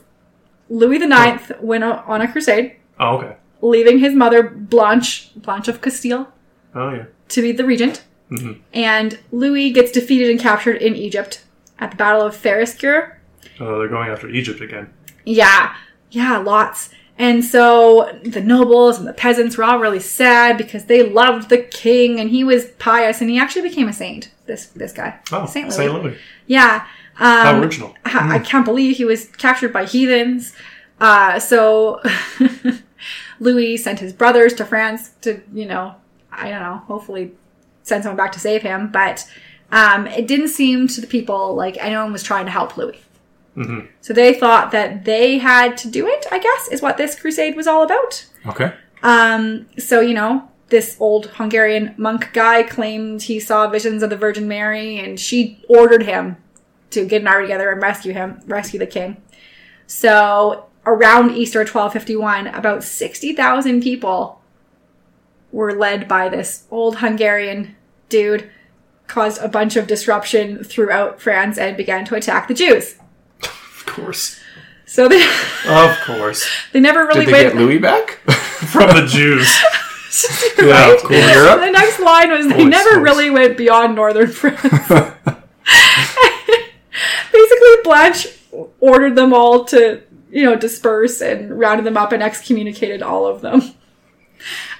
Louis 0.68 0.98
the 0.98 1.06
Ninth 1.06 1.52
went 1.60 1.84
on 1.84 2.20
a 2.20 2.30
crusade, 2.30 2.76
Oh, 2.98 3.16
okay. 3.18 3.36
leaving 3.60 3.98
his 3.98 4.14
mother 4.14 4.42
Blanche, 4.48 5.30
Blanche 5.36 5.68
of 5.68 5.80
Castile, 5.80 6.32
Oh, 6.74 6.90
yeah. 6.90 7.04
to 7.28 7.42
be 7.42 7.52
the 7.52 7.64
regent. 7.64 8.04
Mhm. 8.30 8.60
And 8.72 9.18
Louis 9.32 9.72
gets 9.72 9.90
defeated 9.90 10.30
and 10.30 10.38
captured 10.38 10.76
in 10.76 10.94
Egypt 10.94 11.44
at 11.78 11.90
the 11.90 11.96
Battle 11.96 12.22
of 12.22 12.36
Fariskur. 12.36 13.14
Oh, 13.60 13.78
they're 13.78 13.88
going 13.88 14.08
after 14.10 14.28
Egypt 14.28 14.60
again. 14.60 14.92
Yeah, 15.24 15.74
yeah, 16.10 16.38
lots. 16.38 16.90
And 17.18 17.44
so 17.44 18.18
the 18.24 18.40
nobles 18.40 18.98
and 18.98 19.06
the 19.06 19.12
peasants 19.12 19.58
were 19.58 19.64
all 19.64 19.78
really 19.78 20.00
sad 20.00 20.56
because 20.56 20.86
they 20.86 21.02
loved 21.02 21.50
the 21.50 21.58
king 21.58 22.18
and 22.18 22.30
he 22.30 22.42
was 22.42 22.64
pious 22.78 23.20
and 23.20 23.28
he 23.28 23.38
actually 23.38 23.68
became 23.68 23.88
a 23.88 23.92
saint. 23.92 24.30
This 24.46 24.66
this 24.68 24.92
guy, 24.92 25.18
Oh, 25.30 25.44
Saint. 25.46 25.68
Louis. 25.76 25.88
Louis. 25.88 26.16
Yeah. 26.46 26.86
How 27.14 27.54
Um, 27.56 27.62
original. 27.62 27.94
I 28.06 28.36
I 28.36 28.38
can't 28.38 28.64
believe 28.64 28.96
he 28.96 29.04
was 29.04 29.26
captured 29.36 29.70
by 29.72 29.84
heathens. 29.84 30.54
Uh, 30.98 31.38
so 31.38 32.00
Louis 33.40 33.76
sent 33.76 33.98
his 34.00 34.12
brothers 34.12 34.54
to 34.54 34.64
France 34.64 35.10
to, 35.22 35.42
you 35.52 35.66
know, 35.66 35.94
I 36.32 36.48
don't 36.50 36.60
know, 36.60 36.82
hopefully 36.86 37.32
send 37.82 38.02
someone 38.04 38.16
back 38.16 38.32
to 38.32 38.40
save 38.40 38.62
him. 38.62 38.90
But 38.90 39.26
um, 39.72 40.06
it 40.06 40.26
didn't 40.26 40.48
seem 40.48 40.88
to 40.88 41.00
the 41.00 41.06
people 41.06 41.54
like 41.54 41.76
anyone 41.78 42.12
was 42.12 42.22
trying 42.22 42.46
to 42.46 42.50
help 42.50 42.76
Louis. 42.76 42.98
Mhm. 43.56 43.88
So 44.00 44.12
they 44.12 44.34
thought 44.34 44.70
that 44.72 45.04
they 45.04 45.38
had 45.38 45.76
to 45.78 45.88
do 45.88 46.06
it, 46.06 46.26
I 46.30 46.38
guess, 46.38 46.68
is 46.70 46.82
what 46.82 46.96
this 46.96 47.18
crusade 47.18 47.56
was 47.56 47.66
all 47.66 47.82
about. 47.82 48.24
Okay. 48.46 48.72
Um, 49.02 49.66
so, 49.78 50.00
you 50.00 50.14
know, 50.14 50.48
this 50.68 50.96
old 51.00 51.26
Hungarian 51.34 51.94
monk 51.96 52.32
guy 52.32 52.62
claimed 52.62 53.22
he 53.22 53.40
saw 53.40 53.68
visions 53.68 54.02
of 54.02 54.10
the 54.10 54.16
Virgin 54.16 54.46
Mary 54.46 54.98
and 54.98 55.18
she 55.18 55.62
ordered 55.68 56.04
him 56.04 56.36
to 56.90 57.04
get 57.04 57.22
an 57.22 57.28
army 57.28 57.46
together 57.46 57.70
and 57.70 57.82
rescue 57.82 58.12
him, 58.12 58.40
rescue 58.46 58.78
the 58.78 58.86
king. 58.86 59.16
So, 59.86 60.66
around 60.86 61.32
Easter 61.32 61.60
1251, 61.60 62.46
about 62.46 62.84
60,000 62.84 63.82
people 63.82 64.40
were 65.52 65.74
led 65.74 66.06
by 66.06 66.28
this 66.28 66.64
old 66.70 66.98
Hungarian 66.98 67.74
dude, 68.08 68.50
caused 69.06 69.42
a 69.42 69.48
bunch 69.48 69.74
of 69.76 69.88
disruption 69.88 70.62
throughout 70.62 71.20
France 71.20 71.58
and 71.58 71.76
began 71.76 72.04
to 72.04 72.14
attack 72.14 72.46
the 72.46 72.54
Jews. 72.54 72.94
Of 73.90 73.96
course. 73.96 74.40
So 74.86 75.08
they, 75.08 75.22
Of 75.66 75.96
course. 76.04 76.48
they 76.72 76.80
never 76.80 77.06
really 77.06 77.24
Did 77.26 77.34
they 77.34 77.44
went 77.44 77.54
get 77.54 77.62
Louis 77.62 77.78
back? 77.78 78.10
From 78.72 78.88
the 78.94 79.06
Jews. 79.06 79.48
yeah, 80.58 80.64
Right? 80.64 80.94
of 80.96 81.02
course. 81.02 81.34
Europe? 81.34 81.60
The 81.60 81.70
next 81.70 82.00
line 82.00 82.30
was 82.30 82.48
they 82.48 82.64
never 82.64 83.00
really 83.00 83.30
went 83.30 83.56
beyond 83.56 83.94
northern 83.94 84.28
France. 84.28 84.60
Basically, 87.32 87.68
Blanche 87.84 88.26
ordered 88.80 89.14
them 89.16 89.32
all 89.32 89.64
to, 89.66 90.02
you 90.30 90.44
know, 90.44 90.56
disperse 90.56 91.20
and 91.22 91.58
rounded 91.58 91.86
them 91.86 91.96
up 91.96 92.12
and 92.12 92.22
excommunicated 92.22 93.02
all 93.02 93.26
of 93.26 93.40
them. 93.40 93.62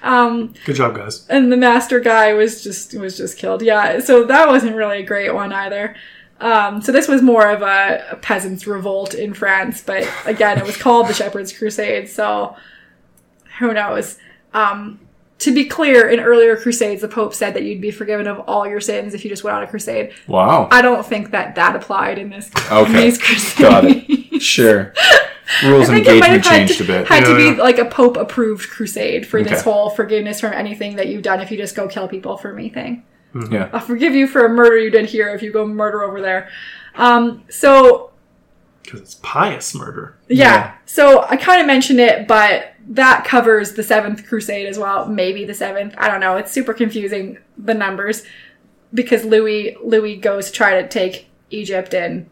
Um, 0.03 0.55
Good 0.65 0.77
job, 0.77 0.97
guys. 0.97 1.27
and 1.29 1.53
the 1.53 1.57
master 1.57 2.01
guy 2.01 2.33
was 2.33 2.63
just 2.65 2.95
was 2.99 3.17
just 3.17 3.39
killed. 3.39 3.63
Yeah, 3.63 4.01
so 4.01 4.25
that 4.25 4.49
wasn't 4.49 4.75
really 4.77 4.99
a 5.01 5.03
great 5.07 5.33
one 5.35 5.53
either. 5.53 5.95
Um, 6.41 6.81
so 6.81 6.91
this 6.91 7.07
was 7.07 7.21
more 7.23 7.51
of 7.51 7.63
a, 7.63 8.07
a 8.13 8.17
peasants' 8.17 8.67
revolt 8.67 9.15
in 9.15 9.35
France, 9.35 9.83
but 9.83 10.09
again, 10.25 10.59
it 10.59 10.65
was 10.65 10.77
called 10.77 11.07
the 11.09 11.15
Shepherd's 11.15 11.53
Crusade. 11.57 12.09
So 12.09 12.57
who 13.59 13.75
knows? 13.75 14.19
Um, 14.55 15.01
to 15.41 15.55
be 15.55 15.65
clear, 15.65 16.09
in 16.09 16.21
earlier 16.21 16.57
crusades, 16.57 17.01
the 17.01 17.09
Pope 17.09 17.35
said 17.35 17.55
that 17.55 17.63
you'd 17.63 17.81
be 17.81 17.91
forgiven 17.91 18.27
of 18.27 18.41
all 18.41 18.67
your 18.67 18.81
sins 18.81 19.15
if 19.15 19.25
you 19.25 19.31
just 19.31 19.43
went 19.43 19.57
on 19.57 19.63
a 19.63 19.67
crusade. 19.67 20.13
Wow. 20.27 20.69
I 20.71 20.83
don't 20.83 21.05
think 21.05 21.31
that 21.31 21.55
that 21.55 21.77
applied 21.77 22.19
in 22.19 22.31
this 22.31 22.51
Okay. 22.71 22.87
in 22.87 22.93
these 22.93 23.19
crusades. 23.19 23.59
Got 23.59 23.85
it. 23.87 24.43
Sure. 24.43 24.95
Rules 25.65 25.89
of 25.89 25.97
think 25.97 26.07
it 26.07 26.21
might 26.21 26.31
engagement 26.31 26.45
changed 26.45 26.79
to, 26.79 26.85
a 26.85 26.87
bit. 26.87 27.09
had 27.09 27.25
to 27.25 27.37
be 27.37 27.57
yeah. 27.57 27.63
like 27.63 27.79
a 27.79 27.85
Pope 27.85 28.17
approved 28.17 28.71
crusade 28.71 29.27
for 29.27 29.43
this 29.43 29.63
whole 29.63 29.91
forgiveness 29.91 30.41
from 30.41 30.53
anything 30.53 30.97
that 30.97 31.09
you've 31.09 31.23
done 31.23 31.41
if 31.41 31.51
you 31.51 31.57
just 31.57 31.75
go 31.75 31.89
kill 31.89 32.07
people 32.07 32.37
for 32.37 32.55
me 32.55 32.69
thing. 32.69 33.05
Yeah. 33.51 33.69
I'll 33.73 33.81
forgive 33.81 34.15
you 34.15 34.27
for 34.27 34.45
a 34.45 34.49
murder 34.49 34.77
you 34.79 34.91
did 34.91 35.07
here 35.07 35.29
if 35.35 35.43
you 35.43 35.53
go 35.53 35.67
murder 35.67 36.03
over 36.03 36.21
there. 36.21 36.49
Um, 36.97 37.45
so 37.49 38.11
Because 38.83 39.01
it's 39.01 39.15
pious 39.23 39.75
murder. 39.75 40.17
yeah. 40.29 40.37
Yeah. 40.37 40.75
So 40.87 41.23
I 41.29 41.37
kind 41.37 41.61
of 41.61 41.67
mentioned 41.67 42.01
it, 42.01 42.27
but 42.27 42.73
that 42.89 43.25
covers 43.25 43.75
the 43.75 43.83
seventh 43.85 44.27
crusade 44.27 44.67
as 44.67 44.79
well. 44.79 45.07
Maybe 45.07 45.45
the 45.45 45.55
seventh. 45.55 45.95
I 45.99 46.09
don't 46.09 46.21
know. 46.21 46.37
It's 46.37 46.51
super 46.51 46.75
confusing 46.75 47.39
the 47.57 47.75
numbers 47.75 48.25
because 48.93 49.25
Louis 49.25 49.77
Louis 49.85 50.17
goes 50.17 50.47
to 50.47 50.53
try 50.53 50.81
to 50.83 50.89
take 50.89 51.29
Egypt 51.51 51.95
and 51.95 52.29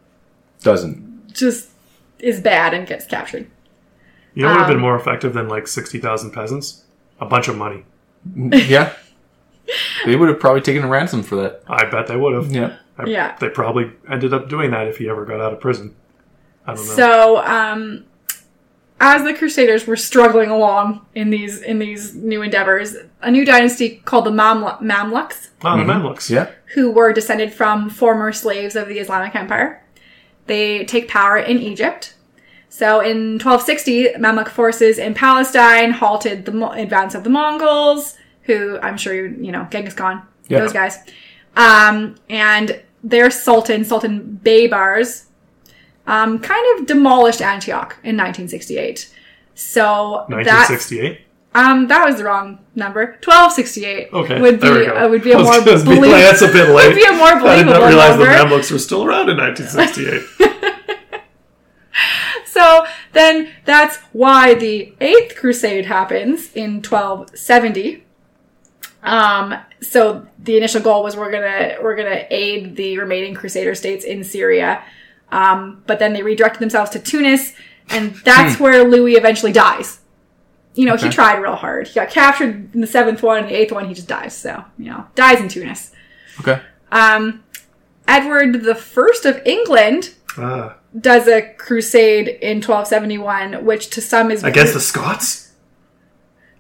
Doesn't. 0.63 1.33
just 1.33 1.71
is 2.19 2.41
bad 2.41 2.75
and 2.75 2.87
gets 2.89 3.07
captured. 3.07 3.47
You 4.35 4.43
know 4.43 4.49
what 4.49 4.55
would 4.55 4.61
have 4.63 4.71
Um, 4.71 4.75
been 4.77 4.81
more 4.83 4.97
effective 4.97 5.35
than 5.35 5.49
like 5.49 5.69
60,000 5.69 6.33
peasants? 6.33 6.83
A 7.21 7.27
bunch 7.27 7.47
of 7.47 7.57
money. 7.57 7.85
Yeah. 8.37 8.93
They 10.07 10.17
would 10.17 10.29
have 10.29 10.41
probably 10.41 10.61
taken 10.61 10.83
a 10.85 10.89
ransom 10.89 11.23
for 11.23 11.37
that. 11.37 11.63
I 11.69 11.85
bet 11.87 12.07
they 12.07 12.17
would 12.17 12.35
have. 12.35 12.51
Yeah. 12.53 12.77
I- 12.99 13.07
Yeah. 13.07 13.37
They 13.39 13.49
probably 13.49 13.93
ended 14.11 14.33
up 14.33 14.49
doing 14.49 14.71
that 14.73 14.87
if 14.89 14.97
he 14.99 15.09
ever 15.09 15.25
got 15.25 15.41
out 15.41 15.53
of 15.53 15.61
prison. 15.61 15.95
I 16.67 16.75
don't 16.75 16.87
know. 16.87 16.93
So, 16.95 17.39
um, 17.45 18.05
as 19.01 19.23
the 19.23 19.33
Crusaders 19.33 19.87
were 19.87 19.97
struggling 19.97 20.51
along 20.51 21.07
in 21.15 21.31
these 21.31 21.63
in 21.63 21.79
these 21.79 22.15
new 22.15 22.43
endeavors, 22.43 22.97
a 23.23 23.31
new 23.31 23.45
dynasty 23.45 24.03
called 24.05 24.25
the 24.27 24.31
Maml- 24.33 24.81
Mamluks, 24.83 25.49
oh, 25.65 25.77
the 25.79 25.85
Mamluks. 25.85 26.29
Yeah. 26.29 26.49
who 26.75 26.91
were 26.91 27.13
descended 27.13 27.53
from 27.55 27.89
former 27.91 28.33
slaves 28.33 28.75
of 28.75 28.89
the 28.89 28.99
Islamic 28.99 29.35
Empire, 29.37 29.83
they 30.47 30.85
take 30.85 31.09
power 31.09 31.39
in 31.39 31.59
Egypt. 31.61 32.15
So, 32.71 33.01
in 33.01 33.39
1260, 33.39 34.09
Mamluk 34.19 34.49
forces 34.49 34.99
in 34.99 35.15
Palestine 35.15 35.93
halted 35.93 36.45
the 36.45 36.53
Mo- 36.53 36.73
advance 36.73 37.15
of 37.15 37.23
the 37.25 37.31
Mongols, 37.31 38.18
who 38.49 38.79
I'm 38.83 38.97
sure 38.97 39.15
you 39.15 39.37
you 39.41 39.53
know 39.53 39.69
Genghis 39.71 39.95
Khan, 39.95 40.23
Yeah. 40.49 40.59
those 40.61 40.73
guys, 40.73 40.99
um, 41.57 42.17
and 42.29 42.83
their 43.05 43.31
sultan, 43.31 43.85
Sultan 43.85 44.41
Baybars, 44.45 45.27
um, 46.09 46.41
kind 46.41 46.67
of 46.81 46.87
demolished 46.87 47.41
Antioch 47.41 47.93
in 48.03 48.17
1968. 48.17 49.15
So 49.55 50.25
1968. 50.29 51.21
um 51.55 51.87
that 51.89 52.05
was 52.07 52.17
the 52.19 52.25
wrong 52.25 52.59
number. 52.75 53.03
1268 53.23 54.09
Okay. 54.13 54.41
would 54.41 54.61
be 54.61 54.69
there 54.69 54.79
we 54.81 54.87
go. 54.87 54.97
uh, 54.97 55.09
would 55.09 55.23
be 55.23 55.33
a 55.33 55.39
more 55.47 55.61
gonna 55.61 55.77
be 55.79 55.85
believable 55.85 56.11
That's 56.11 56.43
a 56.43 56.49
bit 56.49 56.69
late. 56.71 56.89
would 56.89 56.97
be 56.97 57.05
a 57.05 57.13
more 57.13 57.29
I 57.29 57.57
did 57.57 57.67
not 57.67 57.87
realize 57.89 58.11
number. 58.19 58.27
the 58.27 58.33
Mamluks 58.57 58.71
were 58.73 58.79
still 58.79 59.05
around 59.05 59.29
in 59.31 59.37
1968. 59.37 60.23
So 62.45 62.85
then 63.13 63.51
that's 63.65 63.99
why 64.13 64.55
the 64.55 64.93
Eighth 65.01 65.37
Crusade 65.37 65.87
happens 65.87 66.53
in 66.55 66.83
1270. 66.83 68.05
Um, 69.03 69.55
so 69.81 70.27
the 70.39 70.57
initial 70.57 70.81
goal 70.81 71.03
was 71.03 71.17
we're 71.17 71.31
gonna 71.31 71.77
we're 71.83 71.97
gonna 71.97 72.25
aid 72.31 72.77
the 72.77 72.99
remaining 72.99 73.35
Crusader 73.35 73.75
states 73.75 74.05
in 74.05 74.25
Syria, 74.25 74.83
um, 75.31 75.83
but 75.87 75.99
then 75.99 76.13
they 76.13 76.23
redirected 76.23 76.61
themselves 76.61 76.91
to 76.91 76.99
Tunis, 76.99 77.55
and 77.91 78.15
that's 78.25 78.59
where 78.59 78.85
Louis 78.85 79.15
eventually 79.15 79.53
dies. 79.53 80.01
You 80.75 80.87
know, 80.87 80.97
he 80.97 81.09
tried 81.09 81.39
real 81.39 81.57
hard. 81.57 81.89
He 81.89 81.95
got 81.95 82.11
captured 82.11 82.73
in 82.75 82.81
the 82.81 82.87
seventh 82.87 83.23
one, 83.23 83.39
and 83.39 83.49
the 83.49 83.55
eighth 83.55 83.73
one 83.73 83.89
he 83.89 83.95
just 83.95 84.09
dies. 84.09 84.37
So 84.37 84.65
you 84.79 84.87
know, 84.87 85.07
dies 85.15 85.41
in 85.41 85.49
Tunis. 85.49 85.93
Okay. 86.41 86.61
Um, 86.91 87.45
Edward 88.07 88.63
the 88.65 88.75
First 88.75 89.27
of 89.27 89.41
England 89.45 90.15
ah, 90.37 90.77
does 90.99 91.29
a 91.29 91.55
crusade 91.59 92.29
in 92.29 92.59
1271, 92.59 93.65
which 93.65 93.91
to 93.91 94.01
some 94.01 94.31
is 94.31 94.43
against 94.43 94.75
the 94.75 94.81
Scots? 94.81 95.48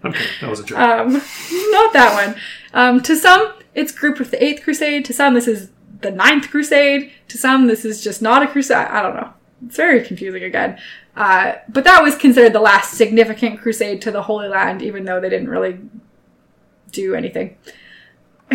Okay, 0.05 0.25
that 0.41 0.51
was 0.51 0.61
a 0.61 0.65
joke. 0.65 0.79
um, 0.79 1.13
not 1.71 1.93
that 1.93 2.27
one. 2.27 2.41
Um, 2.73 3.03
to 3.03 3.17
some, 3.17 3.53
it's 3.75 3.93
grouped 3.93 4.19
with 4.19 4.31
the 4.31 4.43
Eighth 4.43 4.63
Crusade. 4.63 5.05
To 5.07 5.13
some, 5.13 5.35
this 5.35 5.49
is 5.49 5.71
the 6.01 6.11
Ninth 6.11 6.51
Crusade. 6.51 7.13
To 7.29 7.39
some, 7.39 7.67
this 7.67 7.85
is 7.85 8.03
just 8.03 8.23
not 8.23 8.43
a 8.43 8.47
crusade. 8.47 8.77
I 8.89 9.03
don't 9.03 9.17
know. 9.17 9.33
It's 9.67 9.77
very 9.77 10.05
confusing 10.05 10.45
again. 10.45 10.79
Uh, 11.17 11.55
but 11.69 11.83
that 11.85 12.03
was 12.03 12.17
considered 12.17 12.53
the 12.53 12.61
last 12.61 12.95
significant 12.95 13.61
crusade 13.61 14.01
to 14.03 14.13
the 14.13 14.23
Holy 14.23 14.49
Land, 14.49 14.83
even 14.83 15.05
though 15.05 15.21
they 15.21 15.29
didn't 15.29 15.49
really 15.49 15.81
do 16.93 17.15
anything. 17.15 17.57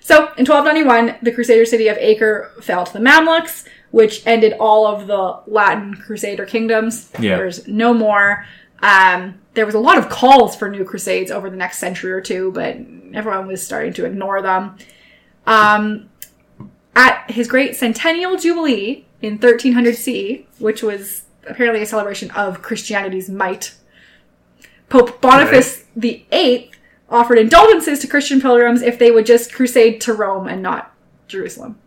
so, 0.00 0.32
in 0.36 0.44
1291, 0.44 1.18
the 1.22 1.30
Crusader 1.30 1.64
city 1.64 1.86
of 1.86 1.96
Acre 1.98 2.50
fell 2.60 2.84
to 2.84 2.92
the 2.92 2.98
Mamluks, 2.98 3.64
which 3.92 4.26
ended 4.26 4.54
all 4.58 4.86
of 4.86 5.06
the 5.06 5.40
Latin 5.46 5.94
Crusader 5.94 6.46
kingdoms. 6.46 7.10
Yeah. 7.20 7.36
There's 7.36 7.68
no 7.68 7.94
more. 7.94 8.44
Um, 8.82 9.39
there 9.54 9.66
was 9.66 9.74
a 9.74 9.80
lot 9.80 9.98
of 9.98 10.08
calls 10.08 10.54
for 10.54 10.70
new 10.70 10.84
crusades 10.84 11.30
over 11.30 11.50
the 11.50 11.56
next 11.56 11.78
century 11.78 12.12
or 12.12 12.20
two, 12.20 12.52
but 12.52 12.76
everyone 13.12 13.46
was 13.46 13.64
starting 13.64 13.92
to 13.94 14.04
ignore 14.04 14.40
them. 14.42 14.76
Um, 15.46 16.08
at 16.94 17.30
his 17.30 17.48
great 17.48 17.76
centennial 17.76 18.36
jubilee 18.36 19.06
in 19.22 19.34
1300 19.34 19.96
CE, 19.96 20.46
which 20.58 20.82
was 20.82 21.22
apparently 21.46 21.82
a 21.82 21.86
celebration 21.86 22.30
of 22.32 22.62
Christianity's 22.62 23.28
might, 23.28 23.74
Pope 24.88 25.20
Boniface 25.20 25.84
the 25.94 26.24
Eighth 26.32 26.76
offered 27.08 27.38
indulgences 27.38 27.98
to 28.00 28.06
Christian 28.06 28.40
pilgrims 28.40 28.82
if 28.82 28.98
they 28.98 29.10
would 29.10 29.26
just 29.26 29.52
crusade 29.52 30.00
to 30.02 30.12
Rome 30.12 30.46
and 30.46 30.62
not 30.62 30.94
Jerusalem. 31.28 31.78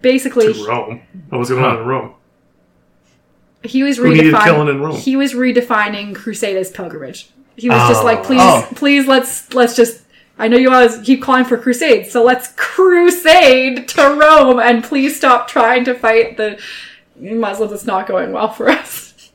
Basically, 0.00 0.52
to 0.52 0.66
Rome. 0.66 1.02
What 1.28 1.38
was 1.38 1.48
going 1.48 1.64
on 1.64 1.78
in 1.78 1.86
Rome? 1.86 2.14
He 3.62 3.82
was 3.82 3.96
Who 3.96 4.08
needed 4.10 4.34
redefining. 4.34 4.44
killing 4.44 4.68
in 4.68 4.80
Rome? 4.80 4.96
He 4.96 5.16
was 5.16 5.32
redefining 5.34 6.14
crusade 6.14 6.56
as 6.56 6.70
pilgrimage. 6.70 7.30
He 7.56 7.68
was 7.68 7.88
just 7.88 8.02
Oh. 8.02 8.04
like, 8.04 8.22
please, 8.22 8.40
Oh. 8.40 8.68
please, 8.76 9.06
let's 9.06 9.52
let's 9.54 9.74
just. 9.74 10.02
I 10.38 10.46
know 10.46 10.56
you 10.56 10.72
always 10.72 10.98
keep 10.98 11.20
calling 11.20 11.44
for 11.44 11.58
crusades, 11.58 12.12
so 12.12 12.22
let's 12.22 12.52
crusade 12.56 13.88
to 13.88 14.02
Rome, 14.20 14.60
and 14.60 14.84
please 14.84 15.16
stop 15.16 15.48
trying 15.48 15.84
to 15.86 15.94
fight 15.94 16.36
the 16.36 16.58
Muslims. 17.18 17.72
It's 17.72 17.84
not 17.84 18.06
going 18.06 18.32
well 18.32 18.48
for 18.48 18.68
us. 18.68 19.30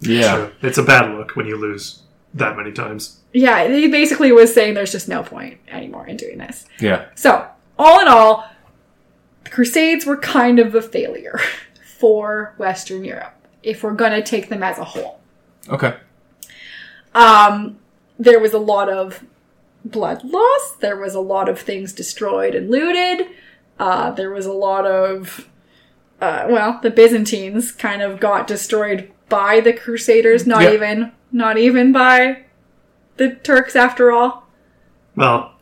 Yeah. 0.00 0.34
Sure. 0.36 0.52
It's 0.62 0.78
a 0.78 0.82
bad 0.82 1.10
look 1.14 1.36
when 1.36 1.46
you 1.46 1.56
lose 1.56 2.02
that 2.34 2.56
many 2.56 2.72
times. 2.72 3.20
Yeah, 3.32 3.66
he 3.68 3.88
basically 3.88 4.32
was 4.32 4.52
saying 4.52 4.74
there's 4.74 4.92
just 4.92 5.08
no 5.08 5.22
point 5.22 5.58
anymore 5.70 6.06
in 6.06 6.16
doing 6.18 6.36
this. 6.38 6.66
Yeah. 6.80 7.06
So, 7.14 7.46
all 7.78 8.00
in 8.00 8.08
all, 8.08 8.44
the 9.44 9.50
Crusades 9.50 10.04
were 10.04 10.18
kind 10.18 10.58
of 10.58 10.74
a 10.74 10.82
failure 10.82 11.40
for 11.98 12.54
Western 12.58 13.04
Europe 13.04 13.32
if 13.62 13.82
we're 13.82 13.92
going 13.94 14.12
to 14.12 14.22
take 14.22 14.48
them 14.48 14.62
as 14.62 14.78
a 14.78 14.84
whole. 14.84 15.20
Okay. 15.68 15.94
Um, 17.14 17.78
there 18.18 18.40
was 18.40 18.52
a 18.52 18.58
lot 18.58 18.88
of 18.88 19.24
blood 19.84 20.24
loss. 20.24 20.76
There 20.80 20.96
was 20.96 21.14
a 21.14 21.20
lot 21.20 21.48
of 21.48 21.58
things 21.58 21.92
destroyed 21.92 22.54
and 22.54 22.70
looted. 22.70 23.26
Uh, 23.78 24.10
there 24.12 24.30
was 24.30 24.46
a 24.46 24.52
lot 24.52 24.86
of, 24.86 25.48
uh, 26.20 26.46
well, 26.48 26.78
the 26.82 26.90
Byzantines 26.90 27.72
kind 27.72 28.00
of 28.02 28.20
got 28.20 28.46
destroyed 28.46 29.10
by 29.28 29.60
the 29.60 29.72
Crusaders. 29.72 30.46
Not 30.46 30.62
Yeah. 30.62 30.72
even, 30.72 31.12
not 31.32 31.58
even 31.58 31.92
by 31.92 32.44
the 33.16 33.30
Turks 33.36 33.74
after 33.76 34.12
all. 34.12 34.46
Well, 35.16 35.52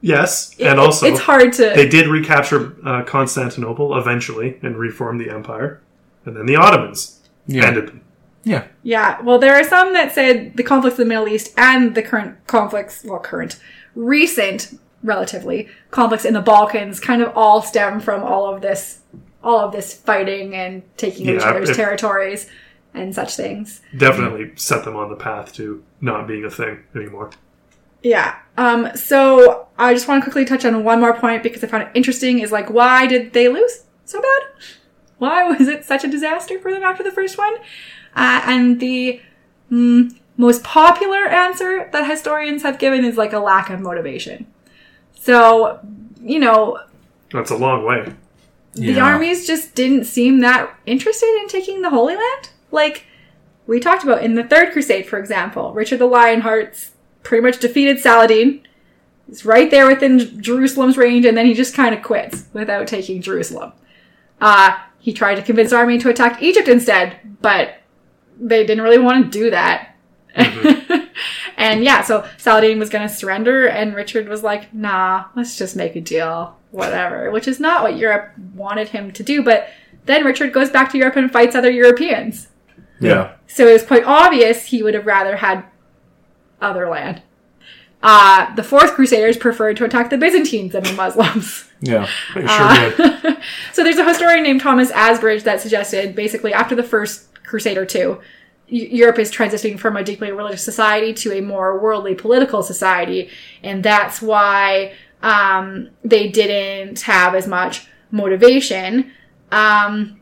yes, 0.00 0.54
It- 0.58 0.66
and 0.66 0.80
also 0.80 1.06
it's 1.06 1.20
hard 1.20 1.52
to. 1.54 1.72
they 1.74 1.88
did 1.88 2.08
recapture 2.08 2.74
uh, 2.84 3.02
Constantinople 3.02 3.96
eventually 3.96 4.58
and 4.62 4.76
reform 4.76 5.18
the 5.18 5.30
empire, 5.30 5.80
and 6.24 6.36
then 6.36 6.46
the 6.46 6.56
Ottomans 6.56 7.15
Yeah. 7.46 7.66
ended. 7.66 8.00
Yeah. 8.44 8.64
Yeah, 8.82 9.20
well, 9.22 9.38
there 9.38 9.54
are 9.56 9.64
some 9.64 9.92
that 9.94 10.12
said 10.14 10.56
the 10.56 10.62
conflicts 10.62 10.98
in 10.98 11.04
the 11.08 11.08
Middle 11.08 11.28
East 11.28 11.52
and 11.56 11.94
the 11.94 12.02
current 12.02 12.46
conflicts, 12.46 13.02
well, 13.04 13.18
current, 13.18 13.58
recent, 13.96 14.78
relatively, 15.02 15.68
conflicts 15.90 16.24
in 16.24 16.34
the 16.34 16.40
Balkans 16.40 17.00
kind 17.00 17.22
of 17.22 17.32
all 17.36 17.60
stem 17.62 17.98
from 18.00 18.22
all 18.22 18.52
of 18.54 18.62
this, 18.62 19.00
all 19.42 19.58
of 19.60 19.72
this 19.72 19.94
fighting 19.94 20.54
and 20.54 20.82
taking 20.96 21.28
of 21.28 21.36
each 21.36 21.42
Yeah, 21.42 21.50
other's 21.50 21.70
if- 21.70 21.76
territories 21.76 22.48
and 22.94 23.14
such 23.14 23.36
things. 23.36 23.82
Definitely 23.96 24.52
set 24.56 24.84
them 24.84 24.96
on 24.96 25.10
the 25.10 25.16
path 25.16 25.52
to 25.54 25.82
not 26.00 26.26
being 26.28 26.44
a 26.44 26.50
thing 26.50 26.78
anymore. 26.94 27.30
Yeah. 28.02 28.36
Um, 28.56 28.90
so 28.94 29.66
I 29.76 29.92
just 29.92 30.06
want 30.06 30.22
to 30.22 30.24
quickly 30.24 30.44
touch 30.44 30.64
on 30.64 30.84
one 30.84 31.00
more 31.00 31.14
point 31.18 31.42
because 31.42 31.64
I 31.64 31.66
found 31.66 31.82
it 31.82 31.88
interesting 31.94 32.38
is 32.38 32.52
like, 32.52 32.70
why 32.70 33.06
did 33.06 33.32
they 33.32 33.48
lose 33.48 33.84
so 34.04 34.20
bad? 34.22 34.42
Why 35.18 35.44
was 35.44 35.68
it 35.68 35.84
such 35.84 36.04
a 36.04 36.08
disaster 36.08 36.58
for 36.58 36.70
them 36.72 36.82
after 36.82 37.02
the 37.02 37.10
first 37.10 37.38
one? 37.38 37.54
Uh, 38.14 38.40
and 38.44 38.80
the 38.80 39.20
mm, 39.70 40.14
most 40.36 40.62
popular 40.62 41.26
answer 41.26 41.88
that 41.92 42.08
historians 42.08 42.62
have 42.62 42.78
given 42.78 43.04
is 43.04 43.16
like 43.16 43.32
a 43.32 43.38
lack 43.38 43.70
of 43.70 43.80
motivation. 43.80 44.46
So, 45.18 45.80
you 46.22 46.38
know, 46.38 46.78
That's 47.32 47.50
a 47.50 47.56
long 47.56 47.84
way. 47.84 48.12
the 48.74 48.92
Yeah. 48.92 49.04
armies 49.04 49.46
just 49.46 49.74
didn't 49.74 50.04
seem 50.04 50.40
that 50.40 50.70
interested 50.86 51.26
in 51.40 51.48
taking 51.48 51.82
the 51.82 51.90
Holy 51.90 52.14
Land. 52.14 52.50
Like, 52.70 53.04
we 53.66 53.80
talked 53.80 54.04
about 54.04 54.22
in 54.22 54.34
the 54.34 54.44
Third 54.44 54.72
Crusade, 54.72 55.06
for 55.06 55.18
example, 55.18 55.72
Richard 55.72 55.98
the 55.98 56.08
Lionheart's 56.08 56.90
pretty 57.22 57.42
much 57.42 57.58
defeated 57.58 57.98
Saladin. 57.98 58.60
He's 59.26 59.44
right 59.44 59.70
there 59.72 59.88
within 59.88 60.40
Jerusalem's 60.40 60.96
range, 60.96 61.24
and 61.24 61.36
then 61.36 61.46
he 61.46 61.54
just 61.54 61.74
kind 61.74 61.92
of 61.94 62.02
quits 62.02 62.44
without 62.52 62.86
taking 62.86 63.20
Jerusalem. 63.20 63.72
Uh, 64.40 64.76
he 65.06 65.12
tried 65.12 65.36
to 65.36 65.42
convince 65.42 65.70
the 65.70 65.76
army 65.76 65.98
to 65.98 66.08
attack 66.08 66.42
Egypt 66.42 66.66
instead, 66.66 67.16
but 67.40 67.76
they 68.40 68.66
didn't 68.66 68.82
really 68.82 68.98
want 68.98 69.24
to 69.24 69.38
do 69.38 69.50
that. 69.52 69.94
Mm-hmm. 70.34 71.04
and 71.56 71.84
yeah, 71.84 72.02
so 72.02 72.28
Saladin 72.38 72.80
was 72.80 72.90
going 72.90 73.06
to 73.06 73.14
surrender, 73.14 73.68
and 73.68 73.94
Richard 73.94 74.28
was 74.28 74.42
like, 74.42 74.74
nah, 74.74 75.26
let's 75.36 75.56
just 75.56 75.76
make 75.76 75.94
a 75.94 76.00
deal, 76.00 76.56
whatever, 76.72 77.30
which 77.30 77.46
is 77.46 77.60
not 77.60 77.84
what 77.84 77.96
Europe 77.96 78.32
wanted 78.52 78.88
him 78.88 79.12
to 79.12 79.22
do. 79.22 79.44
But 79.44 79.68
then 80.06 80.24
Richard 80.24 80.52
goes 80.52 80.70
back 80.70 80.90
to 80.90 80.98
Europe 80.98 81.14
and 81.14 81.30
fights 81.30 81.54
other 81.54 81.70
Europeans. 81.70 82.48
Yeah. 82.98 83.36
So 83.46 83.68
it 83.68 83.74
was 83.74 83.84
quite 83.84 84.02
obvious 84.02 84.64
he 84.64 84.82
would 84.82 84.94
have 84.94 85.06
rather 85.06 85.36
had 85.36 85.66
other 86.60 86.88
land. 86.88 87.22
Uh, 88.02 88.54
the 88.54 88.62
Fourth 88.62 88.92
Crusaders 88.92 89.36
preferred 89.36 89.76
to 89.78 89.84
attack 89.84 90.10
the 90.10 90.18
Byzantines 90.18 90.72
than 90.72 90.84
the 90.84 90.92
Muslims. 90.92 91.64
Yeah. 91.82 92.08
They 92.34 92.46
sure 92.46 93.10
did. 93.12 93.36
so 93.74 93.84
there's 93.84 93.98
a 93.98 94.08
historian 94.08 94.42
named 94.42 94.62
Thomas 94.62 94.90
Asbridge 94.92 95.42
that 95.42 95.60
suggested 95.60 96.14
basically 96.14 96.54
after 96.54 96.74
the 96.74 96.82
First 96.82 97.28
Crusade 97.44 97.76
or 97.76 97.84
two, 97.84 98.18
Europe 98.66 99.18
is 99.18 99.30
transitioning 99.30 99.78
from 99.78 99.94
a 99.94 100.02
deeply 100.02 100.32
religious 100.32 100.62
society 100.62 101.12
to 101.12 101.32
a 101.32 101.42
more 101.42 101.78
worldly 101.78 102.14
political 102.14 102.62
society, 102.62 103.28
and 103.62 103.82
that's 103.82 104.22
why 104.22 104.94
um, 105.22 105.90
they 106.02 106.28
didn't 106.28 107.02
have 107.02 107.34
as 107.34 107.46
much 107.46 107.86
motivation. 108.10 109.12
Um, 109.52 110.20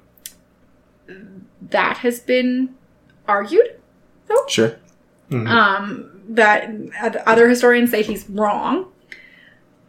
that 1.71 1.99
has 1.99 2.19
been 2.19 2.75
argued 3.27 3.81
though. 4.27 4.47
Sure. 4.49 4.77
That 6.29 6.71
other 7.27 7.49
historians 7.49 7.91
say 7.91 8.03
he's 8.03 8.29
wrong 8.29 8.93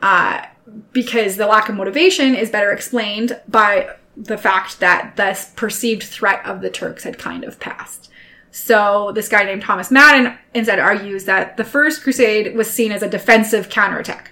uh, 0.01 0.45
because 0.91 1.37
the 1.37 1.47
lack 1.47 1.69
of 1.69 1.75
motivation 1.75 2.35
is 2.35 2.49
better 2.49 2.71
explained 2.71 3.39
by 3.47 3.95
the 4.17 4.37
fact 4.37 4.79
that 4.79 5.15
this 5.15 5.51
perceived 5.55 6.03
threat 6.03 6.45
of 6.45 6.61
the 6.61 6.69
Turks 6.69 7.03
had 7.03 7.17
kind 7.17 7.43
of 7.43 7.59
passed. 7.59 8.09
So 8.51 9.11
this 9.13 9.27
guy 9.27 9.43
named 9.43 9.63
Thomas 9.63 9.91
Madden 9.91 10.37
instead 10.53 10.79
argues 10.79 11.25
that 11.25 11.57
the 11.57 11.65
first 11.65 12.03
crusade 12.03 12.55
was 12.55 12.71
seen 12.71 12.91
as 12.91 13.03
a 13.03 13.09
defensive 13.09 13.69
counterattack. 13.69 14.31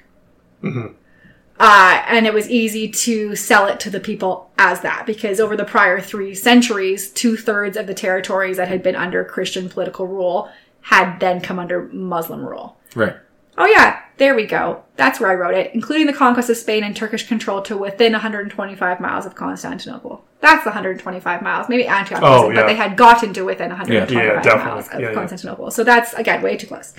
Uh, 1.59 2.03
and 2.07 2.25
it 2.25 2.34
was 2.34 2.49
easy 2.49 2.89
to 2.89 3.35
sell 3.35 3.67
it 3.67 3.80
to 3.81 3.89
the 3.89 3.99
people 3.99 4.49
as 4.57 4.81
that 4.81 5.05
because 5.05 5.39
over 5.39 5.55
the 5.55 5.65
prior 5.65 5.99
three 5.99 6.34
centuries, 6.34 7.11
two 7.11 7.35
thirds 7.35 7.77
of 7.77 7.85
the 7.85 7.93
territories 7.93 8.57
that 8.57 8.67
had 8.69 8.81
been 8.81 8.95
under 8.95 9.23
Christian 9.23 9.69
political 9.69 10.07
rule 10.07 10.49
had 10.84 11.19
then 11.19 11.41
come 11.41 11.60
under 11.60 11.88
Muslim 11.89 12.45
rule. 12.45 12.77
Right. 12.95 13.15
Oh 13.57 13.65
yeah, 13.65 14.01
there 14.18 14.34
we 14.35 14.45
go. 14.47 14.84
That's 14.95 15.19
where 15.19 15.30
I 15.30 15.35
wrote 15.35 15.53
it, 15.53 15.72
including 15.76 16.07
the 16.07 16.14
conquest 16.14 16.49
of 16.49 16.57
Spain 16.57 16.84
and 16.84 16.95
Turkish 16.95 17.27
control 17.27 17.61
to 17.64 17.77
within 17.77 18.14
125 18.14 18.99
miles 18.99 19.26
of 19.27 19.35
Constantinople. 19.35 20.26
That's 20.39 20.65
125 20.65 21.41
miles. 21.43 21.69
Maybe 21.69 21.85
Antioch 21.88 22.22
Oh, 22.23 22.49
yeah. 22.49 22.61
but 22.61 22.68
they 22.68 22.76
had 22.76 22.97
gotten 22.97 23.31
to 23.34 23.43
within 23.43 23.69
125 23.69 24.11
Yeah, 24.23 24.41
definitely. 24.41 24.72
miles 24.72 24.88
of 24.89 24.99
Yeah, 24.99 25.10
yeah. 25.10 25.14
Constantinople. 25.14 25.69
So 25.72 25.84
that's 25.84 26.14
again 26.14 26.41
way 26.41 26.57
too 26.57 26.68
close. 26.68 26.93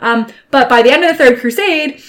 Um, 0.00 0.26
but 0.50 0.68
by 0.68 0.82
the 0.82 0.90
end 0.90 1.04
of 1.04 1.16
the 1.16 1.24
Third 1.24 1.38
Crusade, 1.40 2.02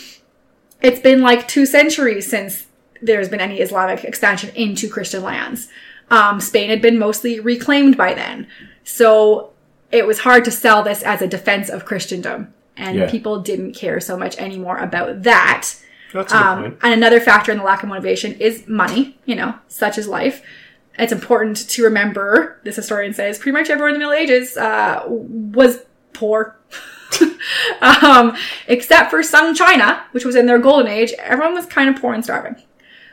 it's 0.81 0.99
been 0.99 1.21
like 1.21 1.47
two 1.47 1.65
centuries 1.67 2.27
since 2.27 2.65
there's 3.03 3.29
been 3.29 3.39
any 3.39 3.59
Islamic 3.59 4.03
expansion 4.03 4.49
into 4.55 4.89
Christian 4.89 5.21
lands. 5.23 5.67
Um, 6.09 6.39
Spain 6.41 6.69
had 6.71 6.81
been 6.81 6.97
mostly 6.97 7.39
reclaimed 7.39 7.97
by 7.97 8.13
then. 8.15 8.47
So 8.83 9.50
it 9.91 10.07
was 10.07 10.19
hard 10.19 10.45
to 10.45 10.51
sell 10.51 10.83
this 10.83 11.03
as 11.03 11.21
a 11.21 11.27
defense 11.27 11.69
of 11.69 11.85
Christendom. 11.85 12.53
And 12.77 12.97
Yeah. 12.97 13.09
people 13.09 13.39
didn't 13.41 13.73
care 13.73 13.99
so 13.99 14.17
much 14.17 14.37
anymore 14.37 14.77
about 14.77 15.23
that. 15.23 15.67
That's 16.13 16.33
Um, 16.33 16.61
point. 16.61 16.77
and 16.81 16.93
another 16.93 17.19
factor 17.19 17.51
in 17.51 17.57
the 17.57 17.63
lack 17.63 17.83
of 17.83 17.89
motivation 17.89 18.33
is 18.39 18.67
money, 18.67 19.17
you 19.25 19.35
know, 19.35 19.55
such 19.67 19.97
is 19.97 20.07
life. 20.07 20.41
It's 20.99 21.11
important 21.13 21.69
to 21.69 21.83
remember, 21.83 22.57
this 22.63 22.75
historian 22.75 23.13
says, 23.13 23.37
pretty 23.39 23.57
much 23.57 23.69
everyone 23.69 23.89
in 23.89 23.93
the 23.93 23.99
Middle 23.99 24.13
Ages 24.13 24.57
uh, 24.57 25.03
was 25.07 25.79
poor. 26.13 26.57
um, 27.81 28.35
except 28.67 29.09
for 29.09 29.21
Sung 29.23 29.53
China, 29.53 30.03
which 30.11 30.25
was 30.25 30.35
in 30.35 30.45
their 30.45 30.59
golden 30.59 30.87
age, 30.91 31.13
everyone 31.19 31.53
was 31.53 31.65
kind 31.65 31.89
of 31.89 32.01
poor 32.01 32.13
and 32.13 32.23
starving. 32.23 32.55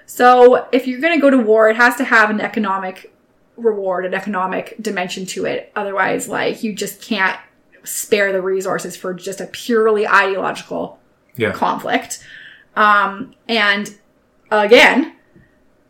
So 0.06 0.66
if 0.72 0.86
you're 0.86 1.00
going 1.00 1.14
to 1.14 1.20
go 1.20 1.30
to 1.30 1.38
war, 1.38 1.68
it 1.68 1.76
has 1.76 1.96
to 1.96 2.05
have 2.05 2.30
an 2.30 2.40
economic 2.40 3.12
reward, 3.59 4.06
an 4.06 4.14
economic 4.14 4.76
dimension 4.80 5.26
to 5.26 5.44
it. 5.44 5.72
Otherwise, 5.76 6.28
like, 6.28 6.62
you 6.62 6.72
just 6.72 7.02
can't 7.02 7.39
spare 7.85 8.32
the 8.32 8.43
resources 8.43 8.97
for 8.97 9.14
just 9.14 9.40
a 9.40 9.47
purely 9.47 10.06
ideological 10.06 10.98
Yeah. 11.36 11.52
conflict. 11.52 12.24
Um, 12.76 13.35
and 13.48 13.94
again, 14.51 15.14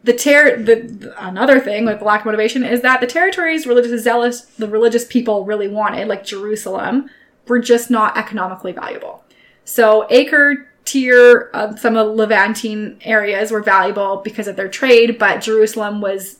the 0.05 0.13
ter- 0.13 0.57
the, 0.57 0.77
the- 0.77 1.27
another 1.27 1.61
thing 1.61 1.85
with 1.85 2.01
lack 2.03 2.21
of 2.21 2.27
motivation 2.27 2.65
is 2.65 2.81
that 2.83 3.01
the 3.01 3.07
territories 3.07 3.67
religious 3.67 4.03
zealous 4.03 4.43
the 4.43 4.69
religious 4.69 5.05
people 5.05 5.45
really 5.45 5.69
wanted, 5.69 6.09
like 6.09 6.25
Jerusalem, 6.25 7.11
were 7.47 7.59
just 7.59 7.91
not 7.91 8.17
economically 8.17 8.73
valuable. 8.73 9.25
So 9.65 10.07
Acre 10.11 10.69
Tyre 10.85 11.51
uh, 11.53 11.77
some 11.77 11.97
of 11.97 12.07
the 12.07 12.13
Levantine 12.13 12.99
areas 13.03 13.51
were 13.51 13.61
valuable 13.63 14.23
because 14.25 14.47
of 14.49 14.57
their 14.57 14.69
trade, 14.69 15.19
but 15.19 15.41
Jerusalem 15.43 16.01
was 16.01 16.38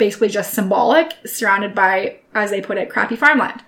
basically 0.00 0.28
just 0.28 0.52
symbolic, 0.52 1.14
surrounded 1.24 1.72
by, 1.76 2.16
as 2.34 2.50
they 2.50 2.60
put 2.60 2.76
it, 2.78 2.90
crappy 2.90 3.14
farmland. 3.14 3.62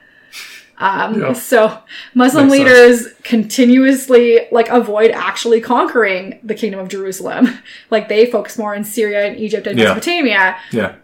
Um, 0.78 1.20
Yeah. 1.20 1.32
So 1.34 1.78
Muslim 2.14 2.48
Makes 2.48 2.56
sense. 2.58 2.68
leaders 3.04 3.14
continuously 3.22 4.48
like 4.50 4.68
avoid 4.68 5.12
actually 5.12 5.60
conquering 5.60 6.40
the 6.42 6.54
kingdom 6.56 6.80
of 6.80 6.88
Jerusalem. 6.88 7.58
like 7.90 8.08
they 8.08 8.26
focus 8.26 8.58
more 8.58 8.74
in 8.74 8.82
Syria 8.82 9.26
and 9.26 9.36
Egypt 9.38 9.66
and 9.68 9.78
Yeah. 9.78 9.84
Mesopotamia. 9.94 10.56
Yeah. 10.72 10.94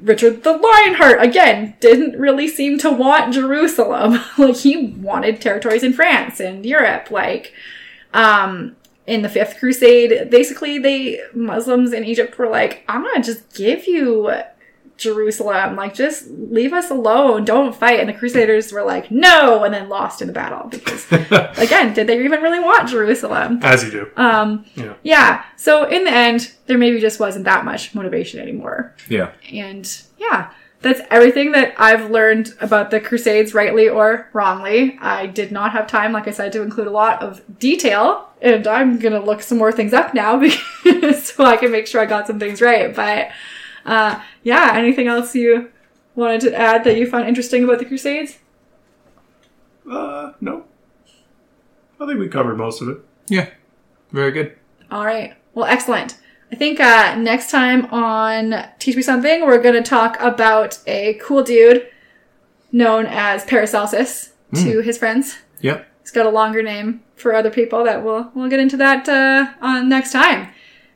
Richard 0.00 0.44
the 0.44 0.52
Lionheart 0.52 1.20
again 1.22 1.74
didn't 1.80 2.18
really 2.20 2.46
seem 2.46 2.78
to 2.80 2.90
want 2.92 3.32
Jerusalem. 3.34 4.20
like 4.38 4.56
he 4.56 4.88
wanted 4.88 5.40
territories 5.40 5.82
in 5.82 5.92
France 5.94 6.38
and 6.38 6.64
Europe. 6.64 7.10
Like 7.10 7.52
um 8.12 8.76
in 9.06 9.20
the 9.22 9.28
fifth 9.28 9.58
crusade, 9.58 10.30
basically 10.30 10.78
they 10.78 11.20
Muslims 11.34 11.92
in 11.92 12.04
Egypt 12.04 12.38
were 12.38 12.48
like, 12.48 12.84
I'm 12.88 13.02
gonna 13.02 13.22
just 13.22 13.52
give 13.54 13.86
you 13.88 14.30
Jerusalem. 14.96 15.76
Like 15.76 15.94
just 15.94 16.28
leave 16.28 16.72
us 16.72 16.90
alone. 16.90 17.44
Don't 17.44 17.74
fight. 17.74 18.00
And 18.00 18.08
the 18.08 18.12
crusaders 18.14 18.72
were 18.72 18.82
like, 18.82 19.10
no, 19.10 19.64
and 19.64 19.72
then 19.74 19.88
lost 19.88 20.20
in 20.20 20.26
the 20.26 20.32
battle 20.32 20.68
because 20.68 21.10
again, 21.12 21.92
did 21.94 22.06
they 22.06 22.22
even 22.24 22.40
really 22.42 22.60
want 22.60 22.88
Jerusalem? 22.88 23.60
As 23.62 23.84
you 23.84 23.90
do. 23.90 24.10
Um 24.16 24.64
Yeah. 24.74 24.94
yeah. 25.02 25.44
So 25.56 25.84
in 25.84 26.04
the 26.04 26.12
end, 26.12 26.52
there 26.66 26.78
maybe 26.78 27.00
just 27.00 27.20
wasn't 27.20 27.44
that 27.44 27.64
much 27.64 27.94
motivation 27.94 28.40
anymore. 28.40 28.94
Yeah. 29.08 29.32
And 29.52 29.90
yeah, 30.18 30.50
that's 30.80 31.00
everything 31.10 31.52
that 31.52 31.74
I've 31.78 32.10
learned 32.10 32.52
about 32.60 32.90
the 32.90 33.00
Crusades, 33.00 33.54
rightly 33.54 33.88
or 33.88 34.28
wrongly. 34.34 34.98
I 35.00 35.26
did 35.26 35.50
not 35.50 35.72
have 35.72 35.86
time, 35.86 36.12
like 36.12 36.28
I 36.28 36.30
said, 36.30 36.52
to 36.52 36.62
include 36.62 36.86
a 36.86 36.90
lot 36.90 37.22
of 37.22 37.40
detail, 37.58 38.28
and 38.42 38.66
I'm 38.66 38.98
gonna 38.98 39.24
look 39.24 39.40
some 39.40 39.56
more 39.56 39.72
things 39.72 39.94
up 39.94 40.12
now 40.12 40.36
because 40.84 41.24
so 41.32 41.42
I 41.44 41.56
can 41.56 41.72
make 41.72 41.86
sure 41.86 42.02
I 42.02 42.06
got 42.06 42.26
some 42.26 42.38
things 42.38 42.60
right. 42.60 42.94
But 42.94 43.30
uh, 43.84 44.20
yeah, 44.42 44.72
anything 44.74 45.06
else 45.06 45.34
you 45.34 45.70
wanted 46.14 46.40
to 46.42 46.54
add 46.54 46.84
that 46.84 46.96
you 46.96 47.06
found 47.08 47.28
interesting 47.28 47.64
about 47.64 47.78
the 47.78 47.84
Crusades? 47.84 48.38
Uh, 49.90 50.32
no. 50.40 50.64
I 52.00 52.06
think 52.06 52.18
we 52.18 52.28
covered 52.28 52.56
most 52.56 52.80
of 52.80 52.88
it. 52.88 52.98
Yeah. 53.28 53.50
Very 54.10 54.30
good. 54.30 54.56
All 54.90 55.04
right. 55.04 55.34
Well, 55.54 55.66
excellent. 55.66 56.18
I 56.52 56.56
think 56.56 56.78
uh, 56.78 57.16
next 57.16 57.50
time 57.50 57.86
on 57.86 58.68
Teach 58.78 58.96
Me 58.96 59.02
Something, 59.02 59.44
we're 59.44 59.60
going 59.60 59.74
to 59.74 59.88
talk 59.88 60.16
about 60.20 60.78
a 60.86 61.14
cool 61.14 61.42
dude 61.42 61.88
known 62.70 63.06
as 63.06 63.44
Paracelsus 63.44 64.32
to 64.54 64.80
his 64.80 64.96
friends. 64.98 65.38
Yep. 65.62 65.86
He's 66.00 66.10
got 66.12 66.26
a 66.26 66.30
longer 66.30 66.62
name 66.62 67.02
for 67.16 67.34
other 67.34 67.50
people 67.50 67.82
that 67.84 68.04
we'll 68.04 68.30
we'll 68.34 68.48
get 68.48 68.60
into 68.60 68.76
that 68.76 69.08
uh, 69.08 69.52
on 69.60 69.88
next 69.88 70.12
time. 70.12 70.48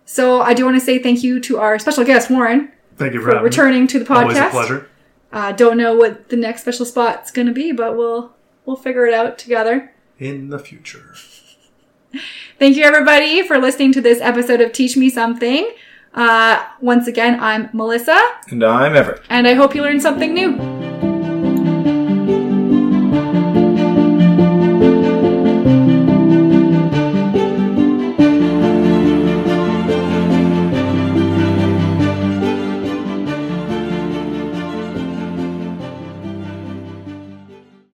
So 0.04 0.40
I 0.40 0.54
do 0.54 0.64
want 0.64 0.76
to 0.76 0.84
say 0.84 0.98
thank 0.98 1.22
you 1.22 1.40
to 1.40 1.58
our 1.58 1.78
special 1.78 2.04
guest 2.04 2.30
Warren 2.30 2.70
Thank 2.98 3.14
you 3.14 3.20
for, 3.20 3.26
for 3.26 3.30
having 3.36 3.42
me. 3.44 3.48
returning 3.48 3.86
to 3.88 3.98
the 3.98 4.04
podcast. 4.04 4.22
Always 4.22 4.38
a 4.38 4.50
pleasure. 4.50 4.90
Uh, 5.32 5.52
don't 5.52 5.76
know 5.76 5.94
what 5.94 6.28
the 6.30 6.36
next 6.36 6.62
special 6.62 6.84
spot's 6.86 7.30
going 7.30 7.46
to 7.46 7.52
be, 7.52 7.72
but 7.72 7.96
we'll 7.96 8.34
we'll 8.66 8.76
figure 8.76 9.06
it 9.06 9.14
out 9.14 9.38
together. 9.38 9.92
In 10.18 10.48
the 10.48 10.58
future. 10.58 11.14
Thank 12.58 12.76
you, 12.76 12.84
everybody, 12.84 13.42
for 13.46 13.58
listening 13.58 13.92
to 13.92 14.00
this 14.00 14.20
episode 14.20 14.60
of 14.60 14.72
Teach 14.72 14.96
Me 14.96 15.10
Something. 15.10 15.70
Uh, 16.14 16.64
once 16.80 17.06
again, 17.06 17.38
I'm 17.38 17.68
Melissa, 17.72 18.18
And 18.48 18.64
I'm 18.64 18.96
Everett. 18.96 19.22
and 19.28 19.46
I 19.46 19.54
hope 19.54 19.74
you 19.74 19.82
learned 19.82 20.02
something 20.02 20.32
new. 20.34 20.97